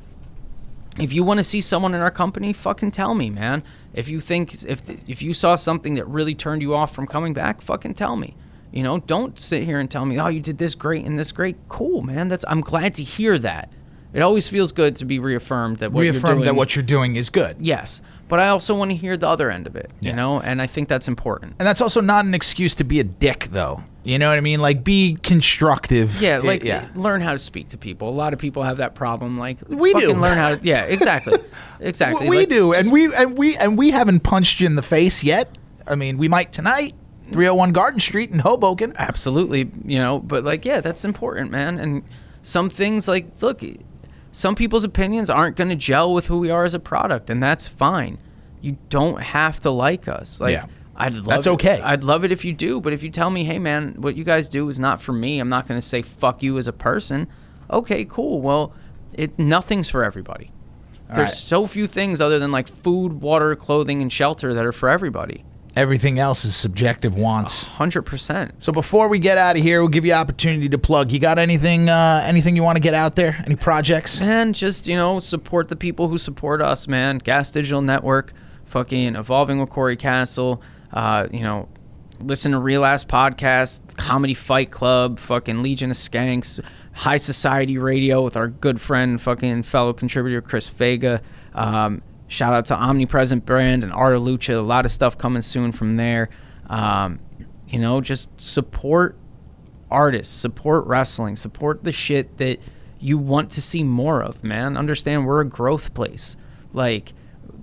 if 0.97 1.13
you 1.13 1.23
want 1.23 1.39
to 1.39 1.43
see 1.43 1.61
someone 1.61 1.93
in 1.93 2.01
our 2.01 2.11
company, 2.11 2.53
fucking 2.53 2.91
tell 2.91 3.13
me, 3.13 3.29
man. 3.29 3.63
If 3.93 4.07
you 4.09 4.21
think 4.21 4.63
if 4.63 4.81
if 5.07 5.21
you 5.21 5.33
saw 5.33 5.55
something 5.55 5.95
that 5.95 6.07
really 6.07 6.35
turned 6.35 6.61
you 6.61 6.73
off 6.73 6.93
from 6.93 7.05
coming 7.05 7.33
back, 7.33 7.61
fucking 7.61 7.95
tell 7.95 8.15
me. 8.15 8.35
You 8.71 8.83
know, 8.83 8.99
don't 8.99 9.39
sit 9.39 9.63
here 9.63 9.79
and 9.79 9.89
tell 9.89 10.05
me, 10.05 10.19
"Oh, 10.19 10.27
you 10.27 10.39
did 10.39 10.57
this 10.57 10.75
great 10.75 11.05
and 11.05 11.17
this 11.17 11.31
great." 11.31 11.57
Cool, 11.67 12.01
man. 12.01 12.27
That's 12.27 12.45
I'm 12.47 12.61
glad 12.61 12.95
to 12.95 13.03
hear 13.03 13.37
that. 13.39 13.71
It 14.13 14.21
always 14.21 14.47
feels 14.47 14.71
good 14.71 14.95
to 14.97 15.05
be 15.05 15.19
reaffirmed 15.19 15.77
that 15.77 15.91
what 15.91 16.05
you're 16.05 16.13
doing 16.13 16.41
that 16.41 16.55
what 16.55 16.75
you're 16.75 16.83
doing 16.83 17.17
is 17.17 17.29
good. 17.29 17.57
Yes, 17.59 18.01
but 18.27 18.39
I 18.39 18.47
also 18.49 18.73
want 18.75 18.91
to 18.91 18.95
hear 18.95 19.17
the 19.17 19.27
other 19.27 19.51
end 19.51 19.67
of 19.67 19.75
it, 19.75 19.91
you 19.99 20.13
know, 20.13 20.39
and 20.39 20.61
I 20.61 20.67
think 20.67 20.87
that's 20.87 21.07
important. 21.07 21.55
And 21.59 21.67
that's 21.67 21.81
also 21.81 22.01
not 22.01 22.25
an 22.25 22.33
excuse 22.33 22.73
to 22.75 22.83
be 22.83 22.99
a 22.99 23.03
dick, 23.03 23.49
though. 23.51 23.83
You 24.07 24.17
know 24.19 24.29
what 24.29 24.37
I 24.37 24.41
mean? 24.41 24.61
Like, 24.61 24.85
be 24.85 25.17
constructive. 25.21 26.21
Yeah, 26.21 26.37
like 26.39 26.63
yeah. 26.63 26.89
learn 26.95 27.19
how 27.19 27.33
to 27.33 27.39
speak 27.39 27.67
to 27.69 27.77
people. 27.77 28.07
A 28.07 28.11
lot 28.11 28.31
of 28.31 28.39
people 28.39 28.63
have 28.63 28.77
that 28.77 28.95
problem. 28.95 29.35
Like 29.35 29.57
We 29.67 29.93
do. 29.93 30.13
learn 30.13 30.37
how 30.37 30.55
to. 30.55 30.63
Yeah, 30.63 30.83
exactly, 30.83 31.37
exactly. 31.81 32.29
we 32.29 32.37
Like, 32.39 32.49
do, 32.49 32.73
and 32.73 32.89
we 32.89 33.13
and 33.13 33.37
we 33.37 33.57
and 33.57 33.77
we 33.77 33.91
haven't 33.91 34.21
punched 34.21 34.61
you 34.61 34.65
in 34.65 34.75
the 34.77 34.81
face 34.81 35.25
yet. 35.25 35.57
I 35.85 35.95
mean, 35.95 36.17
we 36.17 36.27
might 36.29 36.53
tonight. 36.53 36.93
301 37.33 37.73
Garden 37.73 37.99
Street 37.99 38.31
in 38.31 38.39
Hoboken. 38.39 38.93
absolutely 38.97 39.69
you 39.83 39.99
know 39.99 40.17
but 40.17 40.45
like 40.45 40.63
yeah 40.63 40.79
that's 40.79 41.03
important 41.03 41.51
man 41.51 41.77
and 41.77 42.01
some 42.41 42.69
things 42.69 43.05
like 43.09 43.25
look 43.41 43.61
some 44.31 44.55
people's 44.55 44.85
opinions 44.85 45.29
aren't 45.29 45.57
going 45.57 45.67
to 45.67 45.75
gel 45.75 46.13
with 46.13 46.27
who 46.27 46.39
we 46.39 46.49
are 46.49 46.63
as 46.63 46.73
a 46.73 46.79
product 46.79 47.29
and 47.29 47.43
that's 47.43 47.67
fine 47.67 48.17
you 48.61 48.77
don't 48.87 49.21
have 49.21 49.59
to 49.59 49.69
like 49.69 50.07
us 50.07 50.39
like 50.39 50.53
Yeah. 50.53 50.67
I'd 50.97 51.13
love 51.13 51.25
That's 51.25 51.45
it- 51.45 51.51
okay. 51.51 51.81
I'd 51.81 52.03
love 52.03 52.23
it 52.23 52.31
if 52.31 52.43
you 52.43 52.53
do, 52.53 52.81
but 52.81 52.91
if 52.91 53.03
you 53.03 53.09
tell 53.09 53.29
me, 53.29 53.43
"Hey 53.43 53.59
man, 53.59 53.95
what 53.97 54.15
you 54.15 54.23
guys 54.23 54.49
do 54.49 54.67
is 54.69 54.79
not 54.79 55.01
for 55.01 55.13
me." 55.13 55.39
I'm 55.39 55.49
not 55.49 55.67
going 55.67 55.79
to 55.79 55.87
say 55.87 56.01
fuck 56.01 56.41
you 56.41 56.57
as 56.57 56.67
a 56.67 56.73
person. 56.73 57.27
Okay, 57.71 58.03
cool. 58.05 58.41
Well, 58.41 58.73
it 59.13 59.37
nothing's 59.37 59.89
for 59.89 60.03
everybody. 60.03 60.51
There's 61.13 61.29
right. 61.29 61.33
so 61.33 61.67
few 61.67 61.87
things 61.87 62.19
other 62.19 62.37
than 62.39 62.51
like 62.51 62.67
food, 62.67 63.21
water, 63.21 63.55
clothing, 63.55 64.01
and 64.01 64.11
shelter 64.11 64.53
that 64.53 64.65
are 64.65 64.73
for 64.73 64.89
everybody. 64.89 65.45
Everything 65.75 66.17
else 66.17 66.43
is 66.43 66.55
subjective 66.55 67.15
wants. 67.15 67.63
Hundred 67.63 68.01
percent. 68.01 68.55
So 68.57 68.71
before 68.73 69.07
we 69.07 69.19
get 69.19 69.37
out 69.37 69.55
of 69.55 69.61
here, 69.61 69.79
we'll 69.79 69.89
give 69.89 70.05
you 70.05 70.13
opportunity 70.13 70.67
to 70.69 70.77
plug. 70.79 71.11
You 71.11 71.19
got 71.19 71.37
anything? 71.37 71.87
Uh, 71.87 72.23
anything 72.25 72.55
you 72.55 72.63
want 72.63 72.77
to 72.77 72.81
get 72.81 72.95
out 72.95 73.15
there? 73.15 73.41
Any 73.45 73.55
projects? 73.55 74.19
man, 74.19 74.53
just 74.53 74.87
you 74.87 74.95
know, 74.95 75.19
support 75.19 75.67
the 75.69 75.75
people 75.75 76.07
who 76.07 76.17
support 76.17 76.61
us, 76.61 76.87
man. 76.87 77.19
Gas 77.19 77.51
Digital 77.51 77.81
Network, 77.81 78.33
fucking 78.65 79.15
evolving 79.15 79.59
with 79.59 79.69
Corey 79.69 79.95
Castle. 79.95 80.61
Uh, 80.97 81.27
you 81.31 81.41
know, 81.41 81.69
listen 82.21 82.53
to 82.53 82.57
Real 82.57 82.83
Ass 82.83 83.03
Podcast, 83.03 83.97
Comedy 83.97 84.33
Fight 84.33 84.71
Club, 84.71 85.19
fucking 85.19 85.61
Legion 85.61 85.91
of 85.91 85.97
Skanks, 85.97 86.59
High 86.93 87.17
Society 87.17 87.77
Radio 87.77 88.23
with 88.23 88.35
our 88.35 88.47
good 88.47 88.81
friend, 88.81 89.21
fucking 89.21 89.61
fellow 89.61 89.93
contributor 89.93 90.41
Chris 90.41 90.67
Vega. 90.69 91.21
Um, 91.53 92.01
shout 92.27 92.51
out 92.51 92.65
to 92.65 92.75
Omnipresent 92.75 93.45
Brand 93.45 93.83
and 93.83 93.93
Art 93.93 94.15
of 94.15 94.23
Lucha. 94.23 94.57
A 94.57 94.61
lot 94.61 94.85
of 94.85 94.91
stuff 94.91 95.19
coming 95.19 95.43
soon 95.43 95.71
from 95.71 95.97
there. 95.97 96.29
Um, 96.65 97.19
you 97.67 97.77
know, 97.77 98.01
just 98.01 98.31
support 98.41 99.15
artists, 99.91 100.33
support 100.33 100.87
wrestling, 100.87 101.35
support 101.35 101.83
the 101.83 101.91
shit 101.91 102.39
that 102.39 102.57
you 102.99 103.19
want 103.19 103.51
to 103.51 103.61
see 103.61 103.83
more 103.83 104.23
of, 104.23 104.43
man. 104.43 104.75
Understand 104.75 105.27
we're 105.27 105.41
a 105.41 105.45
growth 105.45 105.93
place. 105.93 106.35
Like 106.73 107.13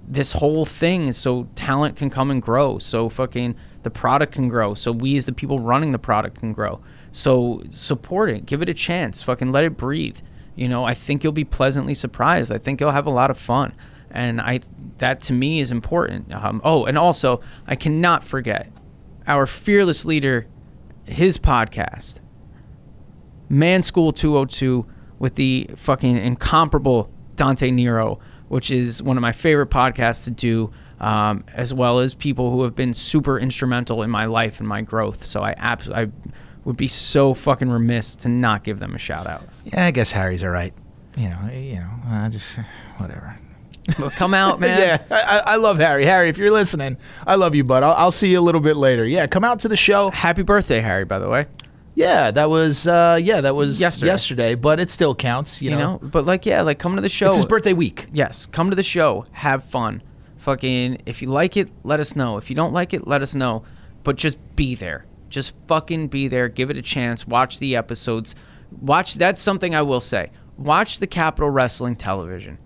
this 0.07 0.33
whole 0.33 0.65
thing 0.65 1.09
is 1.09 1.17
so 1.17 1.49
talent 1.55 1.97
can 1.97 2.11
come 2.11 2.31
and 2.31 2.43
grow, 2.43 2.79
so 2.79 3.09
fucking 3.09 3.55
the 3.83 3.91
product 3.91 4.33
can 4.33 4.49
grow, 4.49 4.75
so 4.75 4.93
we 4.93 5.17
as 5.17 5.25
the 5.25 5.33
people 5.33 5.61
running 5.61 5.93
the 5.93 5.99
product 5.99 6.39
can 6.39 6.53
grow. 6.53 6.81
So 7.13 7.63
support 7.71 8.31
it, 8.31 8.47
give 8.47 8.61
it 8.63 8.69
a 8.69 8.75
chance, 8.75 9.23
fucking 9.23 9.53
let 9.53 9.65
it 9.65 9.77
breathe. 9.77 10.19
You 10.55 10.69
know, 10.69 10.85
I 10.85 10.95
think 10.95 11.25
you'll 11.25 11.33
be 11.33 11.45
pleasantly 11.45 11.95
surprised. 11.95 12.53
I 12.53 12.59
think 12.59 12.81
you'll 12.81 12.93
have 12.93 13.07
a 13.07 13.11
lot 13.11 13.31
of 13.31 13.39
fun, 13.39 13.75
and 14.11 14.41
I 14.41 14.61
that 14.99 15.21
to 15.23 15.33
me 15.33 15.61
is 15.61 15.71
important. 15.71 16.33
Um, 16.33 16.61
oh, 16.65 16.85
and 16.85 16.99
also 16.99 17.41
I 17.67 17.77
cannot 17.77 18.25
forget 18.25 18.71
our 19.27 19.47
fearless 19.47 20.05
leader, 20.05 20.47
his 21.05 21.39
podcast, 21.39 22.21
Man 23.49 23.83
School 23.83 24.13
202, 24.13 24.87
with 25.19 25.37
the 25.37 25.71
fucking 25.77 26.17
incomparable 26.17 27.11
Dante 27.37 27.71
Nero, 27.71 28.21
which 28.55 28.71
is 28.71 29.03
one 29.03 29.17
of 29.17 29.21
my 29.21 29.33
favorite 29.33 29.69
podcasts 29.69 30.23
to 30.23 30.31
do. 30.31 30.71
Um, 31.01 31.43
as 31.53 31.75
well 31.75 31.99
as 31.99 32.15
people 32.15 32.53
who 32.53 32.63
have 32.63 32.77
been 32.77 32.95
super 32.95 33.37
instrumental 33.37 34.05
in 34.05 34.11
my 34.11 34.27
life 34.27 34.61
and 34.61 34.69
my 34.69 34.81
growth. 34.81 35.27
So 35.27 35.43
I 35.43 35.51
abs- 35.59 35.91
I 35.91 36.07
would 36.65 36.77
be 36.77 36.87
so 36.87 37.35
fucking 37.35 37.69
remiss 37.69 38.15
to 38.17 38.29
not 38.29 38.63
give 38.63 38.79
them 38.79 38.95
a 38.95 38.99
shout 38.99 39.27
out. 39.27 39.43
Yeah, 39.65 39.87
I 39.87 39.91
guess 39.91 40.13
Harry's 40.13 40.45
all 40.45 40.51
right. 40.51 40.73
You 41.17 41.31
know, 41.31 41.51
you 41.53 41.75
know, 41.75 41.91
uh, 42.07 42.29
just 42.31 42.59
whatever. 42.99 43.37
Come 44.17 44.35
out, 44.35 44.61
man. 44.65 44.79
yeah, 44.79 45.03
I, 45.11 45.55
I 45.55 45.57
love 45.57 45.79
Harry. 45.79 46.05
Harry, 46.05 46.29
if 46.29 46.39
you're 46.39 46.53
listening, 46.53 46.97
I 47.27 47.35
love 47.35 47.57
you, 47.57 47.65
bud. 47.65 47.83
I'll, 47.83 47.95
I'll 47.95 48.13
see 48.13 48.31
you 48.31 48.39
a 48.39 48.41
little 48.41 48.61
bit 48.61 48.77
later. 48.77 49.05
Yeah, 49.05 49.27
come 49.27 49.43
out 49.43 49.59
to 49.61 49.69
the 49.69 49.77
show. 49.77 50.11
Happy 50.11 50.43
birthday, 50.43 50.81
Harry, 50.81 51.05
by 51.05 51.19
the 51.19 51.29
way. 51.29 51.47
Yeah, 51.95 52.31
that 52.33 52.51
was 52.51 52.87
uh, 52.87 53.19
yeah, 53.23 53.41
that 53.41 53.55
was 53.55 53.81
Yesterday. 53.81 54.11
yesterday, 54.11 54.55
but 54.57 54.81
it 54.81 54.91
still 54.91 55.15
counts. 55.15 55.63
You, 55.63 55.71
You, 55.71 55.77
know? 55.77 56.01
But 56.03 56.27
like 56.27 56.45
yeah, 56.45 56.63
like 56.63 56.79
come 56.79 56.97
to 56.97 57.03
the 57.03 57.09
show. 57.09 57.27
it's 57.29 57.37
his 57.37 57.45
birthday 57.47 57.73
week. 57.73 58.07
Yes, 58.13 58.47
come 58.47 58.71
to 58.71 58.77
the 58.77 58.83
show, 58.83 59.27
have 59.33 59.65
fun. 59.65 60.03
Fucking 60.39 61.03
if 61.07 61.23
you 61.23 61.29
like 61.29 61.57
it, 61.57 61.71
let 61.85 62.01
us 62.01 62.17
know. 62.17 62.37
If 62.37 62.51
you 62.51 62.57
don't 62.57 62.73
like 62.73 62.93
it, 62.93 63.07
let 63.07 63.23
us 63.23 63.35
know. 63.35 63.65
But 64.03 64.17
just 64.17 64.37
be 64.57 64.75
there. 64.75 65.07
Just 65.31 65.55
fucking 65.69 66.09
be 66.09 66.29
there. 66.29 66.49
Give 66.49 66.69
it 66.71 66.77
a 66.77 66.83
chance. 66.83 67.27
Watch 67.27 67.59
the 67.59 67.77
episodes. 67.77 68.35
Watch 68.81 69.15
that's 69.15 69.41
something 69.41 69.75
I 69.75 69.83
will 69.83 70.01
say. 70.01 70.31
Watch 70.59 70.99
the 70.99 71.07
Capital 71.07 71.51
Wrestling 71.51 71.97
television. 71.97 72.59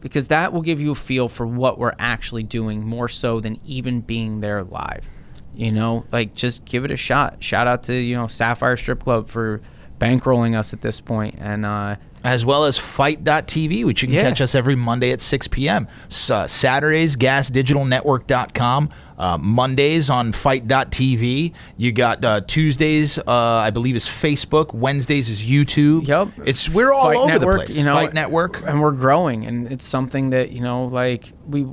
Because 0.00 0.28
that 0.28 0.52
will 0.52 0.60
give 0.62 0.80
you 0.80 0.92
a 0.92 0.94
feel 0.94 1.28
for 1.28 1.46
what 1.46 1.78
we're 1.78 1.94
actually 1.98 2.42
doing 2.42 2.86
more 2.86 3.08
so 3.08 3.40
than 3.40 3.58
even 3.64 4.02
being 4.02 4.40
there 4.40 4.62
live. 4.62 5.08
You 5.56 5.70
know, 5.72 6.04
like 6.12 6.34
just 6.34 6.64
give 6.64 6.84
it 6.84 6.90
a 6.90 6.96
shot. 6.96 7.42
Shout 7.42 7.66
out 7.66 7.84
to, 7.84 7.94
you 7.94 8.16
know, 8.16 8.26
Sapphire 8.26 8.76
Strip 8.76 9.00
Club 9.04 9.28
for 9.28 9.60
bankrolling 9.98 10.58
us 10.58 10.72
at 10.72 10.80
this 10.80 11.00
point 11.00 11.36
and 11.38 11.64
uh 11.64 11.94
as 12.24 12.42
well 12.44 12.64
as 12.64 12.78
fight.tv, 12.78 13.84
which 13.84 14.00
you 14.02 14.08
can 14.08 14.14
Yeah. 14.16 14.22
catch 14.22 14.40
us 14.40 14.54
every 14.54 14.74
Monday 14.74 15.12
at 15.12 15.20
6 15.20 15.46
p.m. 15.48 15.86
Uh, 16.30 16.46
Saturdays, 16.46 17.16
gasdigitalnetwork.com. 17.16 18.88
Uh, 19.18 19.36
Mondays 19.38 20.08
on 20.10 20.32
fight.tv. 20.32 21.52
You 21.76 21.92
got 21.92 22.24
uh, 22.24 22.40
Tuesdays, 22.40 23.18
uh, 23.18 23.22
I 23.28 23.68
believe, 23.70 23.94
is 23.94 24.06
Facebook. 24.06 24.72
Wednesdays 24.72 25.28
is 25.28 25.44
YouTube. 25.46 26.06
Yep. 26.08 26.28
It's 26.46 26.68
we're 26.70 26.92
all 26.94 27.04
Fight 27.04 27.16
over 27.18 27.28
Network, 27.28 27.60
the 27.60 27.66
place. 27.66 27.78
You 27.78 27.84
know, 27.84 27.92
Fight 27.94 28.14
Network. 28.14 28.62
and 28.66 28.80
we're 28.80 28.90
growing, 28.92 29.46
and 29.46 29.70
it's 29.70 29.84
something 29.86 30.30
that 30.30 30.50
you 30.50 30.60
know, 30.62 30.86
like 30.86 31.30
we 31.46 31.66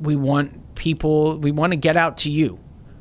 we 0.00 0.16
want 0.16 0.61
people, 0.74 1.38
we 1.38 1.50
want 1.50 1.72
to 1.72 1.76
get 1.76 1.96
out 1.96 2.18
to 2.18 2.30
you. 2.30 2.58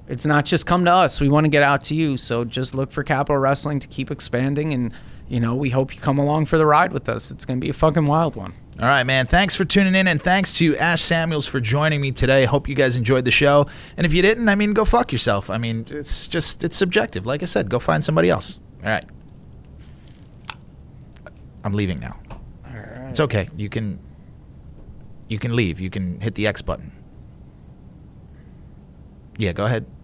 It's 0.07 0.25
not 0.25 0.45
just 0.45 0.65
come 0.65 0.83
to 0.85 0.91
us. 0.91 1.21
We 1.21 1.29
want 1.29 1.45
to 1.45 1.49
get 1.49 1.63
out 1.63 1.83
to 1.85 1.95
you. 1.95 2.17
So 2.17 2.43
just 2.43 2.75
look 2.75 2.91
for 2.91 3.03
Capital 3.03 3.37
Wrestling 3.37 3.79
to 3.79 3.87
keep 3.87 4.11
expanding, 4.11 4.73
and 4.73 4.93
you 5.27 5.39
know, 5.39 5.55
we 5.55 5.69
hope 5.69 5.95
you 5.95 6.01
come 6.01 6.19
along 6.19 6.47
for 6.47 6.57
the 6.57 6.65
ride 6.65 6.91
with 6.91 7.07
us. 7.07 7.31
It's 7.31 7.45
going 7.45 7.59
to 7.59 7.63
be 7.63 7.69
a 7.69 7.73
fucking 7.73 8.05
wild 8.05 8.35
one. 8.35 8.53
All 8.79 8.87
right, 8.87 9.03
man. 9.03 9.25
Thanks 9.25 9.55
for 9.55 9.63
tuning 9.63 9.95
in, 9.95 10.07
and 10.07 10.21
thanks 10.21 10.53
to 10.55 10.75
Ash 10.77 11.01
Samuels 11.01 11.47
for 11.47 11.61
joining 11.61 12.01
me 12.01 12.11
today. 12.11 12.45
Hope 12.45 12.67
you 12.67 12.75
guys 12.75 12.97
enjoyed 12.97 13.25
the 13.25 13.31
show. 13.31 13.67
And 13.95 14.05
if 14.05 14.13
you 14.13 14.21
didn't, 14.21 14.49
I 14.49 14.55
mean, 14.55 14.73
go 14.73 14.85
fuck 14.85 15.11
yourself. 15.11 15.49
I 15.49 15.57
mean, 15.57 15.85
it's 15.89 16.27
just 16.27 16.63
it's 16.63 16.75
subjective. 16.75 17.25
Like 17.25 17.41
I 17.43 17.45
said, 17.45 17.69
go 17.69 17.79
find 17.79 18.03
somebody 18.03 18.29
else. 18.29 18.59
All 18.83 18.89
right. 18.89 19.05
I'm 21.63 21.73
leaving 21.73 21.99
now. 21.99 22.17
All 22.31 22.73
right. 22.73 23.09
It's 23.09 23.19
okay. 23.19 23.47
You 23.55 23.69
can 23.69 23.99
you 25.29 25.39
can 25.39 25.55
leave. 25.55 25.79
You 25.79 25.89
can 25.89 26.19
hit 26.19 26.35
the 26.35 26.47
X 26.47 26.61
button. 26.61 26.91
Yeah, 29.41 29.53
go 29.53 29.65
ahead. 29.65 30.00